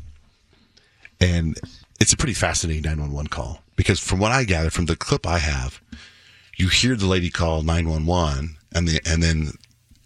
and 1.21 1.59
it's 2.01 2.13
a 2.13 2.17
pretty 2.17 2.35
fascinating 2.35 2.83
911 2.83 3.29
call 3.29 3.63
because, 3.77 4.01
from 4.01 4.19
what 4.19 4.33
I 4.33 4.45
gather 4.45 4.71
from 4.71 4.87
the 4.87 4.97
clip 4.97 5.27
I 5.27 5.39
have, 5.39 5.81
you 6.57 6.69
hear 6.69 6.97
the 6.97 7.07
lady 7.07 7.29
call 7.29 7.63
911, 7.63 8.57
and 8.75 8.89
the 8.89 9.01
and 9.05 9.23
then 9.23 9.53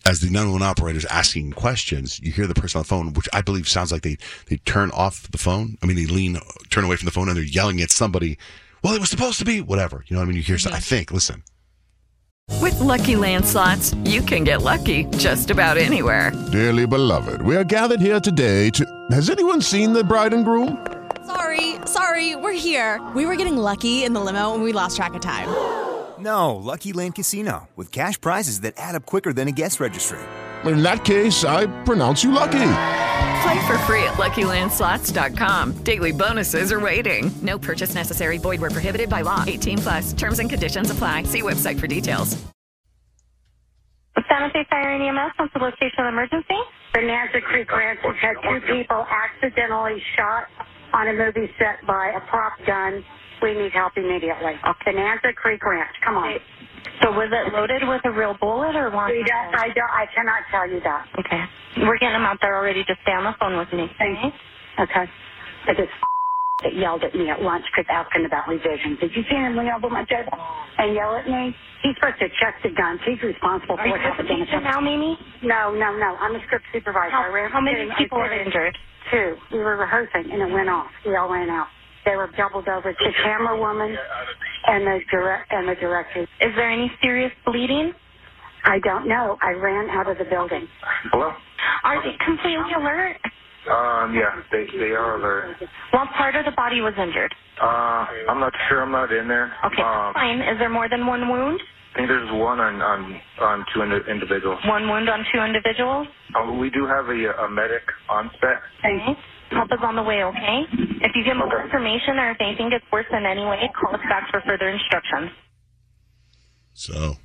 as 0.04 0.20
the 0.20 0.26
911 0.26 0.66
operator 0.66 0.98
is 0.98 1.04
asking 1.06 1.52
questions, 1.52 2.20
you 2.20 2.32
hear 2.32 2.46
the 2.46 2.54
person 2.54 2.78
on 2.78 2.82
the 2.82 2.88
phone, 2.88 3.12
which 3.12 3.28
I 3.32 3.42
believe 3.42 3.68
sounds 3.68 3.92
like 3.92 4.02
they 4.02 4.16
they 4.48 4.56
turn 4.58 4.90
off 4.92 5.30
the 5.30 5.38
phone. 5.38 5.78
I 5.82 5.86
mean, 5.86 5.96
they 5.96 6.06
lean, 6.06 6.38
turn 6.70 6.84
away 6.84 6.96
from 6.96 7.06
the 7.06 7.12
phone, 7.12 7.28
and 7.28 7.36
they're 7.36 7.44
yelling 7.44 7.80
at 7.80 7.90
somebody. 7.90 8.38
Well, 8.86 8.94
it 8.94 9.00
was 9.00 9.10
supposed 9.10 9.40
to 9.40 9.44
be 9.44 9.62
whatever. 9.62 10.04
You 10.06 10.14
know 10.14 10.20
what 10.20 10.26
I 10.26 10.28
mean? 10.28 10.36
You 10.36 10.42
hear. 10.44 10.54
I 10.54 10.58
mm-hmm. 10.58 10.78
think. 10.78 11.10
Listen. 11.10 11.42
With 12.62 12.78
Lucky 12.78 13.16
Land 13.16 13.44
slots, 13.44 13.94
you 14.04 14.22
can 14.22 14.44
get 14.44 14.62
lucky 14.62 15.06
just 15.18 15.50
about 15.50 15.76
anywhere. 15.76 16.30
Dearly 16.52 16.86
beloved, 16.86 17.42
we 17.42 17.56
are 17.56 17.64
gathered 17.64 18.00
here 18.00 18.20
today 18.20 18.70
to. 18.70 18.84
Has 19.10 19.28
anyone 19.28 19.60
seen 19.60 19.92
the 19.92 20.04
bride 20.04 20.32
and 20.32 20.44
groom? 20.44 20.86
Sorry, 21.26 21.74
sorry, 21.84 22.36
we're 22.36 22.52
here. 22.52 23.04
We 23.12 23.26
were 23.26 23.34
getting 23.34 23.56
lucky 23.56 24.04
in 24.04 24.12
the 24.12 24.20
limo 24.20 24.54
and 24.54 24.62
we 24.62 24.72
lost 24.72 24.96
track 24.96 25.14
of 25.14 25.20
time. 25.20 25.48
No, 26.18 26.56
Lucky 26.56 26.94
Land 26.94 27.14
Casino, 27.16 27.68
with 27.76 27.92
cash 27.92 28.18
prizes 28.18 28.62
that 28.62 28.72
add 28.78 28.94
up 28.94 29.04
quicker 29.04 29.34
than 29.34 29.48
a 29.48 29.52
guest 29.52 29.80
registry. 29.80 30.18
In 30.64 30.82
that 30.82 31.04
case, 31.04 31.44
I 31.44 31.66
pronounce 31.84 32.24
you 32.24 32.32
lucky. 32.32 33.04
Play 33.42 33.66
for 33.66 33.78
free 33.78 34.02
at 34.04 34.14
LuckyLandSlots.com. 34.14 35.72
Daily 35.82 36.12
bonuses 36.12 36.72
are 36.72 36.80
waiting. 36.80 37.30
No 37.42 37.58
purchase 37.58 37.94
necessary. 37.94 38.38
Void 38.38 38.60
were 38.60 38.70
prohibited 38.70 39.08
by 39.10 39.22
law. 39.22 39.44
18 39.46 39.78
plus. 39.78 40.12
Terms 40.12 40.38
and 40.38 40.48
conditions 40.48 40.90
apply. 40.90 41.24
See 41.24 41.42
website 41.42 41.78
for 41.78 41.86
details. 41.86 42.36
Santa 44.28 44.50
Fe 44.50 44.64
Fire 44.70 44.90
and 44.96 45.02
EMS, 45.02 45.32
what's 45.36 45.52
the 45.52 45.60
location 45.60 46.00
of 46.00 46.04
the 46.04 46.08
emergency? 46.08 46.56
Bonanza 46.94 47.40
Creek 47.42 47.70
Ranch 47.70 48.00
has 48.02 48.16
had 48.20 48.36
two 48.42 48.60
people 48.66 49.06
accidentally 49.06 50.02
shot 50.16 50.48
on 50.94 51.08
a 51.08 51.12
movie 51.12 51.50
set 51.58 51.84
by 51.86 52.12
a 52.16 52.20
prop 52.28 52.54
gun. 52.66 53.04
We 53.42 53.52
need 53.54 53.72
help 53.72 53.92
immediately. 53.96 54.54
Bonanza 54.84 55.32
Creek 55.36 55.62
Ranch, 55.64 55.92
come 56.02 56.16
on. 56.16 56.38
So 57.02 57.10
was 57.12 57.28
it 57.32 57.52
loaded 57.52 57.86
with 57.86 58.02
a 58.04 58.10
real 58.12 58.34
bullet 58.40 58.76
or 58.76 58.90
one? 58.90 59.10
We 59.10 59.24
don't, 59.24 59.54
I 59.54 59.68
don't, 59.68 59.90
I 59.92 60.06
cannot 60.14 60.42
tell 60.50 60.68
you 60.68 60.80
that. 60.80 61.06
Okay. 61.18 61.44
We're 61.86 61.98
getting 61.98 62.14
them 62.14 62.24
out 62.24 62.38
there 62.40 62.56
already. 62.56 62.84
Just 62.84 63.00
stay 63.02 63.12
on 63.12 63.24
the 63.24 63.34
phone 63.38 63.56
with 63.58 63.72
me. 63.72 63.90
Thank 63.98 64.24
you. 64.24 64.30
Okay. 64.84 65.04
I 65.68 65.74
just 65.74 65.92
that 66.62 66.74
yelled 66.74 67.04
at 67.04 67.14
me 67.14 67.28
at 67.28 67.42
lunch 67.42 67.64
because 67.70 67.84
asking 67.90 68.24
about 68.24 68.48
revisions. 68.48 68.98
Did 69.00 69.14
you 69.14 69.22
see 69.28 69.36
him 69.36 69.56
lean 69.56 69.68
over 69.76 69.90
my 69.90 70.04
table 70.04 70.32
and 70.78 70.94
yell 70.94 71.14
at 71.16 71.28
me? 71.28 71.54
He's 71.82 71.94
supposed 71.96 72.18
to 72.20 72.28
check 72.40 72.56
the 72.62 72.70
guns. 72.70 73.00
He's 73.04 73.22
responsible 73.22 73.76
for 73.76 73.88
what 73.88 74.00
happened 74.00 74.28
teacher 74.28 74.60
now, 74.60 74.80
Mimi? 74.80 75.18
No, 75.42 75.72
no, 75.72 75.92
no. 75.96 76.16
I'm 76.18 76.34
a 76.34 76.42
script 76.44 76.64
supervisor. 76.72 77.12
How- 77.12 77.48
how 77.52 77.60
many 77.60 77.90
people 77.98 78.18
are 78.18 78.32
injured? 78.32 78.76
Two. 79.10 79.36
We 79.52 79.58
were 79.58 79.76
rehearsing 79.76 80.32
and 80.32 80.42
it 80.42 80.50
went 80.52 80.68
off. 80.68 80.90
We 81.04 81.14
all 81.16 81.28
ran 81.28 81.50
out. 81.50 81.68
They 82.06 82.16
were 82.16 82.30
doubled 82.36 82.68
over. 82.68 82.94
The 82.98 83.12
camera 83.22 83.58
woman 83.60 83.96
and 84.68 84.86
the 84.86 85.00
direct 85.10 85.52
and 85.52 85.68
the 85.68 85.74
director. 85.74 86.22
Is 86.22 86.54
there 86.56 86.70
any 86.70 86.90
serious 87.02 87.32
bleeding? 87.44 87.92
I 88.64 88.78
don't 88.80 89.06
know. 89.08 89.36
I 89.42 89.50
ran 89.52 89.90
out 89.90 90.08
of 90.10 90.18
the 90.18 90.24
building. 90.24 90.66
Hello? 91.12 91.32
Are 91.84 92.02
they 92.02 92.16
completely 92.24 92.72
alert? 92.74 93.16
Um, 93.70 94.14
yeah, 94.14 94.42
they, 94.52 94.66
they 94.78 94.92
are 94.94 95.18
alert. 95.18 95.56
What 95.90 96.08
part 96.12 96.36
of 96.36 96.44
the 96.44 96.52
body 96.52 96.80
was 96.80 96.94
injured? 96.98 97.34
Uh, 97.60 98.06
I'm 98.28 98.38
not 98.40 98.52
sure. 98.68 98.82
I'm 98.82 98.92
not 98.92 99.12
in 99.12 99.28
there. 99.28 99.52
Okay, 99.66 99.82
Um, 99.82 100.14
fine. 100.14 100.40
Is 100.40 100.58
there 100.58 100.70
more 100.70 100.88
than 100.88 101.06
one 101.06 101.28
wound? 101.28 101.60
I 101.94 101.98
think 101.98 102.08
there's 102.08 102.30
one 102.30 102.60
on, 102.60 102.82
on, 102.82 103.20
on 103.40 103.64
two 103.74 103.82
indi- 103.82 104.10
individuals. 104.10 104.60
One 104.66 104.88
wound 104.88 105.08
on 105.08 105.24
two 105.32 105.40
individuals? 105.40 106.06
Oh, 106.36 106.52
we 106.58 106.70
do 106.70 106.86
have 106.86 107.08
a, 107.08 107.44
a 107.44 107.48
medic 107.50 107.82
on 108.10 108.30
spec. 108.36 108.62
Okay. 108.84 109.18
Help 109.50 109.72
is 109.72 109.78
on 109.82 109.96
the 109.96 110.02
way, 110.02 110.24
okay? 110.24 110.62
If 111.02 111.12
you 111.14 111.24
get 111.24 111.36
more 111.36 111.62
information 111.62 112.18
or 112.18 112.30
if 112.30 112.40
anything 112.40 112.70
gets 112.70 112.84
worse 112.92 113.06
in 113.10 113.24
any 113.24 113.44
way, 113.44 113.70
call 113.78 113.94
us 113.94 114.00
back 114.08 114.30
for 114.30 114.40
further 114.46 114.68
instructions. 114.68 115.30
So, 116.74 117.16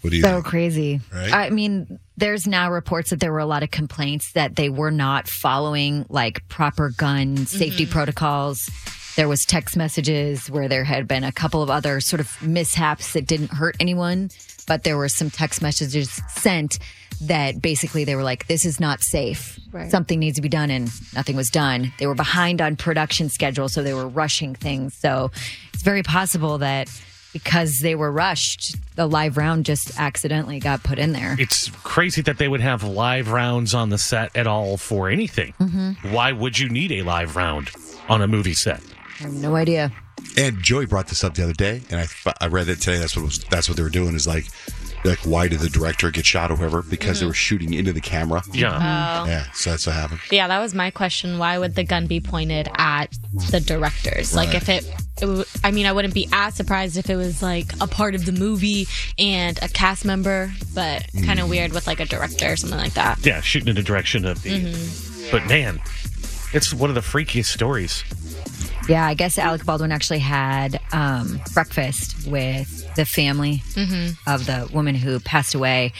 what 0.00 0.10
do 0.10 0.16
you 0.16 0.22
so 0.22 0.34
think? 0.34 0.44
crazy. 0.46 1.00
Right? 1.12 1.32
I 1.32 1.50
mean, 1.50 1.98
there's 2.16 2.46
now 2.46 2.70
reports 2.70 3.10
that 3.10 3.20
there 3.20 3.32
were 3.32 3.40
a 3.40 3.46
lot 3.46 3.62
of 3.62 3.70
complaints 3.70 4.32
that 4.32 4.56
they 4.56 4.68
were 4.68 4.90
not 4.90 5.28
following 5.28 6.06
like 6.08 6.46
proper 6.48 6.90
gun 6.90 7.34
mm-hmm. 7.34 7.44
safety 7.44 7.86
protocols. 7.86 8.70
There 9.16 9.28
was 9.28 9.44
text 9.44 9.76
messages 9.76 10.50
where 10.50 10.68
there 10.68 10.84
had 10.84 11.08
been 11.08 11.24
a 11.24 11.32
couple 11.32 11.62
of 11.62 11.70
other 11.70 12.00
sort 12.00 12.20
of 12.20 12.42
mishaps 12.42 13.14
that 13.14 13.26
didn't 13.26 13.50
hurt 13.50 13.76
anyone, 13.80 14.30
but 14.66 14.82
there 14.82 14.96
were 14.96 15.08
some 15.08 15.30
text 15.30 15.62
messages 15.62 16.20
sent 16.28 16.78
that 17.22 17.60
basically 17.62 18.04
they 18.04 18.14
were 18.14 18.22
like, 18.22 18.46
"This 18.46 18.64
is 18.64 18.78
not 18.80 19.00
safe. 19.02 19.58
Right. 19.72 19.90
Something 19.90 20.18
needs 20.18 20.36
to 20.36 20.42
be 20.42 20.48
done," 20.48 20.70
and 20.70 20.90
nothing 21.14 21.36
was 21.36 21.50
done. 21.50 21.92
They 21.98 22.06
were 22.06 22.14
behind 22.14 22.60
on 22.60 22.76
production 22.76 23.28
schedule, 23.28 23.68
so 23.68 23.82
they 23.82 23.94
were 23.94 24.08
rushing 24.08 24.54
things. 24.54 24.94
So 24.94 25.30
it's 25.72 25.82
very 25.82 26.02
possible 26.02 26.58
that 26.58 26.88
because 27.32 27.80
they 27.80 27.94
were 27.94 28.10
rushed, 28.10 28.76
the 28.96 29.06
live 29.06 29.36
round 29.36 29.66
just 29.66 29.98
accidentally 30.00 30.58
got 30.58 30.82
put 30.82 30.98
in 30.98 31.12
there. 31.12 31.36
It's 31.38 31.68
crazy 31.82 32.22
that 32.22 32.38
they 32.38 32.48
would 32.48 32.62
have 32.62 32.82
live 32.82 33.28
rounds 33.30 33.74
on 33.74 33.90
the 33.90 33.98
set 33.98 34.34
at 34.34 34.46
all 34.46 34.78
for 34.78 35.10
anything. 35.10 35.52
Mhm. 35.60 36.12
Why 36.12 36.32
would 36.32 36.58
you 36.58 36.68
need 36.70 36.92
a 36.92 37.02
live 37.02 37.36
round 37.36 37.70
on 38.08 38.22
a 38.22 38.26
movie 38.26 38.54
set? 38.54 38.80
I 39.20 39.24
have 39.24 39.32
no 39.34 39.54
idea. 39.54 39.92
And 40.38 40.62
Joey 40.62 40.86
brought 40.86 41.08
this 41.08 41.22
up 41.24 41.34
the 41.34 41.42
other 41.44 41.52
day, 41.52 41.82
and 41.90 42.00
I, 42.00 42.06
I 42.40 42.46
read 42.46 42.68
it 42.68 42.80
today. 42.80 42.98
That's 42.98 43.14
what 43.16 43.26
was, 43.26 43.38
that's 43.50 43.68
what 43.68 43.76
they 43.76 43.82
were 43.82 43.90
doing. 43.90 44.14
Is 44.14 44.26
like, 44.26 44.46
like 45.06 45.18
why 45.20 45.48
did 45.48 45.60
the 45.60 45.68
director 45.68 46.10
get 46.10 46.26
shot 46.26 46.50
or 46.50 46.56
whoever? 46.56 46.82
Because 46.82 47.20
they 47.20 47.26
were 47.26 47.32
shooting 47.32 47.72
into 47.72 47.92
the 47.92 48.00
camera. 48.00 48.42
Yeah, 48.52 48.74
Oh. 48.76 49.28
yeah. 49.28 49.50
So 49.52 49.70
that's 49.70 49.86
what 49.86 49.94
happened. 49.96 50.20
Yeah, 50.30 50.48
that 50.48 50.58
was 50.60 50.74
my 50.74 50.90
question. 50.90 51.38
Why 51.38 51.58
would 51.58 51.74
the 51.74 51.84
gun 51.84 52.06
be 52.06 52.20
pointed 52.20 52.68
at 52.76 53.06
the 53.50 53.60
directors? 53.60 54.34
Like, 54.34 54.54
if 54.54 54.68
it, 54.68 54.84
it 55.18 55.20
w- 55.20 55.44
I 55.64 55.70
mean, 55.70 55.86
I 55.86 55.92
wouldn't 55.92 56.14
be 56.14 56.28
as 56.32 56.54
surprised 56.54 56.96
if 56.96 57.08
it 57.10 57.16
was 57.16 57.42
like 57.42 57.72
a 57.80 57.86
part 57.86 58.14
of 58.14 58.24
the 58.26 58.32
movie 58.32 58.86
and 59.18 59.58
a 59.62 59.68
cast 59.68 60.04
member, 60.04 60.52
but 60.74 61.06
kind 61.24 61.40
of 61.40 61.48
weird 61.48 61.72
with 61.72 61.86
like 61.86 62.00
a 62.00 62.04
director 62.06 62.52
or 62.52 62.56
something 62.56 62.78
like 62.78 62.94
that. 62.94 63.24
Yeah, 63.24 63.40
shooting 63.40 63.68
in 63.68 63.76
the 63.76 63.82
direction 63.82 64.24
of 64.26 64.42
the. 64.42 64.50
Mhm. 64.60 65.30
But 65.30 65.46
man, 65.46 65.80
it's 66.52 66.72
one 66.74 66.90
of 66.90 66.94
the 66.94 67.00
freakiest 67.02 67.46
stories. 67.46 68.04
Yeah, 68.88 69.04
I 69.04 69.14
guess 69.14 69.36
Alec 69.38 69.64
Baldwin 69.64 69.90
actually 69.90 70.20
had 70.20 70.80
um, 70.92 71.40
breakfast 71.54 72.26
with 72.28 72.94
the 72.94 73.04
family 73.04 73.62
Mhm. 73.74 74.16
of 74.26 74.46
the 74.46 74.68
woman 74.72 74.94
who 74.94 75.18
passed 75.20 75.54
away. 75.54 75.92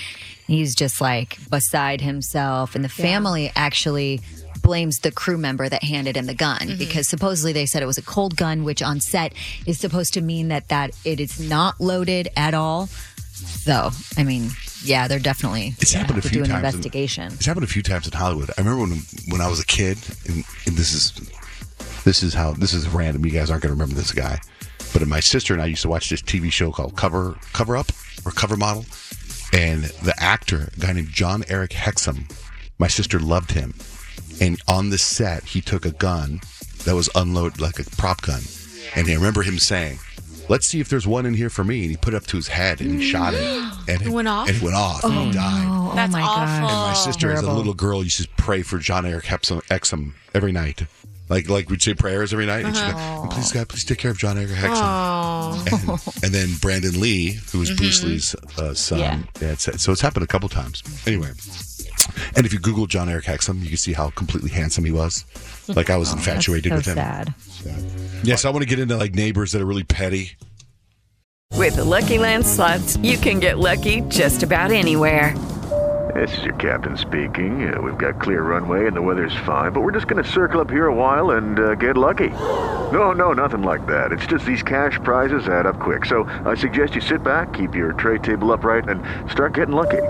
He's 0.46 0.74
just 0.76 1.00
like 1.00 1.38
beside 1.50 2.00
himself, 2.00 2.76
and 2.76 2.84
the 2.84 2.88
family 2.88 3.50
actually 3.56 4.20
blames 4.62 5.00
the 5.00 5.10
crew 5.10 5.36
member 5.36 5.68
that 5.68 5.82
handed 5.82 6.16
him 6.16 6.26
the 6.26 6.34
gun 6.34 6.60
Mhm. 6.60 6.78
because 6.78 7.08
supposedly 7.08 7.52
they 7.52 7.66
said 7.66 7.82
it 7.82 7.86
was 7.86 7.98
a 7.98 8.02
cold 8.02 8.36
gun, 8.36 8.62
which 8.62 8.82
on 8.82 9.00
set 9.00 9.32
is 9.66 9.78
supposed 9.80 10.14
to 10.14 10.20
mean 10.20 10.48
that 10.48 10.68
that 10.68 10.92
it 11.04 11.18
is 11.20 11.40
not 11.40 11.80
loaded 11.80 12.28
at 12.36 12.54
all. 12.54 12.88
So, 13.64 13.90
I 14.16 14.22
mean, 14.22 14.52
yeah, 14.82 15.08
they're 15.08 15.18
definitely 15.18 15.74
It's 15.80 15.92
gonna 15.92 16.04
happened 16.06 16.24
a 16.24 16.28
few 16.28 16.38
do 16.38 16.44
an 16.44 16.50
times. 16.50 16.60
in- 16.62 16.66
investigation. 16.66 17.32
it's 17.34 17.44
happened 17.46 17.64
a 17.64 17.68
few 17.68 17.82
times 17.82 18.06
in 18.06 18.12
Hollywood. 18.12 18.50
I 18.56 18.60
remember 18.62 18.80
when 18.82 19.02
when 19.28 19.40
I 19.40 19.48
was 19.48 19.58
a 19.60 19.66
kid, 19.66 19.98
and, 20.28 20.44
and 20.66 20.76
this 20.76 20.92
is 20.94 21.12
this 22.06 22.22
is 22.22 22.32
how 22.32 22.52
this 22.52 22.72
is 22.72 22.88
random. 22.88 23.26
You 23.26 23.32
guys 23.32 23.50
aren't 23.50 23.64
going 23.64 23.74
to 23.74 23.78
remember 23.78 23.96
this 24.00 24.12
guy, 24.12 24.40
but 24.94 25.06
my 25.08 25.18
sister 25.18 25.52
and 25.52 25.60
I 25.60 25.66
used 25.66 25.82
to 25.82 25.88
watch 25.88 26.08
this 26.08 26.22
TV 26.22 26.52
show 26.52 26.70
called 26.70 26.96
Cover 26.96 27.36
Cover 27.52 27.76
Up 27.76 27.90
or 28.24 28.30
Cover 28.30 28.56
Model, 28.56 28.86
and 29.52 29.84
the 29.84 30.14
actor, 30.18 30.68
a 30.74 30.80
guy 30.80 30.92
named 30.92 31.10
John 31.10 31.44
Eric 31.48 31.72
Hexum, 31.72 32.30
my 32.78 32.86
sister 32.86 33.18
loved 33.18 33.50
him, 33.52 33.74
and 34.40 34.58
on 34.68 34.90
the 34.90 34.98
set 34.98 35.44
he 35.46 35.60
took 35.60 35.84
a 35.84 35.90
gun 35.90 36.40
that 36.84 36.94
was 36.94 37.10
unloaded 37.16 37.60
like 37.60 37.80
a 37.80 37.84
prop 37.96 38.22
gun, 38.22 38.42
and 38.94 39.08
I 39.08 39.14
remember 39.14 39.42
him 39.42 39.58
saying. 39.58 39.98
Let's 40.48 40.68
see 40.68 40.78
if 40.78 40.88
there's 40.88 41.08
one 41.08 41.26
in 41.26 41.34
here 41.34 41.50
for 41.50 41.64
me. 41.64 41.80
And 41.82 41.90
he 41.90 41.96
put 41.96 42.14
it 42.14 42.16
up 42.16 42.26
to 42.26 42.36
his 42.36 42.46
head 42.46 42.80
and 42.80 43.00
he 43.00 43.10
shot 43.10 43.34
it. 43.34 43.42
And 43.88 44.00
It 44.00 44.08
went 44.10 44.28
off? 44.28 44.46
And 44.46 44.56
it 44.56 44.62
went 44.62 44.76
off. 44.76 45.00
Oh, 45.02 45.08
and 45.10 45.26
he 45.26 45.32
died. 45.32 45.64
no. 45.64 45.92
That's 45.96 46.14
oh 46.14 46.18
my 46.18 46.22
awful. 46.22 46.44
God. 46.44 46.70
And 46.70 46.88
my 46.88 46.92
sister, 46.92 47.32
as 47.32 47.42
a 47.42 47.52
little 47.52 47.74
girl, 47.74 48.04
used 48.04 48.22
to 48.22 48.28
pray 48.36 48.62
for 48.62 48.78
John 48.78 49.04
Eric 49.06 49.24
Hexum, 49.24 49.60
Exum 49.66 50.12
every 50.34 50.52
night. 50.52 50.86
Like 51.28 51.48
like 51.48 51.68
we'd 51.70 51.82
say 51.82 51.94
prayers 51.94 52.32
every 52.32 52.46
night. 52.46 52.64
And 52.64 52.76
she'd 52.76 52.82
Uh-huh. 52.84 53.22
go, 53.22 53.28
please 53.28 53.52
God, 53.52 53.68
please 53.68 53.84
take 53.84 53.98
care 53.98 54.10
of 54.10 54.18
John 54.18 54.38
Eric 54.38 54.50
Hexum. 54.50 54.70
Oh. 54.80 55.64
And, 55.72 56.24
and 56.24 56.32
then 56.34 56.56
Brandon 56.60 57.00
Lee, 57.00 57.32
who 57.52 57.58
was 57.58 57.70
Bruce 57.72 58.00
Mhm. 58.02 58.08
Lee's 58.08 58.34
uh, 58.58 58.74
son. 58.74 58.98
Yeah. 59.00 59.18
Yeah, 59.40 59.48
it's, 59.52 59.82
so 59.82 59.92
it's 59.92 60.00
happened 60.00 60.24
a 60.24 60.28
couple 60.28 60.48
times. 60.48 60.82
Anyway. 61.06 61.30
And 62.36 62.46
if 62.46 62.52
you 62.52 62.60
Google 62.60 62.86
John 62.86 63.08
Eric 63.08 63.24
Hexum, 63.24 63.60
you 63.62 63.68
can 63.68 63.76
see 63.78 63.92
how 63.92 64.10
completely 64.10 64.50
handsome 64.50 64.84
he 64.84 64.92
was. 64.92 65.24
Like 65.68 65.90
I 65.90 65.96
was 65.96 66.10
Oh, 66.12 66.16
infatuated 66.16 66.70
that's 66.72 66.86
with 66.86 66.96
him. 66.96 67.04
sad. 67.04 67.34
Yes, 68.22 68.44
I 68.44 68.50
want 68.50 68.62
to 68.62 68.68
get 68.68 68.78
into 68.78 68.96
like 68.96 69.14
neighbors 69.14 69.50
that 69.52 69.60
are 69.62 69.66
really 69.66 69.82
petty. 69.82 70.36
With 71.54 71.76
the 71.76 71.84
Lucky 71.84 72.18
Land 72.18 72.46
slots, 72.46 72.96
you 72.98 73.16
can 73.18 73.40
get 73.40 73.58
lucky 73.58 74.02
just 74.02 74.42
about 74.44 74.70
anywhere. 74.70 75.34
This 76.14 76.38
is 76.38 76.44
your 76.44 76.54
captain 76.54 76.96
speaking. 76.96 77.72
Uh, 77.72 77.82
we've 77.82 77.98
got 77.98 78.20
clear 78.20 78.42
runway 78.42 78.86
and 78.86 78.96
the 78.96 79.02
weather's 79.02 79.34
fine, 79.44 79.72
but 79.72 79.80
we're 79.80 79.92
just 79.92 80.06
going 80.06 80.22
to 80.22 80.30
circle 80.30 80.60
up 80.60 80.70
here 80.70 80.86
a 80.86 80.94
while 80.94 81.32
and 81.32 81.58
uh, 81.58 81.74
get 81.74 81.96
lucky. 81.96 82.30
No, 82.92 83.12
no, 83.12 83.32
nothing 83.32 83.62
like 83.62 83.86
that. 83.88 84.12
It's 84.12 84.26
just 84.26 84.46
these 84.46 84.62
cash 84.62 85.00
prizes 85.02 85.48
add 85.48 85.66
up 85.66 85.80
quick. 85.80 86.04
So 86.04 86.24
I 86.44 86.54
suggest 86.54 86.94
you 86.94 87.00
sit 87.00 87.24
back, 87.24 87.54
keep 87.54 87.74
your 87.74 87.92
tray 87.92 88.18
table 88.18 88.52
upright, 88.52 88.88
and 88.88 89.02
start 89.30 89.54
getting 89.54 89.74
lucky. 89.74 90.02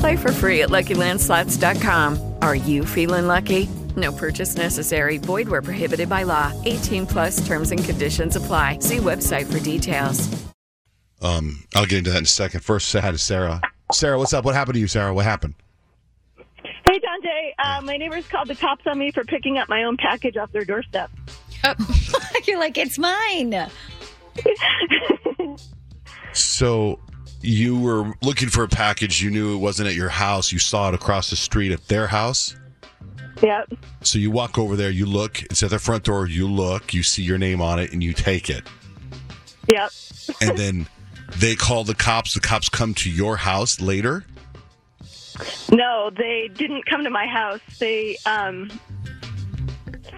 Play 0.00 0.16
for 0.16 0.32
free 0.32 0.62
at 0.62 0.70
LuckyLandSlots.com. 0.70 2.36
Are 2.40 2.56
you 2.56 2.86
feeling 2.86 3.26
lucky? 3.26 3.68
No 3.96 4.10
purchase 4.10 4.56
necessary. 4.56 5.18
Void 5.18 5.48
where 5.48 5.62
prohibited 5.62 6.08
by 6.08 6.22
law. 6.22 6.52
18 6.64 7.06
plus 7.06 7.46
terms 7.46 7.70
and 7.70 7.84
conditions 7.84 8.36
apply. 8.36 8.78
See 8.78 8.96
website 8.96 9.52
for 9.52 9.60
details. 9.60 10.28
Um, 11.20 11.64
I'll 11.74 11.86
get 11.86 11.98
into 11.98 12.10
that 12.10 12.18
in 12.18 12.24
a 12.24 12.26
second. 12.26 12.60
First, 12.60 12.88
say 12.88 13.00
hi 13.00 13.10
to 13.10 13.18
Sarah. 13.18 13.60
Sarah, 13.92 14.18
what's 14.18 14.32
up? 14.32 14.44
What 14.44 14.54
happened 14.54 14.74
to 14.74 14.80
you, 14.80 14.88
Sarah? 14.88 15.12
What 15.12 15.24
happened? 15.24 15.54
Hey, 16.84 16.98
Dante. 16.98 17.54
Uh, 17.58 17.80
my 17.82 17.96
neighbors 17.96 18.26
called 18.28 18.48
the 18.48 18.54
cops 18.54 18.86
on 18.86 18.98
me 18.98 19.10
for 19.10 19.24
picking 19.24 19.58
up 19.58 19.68
my 19.68 19.84
own 19.84 19.96
package 19.96 20.36
off 20.36 20.52
their 20.52 20.64
doorstep. 20.64 21.10
You're 22.44 22.58
like, 22.58 22.78
it's 22.78 22.98
mine. 22.98 23.68
So, 26.34 26.98
you 27.42 27.78
were 27.78 28.12
looking 28.20 28.48
for 28.48 28.64
a 28.64 28.68
package. 28.68 29.22
You 29.22 29.30
knew 29.30 29.54
it 29.54 29.58
wasn't 29.58 29.88
at 29.88 29.94
your 29.94 30.08
house. 30.08 30.50
You 30.50 30.58
saw 30.58 30.88
it 30.88 30.94
across 30.94 31.30
the 31.30 31.36
street 31.36 31.70
at 31.70 31.86
their 31.86 32.08
house. 32.08 32.56
Yep. 33.40 33.74
So 34.02 34.18
you 34.18 34.32
walk 34.32 34.58
over 34.58 34.74
there. 34.74 34.90
You 34.90 35.06
look. 35.06 35.42
It's 35.44 35.62
at 35.62 35.70
their 35.70 35.78
front 35.78 36.02
door. 36.04 36.26
You 36.26 36.48
look. 36.48 36.92
You 36.92 37.04
see 37.04 37.22
your 37.22 37.38
name 37.38 37.60
on 37.60 37.78
it, 37.78 37.92
and 37.92 38.02
you 38.02 38.12
take 38.12 38.50
it. 38.50 38.64
Yep. 39.68 39.90
And 40.40 40.58
then 40.58 40.86
they 41.38 41.54
call 41.56 41.84
the 41.84 41.94
cops. 41.94 42.34
The 42.34 42.40
cops 42.40 42.68
come 42.68 42.94
to 42.94 43.10
your 43.10 43.36
house 43.36 43.80
later. 43.80 44.24
No, 45.70 46.10
they 46.16 46.48
didn't 46.54 46.86
come 46.86 47.04
to 47.04 47.10
my 47.10 47.26
house. 47.26 47.60
They 47.78 48.16
um 48.26 48.70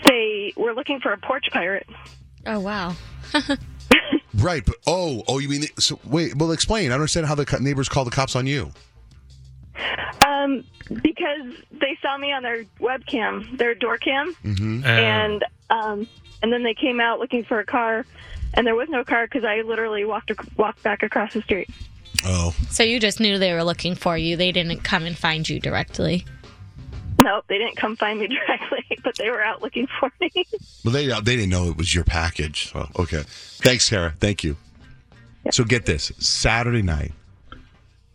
they 0.04 0.52
were 0.56 0.74
looking 0.74 1.00
for 1.00 1.12
a 1.12 1.18
porch 1.18 1.46
pirate. 1.52 1.86
Oh 2.46 2.60
wow. 2.60 2.94
Right, 4.38 4.62
but 4.66 4.74
oh, 4.86 5.22
oh, 5.28 5.38
you 5.38 5.48
mean 5.48 5.64
so? 5.78 5.98
Wait, 6.04 6.36
well, 6.36 6.52
explain. 6.52 6.86
I 6.86 6.88
don't 6.90 6.96
understand 7.00 7.24
how 7.26 7.34
the 7.34 7.46
co- 7.46 7.56
neighbors 7.56 7.88
call 7.88 8.04
the 8.04 8.10
cops 8.10 8.36
on 8.36 8.46
you. 8.46 8.70
Um 10.26 10.62
because 10.90 11.40
they 11.72 11.96
saw 12.02 12.18
me 12.18 12.32
on 12.32 12.42
their 12.42 12.64
webcam, 12.78 13.56
their 13.56 13.74
door 13.74 13.96
cam, 13.96 14.34
Mm-hmm. 14.44 14.84
and 14.84 15.44
um 15.70 16.06
and 16.42 16.52
then 16.52 16.62
they 16.64 16.74
came 16.74 17.00
out 17.00 17.18
looking 17.18 17.44
for 17.44 17.58
a 17.60 17.64
car 17.64 18.04
and 18.54 18.66
there 18.66 18.74
was 18.74 18.88
no 18.88 19.04
car 19.04 19.26
because 19.26 19.44
I 19.44 19.60
literally 19.62 20.04
walked 20.04 20.30
ac- 20.30 20.48
walked 20.56 20.82
back 20.82 21.02
across 21.02 21.32
the 21.34 21.42
street. 21.42 21.68
Oh, 22.24 22.54
So 22.70 22.82
you 22.82 22.98
just 22.98 23.20
knew 23.20 23.38
they 23.38 23.52
were 23.52 23.64
looking 23.64 23.94
for 23.94 24.16
you. 24.16 24.36
They 24.36 24.50
didn't 24.52 24.80
come 24.80 25.04
and 25.04 25.16
find 25.16 25.48
you 25.48 25.60
directly. 25.60 26.24
No, 27.18 27.42
they 27.48 27.58
didn't 27.58 27.76
come 27.76 27.96
find 27.96 28.18
me 28.20 28.26
directly, 28.46 28.84
but 29.02 29.16
they 29.16 29.30
were 29.30 29.42
out 29.42 29.62
looking 29.62 29.86
for 30.00 30.10
me. 30.20 30.30
well, 30.84 30.92
they 30.92 31.06
they 31.06 31.36
didn't 31.36 31.50
know 31.50 31.68
it 31.68 31.76
was 31.76 31.94
your 31.94 32.04
package. 32.04 32.72
So, 32.72 32.88
okay, 32.98 33.22
thanks, 33.26 33.86
Sarah. 33.86 34.14
Thank 34.18 34.44
you. 34.44 34.56
So 35.50 35.62
get 35.64 35.86
this 35.86 36.10
Saturday 36.18 36.82
night. 36.82 37.12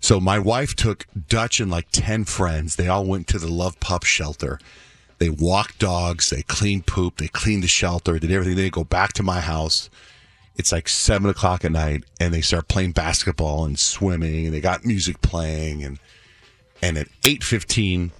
So 0.01 0.19
my 0.19 0.37
wife 0.39 0.75
took 0.75 1.05
Dutch 1.29 1.59
and 1.59 1.71
like 1.71 1.87
ten 1.91 2.25
friends. 2.25 2.75
They 2.75 2.87
all 2.87 3.05
went 3.05 3.27
to 3.27 3.39
the 3.39 3.47
Love 3.51 3.79
Pup 3.79 4.03
shelter. 4.03 4.59
They 5.19 5.29
walked 5.29 5.77
dogs. 5.79 6.29
They 6.31 6.41
cleaned 6.41 6.87
poop. 6.87 7.17
They 7.17 7.27
cleaned 7.27 7.63
the 7.63 7.67
shelter. 7.67 8.17
Did 8.17 8.31
everything. 8.31 8.55
They 8.55 8.69
go 8.69 8.83
back 8.83 9.13
to 9.13 9.23
my 9.23 9.39
house. 9.39 9.89
It's 10.61 10.71
like 10.71 10.87
seven 10.87 11.27
o'clock 11.27 11.65
at 11.65 11.71
night, 11.71 12.03
and 12.19 12.31
they 12.31 12.41
start 12.41 12.67
playing 12.67 12.91
basketball 12.91 13.65
and 13.65 13.79
swimming. 13.79 14.45
And 14.45 14.53
they 14.53 14.61
got 14.61 14.85
music 14.85 15.19
playing, 15.21 15.83
and 15.83 15.97
and 16.83 16.99
at 16.99 17.07
eight 17.23 17.43
fifteen, 17.43 18.11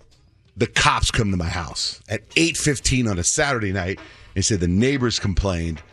the 0.57 0.65
cops 0.65 1.11
come 1.11 1.29
to 1.29 1.37
my 1.37 1.49
house 1.49 2.01
at 2.09 2.23
eight 2.35 2.57
fifteen 2.57 3.07
on 3.07 3.19
a 3.19 3.23
Saturday 3.23 3.71
night. 3.71 3.99
They 4.33 4.41
said 4.41 4.59
the 4.59 4.67
neighbors 4.67 5.19
complained 5.19 5.83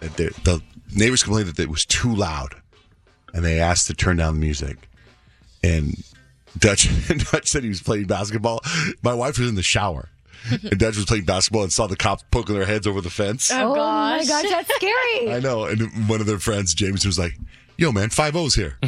that 0.00 0.16
the, 0.16 0.34
the 0.42 0.60
neighbors 0.92 1.22
complained 1.22 1.50
that 1.50 1.62
it 1.62 1.70
was 1.70 1.84
too 1.84 2.12
loud, 2.12 2.56
and 3.32 3.44
they 3.44 3.60
asked 3.60 3.86
to 3.86 3.94
turn 3.94 4.16
down 4.16 4.34
the 4.34 4.40
music. 4.40 4.88
And 5.62 5.94
Dutch 6.58 6.88
Dutch 7.30 7.46
said 7.46 7.62
he 7.62 7.68
was 7.68 7.80
playing 7.80 8.08
basketball. 8.08 8.58
My 9.04 9.14
wife 9.14 9.38
was 9.38 9.48
in 9.48 9.54
the 9.54 9.62
shower. 9.62 10.08
And 10.50 10.78
Dutch 10.78 10.96
was 10.96 11.04
playing 11.04 11.24
basketball 11.24 11.62
and 11.62 11.72
saw 11.72 11.86
the 11.86 11.96
cops 11.96 12.24
poking 12.30 12.54
their 12.54 12.66
heads 12.66 12.86
over 12.86 13.00
the 13.00 13.10
fence. 13.10 13.50
Oh, 13.52 13.72
oh 13.72 13.76
my 13.76 14.24
gosh, 14.26 14.50
that's 14.50 14.74
scary. 14.74 15.32
I 15.32 15.40
know. 15.40 15.64
And 15.64 16.08
one 16.08 16.20
of 16.20 16.26
their 16.26 16.38
friends, 16.38 16.74
James, 16.74 17.06
was 17.06 17.18
like, 17.18 17.34
Yo, 17.78 17.90
man, 17.90 18.10
five 18.10 18.36
O's 18.36 18.54
here. 18.54 18.76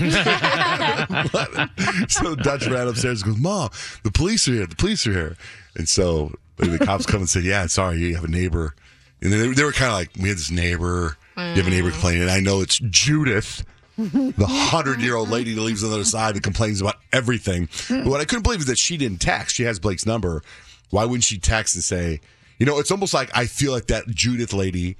so 2.08 2.34
Dutch 2.34 2.66
ran 2.66 2.86
upstairs 2.86 3.22
and 3.22 3.32
goes, 3.32 3.40
Mom, 3.40 3.70
the 4.02 4.10
police 4.10 4.46
are 4.46 4.52
here. 4.52 4.66
The 4.66 4.76
police 4.76 5.06
are 5.06 5.12
here. 5.12 5.36
And 5.74 5.88
so 5.88 6.34
the 6.56 6.78
cops 6.78 7.06
come 7.06 7.20
and 7.20 7.28
say, 7.28 7.40
Yeah, 7.40 7.66
sorry, 7.66 7.98
you 7.98 8.14
have 8.14 8.24
a 8.24 8.28
neighbor. 8.28 8.74
And 9.22 9.32
they, 9.32 9.48
they 9.48 9.64
were 9.64 9.72
kind 9.72 9.90
of 9.90 9.94
like, 9.98 10.10
We 10.20 10.28
had 10.28 10.38
this 10.38 10.50
neighbor. 10.50 11.16
You 11.36 11.42
have 11.42 11.66
a 11.66 11.70
neighbor 11.70 11.90
complaining. 11.90 12.22
And 12.22 12.30
I 12.30 12.38
know 12.40 12.60
it's 12.60 12.78
Judith, 12.78 13.64
the 13.96 14.46
hundred 14.46 15.00
year 15.00 15.16
old 15.16 15.30
lady 15.30 15.54
that 15.54 15.60
lives 15.60 15.82
on 15.82 15.90
the 15.90 15.96
other 15.96 16.04
side 16.04 16.36
that 16.36 16.42
complains 16.42 16.80
about 16.80 16.96
everything. 17.12 17.68
But 17.88 18.06
what 18.06 18.20
I 18.20 18.24
couldn't 18.24 18.42
believe 18.42 18.60
is 18.60 18.66
that 18.66 18.78
she 18.78 18.96
didn't 18.96 19.18
text. 19.18 19.56
She 19.56 19.64
has 19.64 19.78
Blake's 19.80 20.06
number. 20.06 20.42
Why 20.90 21.04
wouldn't 21.04 21.24
she 21.24 21.38
text 21.38 21.74
and 21.74 21.84
say, 21.84 22.20
you 22.58 22.66
know, 22.66 22.78
it's 22.78 22.90
almost 22.90 23.14
like 23.14 23.30
I 23.36 23.46
feel 23.46 23.72
like 23.72 23.86
that 23.86 24.06
Judith 24.08 24.52
lady 24.52 24.96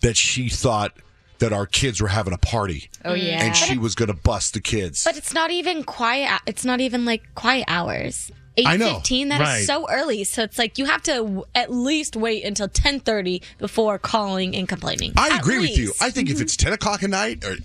that 0.00 0.16
she 0.16 0.48
thought 0.48 0.96
that 1.38 1.52
our 1.52 1.66
kids 1.66 2.00
were 2.00 2.08
having 2.08 2.32
a 2.32 2.38
party. 2.38 2.88
Oh, 3.04 3.14
yeah. 3.14 3.42
And 3.42 3.56
she 3.56 3.76
was 3.76 3.96
going 3.96 4.08
to 4.08 4.16
bust 4.16 4.54
the 4.54 4.60
kids. 4.60 5.02
But 5.04 5.16
it's 5.16 5.34
not 5.34 5.50
even 5.50 5.82
quiet. 5.82 6.40
It's 6.46 6.64
not 6.64 6.80
even 6.80 7.04
like 7.04 7.34
quiet 7.34 7.64
hours. 7.66 8.30
I 8.58 8.74
Eight 8.74 8.80
know. 8.80 8.94
fifteen. 8.96 9.28
That 9.28 9.40
is 9.40 9.48
Right. 9.48 9.64
so 9.66 9.88
early. 9.90 10.24
So 10.24 10.42
it's 10.42 10.58
like 10.58 10.76
you 10.78 10.84
have 10.84 11.02
to 11.04 11.12
w- 11.12 11.44
at 11.54 11.72
least 11.72 12.16
wait 12.16 12.44
until 12.44 12.68
ten 12.68 13.00
thirty 13.00 13.40
before 13.58 13.98
calling 13.98 14.54
and 14.54 14.68
complaining. 14.68 15.12
I 15.16 15.30
At 15.30 15.40
agree 15.40 15.58
with 15.58 15.78
you. 15.78 15.92
I 16.00 16.10
think 16.10 16.28
if 16.28 16.40
it's 16.40 16.56
10 16.56 16.72
o'clock 16.74 17.02
at 17.02 17.10
night, 17.10 17.44
or 17.44 17.56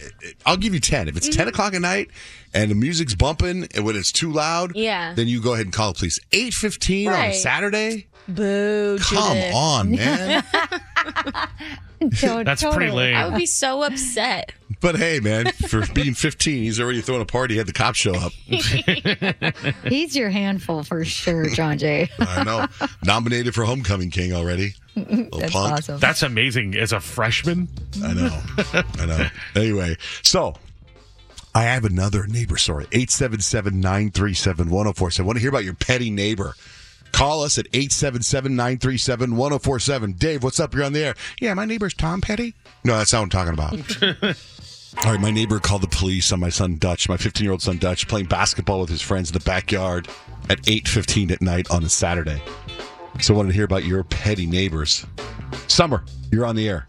I'll 0.46 0.56
give 0.58 0.74
you 0.74 0.80
10. 0.80 1.08
If 1.10 1.18
it's 1.18 1.28
10 1.28 1.46
Mhm. 1.46 1.50
o'clock 1.50 1.74
at 1.74 1.82
night 1.82 2.10
and 2.54 2.72
the 2.72 2.76
music's 2.76 3.16
bumping 3.16 3.68
and 3.76 3.84
when 3.86 3.96
it's 3.98 4.12
too 4.14 4.32
loud, 4.32 4.76
Yeah. 4.76 5.14
then 5.14 5.28
you 5.28 5.42
go 5.42 5.54
ahead 5.54 5.66
and 5.66 5.74
call 5.74 5.92
the 5.94 5.98
police. 6.00 6.20
8.15 6.32 7.10
on 7.10 7.26
a 7.26 7.34
Saturday? 7.34 8.08
Boo. 8.28 8.98
Come 9.00 9.36
Judith. 9.38 9.54
on, 9.56 9.92
man. 9.96 10.44
That's 12.00 12.64
pretty 12.64 12.92
lame. 12.92 13.16
I 13.16 13.28
would 13.28 13.38
be 13.38 13.46
so 13.46 13.84
upset. 13.84 14.52
But 14.80 14.96
hey, 14.98 15.20
man, 15.20 15.48
for 15.68 15.84
being 15.94 16.14
15, 16.14 16.64
he's 16.64 16.80
already 16.80 17.02
throwing 17.02 17.22
a 17.22 17.26
party, 17.26 17.58
had 17.58 17.66
the 17.66 17.74
cops 17.74 17.98
show 17.98 18.14
up. 18.14 18.32
He's 19.86 20.16
your 20.16 20.30
handful 20.30 20.84
for 20.84 21.04
sure, 21.04 21.50
John 21.50 21.80
Jay. 21.80 22.10
I 22.20 22.44
know. 22.44 22.68
Nominated 23.04 23.56
for 23.56 23.64
Homecoming 23.64 24.12
King 24.12 24.34
already. 24.34 24.76
Little 24.96 25.40
That's 25.40 25.52
punk. 25.54 25.74
awesome. 25.74 26.00
That's 26.00 26.22
amazing. 26.22 26.76
As 26.78 26.92
a 26.92 27.00
freshman, 27.00 27.68
I 28.04 28.14
know. 28.14 28.40
I 29.00 29.06
know. 29.08 29.26
Anyway, 29.56 29.98
so 30.22 30.54
I 31.56 31.64
have 31.64 31.84
another 31.84 32.28
neighbor 32.28 32.58
story. 32.58 32.86
877 32.92 33.80
937 33.80 34.70
1047. 34.70 35.26
want 35.26 35.38
to 35.38 35.42
hear 35.42 35.50
about 35.50 35.64
your 35.64 35.74
petty 35.74 36.12
neighbor. 36.12 36.54
Call 37.12 37.44
us 37.44 37.58
at 37.58 37.68
877 37.74 38.56
937 38.56 39.36
1047. 39.36 40.12
Dave, 40.14 40.44
what's 40.44 40.60
up? 40.60 40.74
You're 40.74 40.84
on 40.84 40.94
the 40.94 41.04
air. 41.04 41.16
Yeah, 41.40 41.54
my 41.54 41.66
neighbor's 41.66 41.94
Tom 41.94 42.22
Petty. 42.22 42.54
No, 42.84 42.98
that's 42.98 43.14
not 43.14 43.20
what 43.20 43.24
I'm 43.24 43.30
talking 43.30 43.54
about. 43.54 44.38
All 45.06 45.12
right, 45.12 45.22
my 45.22 45.32
neighbor 45.32 45.60
called 45.60 45.84
the 45.84 45.88
police 45.88 46.32
on 46.32 46.40
my 46.40 46.50
son 46.50 46.78
Dutch, 46.78 47.08
my 47.08 47.18
15 47.18 47.44
year 47.44 47.52
old 47.52 47.62
son 47.62 47.78
Dutch, 47.78 48.08
playing 48.08 48.26
basketball 48.26 48.80
with 48.82 48.90
his 48.90 49.02
friends 49.02 49.30
in 49.30 49.34
the 49.34 49.44
backyard 49.44 50.08
at 50.50 50.60
8:15 50.64 51.32
at 51.32 51.42
night 51.42 51.70
on 51.70 51.84
a 51.84 51.90
Saturday. 51.90 52.42
So 53.20 53.34
I 53.34 53.38
wanted 53.38 53.50
to 53.50 53.56
hear 53.56 53.66
about 53.66 53.86
your 53.86 54.04
petty 54.04 54.46
neighbors. 54.46 55.06
Summer, 55.68 56.04
you're 56.32 56.46
on 56.46 56.56
the 56.56 56.68
air. 56.68 56.88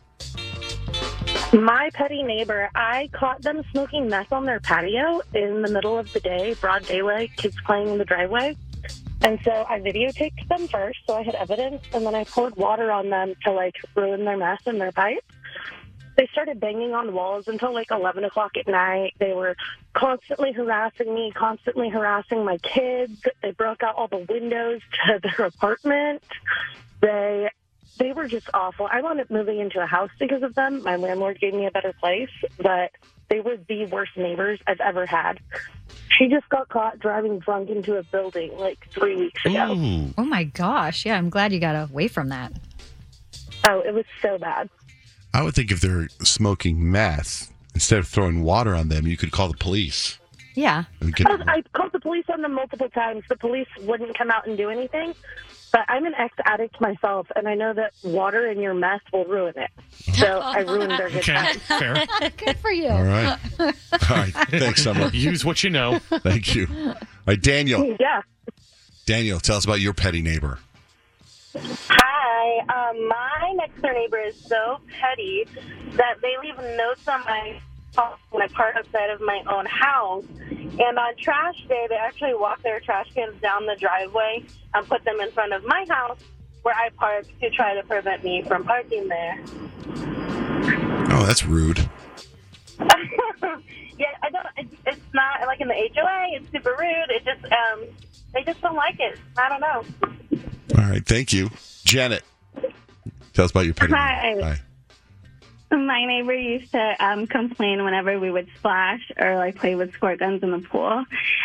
My 1.53 1.91
petty 1.95 2.23
neighbor, 2.23 2.71
I 2.75 3.09
caught 3.13 3.43
them 3.43 3.63
smoking 3.73 4.09
meth 4.09 4.33
on 4.33 4.45
their 4.45 4.61
patio 4.61 5.23
in 5.35 5.63
the 5.63 5.71
middle 5.71 5.99
of 5.99 6.13
the 6.13 6.21
day, 6.21 6.55
broad 6.61 6.85
daylight, 6.87 7.31
kids 7.37 7.57
playing 7.65 7.89
in 7.89 7.99
the 7.99 8.05
driveway. 8.05 8.57
And 9.21 9.39
so 9.45 9.67
I 9.69 9.81
videotaped 9.81 10.47
them 10.49 10.69
first, 10.69 11.01
so 11.07 11.15
I 11.17 11.23
had 11.23 11.35
evidence, 11.35 11.83
and 11.93 12.07
then 12.07 12.15
I 12.15 12.25
poured 12.25 12.57
water 12.57 12.91
on 12.93 13.11
them 13.11 13.35
to 13.45 13.53
like 13.53 13.75
ruin 13.95 14.25
their 14.25 14.37
mess 14.37 14.61
and 14.67 14.81
their 14.81 14.93
pipe. 14.93 15.25
They 16.17 16.29
started 16.33 16.59
banging 16.59 16.95
on 16.95 17.13
walls 17.13 17.47
until 17.47 17.73
like 17.73 17.93
11 17.93 18.25
o'clock 18.25 18.57
at 18.57 18.67
night. 18.67 19.15
They 19.19 19.33
were 19.33 19.57
constantly 19.93 20.53
harassing 20.53 21.15
me, 21.15 21.33
constantly 21.33 21.89
harassing 21.89 22.45
my 22.45 22.59
kids. 22.59 23.23
They 23.41 23.53
broke 23.53 23.85
out 23.85 23.95
all 23.95 24.09
the 24.09 24.27
windows 24.29 24.81
to 25.07 25.21
their 25.21 25.47
apartment. 25.47 26.23
They 27.01 27.51
they 27.99 28.13
were 28.13 28.29
just 28.29 28.49
awful. 28.55 28.89
I 28.91 29.01
wound 29.01 29.21
up 29.21 29.31
moving 29.31 29.59
into 29.59 29.81
a 29.81 29.87
house 29.87 30.11
because 30.19 30.43
of 30.43 30.55
them. 30.55 30.83
My 30.85 30.97
landlord 30.97 31.41
gave 31.41 31.55
me 31.55 31.67
a 31.67 31.71
better 31.71 31.93
place, 31.93 32.31
but 32.57 32.93
they 33.29 33.41
were 33.41 33.57
the 33.69 33.87
worst 33.87 34.13
neighbors 34.17 34.61
I've 34.67 34.81
ever 34.81 35.07
had. 35.07 35.41
She 36.17 36.29
just 36.29 36.49
got 36.49 36.69
caught 36.69 36.99
driving 36.99 37.39
drunk 37.39 37.69
into 37.69 37.97
a 37.97 38.03
building 38.03 38.57
like 38.59 38.89
three 38.91 39.17
weeks 39.17 39.45
ago. 39.45 40.11
Oh 40.17 40.25
my 40.25 40.45
gosh. 40.45 41.05
Yeah, 41.05 41.17
I'm 41.17 41.31
glad 41.31 41.53
you 41.53 41.61
got 41.61 41.91
away 41.91 42.09
from 42.09 42.31
that. 42.31 42.53
Oh, 43.69 43.81
it 43.81 43.93
was 43.93 44.05
so 44.23 44.39
bad. 44.39 44.71
I 45.35 45.43
would 45.43 45.55
think 45.55 45.71
if 45.71 45.81
they're 45.81 46.09
smoking 46.23 46.91
meth, 46.91 47.53
instead 47.75 47.99
of 47.99 48.09
throwing 48.09 48.43
water 48.43 48.75
on 48.75 48.89
them, 48.89 49.07
you 49.07 49.17
could 49.17 49.31
call 49.31 49.49
the 49.49 49.57
police. 49.57 50.19
Yeah. 50.55 50.85
I, 51.03 51.39
I 51.47 51.63
called 51.73 51.93
the 51.93 52.01
police 52.01 52.25
on 52.33 52.43
them 52.43 52.55
multiple 52.55 52.89
times. 52.89 53.25
The 53.29 53.37
police 53.37 53.69
wouldn't 53.83 54.17
come 54.17 54.31
out 54.31 54.47
and 54.47 54.57
do 54.57 54.71
anything. 54.71 55.15
But 55.71 55.83
I'm 55.89 56.07
an 56.07 56.15
ex 56.19 56.35
addict 56.45 56.81
myself, 56.81 57.27
and 57.37 57.47
I 57.47 57.55
know 57.55 57.75
that 57.75 57.93
water 58.03 58.47
in 58.51 58.59
your 58.61 58.73
mess 58.75 59.01
will 59.13 59.27
ruin 59.27 59.53
it. 59.57 59.71
So 60.15 60.39
I 60.41 60.61
ruined 60.61 60.93
their 60.93 61.09
good 61.11 61.19
Okay, 61.19 61.35
time. 61.35 61.59
fair. 61.59 62.07
Good 62.37 62.57
for 62.59 62.71
you. 62.71 62.89
All 62.89 63.03
right. 63.03 63.39
All 63.61 63.69
right. 64.17 64.33
Thanks, 64.51 64.83
Summer. 64.83 65.09
Use 65.09 65.45
what 65.45 65.63
you 65.63 65.71
know. 65.71 65.99
Thank 65.99 66.55
you. 66.55 66.67
All 66.87 66.95
right, 67.27 67.41
Daniel. 67.41 67.97
Yeah. 68.01 68.23
Daniel, 69.05 69.41
tell 69.41 69.57
us 69.57 69.65
about 69.65 69.81
your 69.81 69.93
petty 69.95 70.23
neighbor. 70.23 70.59
Hi. 71.57 72.59
Um, 72.91 73.09
my 73.09 73.53
next 73.57 73.81
door 73.83 73.93
neighbor 73.93 74.19
is 74.21 74.37
so 74.37 74.79
petty 75.01 75.47
that 75.93 76.15
they 76.23 76.35
leave 76.43 76.57
notes 76.77 77.07
on 77.09 77.21
my 77.25 77.61
when 78.31 78.43
I 78.43 78.49
park 78.49 78.77
outside 78.77 79.11
of 79.11 79.21
my 79.21 79.43
own 79.51 79.67
house. 79.67 80.25
And 80.41 80.99
on 80.99 81.17
trash 81.17 81.57
day, 81.69 81.87
they 81.89 81.97
actually 81.97 82.35
walk 82.35 82.63
their 82.63 82.81
trash 82.81 83.09
cans 83.15 83.41
down 83.41 83.67
the 83.67 83.77
driveway 83.79 84.45
and 84.75 84.87
put 84.87 85.05
them 85.05 85.21
in 85.21 85.31
front 85.33 85.53
of 85.53 85.65
my 85.65 85.85
house 85.89 86.21
where 86.63 86.75
I 86.75 86.91
park 86.91 87.27
to 87.41 87.51
try 87.51 87.75
to 87.75 87.83
prevent 87.83 88.23
me 88.23 88.43
from 88.43 88.65
parking 88.65 89.09
there. 89.09 89.43
Oh, 91.11 91.25
that's 91.27 91.45
rude. 91.45 91.79
yeah, 92.79 94.07
I 94.23 94.31
don't. 94.31 94.47
It's, 94.57 94.75
it's 94.87 95.01
not 95.15 95.41
like 95.47 95.61
in 95.61 95.69
the 95.69 95.75
HOA. 95.75 96.29
It's 96.33 96.51
super 96.53 96.77
rude. 96.79 97.11
It 97.11 97.25
just 97.25 97.45
um, 97.53 97.85
they 98.35 98.43
just 98.45 98.61
don't 98.61 98.77
like 98.77 99.01
it. 99.01 99.19
I 99.37 99.49
don't 99.49 99.61
know. 99.61 99.85
All 100.77 100.91
right, 100.91 101.05
thank 101.05 101.33
you, 101.33 101.51
Janet. 101.85 102.23
Tell 103.33 103.45
us 103.45 103.51
about 103.51 103.65
your 103.65 103.75
petty. 103.75 103.93
Hi. 103.93 104.37
Hi. 104.41 104.61
My 105.71 106.07
neighbor 106.07 106.35
used 106.35 106.73
to 106.73 106.97
um, 106.99 107.27
complain 107.27 107.85
whenever 107.85 108.19
we 108.19 108.31
would 108.31 108.49
splash 108.57 109.01
or 109.19 109.37
like 109.37 109.57
play 109.57 109.75
with 109.75 109.93
squirt 109.93 110.19
guns 110.19 110.43
in 110.43 110.51
the 110.51 110.61
pool, 110.61 111.05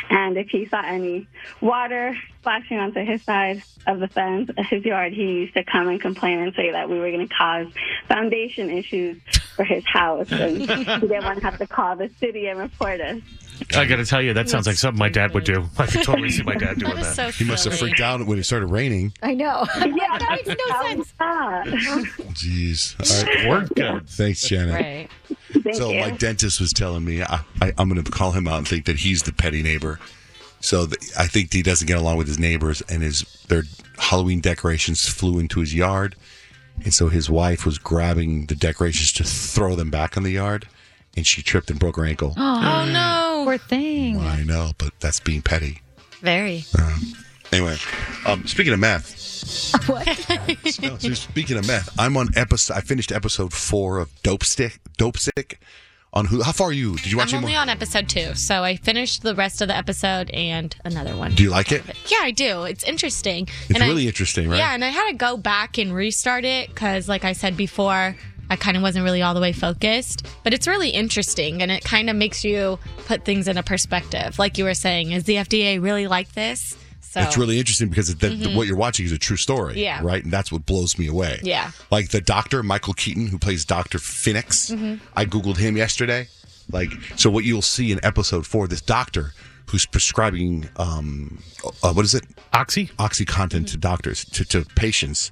and 0.09 0.38
if 0.38 0.47
he 0.49 0.65
saw 0.65 0.82
any 0.82 1.28
water 1.59 2.17
splashing 2.39 2.78
onto 2.78 3.03
his 3.03 3.21
side 3.24 3.63
of 3.86 3.99
the 3.99 4.07
fence, 4.07 4.49
of 4.57 4.65
his 4.65 4.86
yard, 4.86 5.11
he 5.11 5.24
used 5.24 5.53
to 5.55 5.63
come 5.65 5.89
and 5.89 5.99
complain 5.99 6.39
and 6.39 6.53
say 6.53 6.71
that 6.71 6.89
we 6.89 6.99
were 6.99 7.11
going 7.11 7.28
to 7.28 7.34
cause 7.34 7.67
foundation 8.07 8.69
issues 8.69 9.21
for 9.55 9.65
his 9.65 9.86
house, 9.86 10.32
and 10.32 10.57
he 10.57 10.67
didn't 10.67 11.24
want 11.24 11.39
to 11.39 11.43
have 11.43 11.57
to 11.57 11.67
call 11.67 11.95
the 11.97 12.09
city 12.19 12.47
and 12.47 12.59
report 12.59 13.01
us. 13.01 13.19
I 13.76 13.86
got 13.86 13.95
to 13.97 14.06
tell 14.06 14.22
you, 14.22 14.34
that 14.34 14.49
sounds 14.49 14.68
like 14.68 14.76
something 14.76 14.99
my 14.99 15.10
dad 15.10 15.34
would 15.34 15.43
do. 15.45 15.66
I 15.78 15.86
could 15.88 16.04
totally 16.04 16.30
see 16.30 16.43
my 16.43 16.56
dad 16.60 16.80
doing 16.80 16.95
That 16.95 16.99
is 17.01 17.16
that. 17.16 17.34
so 17.34 17.43
He 17.43 17.49
must 17.49 17.66
have 17.66 17.78
freaked 17.78 17.99
out 18.01 18.26
when 18.26 18.38
it 18.39 18.43
started 18.43 18.68
raining. 18.68 19.14
I 19.22 19.34
know. 19.34 19.66
yeah, 19.78 20.18
that 20.20 20.30
makes 20.45 20.47
no 20.47 20.82
sense. 20.84 21.14
Jeez. 22.34 22.95
All 22.99 23.28
right. 23.28 23.49
We're 23.49 23.66
good. 23.68 24.10
Thanks, 24.10 24.47
Janet. 24.47 24.74
Right. 24.76 25.10
Thank 25.64 25.76
so 25.76 25.89
you. 25.91 25.99
my 26.01 26.12
dentist 26.12 26.60
was 26.60 26.74
telling 26.74 27.06
me 27.06 27.22
I, 27.24 27.41
I, 27.62 27.74
I'm 27.78 27.89
going 27.89 28.04
to 28.04 28.12
call 28.12 28.32
him 28.32 28.47
out 28.47 28.58
and 28.60 28.68
think 28.68 28.86
that 28.86 28.97
he's 28.97 29.24
the 29.24 29.34
petty 29.34 29.64
neighbor. 29.64 29.99
So 30.60 30.86
th 30.88 30.97
I 31.18 31.28
think 31.28 31.51
he 31.51 31.62
doesn't 31.62 31.88
get 31.88 31.97
along 31.97 32.18
with 32.18 32.28
his 32.28 32.39
neighbors, 32.39 32.82
and 32.89 33.04
his 33.04 33.24
their 33.49 33.64
Halloween 33.97 34.39
decorations 34.39 35.08
flew 35.10 35.38
into 35.39 35.60
his 35.60 35.74
yard, 35.76 36.16
and 36.86 36.93
so 36.93 37.10
his 37.10 37.30
wife 37.30 37.66
was 37.66 37.78
grabbing 37.78 38.45
the 38.45 38.56
decorations 38.56 39.12
to 39.14 39.26
throw 39.26 39.76
them 39.76 39.89
back 39.89 40.16
in 40.16 40.24
the 40.24 40.32
yard, 40.32 40.66
and 41.16 41.26
she 41.28 41.41
tripped 41.41 41.70
and 41.70 41.80
broke 41.80 41.97
her 41.97 42.05
ankle. 42.05 42.34
Oh, 42.38 42.86
no. 42.91 43.41
Poor 43.45 43.57
thing. 43.57 44.20
I 44.20 44.43
know, 44.43 44.72
but 44.78 44.93
that's 44.99 45.20
being 45.20 45.41
petty. 45.41 45.82
Very. 46.22 46.64
Anyway, 47.51 47.76
um, 48.26 48.47
speaking 48.47 48.74
of 48.74 48.80
meth. 48.80 49.20
What? 49.88 50.07
No, 50.82 50.97
so 50.97 51.14
speaking 51.14 51.57
of 51.57 51.68
meth, 51.68 51.89
I'm 51.99 52.16
on 52.16 52.30
episode. 52.38 52.76
I 52.76 52.80
finished 52.82 53.11
episode 53.11 53.51
four 53.53 53.99
of 53.99 54.09
Dopesick. 54.24 54.78
Dope 54.97 55.18
Stick. 55.18 55.59
On 56.14 56.26
who? 56.26 56.41
How 56.43 56.53
far 56.53 56.68
are 56.70 56.72
you? 56.72 56.95
Did 56.97 57.11
you 57.11 57.18
watch 57.18 57.34
I'm 57.34 57.39
any 57.39 57.45
only 57.47 57.53
more? 57.55 57.61
on 57.64 57.70
episode 57.70 58.07
two, 58.07 58.36
so 58.36 58.64
I 58.64 58.76
finished 58.78 59.22
the 59.24 59.36
rest 59.36 59.61
of 59.61 59.68
the 59.68 59.76
episode 59.76 60.30
and 60.30 60.74
another 60.86 61.18
one. 61.18 61.34
Do 61.36 61.43
you 61.43 61.49
like 61.49 61.72
it? 61.74 61.84
Yeah, 62.09 62.20
I 62.22 62.32
do. 62.32 62.64
It's 62.64 62.84
interesting. 62.86 63.49
It's 63.64 63.72
And 63.74 63.84
I- 63.84 63.88
really 63.88 64.07
interesting, 64.07 64.47
right? 64.47 64.57
Yeah, 64.59 64.74
and 64.74 64.86
I 64.86 64.89
had 64.89 65.09
to 65.09 65.16
go 65.18 65.36
back 65.38 65.78
and 65.78 65.93
restart 65.93 66.45
it 66.45 66.70
because, 66.70 67.09
like 67.09 67.26
I 67.26 67.34
said 67.34 67.57
before, 67.57 68.16
I 68.54 68.56
kind 68.56 68.78
of 68.78 68.84
wasn't 68.84 69.04
really 69.04 69.24
all 69.24 69.34
the 69.34 69.41
way 69.41 69.51
focused. 69.51 70.28
But 70.43 70.54
it's 70.54 70.68
really 70.68 70.89
interesting, 70.89 71.64
and 71.64 71.72
it 71.72 71.84
kind 71.84 72.08
of 72.08 72.16
makes 72.16 72.43
you 72.43 72.78
put 73.08 73.26
things 73.26 73.47
in 73.47 73.58
a 73.58 73.64
perspective. 73.64 74.38
Like 74.38 74.60
you 74.60 74.64
were 74.64 74.76
saying, 74.76 75.12
is 75.12 75.24
the 75.24 75.36
FDA 75.38 75.82
really 75.82 76.06
like 76.08 76.32
this? 76.34 76.78
So 77.01 77.20
It's 77.22 77.36
really 77.38 77.58
interesting 77.60 77.89
because 77.89 78.10
it, 78.12 78.20
that, 78.22 78.32
Mhm. 78.32 78.56
what 78.56 78.68
you're 78.68 78.78
watching 78.78 79.06
is 79.06 79.12
a 79.12 79.18
true 79.18 79.38
story. 79.38 79.82
Yeah. 79.84 79.99
Right? 80.04 80.24
And 80.24 80.32
that's 80.32 80.51
what 80.51 80.66
blows 80.68 80.97
me 80.99 81.08
away. 81.08 81.39
Yeah. 81.43 81.72
Like 81.91 82.10
the 82.10 82.22
doctor, 82.22 82.62
Michael 82.64 82.93
Keaton, 82.93 83.28
who 83.28 83.38
plays 83.39 83.66
Dr. 83.66 83.97
Finnix. 83.99 84.72
Mhm. 84.72 84.99
I 85.16 85.26
Googled 85.26 85.58
him 85.58 85.78
yesterday. 85.78 86.28
Like, 86.72 86.91
so 87.16 87.30
what 87.30 87.43
you'll 87.43 87.62
see 87.62 87.91
in 87.91 87.99
episode 88.04 88.45
four, 88.47 88.68
this 88.68 88.82
doctor 88.82 89.34
who's 89.68 89.86
prescribing, 89.86 90.70
um, 90.78 91.39
uh, 91.84 91.93
what 91.93 92.06
is 92.06 92.14
it? 92.16 92.24
Oxy? 92.51 92.89
Oxycontin 92.99 93.66
to 93.68 93.78
doctors, 93.78 94.26
to, 94.26 94.45
to 94.45 94.66
patients. 94.76 95.30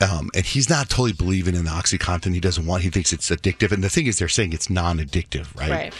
Um, 0.00 0.30
and 0.34 0.44
he's 0.46 0.70
not 0.70 0.88
totally 0.88 1.12
believing 1.12 1.54
in 1.54 1.64
the 1.64 1.70
Oxycontin. 1.70 2.32
He 2.32 2.40
doesn't 2.40 2.64
want, 2.66 2.82
he 2.82 2.90
thinks 2.90 3.12
it's 3.12 3.28
addictive. 3.30 3.70
And 3.72 3.84
the 3.84 3.90
thing 3.90 4.06
is, 4.06 4.18
they're 4.18 4.28
saying 4.28 4.52
it's 4.52 4.70
non 4.70 4.98
addictive, 4.98 5.54
right? 5.58 5.70
Right. 5.70 5.94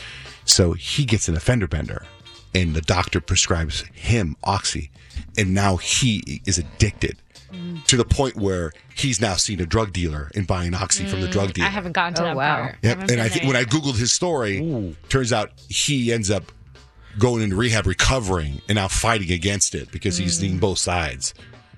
So 0.47 0.73
he 0.73 1.05
gets 1.05 1.29
an 1.29 1.37
offender 1.37 1.67
bender, 1.69 2.07
and 2.55 2.75
the 2.75 2.81
doctor 2.81 3.21
prescribes 3.21 3.83
him 3.93 4.37
Oxy, 4.43 4.91
and 5.37 5.53
now 5.55 5.77
he 5.77 6.41
is 6.47 6.59
addicted 6.59 7.19
to 7.87 7.97
the 7.97 8.05
point 8.05 8.37
where 8.37 8.73
he's 8.95 9.21
now 9.21 9.35
seen 9.35 9.61
a 9.61 9.67
drug 9.67 9.93
dealer 9.93 10.31
and 10.37 10.47
buying 10.47 10.73
Oxy 10.73 11.05
from 11.05 11.21
the 11.21 11.27
drug 11.29 11.51
Mm, 11.51 11.55
dealer. 11.55 11.67
I 11.67 11.71
haven't 11.71 11.93
gotten 11.93 12.15
to 12.15 12.23
that 12.23 12.37
part. 12.37 12.77
Yep. 12.83 12.97
Haven't 12.99 13.11
And 13.11 13.21
I 13.21 13.25
been 13.25 13.33
think 13.33 13.45
when 13.47 13.57
I 13.57 13.65
googled 13.65 13.97
his 13.99 14.13
story, 14.13 14.95
turns 15.09 15.33
out 15.33 15.51
he 15.69 16.13
ends 16.13 16.31
up 16.31 16.53
going 17.19 17.43
into 17.43 17.57
rehab, 17.57 17.87
recovering, 17.87 18.63
and 18.69 18.77
now 18.77 18.87
fighting 18.87 19.33
against 19.33 19.75
it 19.75 19.91
because 19.91 20.17
he's 20.17 20.37
Mm. 20.37 20.41
seen 20.41 20.59
both 20.59 20.79
sides. 20.79 21.35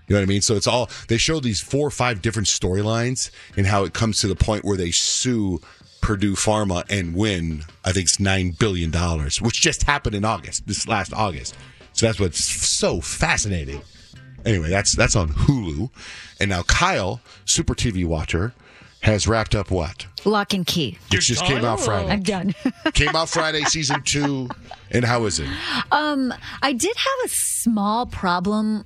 You 0.06 0.14
know 0.14 0.20
what 0.20 0.26
I 0.26 0.28
mean? 0.28 0.42
So 0.42 0.56
it's 0.56 0.66
all 0.66 0.90
they 1.08 1.16
show 1.16 1.40
these 1.40 1.60
four 1.60 1.86
or 1.86 1.90
five 1.90 2.22
different 2.22 2.48
storylines 2.48 3.30
and 3.56 3.66
how 3.66 3.84
it 3.84 3.94
comes 3.94 4.20
to 4.20 4.28
the 4.28 4.36
point 4.36 4.64
where 4.64 4.76
they 4.76 4.90
sue 4.90 5.60
Purdue 6.00 6.34
Pharma 6.34 6.84
and 6.90 7.14
win. 7.14 7.64
I 7.84 7.92
think 7.92 8.04
it's 8.04 8.20
nine 8.20 8.50
billion 8.50 8.90
dollars, 8.90 9.40
which 9.40 9.60
just 9.60 9.84
happened 9.84 10.14
in 10.14 10.24
August, 10.24 10.66
this 10.66 10.86
last 10.86 11.14
August. 11.14 11.56
So 11.92 12.06
that's 12.06 12.18
what's 12.20 12.44
so 12.44 13.00
fascinating. 13.00 13.82
Anyway, 14.44 14.68
that's 14.68 14.96
that's 14.96 15.14
on 15.14 15.28
Hulu, 15.28 15.90
and 16.40 16.50
now 16.50 16.62
Kyle, 16.64 17.20
Super 17.44 17.74
TV 17.74 18.04
watcher, 18.04 18.52
has 19.02 19.26
wrapped 19.26 19.54
up 19.54 19.70
what? 19.70 20.06
Locke 20.24 20.54
and 20.54 20.66
key. 20.66 20.98
Which 21.10 21.26
just 21.26 21.44
came 21.44 21.64
out 21.64 21.80
Friday. 21.80 22.08
I'm 22.08 22.22
done. 22.22 22.54
Came 22.94 23.14
out 23.16 23.28
Friday, 23.28 23.62
season 23.64 24.02
two. 24.02 24.48
And 24.92 25.04
how 25.04 25.24
is 25.24 25.40
it? 25.40 25.48
Um, 25.90 26.32
I 26.62 26.72
did 26.72 26.94
have 26.96 27.26
a 27.26 27.28
small 27.28 28.06
problem 28.06 28.84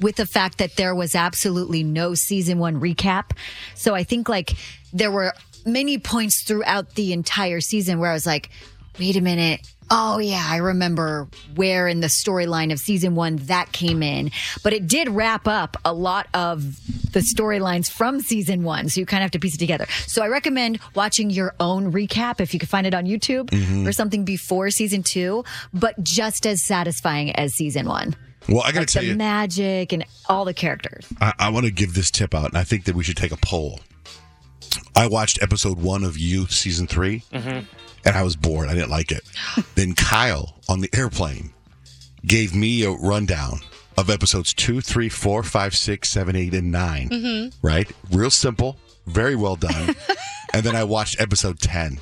with 0.00 0.16
the 0.16 0.26
fact 0.26 0.58
that 0.58 0.76
there 0.76 0.94
was 0.94 1.14
absolutely 1.14 1.82
no 1.82 2.14
season 2.14 2.58
one 2.58 2.80
recap. 2.80 3.30
So 3.74 3.94
I 3.94 4.04
think 4.04 4.28
like 4.28 4.54
there 4.92 5.10
were 5.10 5.32
many 5.64 5.98
points 5.98 6.42
throughout 6.42 6.96
the 6.96 7.12
entire 7.12 7.60
season 7.60 7.98
where 7.98 8.10
I 8.10 8.14
was 8.14 8.26
like, 8.26 8.50
wait 8.98 9.16
a 9.16 9.20
minute. 9.20 9.66
Oh 9.90 10.18
yeah, 10.18 10.42
I 10.48 10.56
remember 10.56 11.28
where 11.54 11.86
in 11.86 12.00
the 12.00 12.06
storyline 12.06 12.72
of 12.72 12.78
season 12.78 13.14
one 13.14 13.36
that 13.36 13.70
came 13.72 14.02
in. 14.02 14.30
But 14.62 14.72
it 14.72 14.86
did 14.88 15.08
wrap 15.10 15.46
up 15.46 15.76
a 15.84 15.92
lot 15.92 16.26
of 16.34 16.62
the 17.12 17.20
storylines 17.20 17.90
from 17.90 18.20
season 18.20 18.62
one. 18.64 18.88
So 18.88 19.00
you 19.00 19.06
kind 19.06 19.20
of 19.22 19.26
have 19.26 19.30
to 19.32 19.38
piece 19.38 19.54
it 19.54 19.58
together. 19.58 19.86
So 20.06 20.22
I 20.22 20.28
recommend 20.28 20.78
watching 20.94 21.28
your 21.30 21.54
own 21.60 21.92
recap 21.92 22.40
if 22.40 22.54
you 22.54 22.58
can 22.60 22.66
find 22.66 22.86
it 22.86 22.94
on 22.94 23.04
YouTube 23.04 23.50
Mhm. 23.50 23.86
or 23.86 23.92
something 23.92 24.24
before 24.24 24.70
season 24.70 25.02
two, 25.02 25.44
but 25.72 26.02
just 26.02 26.46
as 26.46 26.64
satisfying 26.64 27.30
as 27.36 27.52
season 27.54 27.86
one. 27.86 28.16
Well, 28.48 28.62
I 28.62 28.68
got 28.72 28.72
to 28.72 28.78
Like 28.80 28.88
tell 28.88 29.02
the 29.02 29.08
you, 29.08 29.16
magic 29.16 29.92
and 29.92 30.04
all 30.28 30.44
the 30.44 30.54
characters. 30.54 31.06
I, 31.20 31.32
I 31.38 31.48
want 31.50 31.66
to 31.66 31.72
give 31.72 31.94
this 31.94 32.10
tip 32.10 32.34
out, 32.34 32.48
and 32.48 32.58
I 32.58 32.64
think 32.64 32.84
that 32.84 32.94
we 32.94 33.04
should 33.04 33.16
take 33.16 33.32
a 33.32 33.36
poll. 33.38 33.80
I 34.96 35.06
watched 35.06 35.40
episode 35.42 35.78
one 35.78 36.04
of 36.04 36.18
You 36.18 36.46
season 36.46 36.86
3 36.86 37.22
Mm-hmm. 37.32 37.60
And 38.04 38.16
I 38.16 38.22
was 38.22 38.36
bored. 38.36 38.68
I 38.68 38.74
didn't 38.74 38.90
like 38.90 39.10
it. 39.12 39.24
then 39.74 39.94
Kyle 39.94 40.54
on 40.68 40.80
the 40.80 40.90
airplane 40.94 41.50
gave 42.26 42.54
me 42.54 42.84
a 42.84 42.90
rundown 42.90 43.60
of 43.96 44.10
episodes 44.10 44.52
two, 44.54 44.80
three, 44.80 45.08
four, 45.08 45.42
five, 45.42 45.74
six, 45.76 46.08
seven, 46.10 46.34
eight, 46.36 46.54
and 46.54 46.72
9 46.72 47.08
Mhm. 47.10 47.54
Right? 47.62 47.90
Real 48.10 48.30
simple, 48.30 48.76
very 49.06 49.36
well 49.36 49.56
done. 49.56 49.94
and 50.52 50.64
then 50.64 50.74
I 50.74 50.84
watched 50.84 51.20
episode 51.20 51.60
10. 51.60 52.00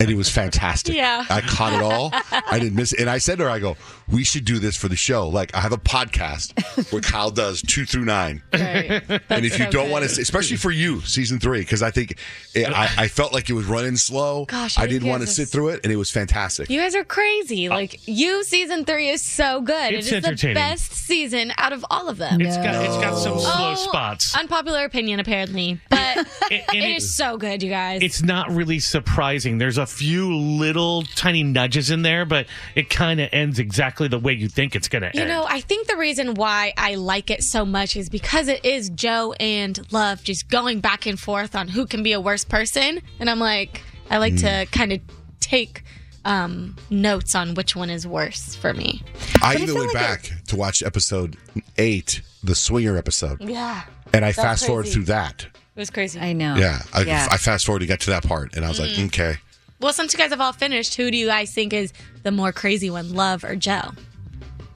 And 0.00 0.10
it 0.10 0.16
was 0.16 0.28
fantastic. 0.30 0.94
Yeah. 0.94 1.24
I 1.28 1.40
caught 1.40 1.72
it 1.72 1.82
all. 1.82 2.10
I 2.50 2.58
didn't 2.58 2.74
miss 2.76 2.92
it. 2.92 3.00
And 3.00 3.10
I 3.10 3.18
said 3.18 3.38
to 3.38 3.44
her, 3.44 3.50
I 3.50 3.58
go, 3.58 3.76
we 4.10 4.24
should 4.24 4.44
do 4.44 4.58
this 4.58 4.76
for 4.76 4.88
the 4.88 4.96
show. 4.96 5.28
Like, 5.28 5.54
I 5.54 5.60
have 5.60 5.72
a 5.72 5.76
podcast 5.78 6.92
where 6.92 7.02
Kyle 7.02 7.30
does 7.30 7.62
two 7.62 7.84
through 7.84 8.04
nine. 8.04 8.42
Right. 8.52 9.02
and 9.30 9.44
if 9.46 9.58
you 9.58 9.66
don't 9.70 9.90
want 9.90 10.04
good. 10.06 10.14
to, 10.16 10.20
especially 10.22 10.56
for 10.56 10.70
you, 10.70 11.00
season 11.02 11.38
three, 11.38 11.60
because 11.60 11.82
I 11.82 11.90
think 11.90 12.18
it, 12.54 12.66
I, 12.68 12.88
I 13.04 13.08
felt 13.08 13.32
like 13.32 13.48
it 13.48 13.52
was 13.54 13.66
running 13.66 13.96
slow. 13.96 14.44
Gosh, 14.46 14.76
I 14.78 14.82
I 14.82 14.86
didn't 14.86 15.08
want 15.08 15.22
to 15.22 15.26
sit 15.26 15.48
through 15.48 15.68
it, 15.70 15.80
and 15.84 15.92
it 15.92 15.96
was 15.96 16.10
fantastic. 16.10 16.68
You 16.70 16.80
guys 16.80 16.94
are 16.94 17.04
crazy. 17.04 17.68
Uh, 17.68 17.74
like 17.74 18.00
you, 18.08 18.42
season 18.44 18.84
three 18.84 19.08
is 19.10 19.22
so 19.22 19.60
good. 19.60 19.92
It's 19.94 20.08
it 20.10 20.18
is 20.18 20.24
entertaining. 20.24 20.54
the 20.54 20.60
best 20.60 20.92
season 20.92 21.52
out 21.56 21.72
of 21.72 21.84
all 21.90 22.08
of 22.08 22.18
them. 22.18 22.40
It's 22.40 22.56
got 22.56 22.74
it's 22.84 22.96
got 22.96 23.16
some 23.18 23.38
slow 23.38 23.72
Oh, 23.72 23.74
spots. 23.74 24.34
Unpopular 24.36 24.84
opinion, 24.84 25.20
apparently, 25.20 25.80
but 25.88 26.18
it 26.50 26.64
it- 26.74 26.96
is 26.96 27.14
so 27.14 27.36
good, 27.36 27.62
you 27.62 27.70
guys. 27.70 28.02
It's 28.02 28.22
not 28.22 28.50
really 28.50 28.78
surprising. 28.80 29.57
There's 29.58 29.78
a 29.78 29.86
few 29.86 30.34
little 30.36 31.02
tiny 31.02 31.42
nudges 31.42 31.90
in 31.90 32.02
there, 32.02 32.24
but 32.24 32.46
it 32.74 32.88
kind 32.90 33.20
of 33.20 33.28
ends 33.32 33.58
exactly 33.58 34.08
the 34.08 34.18
way 34.18 34.32
you 34.32 34.48
think 34.48 34.74
it's 34.74 34.88
going 34.88 35.02
to 35.02 35.10
You 35.14 35.24
know, 35.26 35.44
I 35.48 35.60
think 35.60 35.86
the 35.86 35.96
reason 35.96 36.34
why 36.34 36.72
I 36.76 36.94
like 36.94 37.30
it 37.30 37.42
so 37.42 37.64
much 37.64 37.96
is 37.96 38.08
because 38.08 38.48
it 38.48 38.64
is 38.64 38.88
Joe 38.90 39.34
and 39.38 39.78
Love 39.92 40.22
just 40.24 40.48
going 40.48 40.80
back 40.80 41.06
and 41.06 41.18
forth 41.18 41.54
on 41.54 41.68
who 41.68 41.86
can 41.86 42.02
be 42.02 42.12
a 42.12 42.20
worse 42.20 42.44
person. 42.44 43.00
And 43.20 43.28
I'm 43.28 43.38
like, 43.40 43.82
I 44.10 44.18
like 44.18 44.36
to 44.38 44.66
kind 44.72 44.92
of 44.92 45.00
take 45.40 45.82
um, 46.24 46.76
notes 46.90 47.34
on 47.34 47.54
which 47.54 47.74
one 47.76 47.90
is 47.90 48.06
worse 48.06 48.54
for 48.54 48.72
me. 48.74 49.02
I 49.42 49.54
But 49.54 49.62
even 49.62 49.66
feel 49.66 49.74
went 49.76 49.94
like 49.94 50.02
back 50.02 50.32
to 50.48 50.56
watch 50.56 50.82
episode 50.82 51.36
eight, 51.78 52.22
the 52.42 52.54
swinger 52.54 52.96
episode, 52.96 53.40
Yeah. 53.48 53.82
and 54.12 54.24
I 54.24 54.32
fast 54.32 54.66
forward 54.66 54.86
through 54.88 55.04
that. 55.04 55.42
It 55.44 55.80
was 55.80 55.90
crazy. 55.90 56.18
I 56.18 56.32
know. 56.32 56.56
Yeah, 56.56 56.80
I, 56.92 57.28
I 57.30 57.36
fast 57.36 57.64
forward 57.64 57.78
to 57.80 57.86
get 57.86 58.00
to 58.00 58.10
that 58.10 58.24
part, 58.24 58.56
and 58.56 58.64
I 58.64 58.68
was 58.68 58.80
like, 58.80 58.90
Mm. 58.90 59.06
okay. 59.06 59.36
Well, 59.80 59.92
since 59.92 60.12
you 60.12 60.18
guys 60.18 60.30
have 60.30 60.40
all 60.40 60.52
finished, 60.52 60.96
who 60.96 61.10
do 61.10 61.16
you 61.16 61.26
guys 61.26 61.52
think 61.52 61.72
is 61.72 61.92
the 62.22 62.30
more 62.32 62.52
crazy 62.52 62.90
one, 62.90 63.12
Love 63.14 63.44
or 63.44 63.54
Joe? 63.56 63.90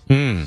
Hmm. 0.09 0.45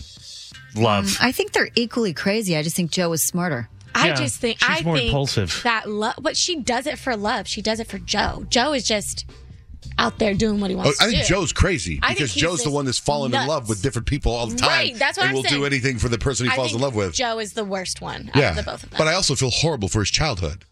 Love. 0.76 1.18
I 1.22 1.32
think 1.32 1.52
they're 1.54 1.70
equally 1.76 2.14
crazy. 2.14 2.56
I 2.58 2.62
just 2.62 2.76
think 2.76 2.92
Joe 2.92 3.12
is 3.14 3.24
smarter. 3.24 3.70
I 3.98 4.14
just 4.14 4.42
think 4.42 4.60
she's 4.60 4.82
I 4.82 4.84
more 4.84 4.98
think 4.98 5.08
impulsive. 5.08 5.62
that 5.64 5.90
love, 5.90 6.16
but 6.22 6.36
she 6.36 6.60
does 6.60 6.86
it 6.86 7.00
for 7.00 7.16
love. 7.16 7.48
She 7.48 7.62
does 7.62 7.80
it 7.80 7.88
for 7.88 7.98
Joe. 7.98 8.46
Joe 8.50 8.74
is 8.74 8.86
just 8.86 9.26
out 9.98 10.20
there 10.20 10.34
doing 10.34 10.60
what 10.60 10.70
he 10.70 10.76
Oh, 10.76 10.80
wants 10.80 11.02
I 11.02 11.06
think 11.08 11.22
do. 11.22 11.28
Joe's 11.28 11.54
crazy 11.54 12.00
I 12.04 12.08
think 12.08 12.18
because 12.20 12.34
Joe's 12.34 12.64
the 12.64 12.72
one 12.72 12.84
that's 12.84 13.00
fallen 13.00 13.34
in 13.34 13.48
love 13.48 13.70
with 13.70 13.82
different 13.82 14.06
people 14.08 14.34
all 14.34 14.48
the 14.48 14.58
time. 14.58 14.68
Right, 14.70 14.96
that's 14.98 15.18
what 15.18 15.28
and 15.28 15.30
I'm 15.30 15.36
will 15.36 15.50
do 15.50 15.64
anything 15.64 15.98
for 15.98 16.10
the 16.10 16.18
person 16.18 16.46
he 16.48 16.52
I 16.52 16.58
falls 16.58 16.74
in 16.74 16.82
love 16.82 16.94
with. 16.96 17.14
Joe 17.14 17.40
is 17.40 17.54
the 17.54 17.64
worst 17.64 18.02
one 18.02 18.30
out 18.34 18.36
yeah, 18.36 18.50
of 18.50 18.56
the 18.58 18.64
both 18.64 18.84
of 18.84 18.90
them. 18.90 18.98
but 18.98 19.08
I 19.08 19.14
also 19.14 19.34
feel 19.36 19.52
horrible 19.52 19.88
for 19.88 20.00
his 20.00 20.10
childhood. 20.10 20.66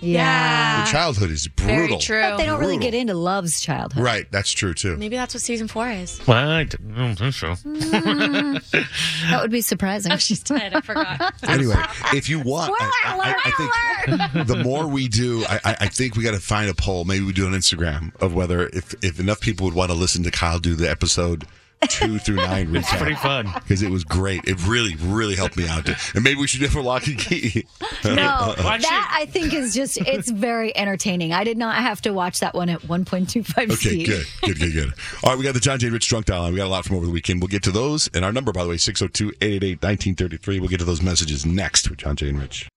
Yeah. 0.00 0.78
Your 0.78 0.86
childhood 0.86 1.30
is 1.30 1.48
brutal. 1.48 1.76
Very 1.76 1.98
true. 1.98 2.20
But 2.20 2.36
they 2.36 2.46
don't 2.46 2.60
really 2.60 2.74
Brutal. 2.76 2.90
get 2.90 2.94
into 3.00 3.14
Love's 3.14 3.60
childhood. 3.60 4.02
Right, 4.04 4.30
that's 4.30 4.52
true 4.52 4.74
too. 4.74 4.96
Maybe 4.96 5.16
that's 5.16 5.34
what 5.34 5.42
season 5.42 5.68
four 5.68 5.88
is. 5.88 6.20
Well, 6.26 6.36
I 6.50 6.64
don't 6.64 7.16
think 7.16 7.34
so. 7.34 7.48
Mm. 7.48 8.62
That 9.30 9.42
would 9.42 9.50
be 9.50 9.60
surprising. 9.60 10.12
Oh, 10.12 10.16
she's 10.16 10.42
dead. 10.42 10.74
I 10.74 10.80
forgot. 10.80 11.34
Anyway, 11.48 11.74
if 12.12 12.28
you 12.28 12.40
want, 12.40 12.72
I, 12.80 12.86
I- 13.04 13.34
I 13.44 14.30
think 14.34 14.46
the 14.46 14.62
more 14.62 14.86
we 14.86 15.08
do, 15.08 15.44
I, 15.48 15.60
I 15.64 15.76
I 15.80 15.86
think 15.88 16.16
we 16.16 16.22
got 16.24 16.34
to 16.34 16.40
find 16.40 16.68
a 16.70 16.74
poll. 16.74 17.04
Maybe 17.04 17.24
we 17.24 17.32
do 17.32 17.46
on 17.46 17.52
Instagram 17.52 18.14
of 18.20 18.34
whether 18.34 18.66
if 18.68 18.94
if 19.02 19.18
enough 19.18 19.40
people 19.40 19.64
would 19.66 19.74
want 19.74 19.90
to 19.90 19.96
listen 19.96 20.22
to 20.24 20.30
Kyle 20.30 20.58
do 20.58 20.74
the 20.74 20.88
episode 20.90 21.46
two 21.88 22.18
through 22.18 22.36
nine 22.36 22.68
recap. 22.68 22.78
It's 22.78 22.96
pretty 22.96 23.14
fun 23.16 23.50
because 23.54 23.82
it 23.82 23.90
was 23.90 24.04
great. 24.04 24.42
It 24.46 24.64
really, 24.66 24.94
really 24.96 25.34
helped 25.36 25.56
me 25.56 25.68
out. 25.68 25.88
And 26.14 26.24
maybe 26.24 26.40
we 26.40 26.46
should 26.46 26.60
do 26.60 26.66
it 26.66 26.72
for 26.72 26.82
Locke 26.82 27.06
and 27.06 27.18
Key. 27.18 27.66
No, 28.04 28.14
that 28.56 29.14
I 29.18 29.26
think 29.26 29.52
is 29.52 29.74
just, 29.74 29.98
it's 29.98 30.30
very 30.30 30.76
entertaining. 30.76 31.32
I 31.32 31.44
did 31.44 31.58
not 31.58 31.76
have 31.76 32.00
to 32.02 32.12
watch 32.12 32.40
that 32.40 32.54
one 32.54 32.68
at 32.68 32.80
1.25 32.82 33.58
Okay, 33.64 33.74
speed. 33.74 34.06
good, 34.06 34.26
good, 34.42 34.58
good, 34.58 34.72
good. 34.72 34.92
All 35.22 35.30
right, 35.30 35.38
we 35.38 35.44
got 35.44 35.54
the 35.54 35.60
John 35.60 35.78
Jay 35.78 35.88
Rich 35.90 36.08
Drunk 36.08 36.26
Dial. 36.26 36.50
We 36.50 36.56
got 36.56 36.66
a 36.66 36.68
lot 36.68 36.84
from 36.84 36.96
over 36.96 37.06
the 37.06 37.12
weekend. 37.12 37.40
We'll 37.40 37.48
get 37.48 37.62
to 37.64 37.70
those. 37.70 38.08
And 38.14 38.24
our 38.24 38.32
number, 38.32 38.52
by 38.52 38.62
the 38.64 38.70
way, 38.70 38.76
602 38.76 39.36
888 39.40 39.82
1933. 39.82 40.60
We'll 40.60 40.68
get 40.68 40.78
to 40.78 40.84
those 40.84 41.02
messages 41.02 41.44
next 41.46 41.88
with 41.90 41.98
John 41.98 42.16
Jay 42.16 42.28
and 42.28 42.40
Rich. 42.40 42.68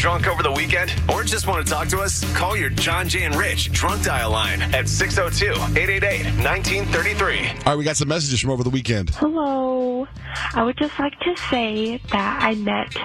Drunk 0.00 0.26
over 0.26 0.42
the 0.42 0.50
weekend 0.50 0.90
or 1.12 1.22
just 1.22 1.46
want 1.46 1.64
to 1.64 1.70
talk 1.70 1.86
to 1.86 2.00
us? 2.00 2.24
Call 2.34 2.56
your 2.56 2.70
John 2.70 3.06
Jay 3.06 3.24
and 3.24 3.34
Rich 3.34 3.70
drunk 3.72 4.02
dial 4.02 4.30
line 4.30 4.62
at 4.74 4.88
602 4.88 5.52
888 5.78 6.24
1933. 6.42 7.48
All 7.48 7.54
right, 7.66 7.76
we 7.76 7.84
got 7.84 7.98
some 7.98 8.08
messages 8.08 8.40
from 8.40 8.48
over 8.48 8.64
the 8.64 8.70
weekend. 8.70 9.10
Hello. 9.10 10.06
I 10.54 10.62
would 10.62 10.78
just 10.78 10.98
like 10.98 11.20
to 11.20 11.36
say 11.50 12.00
that 12.12 12.42
I 12.42 12.54
met 12.54 12.96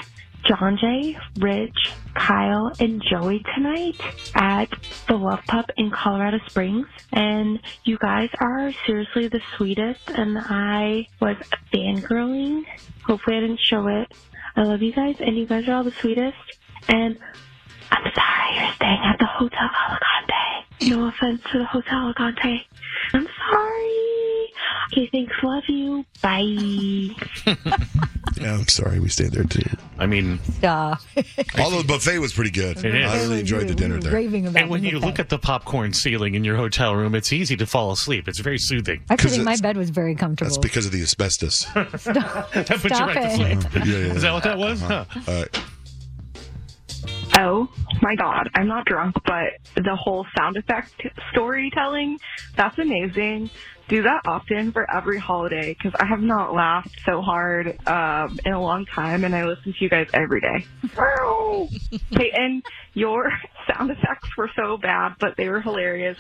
John 0.48 0.78
Jay, 0.78 1.18
Rich, 1.38 1.92
Kyle, 2.14 2.72
and 2.80 3.04
Joey 3.10 3.44
tonight 3.54 4.00
at 4.34 4.70
the 5.10 5.16
Love 5.16 5.42
Pub 5.48 5.66
in 5.76 5.92
Colorado 5.92 6.40
Springs. 6.48 6.88
And 7.12 7.60
you 7.84 7.98
guys 7.98 8.30
are 8.40 8.72
seriously 8.86 9.28
the 9.28 9.42
sweetest. 9.58 10.12
And 10.12 10.38
I 10.40 11.08
was 11.20 11.36
fangirling. 11.74 12.64
Hopefully, 13.06 13.36
I 13.36 13.42
didn't 13.42 13.60
show 13.60 13.86
it. 13.88 14.14
I 14.56 14.64
love 14.64 14.82
you 14.82 14.94
guys, 14.94 15.18
and 15.20 15.36
you 15.36 15.46
guys 15.46 15.68
are 15.68 15.74
all 15.74 15.84
the 15.84 15.92
sweetest. 15.92 16.38
And 16.88 17.18
I'm 17.92 18.12
sorry 18.14 18.56
you're 18.58 18.74
staying 18.76 19.02
at 19.04 19.18
the 19.20 19.26
Hotel 19.26 19.70
Alicante. 19.90 20.90
No 20.96 21.08
offense 21.08 21.42
to 21.52 21.60
the 21.60 21.66
Hotel 21.66 21.98
Alicante. 22.00 22.68
I'm 23.14 23.28
sorry. 23.50 24.52
Okay, 24.94 25.10
thanks. 25.12 25.34
Love 25.44 25.64
you. 25.68 26.06
Bye. 26.22 27.76
Yeah, 28.38 28.56
I'm 28.56 28.68
sorry. 28.68 29.00
We 29.00 29.08
stayed 29.08 29.32
there 29.32 29.46
too. 29.46 29.62
I 29.98 30.08
mean, 30.08 30.40
Stop. 30.58 31.00
Although 31.58 31.82
the 31.84 31.88
buffet 31.88 32.20
was 32.20 32.34
pretty 32.34 32.52
good. 32.52 32.84
It 32.84 32.94
is. 32.94 33.10
I 33.10 33.16
really 33.22 33.40
enjoyed 33.40 33.70
the 33.70 33.74
dinner 33.74 33.98
there. 33.98 34.12
Raving 34.12 34.48
about 34.48 34.62
and 34.62 34.70
when 34.70 34.82
the 34.82 34.90
you 34.90 34.94
buffet. 34.96 35.06
look 35.06 35.20
at 35.20 35.30
the 35.30 35.40
popcorn 35.40 35.94
ceiling 35.94 36.36
in 36.36 36.44
your 36.44 36.58
hotel 36.58 36.94
room, 36.98 37.16
it's 37.16 37.32
easy 37.32 37.56
to 37.56 37.66
fall 37.66 37.94
asleep. 37.94 38.28
It's 38.28 38.40
very 38.40 38.58
soothing. 38.58 39.04
Actually, 39.10 39.40
my 39.40 39.56
bed 39.56 39.78
was 39.78 39.90
very 39.90 40.16
comfortable. 40.16 40.50
That's 40.50 40.58
because 40.58 40.86
of 40.86 40.92
the 40.92 41.02
asbestos. 41.02 41.64
that 41.74 42.50
puts 42.52 42.84
you 42.84 42.90
Stop 42.90 43.08
right 43.16 43.18
it. 43.40 43.62
to 43.62 43.62
sleep. 43.72 43.86
Yeah, 43.86 43.86
yeah, 43.86 44.14
Is 44.16 44.22
that 44.24 44.34
what 44.34 44.44
that 44.44 44.58
was? 44.58 44.84
Uh-huh. 44.84 45.06
Huh. 45.08 45.22
All 45.32 45.40
right. 45.42 45.60
Oh 47.34 47.68
my 48.02 48.16
god, 48.16 48.50
I'm 48.56 48.68
not 48.68 48.86
drunk, 48.86 49.16
but 49.26 49.54
the 49.76 49.96
whole 49.96 50.26
sound 50.38 50.58
effect 50.58 51.02
storytelling, 51.32 52.20
that's 52.56 52.78
amazing. 52.78 53.50
Do 53.88 54.02
that 54.04 54.22
often 54.26 54.72
for 54.72 54.90
every 54.92 55.20
holiday 55.20 55.74
because 55.78 55.94
I 56.00 56.06
have 56.06 56.22
not 56.22 56.54
laughed 56.56 56.96
so 57.06 57.22
hard 57.22 57.78
um, 57.88 58.40
in 58.44 58.54
a 58.54 58.62
long 58.62 58.86
time 58.86 59.24
and 59.24 59.36
I 59.36 59.46
listen 59.46 59.74
to 59.74 59.84
you 59.84 59.90
guys 59.90 60.08
every 60.14 60.42
day. 60.42 60.66
Peyton, 62.12 62.64
your 62.94 63.32
sound 63.68 63.92
effects 63.92 64.36
were 64.38 64.50
so 64.56 64.78
bad, 64.78 65.16
but 65.20 65.36
they 65.38 65.50
were 65.50 65.62
hilarious. 65.62 66.18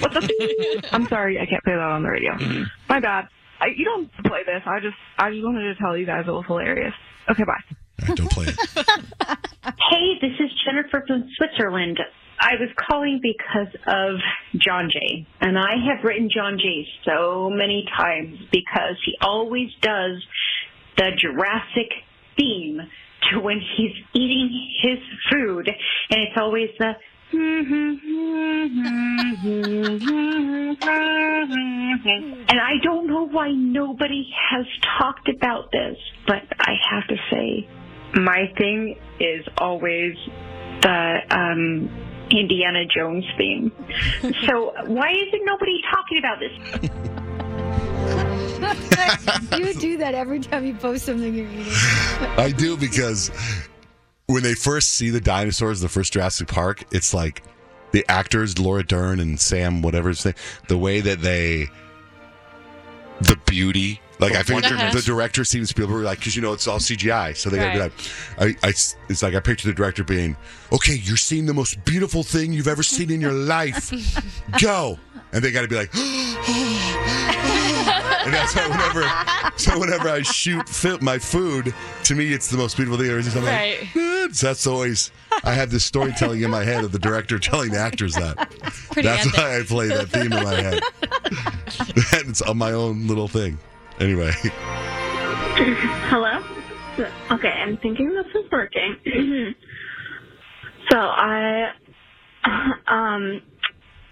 What 0.00 0.12
the? 0.12 0.88
I'm 0.92 1.06
sorry, 1.08 1.38
I 1.40 1.46
can't 1.46 1.64
play 1.64 1.72
that 1.74 1.80
on 1.80 2.02
the 2.02 2.10
radio. 2.10 2.32
My 2.88 3.00
bad. 3.00 3.28
I, 3.60 3.68
you 3.74 3.84
don't 3.86 4.12
play 4.24 4.40
this. 4.44 4.62
I 4.66 4.80
just, 4.80 4.96
I 5.18 5.30
just 5.30 5.42
wanted 5.42 5.74
to 5.74 5.80
tell 5.80 5.96
you 5.96 6.04
guys 6.06 6.24
it 6.28 6.30
was 6.30 6.44
hilarious. 6.46 6.94
Okay, 7.28 7.44
bye. 7.44 7.76
Don't 8.14 8.30
play 8.30 8.46
it. 8.48 8.88
Hey, 9.90 10.18
this 10.20 10.38
is 10.38 10.50
Jennifer 10.64 11.04
from 11.06 11.30
Switzerland. 11.36 11.98
I 12.40 12.52
was 12.60 12.68
calling 12.88 13.20
because 13.22 13.74
of 13.86 14.16
John 14.60 14.90
Jay, 14.92 15.26
and 15.40 15.58
I 15.58 15.74
have 15.88 16.04
written 16.04 16.28
John 16.34 16.58
Jay 16.58 16.86
so 17.04 17.50
many 17.50 17.86
times 17.96 18.38
because 18.52 18.96
he 19.04 19.14
always 19.20 19.70
does 19.80 20.22
the 20.96 21.10
Jurassic 21.18 21.90
theme 22.36 22.80
to 23.30 23.40
when 23.40 23.60
he's 23.76 23.92
eating 24.14 24.70
his 24.82 24.98
food, 25.30 25.68
and 25.68 26.20
it's 26.20 26.36
always 26.36 26.70
the. 26.78 26.92
And 32.50 32.60
I 32.60 32.78
don't 32.82 33.06
know 33.06 33.26
why 33.26 33.50
nobody 33.52 34.30
has 34.50 34.66
talked 34.98 35.28
about 35.28 35.70
this, 35.72 35.96
but 36.26 36.42
I 36.58 36.72
have 36.90 37.06
to 37.08 37.16
say, 37.30 37.68
my 38.14 38.52
thing 38.56 38.98
is 39.20 39.46
always 39.58 40.14
the 40.82 41.18
um, 41.30 41.90
Indiana 42.30 42.84
Jones 42.86 43.24
theme. 43.36 43.72
so 44.46 44.72
why 44.86 45.10
isn't 45.12 45.44
nobody 45.44 45.80
talking 45.90 46.18
about 46.18 46.38
this? 46.40 46.52
you 49.58 49.74
do 49.74 49.96
that 49.98 50.14
every 50.14 50.40
time 50.40 50.64
you 50.64 50.74
post 50.74 51.06
something 51.06 51.34
you're 51.34 51.46
eating. 51.46 51.66
I 52.36 52.52
do 52.56 52.76
because 52.76 53.30
when 54.26 54.42
they 54.42 54.54
first 54.54 54.92
see 54.92 55.10
the 55.10 55.20
dinosaurs, 55.20 55.80
the 55.80 55.88
first 55.88 56.12
Jurassic 56.12 56.48
Park, 56.48 56.84
it's 56.90 57.14
like 57.14 57.42
the 57.92 58.04
actors, 58.08 58.58
Laura 58.58 58.84
Dern 58.84 59.20
and 59.20 59.40
Sam, 59.40 59.82
whatever 59.82 60.10
his 60.10 60.26
the 60.68 60.78
way 60.78 61.00
that 61.00 61.20
they, 61.20 61.68
the 63.22 63.36
beauty. 63.46 64.00
Like 64.20 64.34
I 64.34 64.42
figured 64.42 64.64
Uh-huh. 64.64 64.90
the 64.92 65.00
director 65.02 65.44
Steven 65.44 65.66
Spielberg, 65.66 66.04
like 66.04 66.18
because 66.18 66.34
you 66.34 66.42
know 66.42 66.52
it's 66.52 66.66
all 66.66 66.78
CGI, 66.80 67.36
so 67.36 67.50
they 67.50 67.58
gotta 67.58 67.72
be 67.72 67.78
Right. 67.78 67.92
like, 68.38 68.58
I, 68.62 68.66
I, 68.68 68.70
it's 69.08 69.22
like 69.22 69.34
I 69.36 69.40
picture 69.40 69.68
the 69.68 69.74
director 69.74 70.02
being, 70.02 70.36
okay, 70.72 70.94
you're 70.94 71.16
seeing 71.16 71.46
the 71.46 71.54
most 71.54 71.84
beautiful 71.84 72.24
thing 72.24 72.52
you've 72.52 72.66
ever 72.68 72.82
seen 72.82 73.12
in 73.12 73.20
your 73.20 73.32
life, 73.32 73.92
go, 74.60 74.98
and 75.32 75.42
they 75.44 75.52
got 75.52 75.62
to 75.62 75.68
be 75.68 75.76
like, 75.76 75.92
and 78.24 78.32
that's 78.34 78.54
why 78.54 78.68
whenever, 78.68 79.58
so 79.58 79.78
whenever 79.78 80.08
I 80.08 80.22
shoot 80.22 80.68
fi- 80.68 80.98
my 81.00 81.18
food, 81.18 81.74
to 82.04 82.14
me 82.14 82.32
it's 82.32 82.48
the 82.50 82.56
most 82.58 82.76
beautiful 82.76 82.98
thing 82.98 83.06
I've 83.06 83.12
ever 83.18 83.22
seen. 83.22 83.38
I'm 83.38 83.44
like, 83.44 83.54
Right. 83.54 83.96
"Eh," 83.96 84.28
so 84.32 84.46
that's 84.48 84.66
always 84.66 85.10
I 85.44 85.52
have 85.54 85.70
this 85.70 85.84
storytelling 85.84 86.42
in 86.42 86.50
my 86.50 86.64
head 86.64 86.82
of 86.84 86.92
the 86.92 86.98
director 86.98 87.38
telling 87.38 87.70
the 87.70 87.78
actors 87.78 88.14
that. 88.14 88.50
Pretty 88.90 89.08
that's 89.08 89.26
epic. 89.26 89.38
why 89.38 89.58
I 89.58 89.62
play 89.62 89.88
that 89.88 90.08
theme 90.08 90.32
in 90.32 90.42
my 90.44 90.54
head. 90.54 90.80
and 92.20 92.30
it's 92.30 92.42
on 92.42 92.58
my 92.58 92.72
own 92.72 93.06
little 93.06 93.28
thing. 93.28 93.58
Anyway, 94.00 94.32
Hello? 96.10 96.42
Okay, 97.30 97.48
I'm 97.48 97.76
thinking 97.78 98.12
this 98.14 98.26
is 98.44 98.50
working. 98.50 98.96
so 100.90 100.98
I 100.98 101.72
um 102.88 103.40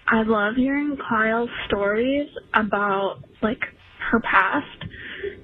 I 0.09 0.22
love 0.22 0.54
hearing 0.57 0.96
Kyle's 1.09 1.50
stories 1.66 2.28
about 2.54 3.24
like 3.42 3.64
her 4.11 4.20
past 4.20 4.84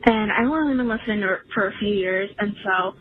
and 0.04 0.32
I've 0.32 0.48
only 0.48 0.76
been 0.76 0.88
listening 0.88 1.20
to 1.20 1.26
her 1.26 1.40
for 1.54 1.68
a 1.68 1.72
few 1.78 1.88
years 1.94 2.30
and 2.38 2.54
so 2.64 2.94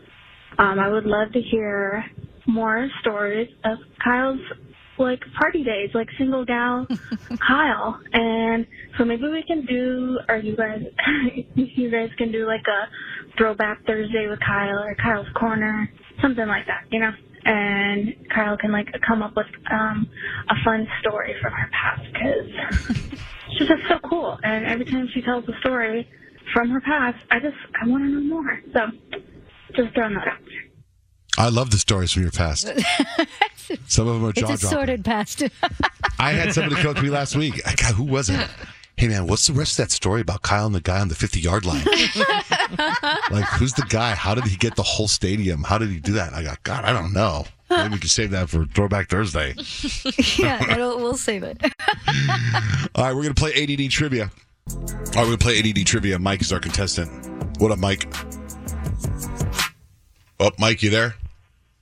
um 0.62 0.78
I 0.78 0.88
would 0.88 1.06
love 1.06 1.32
to 1.32 1.40
hear 1.40 2.04
more 2.46 2.88
stories 3.00 3.48
of 3.64 3.78
Kyle's 4.02 4.40
like 4.98 5.20
party 5.40 5.64
days, 5.64 5.90
like 5.94 6.08
single 6.18 6.44
gal 6.44 6.86
Kyle. 7.46 8.00
And 8.12 8.66
so 8.98 9.04
maybe 9.04 9.24
we 9.24 9.42
can 9.46 9.64
do 9.66 10.18
or 10.28 10.36
you 10.36 10.56
guys 10.56 10.82
you 11.54 11.90
guys 11.90 12.10
can 12.18 12.32
do 12.32 12.46
like 12.46 12.64
a 12.66 13.36
throwback 13.38 13.84
Thursday 13.86 14.28
with 14.28 14.40
Kyle 14.40 14.78
or 14.78 14.94
Kyle's 15.02 15.26
corner, 15.38 15.90
something 16.20 16.46
like 16.46 16.66
that, 16.66 16.84
you 16.90 17.00
know? 17.00 17.10
And 17.44 18.14
Kyle 18.32 18.56
can 18.56 18.70
like 18.70 18.88
come 19.06 19.22
up 19.22 19.34
with 19.36 19.46
um 19.72 20.08
a 20.48 20.54
fun 20.64 20.86
story 21.00 21.34
from 21.42 21.52
her 21.52 21.70
past 21.72 22.02
because 22.12 22.96
she's 23.58 23.68
just 23.68 23.82
so 23.88 24.01
cool. 24.36 24.40
And 24.50 24.66
every 24.66 24.84
time 24.84 25.08
she 25.12 25.22
tells 25.22 25.48
a 25.48 25.58
story 25.60 26.08
from 26.52 26.70
her 26.70 26.80
past, 26.80 27.24
I 27.30 27.38
just 27.40 27.56
I 27.80 27.86
want 27.86 28.04
to 28.04 28.08
know 28.10 28.20
more. 28.20 28.60
So 28.72 28.80
just 29.74 29.94
throwing 29.94 30.14
that 30.14 30.28
out. 30.28 30.38
I 31.38 31.48
love 31.48 31.70
the 31.70 31.78
stories 31.78 32.12
from 32.12 32.22
your 32.22 32.32
past. 32.32 32.66
Some 33.86 34.06
of 34.06 34.14
them 34.14 34.24
are 34.26 34.30
It's 34.30 34.40
jaw 34.40 34.44
a 34.52 34.56
dropping. 34.56 34.68
sordid 34.68 35.04
past. 35.04 35.42
I 36.18 36.32
had 36.32 36.52
somebody 36.52 36.76
come 36.82 36.90
up 36.90 36.96
to 36.96 37.02
me 37.02 37.08
last 37.10 37.34
week. 37.36 37.60
God, 37.76 37.94
who 37.94 38.04
was 38.04 38.28
it? 38.28 38.46
Hey 38.98 39.08
man, 39.08 39.26
what's 39.26 39.46
the 39.46 39.54
rest 39.54 39.72
of 39.78 39.86
that 39.86 39.90
story 39.90 40.20
about 40.20 40.42
Kyle 40.42 40.66
and 40.66 40.74
the 40.74 40.80
guy 40.80 41.00
on 41.00 41.08
the 41.08 41.14
50 41.14 41.40
yard 41.40 41.64
line? 41.64 41.82
like, 43.30 43.44
who's 43.56 43.72
the 43.72 43.86
guy? 43.88 44.14
How 44.14 44.34
did 44.34 44.44
he 44.44 44.56
get 44.56 44.76
the 44.76 44.82
whole 44.82 45.08
stadium? 45.08 45.64
How 45.64 45.78
did 45.78 45.88
he 45.88 45.98
do 46.00 46.12
that? 46.12 46.34
I 46.34 46.42
got, 46.42 46.62
God, 46.62 46.84
I 46.84 46.92
don't 46.92 47.12
know. 47.14 47.46
Maybe 47.76 47.94
we 47.94 47.98
can 48.00 48.08
save 48.08 48.30
that 48.30 48.48
for 48.48 48.64
Throwback 48.66 49.08
Thursday. 49.08 49.54
yeah, 50.38 50.72
it'll, 50.72 50.98
we'll 50.98 51.16
save 51.16 51.42
it. 51.42 51.62
All 52.94 53.04
right, 53.04 53.14
we're 53.14 53.22
going 53.22 53.34
to 53.34 53.40
play 53.40 53.52
ADD 53.62 53.90
trivia. 53.90 54.30
All 54.70 54.78
right, 54.78 55.16
we're 55.16 55.24
going 55.24 55.38
to 55.38 55.44
play 55.44 55.58
ADD 55.58 55.86
trivia. 55.86 56.18
Mike 56.18 56.40
is 56.40 56.52
our 56.52 56.60
contestant. 56.60 57.10
What 57.60 57.72
up, 57.72 57.78
Mike? 57.78 58.12
Oh, 60.40 60.50
Mike, 60.58 60.82
you 60.82 60.90
there? 60.90 61.14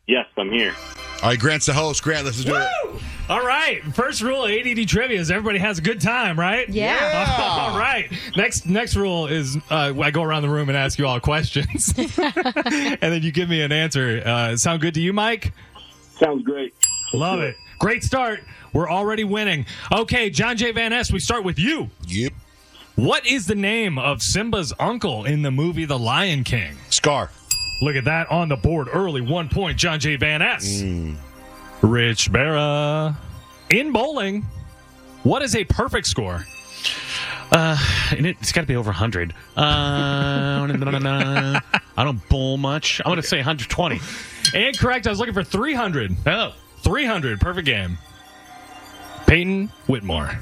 Yes, 0.06 0.26
I'm 0.36 0.50
here. 0.50 0.74
All 1.22 1.30
right, 1.30 1.38
Grant's 1.38 1.66
the 1.66 1.72
host. 1.72 2.02
Grant, 2.02 2.24
let's 2.24 2.42
do 2.44 2.56
it. 2.56 2.68
All 3.30 3.46
right. 3.46 3.80
First 3.94 4.22
rule 4.22 4.44
of 4.44 4.50
ADD 4.50 4.88
trivia 4.88 5.20
is 5.20 5.30
everybody 5.30 5.60
has 5.60 5.78
a 5.78 5.82
good 5.82 6.00
time, 6.00 6.38
right? 6.38 6.68
Yeah. 6.68 6.96
Yeah. 6.98 7.36
All 7.38 7.78
right. 7.78 8.10
Next 8.36 8.66
next 8.66 8.96
rule 8.96 9.28
is 9.28 9.56
uh, 9.70 9.94
I 10.00 10.10
go 10.10 10.24
around 10.24 10.42
the 10.42 10.48
room 10.48 10.68
and 10.68 10.76
ask 10.76 10.98
you 10.98 11.06
all 11.06 11.20
questions, 11.20 11.94
and 11.96 12.98
then 13.00 13.22
you 13.22 13.30
give 13.30 13.48
me 13.48 13.62
an 13.62 13.70
answer. 13.70 14.20
Uh, 14.26 14.56
sound 14.56 14.80
good 14.80 14.94
to 14.94 15.00
you, 15.00 15.12
Mike? 15.12 15.52
Sounds 16.22 16.44
great. 16.44 16.74
Love 17.12 17.40
it. 17.40 17.56
Great 17.78 18.04
start. 18.04 18.40
We're 18.72 18.90
already 18.90 19.24
winning. 19.24 19.66
Okay, 19.90 20.30
John 20.30 20.56
Jay 20.56 20.70
Van 20.70 20.92
Es, 20.92 21.10
we 21.10 21.18
start 21.18 21.44
with 21.44 21.58
you. 21.58 21.90
Yep. 22.06 22.32
What 22.96 23.26
is 23.26 23.46
the 23.46 23.54
name 23.54 23.98
of 23.98 24.22
Simba's 24.22 24.72
uncle 24.78 25.24
in 25.24 25.42
the 25.42 25.50
movie 25.50 25.86
The 25.86 25.98
Lion 25.98 26.44
King? 26.44 26.76
Scar. 26.90 27.30
Look 27.80 27.96
at 27.96 28.04
that 28.04 28.30
on 28.30 28.50
the 28.50 28.56
board 28.56 28.88
early. 28.92 29.22
One 29.22 29.48
point, 29.48 29.78
John 29.78 29.98
Jay 29.98 30.16
Van 30.16 30.42
Es. 30.42 30.82
Rich 31.80 32.30
Berra. 32.30 33.16
In 33.70 33.92
bowling, 33.92 34.42
what 35.22 35.42
is 35.42 35.56
a 35.56 35.64
perfect 35.64 36.06
score? 36.06 36.44
Uh, 37.52 37.76
and 38.10 38.26
it, 38.26 38.36
it's 38.40 38.52
got 38.52 38.60
to 38.60 38.66
be 38.66 38.76
over 38.76 38.90
100. 38.90 39.32
Uh, 39.56 39.56
I 41.96 42.04
don't 42.04 42.28
bowl 42.28 42.58
much. 42.58 43.00
I'm 43.00 43.10
going 43.10 43.20
to 43.20 43.26
say 43.26 43.38
120. 43.38 43.98
Incorrect. 44.54 45.06
I 45.06 45.10
was 45.10 45.18
looking 45.18 45.34
for 45.34 45.44
300. 45.44 46.16
Oh. 46.26 46.54
300. 46.78 47.40
Perfect 47.40 47.66
game. 47.66 47.98
Peyton 49.26 49.68
Whitmore. 49.86 50.38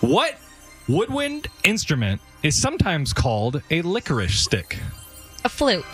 What 0.00 0.38
woodwind 0.88 1.48
instrument 1.64 2.20
is 2.42 2.60
sometimes 2.60 3.12
called 3.12 3.62
a 3.70 3.82
licorice 3.82 4.40
stick? 4.40 4.78
A 5.44 5.48
flute. 5.48 5.84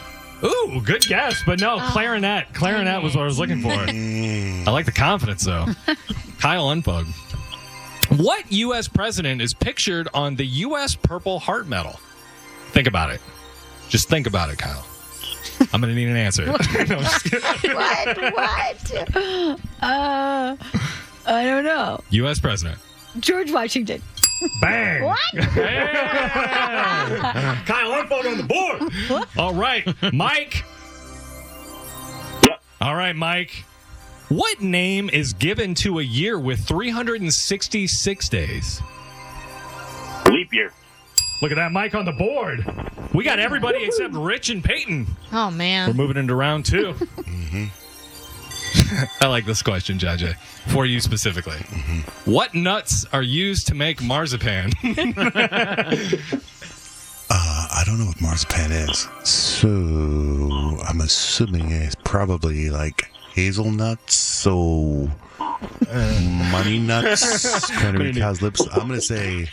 Ooh, 0.44 0.80
good 0.84 1.02
guess, 1.02 1.42
but 1.44 1.60
no, 1.60 1.78
ah. 1.80 1.90
clarinet. 1.92 2.52
Clarinet 2.52 3.02
was 3.02 3.16
what 3.16 3.22
I 3.22 3.26
was 3.26 3.38
looking 3.38 3.60
for. 3.60 3.70
I 3.72 4.70
like 4.70 4.86
the 4.86 4.92
confidence, 4.92 5.44
though. 5.44 5.66
Kyle 6.38 6.68
Unfug. 6.68 7.06
What 8.18 8.50
U.S. 8.52 8.88
president 8.88 9.42
is 9.42 9.52
pictured 9.52 10.08
on 10.14 10.36
the 10.36 10.46
U.S. 10.46 10.94
Purple 10.94 11.40
Heart 11.40 11.66
Medal? 11.66 11.98
Think 12.70 12.86
about 12.86 13.10
it. 13.10 13.20
Just 13.88 14.08
think 14.08 14.26
about 14.26 14.50
it, 14.50 14.58
Kyle. 14.58 14.86
I'm 15.72 15.80
going 15.80 15.94
to 15.94 15.94
need 15.94 16.08
an 16.08 16.16
answer. 16.16 16.46
No, 16.46 16.52
I'm 16.52 17.02
just 17.02 17.32
what? 17.64 18.32
What? 18.32 18.92
Uh, 19.82 20.56
I 21.26 21.44
don't 21.44 21.64
know. 21.64 22.00
U.S. 22.10 22.38
president. 22.38 22.78
George 23.20 23.50
Washington. 23.52 24.02
Bang. 24.60 25.02
What? 25.02 25.18
Kyle 27.66 27.90
Unfug 28.02 28.30
on 28.30 28.36
the 28.38 28.44
board. 28.44 29.28
All 29.36 29.54
right, 29.54 29.84
Mike. 30.12 30.64
Yep. 32.44 32.62
All 32.80 32.94
right, 32.94 33.16
Mike. 33.16 33.64
What 34.28 34.60
name 34.60 35.08
is 35.10 35.32
given 35.32 35.74
to 35.76 35.98
a 35.98 36.02
year 36.02 36.38
with 36.38 36.60
366 36.66 38.28
days? 38.28 38.80
Leap 40.30 40.52
year. 40.52 40.72
Look 41.40 41.52
at 41.52 41.56
that, 41.56 41.72
Mike 41.72 41.94
on 41.94 42.04
the 42.04 42.12
board. 42.12 42.64
We 43.14 43.24
got 43.24 43.38
everybody 43.38 43.84
except 43.84 44.14
Rich 44.14 44.50
and 44.50 44.62
Peyton. 44.62 45.06
Oh 45.32 45.50
man. 45.50 45.88
We're 45.88 45.94
moving 45.94 46.16
into 46.16 46.34
round 46.34 46.64
2 46.66 46.94
I 49.20 49.26
like 49.26 49.46
this 49.46 49.62
question, 49.62 49.98
Jaja, 49.98 50.36
for 50.68 50.84
you 50.86 51.00
specifically. 51.00 51.58
What 52.24 52.54
nuts 52.54 53.06
are 53.12 53.22
used 53.22 53.66
to 53.68 53.74
make 53.74 54.02
marzipan? 54.02 54.72
Uh, 57.30 57.68
I 57.70 57.82
don't 57.84 57.98
know 57.98 58.06
what 58.06 58.18
marzipan 58.22 58.72
is. 58.72 59.06
So 59.22 59.68
I'm 59.68 61.02
assuming 61.02 61.70
it's 61.70 61.94
probably 61.96 62.70
like 62.70 63.10
hazelnuts. 63.34 64.14
So 64.14 65.10
money 65.90 66.78
nuts, 66.78 67.70
cranberry 67.76 68.14
cow's 68.14 68.40
lips. 68.40 68.66
I'm 68.72 68.88
gonna 68.88 69.02
say, 69.02 69.46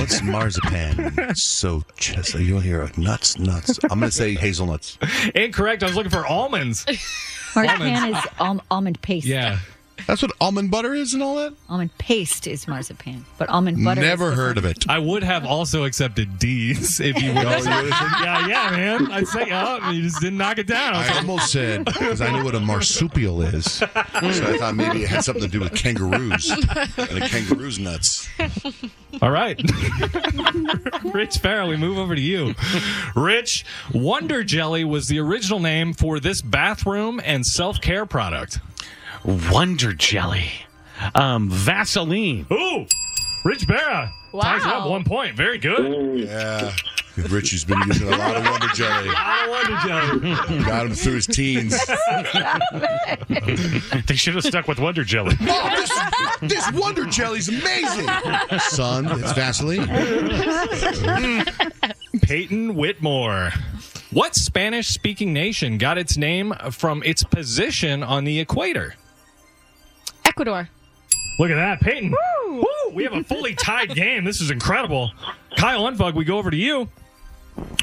what's 0.00 0.22
marzipan? 0.22 1.34
So 1.34 1.84
just 1.96 2.34
you'll 2.34 2.60
hear 2.60 2.90
nuts, 2.96 3.38
nuts. 3.38 3.78
I'm 3.84 4.00
gonna 4.00 4.10
say 4.10 4.34
hazelnuts. 4.34 4.98
Incorrect. 5.34 5.82
I 5.82 5.86
was 5.86 5.94
looking 5.96 6.10
for 6.10 6.26
almonds. 6.26 6.84
Marzipan 7.54 8.14
is 8.14 8.24
al- 8.38 8.62
almond 8.70 9.00
paste. 9.02 9.26
Yeah. 9.26 9.58
That's 10.06 10.22
what 10.22 10.32
almond 10.40 10.70
butter 10.70 10.94
is 10.94 11.14
and 11.14 11.22
all 11.22 11.36
that. 11.36 11.54
Almond 11.68 11.96
paste 11.98 12.46
is 12.46 12.66
marzipan, 12.68 13.24
but 13.38 13.48
almond 13.48 13.84
butter. 13.84 14.00
Never 14.00 14.30
is 14.30 14.34
heard 14.36 14.58
of 14.58 14.64
it. 14.64 14.84
I 14.88 14.98
would 14.98 15.22
have 15.22 15.44
also 15.46 15.84
accepted 15.84 16.38
D's 16.38 17.00
if 17.00 17.20
you 17.22 17.32
would. 17.34 17.46
Oh, 17.46 17.56
you 17.56 17.62
said- 17.62 17.84
yeah, 17.90 18.46
yeah, 18.48 18.70
man. 18.70 19.10
I'd 19.12 19.26
say, 19.26 19.48
oh, 19.52 19.90
you 19.90 20.02
just 20.02 20.20
didn't 20.20 20.38
knock 20.38 20.58
it 20.58 20.66
down. 20.66 20.94
I 20.94 20.98
was 20.98 21.08
I 21.10 21.16
almost 21.18 21.52
said 21.52 21.84
because 21.84 22.20
I 22.20 22.30
knew 22.30 22.44
what 22.44 22.54
a 22.54 22.60
marsupial 22.60 23.42
is, 23.42 23.64
so 23.74 23.86
I 23.94 24.56
thought 24.58 24.74
maybe 24.76 25.02
it 25.04 25.08
had 25.08 25.24
something 25.24 25.42
to 25.44 25.48
do 25.48 25.60
with 25.60 25.74
kangaroos 25.74 26.50
and 26.50 27.22
a 27.22 27.28
kangaroo's 27.28 27.78
nuts. 27.78 28.28
All 29.22 29.30
right. 29.30 29.60
Rich 31.04 31.38
Farrell, 31.38 31.68
we 31.68 31.76
move 31.76 31.98
over 31.98 32.14
to 32.14 32.20
you. 32.20 32.54
Rich, 33.14 33.64
Wonder 33.92 34.44
Jelly 34.44 34.84
was 34.84 35.08
the 35.08 35.18
original 35.18 35.58
name 35.60 35.92
for 35.92 36.20
this 36.20 36.40
bathroom 36.42 37.20
and 37.24 37.44
self 37.44 37.80
care 37.80 38.06
product. 38.06 38.58
Wonder 39.24 39.92
Jelly. 39.92 40.50
Um, 41.14 41.48
Vaseline. 41.50 42.46
Ooh, 42.52 42.86
Rich 43.44 43.66
Berra. 43.66 44.10
Ties 44.32 44.62
it 44.62 44.68
up 44.68 44.84
Wow. 44.84 44.90
one 44.90 45.04
point. 45.04 45.34
Very 45.36 45.58
good. 45.58 46.20
Yeah, 46.20 46.72
Richie's 47.28 47.64
been 47.64 47.80
using 47.86 48.08
a 48.12 48.16
lot 48.16 48.36
of 48.36 48.44
Wonder 48.44 48.68
Jelly. 48.74 49.08
I 49.12 49.48
Wonder 49.48 50.36
Jelly. 50.46 50.62
Got 50.64 50.86
him 50.86 50.94
through 50.94 51.14
his 51.14 51.26
teens. 51.26 51.76
They 54.06 54.16
should 54.16 54.34
have 54.34 54.44
stuck 54.44 54.66
with 54.68 54.78
Wonder 54.78 55.04
Jelly. 55.04 55.36
Mom, 55.40 55.70
this, 55.72 55.92
this 56.40 56.72
Wonder 56.72 57.04
Jelly's 57.06 57.48
amazing. 57.48 58.08
Son, 58.58 59.06
it's 59.20 59.32
Vaseline. 59.32 59.86
Peyton 62.22 62.74
Whitmore. 62.74 63.50
What 64.10 64.34
Spanish 64.34 64.88
speaking 64.88 65.32
nation 65.32 65.78
got 65.78 65.96
its 65.98 66.16
name 66.16 66.54
from 66.72 67.02
its 67.04 67.22
position 67.22 68.02
on 68.02 68.24
the 68.24 68.40
equator? 68.40 68.94
Ecuador. 70.40 70.70
Look 71.38 71.50
at 71.50 71.56
that, 71.56 71.80
Peyton. 71.82 72.14
Woo! 72.48 72.64
We 72.94 73.04
have 73.04 73.12
a 73.12 73.22
fully 73.22 73.54
tied 73.54 73.94
game. 73.94 74.24
This 74.24 74.40
is 74.40 74.50
incredible. 74.50 75.10
Kyle 75.58 75.82
Unfug, 75.82 76.14
we 76.14 76.24
go 76.24 76.38
over 76.38 76.50
to 76.50 76.56
you. 76.56 76.88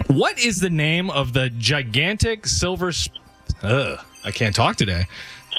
What 0.07 0.39
is 0.39 0.59
the 0.59 0.71
name 0.71 1.11
of 1.11 1.33
the 1.33 1.51
gigantic 1.51 2.47
silver? 2.47 2.91
Sp- 2.97 3.13
Ugh, 3.61 3.99
I 4.25 4.31
can't 4.31 4.55
talk 4.55 4.75
today. 4.75 5.05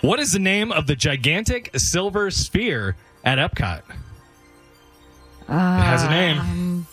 What 0.01 0.19
is 0.19 0.33
the 0.33 0.41
name 0.41 0.73
of 0.73 0.89
the 0.89 0.97
gigantic 0.97 1.71
silver 1.79 2.33
sphere 2.33 2.97
at 3.23 3.39
Epcot? 3.39 3.83
It 5.49 5.53
has 5.53 6.03
a 6.03 6.11
name. 6.11 6.39
Um, 6.41 6.87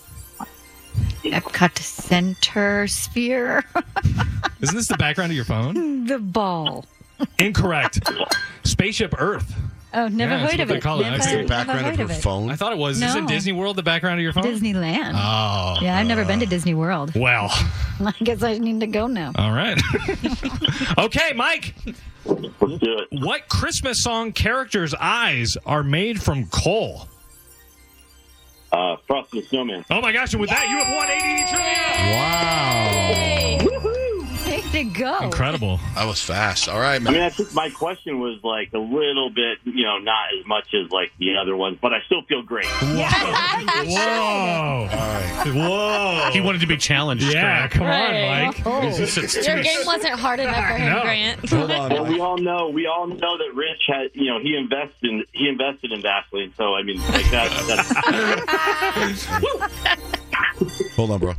Epcot 1.23 1.79
Center 1.79 2.85
Sphere. 2.87 3.63
Isn't 4.61 4.75
this 4.75 4.87
the 4.87 4.97
background 4.97 5.31
of 5.31 5.35
your 5.35 5.45
phone? 5.45 6.05
the 6.05 6.19
ball. 6.19 6.85
Incorrect. 7.39 8.07
Spaceship 8.63 9.15
Earth. 9.17 9.55
Oh, 9.95 10.07
never 10.09 10.33
Yeah, 10.33 10.47
heard 10.47 10.59
of 10.59 10.69
it. 10.71 10.81
call 10.83 10.99
it. 10.99 11.03
Never, 11.09 11.17
the 11.41 11.47
background 11.47 11.81
heard 11.85 11.99
of 11.99 12.09
her 12.09 12.15
it. 12.15 12.21
phone. 12.21 12.49
I 12.51 12.55
thought 12.55 12.71
it 12.73 12.77
was. 12.77 13.01
Isn't 13.01 13.27
Disney 13.27 13.53
World 13.53 13.75
the 13.77 13.83
background 13.83 14.19
of 14.19 14.23
your 14.23 14.33
phone? 14.33 14.43
Disneyland. 14.43 15.13
Oh. 15.15 15.77
yeah, 15.81 15.97
I've 15.97 16.05
never 16.07 16.25
been 16.25 16.39
to 16.41 16.45
Disney 16.45 16.73
World. 16.73 17.13
Well, 17.15 17.47
I 17.99 18.13
guess 18.23 18.43
I 18.43 18.57
need 18.57 18.81
to 18.81 18.87
go 18.87 19.07
now. 19.07 19.31
all 19.37 19.51
right. 19.51 19.79
okay, 20.97 21.33
Mike. 21.33 21.73
Let's 22.25 22.79
do 22.79 22.97
it. 22.99 23.07
What 23.11 23.47
Christmas 23.47 24.03
song 24.03 24.31
character's 24.33 24.93
eyes 24.95 25.57
are 25.65 25.83
made 25.83 26.21
from 26.21 26.47
coal? 26.47 27.07
Uh, 28.71 28.97
Frosty 29.07 29.39
the 29.39 29.47
Snowman. 29.47 29.85
Oh 29.89 30.01
my 30.01 30.11
gosh, 30.11 30.33
and 30.33 30.41
with 30.41 30.49
that, 30.49 30.67
you 30.69 30.77
have 30.77 30.93
won 30.93 31.07
ADD 31.09 31.49
trivia. 31.49 32.15
Wow. 32.17 33.13
Hey, 33.13 33.57
did 34.71 34.87
it 34.87 34.93
go? 34.93 35.17
Incredible. 35.19 35.79
That 35.95 36.05
was 36.05 36.21
fast. 36.21 36.67
All 36.69 36.79
right, 36.79 36.95
I 36.95 37.11
mean, 37.11 37.21
I 37.21 37.29
think 37.29 37.53
my 37.53 37.69
question 37.69 38.19
was 38.19 38.39
like 38.43 38.71
a 38.73 38.77
little 38.77 39.29
bit, 39.29 39.59
you 39.63 39.83
know, 39.85 39.97
not 39.99 40.27
as 40.39 40.45
much 40.45 40.73
as 40.73 40.89
like 40.91 41.11
the 41.19 41.37
other 41.41 41.55
ones, 41.55 41.77
but 41.81 41.93
I 41.93 41.99
still 42.05 42.21
feel 42.23 42.41
great. 42.43 42.65
Whoa. 42.65 43.05
Whoa. 43.85 44.87
Whoa. 45.53 46.29
He 46.31 46.41
wanted 46.41 46.61
to 46.61 46.67
be 46.67 46.77
challenged. 46.77 47.23
Yeah, 47.25 47.67
Grant. 47.67 47.71
come 47.71 47.87
Right. 47.87 48.23
on, 48.23 48.45
Mike. 48.47 48.61
Oh. 48.65 48.81
It's 48.87 48.97
just- 48.97 49.17
it's 49.35 49.47
Your 49.47 49.61
game 49.61 49.85
wasn't 49.85 50.19
hard 50.19 50.39
enough 50.39 50.55
for 50.55 50.73
him, 50.73 50.93
No. 50.93 51.01
Grant. 51.01 51.49
Hold 51.49 51.71
on. 51.71 51.89
Well, 51.91 52.05
we 52.05 52.19
all 52.19 52.37
know, 52.37 52.69
we 52.69 52.87
all 52.87 53.07
know 53.07 53.37
that 53.37 53.51
Rich 53.53 53.83
had, 53.87 54.09
you 54.13 54.25
know, 54.31 54.39
he 54.39 54.55
invested 54.55 55.03
in, 55.09 55.23
he 55.33 55.47
invested 55.47 55.91
in 55.91 56.01
Vaseline. 56.01 56.53
So 56.57 56.75
I 56.75 56.83
mean, 56.83 56.99
like 57.11 57.29
that. 57.31 57.51
That's, 57.67 59.25
Hold 60.95 61.11
on, 61.11 61.19
bro. 61.19 61.33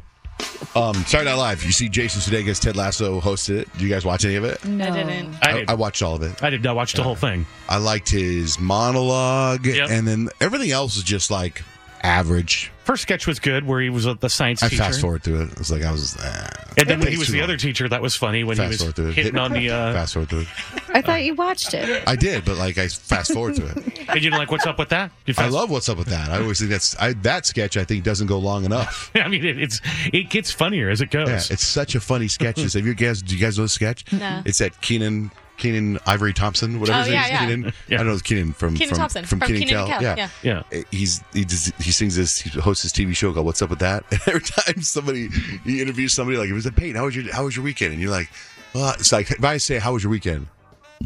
Um, 0.74 0.94
Saturday 1.04 1.30
Night 1.30 1.36
Live. 1.36 1.64
You 1.64 1.72
see 1.72 1.88
Jason 1.88 2.20
Sudeikis, 2.20 2.60
Ted 2.60 2.76
Lasso 2.76 3.20
hosted 3.20 3.58
it. 3.60 3.68
Do 3.78 3.84
you 3.84 3.90
guys 3.90 4.04
watch 4.04 4.24
any 4.24 4.34
of 4.36 4.44
it? 4.44 4.62
No. 4.64 4.86
I 4.86 4.90
didn't. 4.90 5.34
I 5.42 5.50
I, 5.50 5.52
did. 5.52 5.70
I 5.70 5.74
watched 5.74 6.02
all 6.02 6.16
of 6.16 6.22
it. 6.22 6.42
I 6.42 6.50
did. 6.50 6.66
I 6.66 6.72
watched 6.72 6.96
the 6.96 7.02
whole 7.02 7.14
thing. 7.14 7.46
I 7.68 7.76
liked 7.78 8.10
his 8.10 8.58
monologue, 8.58 9.64
Yep. 9.66 9.90
and 9.90 10.06
then 10.06 10.28
everything 10.40 10.70
else 10.72 10.96
was 10.96 11.04
just 11.04 11.30
like 11.30 11.62
average. 12.06 12.70
First 12.84 13.02
sketch 13.02 13.26
was 13.26 13.40
good, 13.40 13.66
where 13.66 13.80
he 13.80 13.90
was 13.90 14.04
the 14.04 14.28
science 14.28 14.62
I 14.62 14.68
teacher. 14.68 14.84
fast 14.84 15.00
forward 15.00 15.24
through 15.24 15.42
it. 15.42 15.50
It 15.52 15.58
was 15.58 15.72
like 15.72 15.82
I 15.82 15.90
was. 15.90 16.16
Uh, 16.16 16.48
And 16.78 16.88
then 16.88 17.00
when 17.00 17.08
he 17.08 17.18
was 17.18 17.26
the 17.28 17.38
long. 17.38 17.44
other 17.44 17.56
teacher, 17.56 17.88
that 17.88 18.00
was 18.00 18.14
funny 18.14 18.44
when 18.44 18.56
fast 18.56 18.72
he 18.72 18.78
forward 18.78 18.94
through 18.94 19.06
was 19.06 19.18
it. 19.18 19.22
hitting 19.24 19.38
on 19.38 19.52
the. 19.52 19.66
Uh, 19.76 19.92
fast 19.92 20.12
forward 20.14 20.28
through 20.28 20.40
it. 20.42 20.48
I 20.94 21.02
thought 21.02 21.24
you 21.24 21.34
watched 21.34 21.74
it. 21.74 22.04
I 22.06 22.14
did, 22.14 22.44
but 22.44 22.56
like 22.58 22.78
I 22.78 22.86
fast 22.86 23.32
forward 23.32 23.56
to 23.56 23.66
it. 23.66 24.08
and 24.08 24.22
you 24.22 24.30
know, 24.30 24.38
like, 24.38 24.52
what's 24.52 24.66
up 24.66 24.78
with 24.78 24.90
that? 24.90 25.10
You 25.26 25.34
I 25.36 25.48
love 25.48 25.68
what's 25.70 25.88
up 25.88 25.98
with 25.98 26.06
that. 26.08 26.28
I 26.30 26.40
always 26.40 26.60
think 26.60 26.70
that's 26.70 26.96
I, 27.00 27.12
that 27.14 27.44
sketch. 27.44 27.76
I 27.76 27.82
think 27.84 28.04
doesn't 28.04 28.28
go 28.28 28.38
long 28.38 28.64
enough. 28.64 29.10
I 29.16 29.26
mean, 29.26 29.44
it, 29.44 29.60
it's 29.60 29.80
it 30.12 30.30
gets 30.30 30.52
funnier 30.52 30.88
as 30.88 31.00
it 31.00 31.10
goes. 31.10 31.28
Yeah, 31.28 31.34
it's 31.50 31.66
such 31.66 31.96
a 31.96 32.00
funny 32.00 32.28
sketch. 32.28 32.60
Have 32.60 32.86
you 32.86 32.94
guys? 32.94 33.20
Do 33.20 33.34
you 33.34 33.40
guys 33.40 33.58
know 33.58 33.64
the 33.64 33.68
sketch? 33.68 34.04
No. 34.12 34.42
It's 34.44 34.60
at 34.60 34.80
Keenan. 34.80 35.32
Keenan 35.56 35.98
Ivory 36.06 36.32
Thompson, 36.32 36.78
whatever 36.80 36.98
Oh, 36.98 37.00
his 37.02 37.08
name 37.08 37.14
yeah, 37.14 37.24
is. 37.24 37.30
yeah. 37.30 37.38
Keenan. 37.40 37.64
Yeah. 37.88 37.94
I 37.94 37.98
don't 37.98 38.06
know 38.08 38.12
it's 38.12 38.22
Keenan 38.22 38.52
from 38.52 38.74
Kenan 38.74 38.90
from, 38.90 38.98
Thompson, 38.98 39.24
from, 39.24 39.38
from 39.40 39.48
Keenan 39.48 39.68
Kenan 39.68 39.86
Kel. 39.86 40.00
Kel, 40.00 40.16
Yeah. 40.42 40.62
yeah. 40.72 40.82
He's 40.90 41.22
he 41.32 41.44
does, 41.44 41.72
he 41.78 41.90
sings 41.90 42.16
this. 42.16 42.38
He 42.40 42.50
hosts 42.60 42.82
his 42.82 42.92
TV 42.92 43.14
show 43.16 43.32
called 43.32 43.46
"What's 43.46 43.62
Up 43.62 43.70
with 43.70 43.78
That." 43.80 44.04
And 44.10 44.20
every 44.26 44.40
time 44.40 44.82
somebody 44.82 45.28
he 45.64 45.80
interviews 45.80 46.12
somebody 46.12 46.36
like, 46.38 46.48
"It 46.48 46.52
was 46.54 46.66
a 46.66 46.72
Peyton. 46.72 46.96
How 46.96 47.04
was 47.06 47.16
your 47.16 47.32
How 47.32 47.44
was 47.44 47.56
your 47.56 47.64
weekend?" 47.64 47.92
And 47.92 48.00
you're 48.02 48.10
like, 48.10 48.30
"Well, 48.74 48.94
it's 48.98 49.12
like 49.12 49.30
if 49.30 49.42
I 49.44 49.56
say, 49.56 49.78
how 49.78 49.92
was 49.94 50.02
your 50.02 50.10
weekend? 50.10 50.46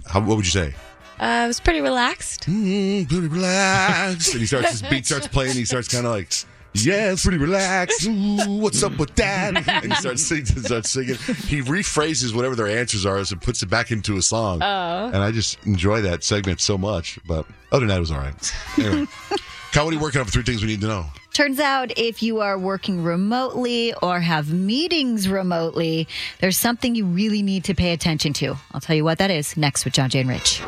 How, 0.07 0.21
what 0.21 0.37
would 0.37 0.45
you 0.47 0.51
say?" 0.53 0.75
Uh, 1.21 1.25
I 1.25 1.47
was 1.47 1.61
pretty 1.61 1.81
relaxed. 1.83 2.47
Mm, 2.49 3.07
pretty 3.09 3.29
relaxed. 3.29 4.33
And 4.33 4.41
he 4.41 4.47
starts 4.47 4.71
his 4.71 4.83
beat 4.83 5.05
starts 5.05 5.29
playing. 5.29 5.53
He 5.55 5.67
starts 5.67 5.87
kind 5.89 6.07
of 6.07 6.13
like, 6.13 6.33
yeah, 6.75 7.13
it's 7.13 7.23
pretty 7.23 7.39
relaxed. 7.39 8.07
Ooh, 8.07 8.59
what's 8.61 8.83
up 8.83 8.97
with 8.99 9.15
that? 9.17 9.69
And 9.69 9.93
he 9.93 9.99
starts 9.99 10.23
singing. 10.23 10.47
Starts 10.47 10.91
singing. 10.91 11.17
He 11.47 11.63
rephrases 11.63 12.35
whatever 12.35 12.55
their 12.55 12.69
answers 12.69 13.05
are 13.05 13.17
and 13.17 13.43
puts 13.43 13.63
it 13.63 13.71
back 13.71 13.91
into 13.91 14.17
a 14.17 14.23
song. 14.23 14.63
Oh. 14.63 15.07
And 15.07 15.17
I 15.17 15.33
just 15.33 15.59
enjoy 15.67 16.01
that 16.03 16.23
segment 16.23 16.61
so 16.61 16.79
much. 16.79 17.19
But 17.27 17.47
other 17.73 17.81
than 17.81 17.89
that, 17.89 17.97
it 17.97 18.01
was 18.01 18.11
all 18.13 18.19
right. 18.19 18.55
Anyway, 18.79 19.07
Kyle, 19.73 19.85
what 19.85 19.93
are 19.93 19.97
you 19.97 20.01
working 20.01 20.21
on 20.21 20.27
for 20.27 20.33
three 20.33 20.43
things 20.43 20.63
we 20.63 20.69
need 20.69 20.81
to 20.83 20.87
know? 20.87 21.07
Turns 21.33 21.61
out 21.61 21.97
if 21.97 22.23
you 22.23 22.41
are 22.41 22.59
working 22.59 23.03
remotely 23.03 23.95
or 24.03 24.21
have 24.21 24.53
meetings 24.53 25.29
remotely, 25.29 26.09
there's 26.41 26.57
something 26.57 26.95
you 26.95 27.07
really 27.07 27.43
need 27.43 27.65
to 27.65 27.75
pay 27.75 27.93
attention 27.93 28.33
to. 28.35 28.57
I'll 28.73 28.81
tell 28.81 28.97
you 28.97 29.05
what 29.05 29.19
that 29.19 29.31
is 29.31 29.57
next 29.57 29.85
with 29.85 29.95
John 29.95 30.11
Jay 30.11 30.21
and 30.21 30.29
Rich. 30.29 30.61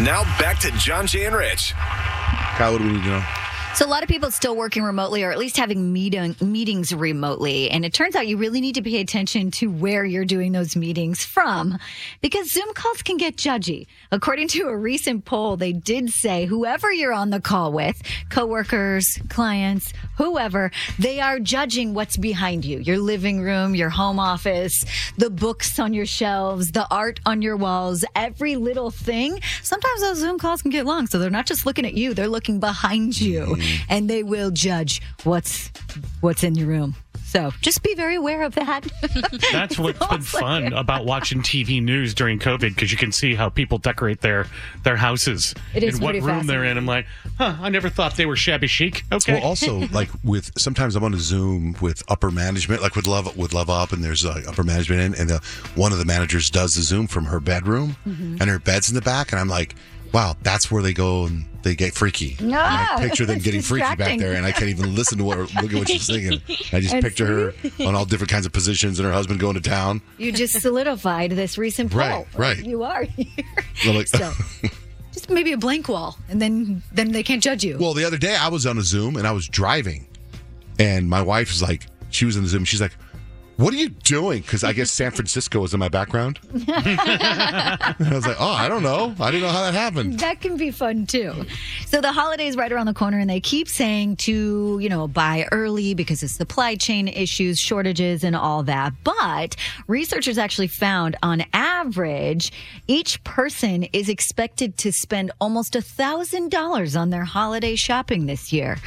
Now 0.00 0.24
back 0.38 0.58
to 0.60 0.70
John 0.72 1.06
Jay 1.06 1.26
and 1.26 1.36
Rich. 1.36 1.74
Kyle, 1.74 2.72
what 2.72 2.78
do 2.78 2.84
we 2.84 2.92
need 2.92 3.02
to 3.02 3.08
know? 3.08 3.24
So 3.74 3.86
a 3.86 3.88
lot 3.88 4.02
of 4.02 4.08
people 4.10 4.30
still 4.30 4.54
working 4.54 4.82
remotely 4.82 5.24
or 5.24 5.32
at 5.32 5.38
least 5.38 5.56
having 5.56 5.94
meeting, 5.94 6.36
meetings 6.42 6.94
remotely. 6.94 7.70
And 7.70 7.86
it 7.86 7.94
turns 7.94 8.14
out 8.14 8.26
you 8.26 8.36
really 8.36 8.60
need 8.60 8.74
to 8.74 8.82
pay 8.82 9.00
attention 9.00 9.50
to 9.52 9.70
where 9.70 10.04
you're 10.04 10.26
doing 10.26 10.52
those 10.52 10.76
meetings 10.76 11.24
from 11.24 11.78
because 12.20 12.52
Zoom 12.52 12.74
calls 12.74 13.00
can 13.00 13.16
get 13.16 13.36
judgy. 13.36 13.86
According 14.10 14.48
to 14.48 14.64
a 14.64 14.76
recent 14.76 15.24
poll, 15.24 15.56
they 15.56 15.72
did 15.72 16.10
say 16.10 16.44
whoever 16.44 16.92
you're 16.92 17.14
on 17.14 17.30
the 17.30 17.40
call 17.40 17.72
with, 17.72 18.02
coworkers, 18.28 19.18
clients, 19.30 19.94
whoever, 20.18 20.70
they 20.98 21.20
are 21.20 21.40
judging 21.40 21.94
what's 21.94 22.18
behind 22.18 22.66
you. 22.66 22.78
Your 22.78 22.98
living 22.98 23.40
room, 23.40 23.74
your 23.74 23.88
home 23.88 24.18
office, 24.18 24.84
the 25.16 25.30
books 25.30 25.78
on 25.78 25.94
your 25.94 26.06
shelves, 26.06 26.72
the 26.72 26.86
art 26.90 27.20
on 27.24 27.40
your 27.40 27.56
walls, 27.56 28.04
every 28.14 28.54
little 28.56 28.90
thing. 28.90 29.40
Sometimes 29.62 30.02
those 30.02 30.18
Zoom 30.18 30.38
calls 30.38 30.60
can 30.60 30.70
get 30.70 30.84
long. 30.84 31.06
So 31.06 31.18
they're 31.18 31.30
not 31.30 31.46
just 31.46 31.64
looking 31.64 31.86
at 31.86 31.94
you, 31.94 32.12
they're 32.12 32.28
looking 32.28 32.60
behind 32.60 33.18
you 33.18 33.56
and 33.88 34.08
they 34.10 34.22
will 34.22 34.50
judge 34.50 35.00
what's 35.24 35.70
what's 36.20 36.42
in 36.44 36.54
your 36.54 36.68
room. 36.68 36.94
So 37.24 37.50
just 37.62 37.82
be 37.82 37.94
very 37.94 38.16
aware 38.16 38.42
of 38.42 38.54
that. 38.56 38.86
That's 39.52 39.78
what's 39.78 40.06
been 40.06 40.20
fun 40.20 40.74
about 40.74 41.06
watching 41.06 41.40
TV 41.40 41.82
news 41.82 42.12
during 42.12 42.38
COVID 42.38 42.74
because 42.74 42.92
you 42.92 42.98
can 42.98 43.10
see 43.10 43.34
how 43.34 43.48
people 43.48 43.78
decorate 43.78 44.20
their 44.20 44.46
their 44.82 44.96
houses 44.96 45.54
It 45.74 45.82
is 45.82 45.94
and 45.94 46.02
what 46.04 46.14
room 46.16 46.46
they're 46.46 46.64
in. 46.64 46.76
I'm 46.76 46.84
like, 46.84 47.06
huh, 47.38 47.56
I 47.58 47.70
never 47.70 47.88
thought 47.88 48.16
they 48.16 48.26
were 48.26 48.36
shabby 48.36 48.66
chic. 48.66 49.04
Okay. 49.10 49.32
Well, 49.34 49.44
also 49.44 49.78
like 49.92 50.10
with 50.22 50.50
sometimes 50.58 50.94
I'm 50.94 51.04
on 51.04 51.14
a 51.14 51.18
Zoom 51.18 51.74
with 51.80 52.02
upper 52.06 52.30
management, 52.30 52.82
like 52.82 52.96
with 52.96 53.06
Love 53.06 53.34
with 53.34 53.54
Love 53.54 53.70
Up, 53.70 53.92
and 53.92 54.04
there's 54.04 54.26
uh, 54.26 54.42
upper 54.46 54.62
management 54.62 55.00
in, 55.00 55.14
and 55.18 55.30
the, 55.30 55.38
one 55.74 55.92
of 55.92 55.96
the 55.98 56.04
managers 56.04 56.50
does 56.50 56.74
the 56.74 56.82
Zoom 56.82 57.06
from 57.06 57.24
her 57.26 57.40
bedroom, 57.40 57.96
Mhm. 58.06 58.42
and 58.42 58.50
her 58.50 58.58
bed's 58.58 58.90
in 58.90 58.94
the 58.94 59.00
back, 59.00 59.32
and 59.32 59.40
I'm 59.40 59.48
like, 59.48 59.74
wow, 60.12 60.36
that's 60.42 60.70
where 60.70 60.82
they 60.82 60.92
go 60.92 61.24
and 61.26 61.44
they 61.62 61.74
get 61.74 61.94
freaky. 61.94 62.36
No, 62.40 62.58
I 62.60 62.96
picture 62.98 63.24
them 63.24 63.38
getting 63.42 63.62
freaky 63.62 63.94
back 63.96 64.18
there, 64.18 64.34
and 64.34 64.44
I 64.44 64.52
can't 64.52 64.68
even 64.70 64.94
listen 64.94 65.18
to 65.18 65.24
what 65.24 65.38
look 65.38 65.72
at 65.72 65.74
what 65.74 65.88
she's 65.88 66.02
singing. 66.04 66.40
I 66.72 66.80
just 66.80 66.94
And 66.94 67.02
picture 67.04 67.26
her 67.26 67.86
on 67.86 67.94
all 67.94 68.04
different 68.04 68.30
kinds 68.30 68.46
of 68.46 68.52
positions, 68.52 68.98
and 68.98 69.06
her 69.06 69.12
husband 69.12 69.38
going 69.40 69.54
to 69.54 69.60
town. 69.60 70.02
you 70.18 70.32
just 70.32 70.60
solidified 70.60 71.30
this 71.32 71.56
recent 71.58 71.90
poll. 71.92 72.00
Right, 72.00 72.26
right. 72.36 72.64
You 72.64 72.82
are 72.82 73.04
here. 73.04 73.26
Like- 73.86 74.08
So 74.08 74.32
just 75.12 75.30
maybe 75.30 75.52
a 75.52 75.56
blank 75.58 75.88
wall, 75.88 76.18
and 76.28 76.42
then 76.42 76.82
then 76.92 77.12
they 77.12 77.22
can't 77.22 77.42
judge 77.42 77.62
you. 77.64 77.78
Well, 77.78 77.94
the 77.94 78.04
other 78.04 78.18
day 78.18 78.34
I 78.36 78.48
was 78.48 78.66
on 78.66 78.78
a 78.78 78.82
Zoom 78.82 79.16
and 79.16 79.26
I 79.26 79.32
was 79.32 79.46
driving, 79.48 80.06
and 80.78 81.08
my 81.08 81.22
wife 81.22 81.48
was 81.48 81.62
like, 81.62 81.86
she 82.10 82.24
was 82.24 82.36
in 82.36 82.42
the 82.42 82.48
Zoom. 82.48 82.64
She's 82.64 82.80
like, 82.80 82.96
"What 83.56 83.72
are 83.74 83.76
you 83.76 83.88
doing?" 83.90 84.42
Because 84.42 84.64
I 84.64 84.72
guess 84.72 84.90
San 84.90 85.10
Francisco 85.10 85.60
was 85.60 85.74
in 85.74 85.80
my 85.80 85.88
background. 85.88 86.38
I 86.68 87.94
was 88.10 88.26
like, 88.26 88.36
"Oh, 88.40 88.50
I 88.52 88.68
don't 88.68 88.82
know. 88.82 89.14
I 89.20 89.30
didn't 89.30 89.42
know 89.42 89.52
how 89.52 89.62
that 89.62 89.74
happened." 89.74 90.18
That 90.20 90.40
can 90.40 90.56
be 90.56 90.70
fun 90.70 91.06
too. 91.06 91.44
So 91.86 92.00
the 92.00 92.12
holidays 92.12 92.56
right 92.56 92.72
around 92.72 92.86
the 92.86 92.94
corner, 92.94 93.18
and 93.18 93.28
they 93.28 93.40
keep 93.40 93.68
saying 93.68 94.16
to 94.16 94.78
you 94.80 94.88
know 94.88 95.08
buy 95.08 95.46
early 95.52 95.94
because 95.94 96.22
of 96.22 96.30
supply 96.30 96.74
chain 96.74 97.08
issues, 97.08 97.58
shortages, 97.58 98.24
and 98.24 98.34
all 98.34 98.62
that. 98.64 98.92
But 99.04 99.56
researchers 99.86 100.38
actually 100.38 100.68
found, 100.68 101.16
on 101.22 101.44
average, 101.52 102.52
each 102.88 103.22
person 103.24 103.84
is 103.92 104.08
expected 104.08 104.76
to 104.78 104.92
spend 104.92 105.30
almost 105.40 105.76
a 105.76 105.82
thousand 105.82 106.50
dollars 106.50 106.96
on 106.96 107.10
their 107.10 107.24
holiday 107.24 107.76
shopping 107.76 108.26
this 108.26 108.52
year. 108.52 108.78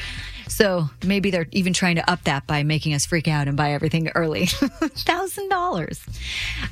So 0.47 0.89
maybe 1.03 1.31
they're 1.31 1.47
even 1.51 1.73
trying 1.73 1.95
to 1.95 2.09
up 2.09 2.23
that 2.23 2.47
by 2.47 2.63
making 2.63 2.93
us 2.93 3.05
freak 3.05 3.27
out 3.27 3.47
and 3.47 3.57
buy 3.57 3.71
everything 3.71 4.09
early. 4.15 4.45
Thousand 4.47 5.49
dollars. 5.49 6.03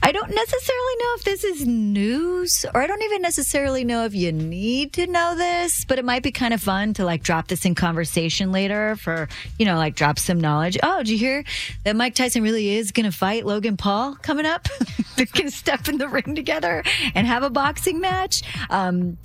I 0.02 0.12
don't 0.12 0.30
necessarily 0.30 0.96
know 1.00 1.14
if 1.18 1.24
this 1.24 1.44
is 1.44 1.68
news, 1.68 2.66
or 2.74 2.82
I 2.82 2.88
don't 2.88 3.02
even 3.04 3.22
necessarily 3.22 3.84
know 3.84 4.06
if 4.06 4.14
you 4.14 4.32
need 4.32 4.94
to 4.94 5.08
know 5.08 5.36
this, 5.36 5.86
but 5.86 6.00
it 6.00 6.06
might 6.06 6.24
be 6.24 6.32
kind 6.32 6.54
of 6.54 6.62
fun 6.62 6.94
to 6.96 7.06
like 7.06 7.24
drop 7.24 7.48
this 7.48 7.66
in 7.66 7.76
conversation 7.76 8.52
later 8.52 8.96
for, 8.96 9.28
you 9.58 9.66
know, 9.66 9.76
like 9.76 9.96
drop 9.96 10.20
some 10.20 10.40
knowledge. 10.40 10.78
Oh, 10.84 11.00
did 11.00 11.10
you 11.10 11.18
hear 11.18 11.44
that 11.84 11.96
Mike 11.96 12.16
Tyson 12.16 12.44
really 12.44 12.76
is 12.76 12.92
going 12.92 13.10
to 13.10 13.16
fight 13.16 13.46
Logan 13.46 13.78
Paul 13.78 14.16
coming 14.16 14.46
up? 14.46 14.68
Going 15.16 15.50
to 15.50 15.56
step 15.56 15.88
in 15.88 15.98
the 15.98 16.08
ring 16.08 16.36
together 16.36 16.84
and 17.16 17.26
have 17.26 17.44
a 17.44 17.50
boxing 17.50 18.02
match. 18.02 18.44
Um, 18.70 19.18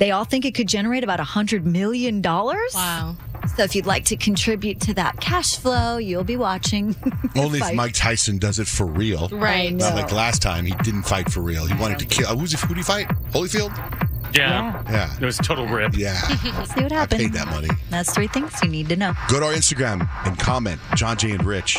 they 0.00 0.10
all 0.10 0.24
think 0.24 0.44
it 0.46 0.54
could 0.54 0.66
generate 0.66 1.04
about 1.04 1.20
a 1.20 1.24
hundred 1.24 1.64
million 1.66 2.20
dollars. 2.22 2.74
Wow. 2.74 3.16
So 3.56 3.62
if 3.64 3.74
you'd 3.74 3.86
like 3.86 4.06
to 4.06 4.16
contribute 4.16 4.80
to 4.82 4.94
that 4.94 5.20
cash 5.20 5.56
flow, 5.56 5.98
you'll 5.98 6.24
be 6.24 6.36
watching. 6.36 6.96
Only 7.36 7.60
if 7.60 7.74
Mike 7.74 7.92
Tyson 7.94 8.38
does 8.38 8.58
it 8.58 8.66
for 8.66 8.86
real. 8.86 9.28
Right. 9.28 9.72
Not 9.72 9.94
like 9.94 10.10
last 10.12 10.42
time. 10.42 10.64
He 10.64 10.72
didn't 10.82 11.02
fight 11.02 11.30
for 11.30 11.40
real. 11.40 11.66
He 11.66 11.74
wanted 11.80 11.98
to 12.00 12.06
kill. 12.06 12.28
Uh, 12.28 12.36
who's 12.36 12.58
who 12.60 12.68
did 12.68 12.78
he 12.78 12.82
fight? 12.82 13.08
Holyfield. 13.32 13.76
yeah. 14.34 14.82
Yeah. 14.90 15.14
It 15.20 15.24
was 15.24 15.36
total 15.38 15.66
rip. 15.66 15.94
Yeah. 15.94 16.14
See 16.28 16.50
what 16.50 16.64
happened. 16.64 16.92
I 16.92 16.96
happens. 16.96 17.22
paid 17.22 17.32
that 17.34 17.48
money. 17.48 17.68
That's 17.90 18.12
three 18.14 18.28
things 18.28 18.52
you 18.62 18.70
need 18.70 18.88
to 18.88 18.96
know. 18.96 19.12
Go 19.28 19.40
to 19.40 19.46
our 19.46 19.52
Instagram 19.52 20.08
and 20.26 20.38
comment. 20.38 20.80
John 20.94 21.16
Jay 21.16 21.32
and 21.32 21.44
Rich. 21.44 21.78